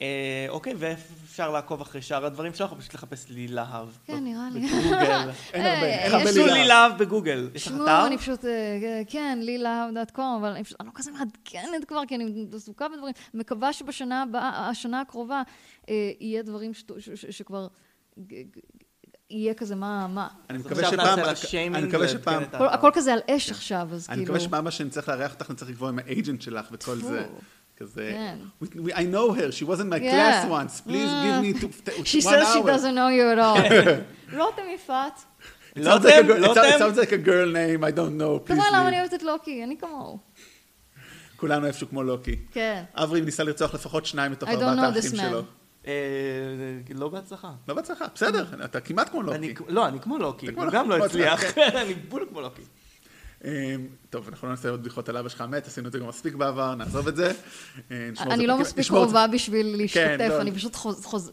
אה, 0.00 0.46
אוקיי, 0.48 0.74
ואפשר 0.76 1.50
לעקוב 1.50 1.80
אחרי 1.80 2.02
שאר 2.02 2.26
הדברים 2.26 2.54
שלך, 2.54 2.72
או 2.72 2.76
פשוט 2.76 2.94
לחפש 2.94 3.30
לי 3.30 3.48
להב. 3.48 3.88
כן, 4.04 4.24
נראה 4.24 4.48
לי. 4.52 4.60
בגוגל. 4.60 5.30
אין 5.54 5.66
הרבה, 5.66 5.86
אין 5.86 6.12
הרבה 6.12 6.30
לי 6.30 6.46
להב. 6.46 6.56
לי 6.56 6.64
להב 6.64 6.98
בגוגל. 6.98 7.50
יש 7.54 7.68
לך 7.68 7.74
אתר? 7.74 8.06
אני 8.06 8.18
פשוט, 8.18 8.44
אה, 8.44 9.02
כן, 9.06 9.38
לי 9.42 9.58
להב 9.58 9.94
דאט 9.94 10.10
קום, 10.10 10.36
אבל 10.40 10.50
אני 10.50 10.62
לא 10.80 10.90
כזה 10.94 11.10
מעדכנת 11.10 11.84
כבר, 11.88 12.02
כי 12.08 12.14
אני 12.14 12.46
עסוקה 12.54 12.88
בדברים. 12.88 13.14
מקווה 13.34 13.72
שבשנה 13.72 14.22
הבאה, 14.22 14.68
השנה 14.68 15.00
הקרובה, 15.00 15.36
אה, 15.36 15.42
יהיה 16.20 16.42
דברים 16.42 16.72
שכבר... 17.30 17.66
יהיה 19.30 19.54
כזה 19.54 19.74
מה, 19.74 20.06
מה. 20.06 20.28
אני 20.50 20.58
מקווה 20.58 20.90
שפעם, 20.90 21.18
אני 21.74 21.86
מקווה 21.86 22.08
שפעם, 22.08 22.42
הכל 22.52 22.90
כזה 22.94 23.12
על 23.12 23.20
אש 23.30 23.50
עכשיו, 23.50 23.88
אז 23.92 24.06
כאילו... 24.06 24.16
אני 24.16 24.24
מקווה 24.24 24.40
שפעם 24.40 24.70
שאני 24.70 24.90
צריך 24.90 25.08
לארח 25.08 25.32
אותך, 25.32 25.50
אני 25.50 25.56
צריך 25.56 25.70
לקבוע 25.70 25.88
עם 25.88 25.98
האג'נט 25.98 26.42
שלך 26.42 26.66
וכל 26.72 26.96
זה. 26.96 27.26
כזה, 27.76 28.34
I 28.62 29.04
know 29.14 29.32
her, 29.32 29.52
she 29.52 29.64
wasn't 29.64 29.88
my 29.90 30.00
class 30.00 30.48
once, 30.48 30.80
please 30.80 31.12
give 31.24 31.42
me 31.44 31.52
one 31.52 31.64
hour. 31.88 32.04
She 32.04 32.20
says 32.20 32.52
she 32.52 32.62
doesn't 32.62 32.94
know 32.94 33.08
you 33.08 33.26
at 33.34 33.38
all. 33.38 33.58
רותם 34.32 34.62
יפעת. 34.74 35.24
רותם, 35.76 36.08
רותם. 36.46 36.60
It 36.60 36.78
sounds 36.78 36.98
like 36.98 37.12
a 37.12 37.26
girl 37.26 37.48
name, 37.52 37.84
I 37.84 37.90
don't 37.90 38.16
know, 38.20 38.48
please 38.48 38.58
leave. 38.58 38.72
למה 38.72 38.88
אני 38.88 39.00
אוהבת 39.00 39.14
את 39.14 39.22
לוקי, 39.22 39.64
אני 39.64 39.76
כמוהו. 39.78 40.18
כולנו 41.36 41.66
איפשהו 41.66 41.88
כמו 41.88 42.02
לוקי. 42.02 42.36
כן. 42.52 42.84
אברי 42.94 43.20
ניסה 43.20 43.44
לרצוח 43.44 43.74
לפחות 43.74 44.06
שניים 44.06 44.32
מתוך 44.32 44.48
ארבעת 44.48 44.78
האחים 44.78 45.16
שלו. 45.16 45.42
לא 46.94 47.08
בהצלחה. 47.08 47.52
לא 47.68 47.74
בהצלחה, 47.74 48.04
בסדר, 48.14 48.64
אתה 48.64 48.80
כמעט 48.80 49.08
כמו 49.08 49.22
לוקי. 49.22 49.54
לא, 49.68 49.88
אני 49.88 50.00
כמו 50.00 50.18
לוקי, 50.18 50.46
הוא 50.56 50.64
גם 50.72 50.90
לא 50.90 51.04
הצליח, 51.04 51.40
אני 51.82 51.94
בול 51.94 52.26
כמו 52.30 52.40
לוקי. 52.40 52.62
אמ, 53.44 53.50
טוב, 54.10 54.28
אנחנו 54.28 54.48
לא 54.48 54.54
נעשה 54.54 54.70
עוד 54.70 54.80
בדיחות 54.80 55.08
על 55.08 55.16
אבא 55.16 55.28
שלך 55.28 55.40
מת, 55.40 55.66
עשינו 55.66 55.86
את 55.86 55.92
זה 55.92 55.98
גם 55.98 56.08
מספיק 56.08 56.34
בעבר, 56.34 56.74
נעזוב 56.74 57.08
את 57.08 57.16
זה. 57.16 57.32
אה, 57.90 58.08
אני 58.20 58.46
לא 58.46 58.58
מספיק 58.58 58.86
קרובה 58.88 59.26
בשביל 59.26 59.76
להשתתף, 59.76 60.18
כן, 60.18 60.28
לא. 60.28 60.40
אני 60.40 60.52
פשוט 60.52 60.76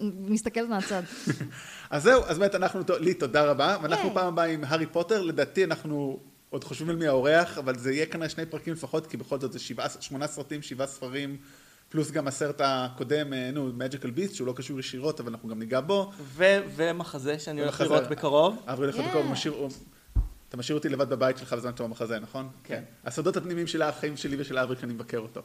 מסתכלת 0.01 0.69
מהצד. 0.69 1.01
אז 1.89 2.03
זהו, 2.03 2.23
אז 2.25 2.39
באמת 2.39 2.55
אנחנו, 2.55 2.81
לי 2.99 3.13
תודה 3.13 3.45
רבה, 3.45 3.77
ואנחנו 3.81 4.09
כן. 4.09 4.15
פעם 4.15 4.27
הבאה 4.27 4.45
עם 4.45 4.63
הארי 4.63 4.85
פוטר, 4.85 5.21
לדעתי 5.21 5.63
אנחנו 5.63 6.19
עוד 6.49 6.63
חושבים 6.63 6.89
על 6.89 6.95
מי 6.95 7.07
האורח, 7.07 7.57
אבל 7.57 7.77
זה 7.77 7.93
יהיה 7.93 8.05
כנראה 8.05 8.29
שני 8.29 8.45
פרקים 8.45 8.73
לפחות, 8.73 9.07
כי 9.07 9.17
בכל 9.17 9.39
זאת 9.39 9.53
זה 9.53 9.59
שמונה 9.99 10.27
סרטים, 10.27 10.61
שבעה 10.61 10.87
ספרים. 10.87 11.37
פלוס 11.91 12.11
גם 12.11 12.27
הסרט 12.27 12.61
הקודם, 12.63 13.33
אה, 13.33 13.51
נו, 13.53 13.69
Magical 13.69 14.17
Beast, 14.17 14.33
שהוא 14.33 14.47
לא 14.47 14.53
קשור 14.53 14.79
ישירות, 14.79 15.19
אבל 15.19 15.31
אנחנו 15.31 15.49
גם 15.49 15.59
ניגע 15.59 15.79
בו. 15.79 16.11
ומחזה 16.75 17.39
שאני 17.39 17.61
הולך 17.61 17.81
לראות 17.81 18.07
בקרוב. 18.09 18.63
אברי 18.67 18.85
הולך 18.85 18.97
לראות 18.97 19.09
בקרוב, 19.09 19.73
אתה 20.51 20.57
משאיר 20.57 20.77
אותי 20.77 20.89
לבד 20.89 21.09
בבית 21.09 21.37
שלך 21.37 21.53
בזמן 21.53 21.71
שאתה 21.71 21.83
במחזה, 21.83 22.19
נכון? 22.19 22.49
כן. 22.63 22.83
הסודות 23.05 23.37
הפנימיים 23.37 23.67
של 23.67 23.81
החיים 23.81 24.17
שלי 24.17 24.41
ושל 24.41 24.57
אברי 24.57 24.75
כשאני 24.75 24.93
מבקר 24.93 25.17
אותו. 25.17 25.41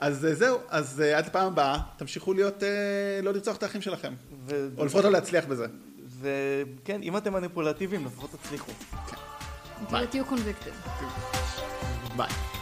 אז 0.00 0.24
אה, 0.24 0.34
זהו, 0.34 0.58
אז 0.68 1.00
אה, 1.00 1.18
עד 1.18 1.26
לפעם 1.26 1.46
הבאה, 1.46 1.78
תמשיכו 1.96 2.32
להיות, 2.34 2.62
אה, 2.62 3.20
לא 3.22 3.32
לרצוח 3.32 3.56
את 3.56 3.62
האחים 3.62 3.82
שלכם. 3.82 4.14
או 4.78 4.84
לפחות 4.84 5.04
לא 5.04 5.10
להצליח 5.10 5.44
בזה. 5.44 5.66
וכן, 6.20 7.02
אם 7.02 7.16
אתם 7.16 7.32
מניפולטיביים, 7.32 8.06
לפחות 8.06 8.30
תצליחו. 8.30 8.72
כן. 9.90 10.06
תהיו 10.06 10.24
קונביקטים. 10.24 10.72
ביי. 12.16 12.59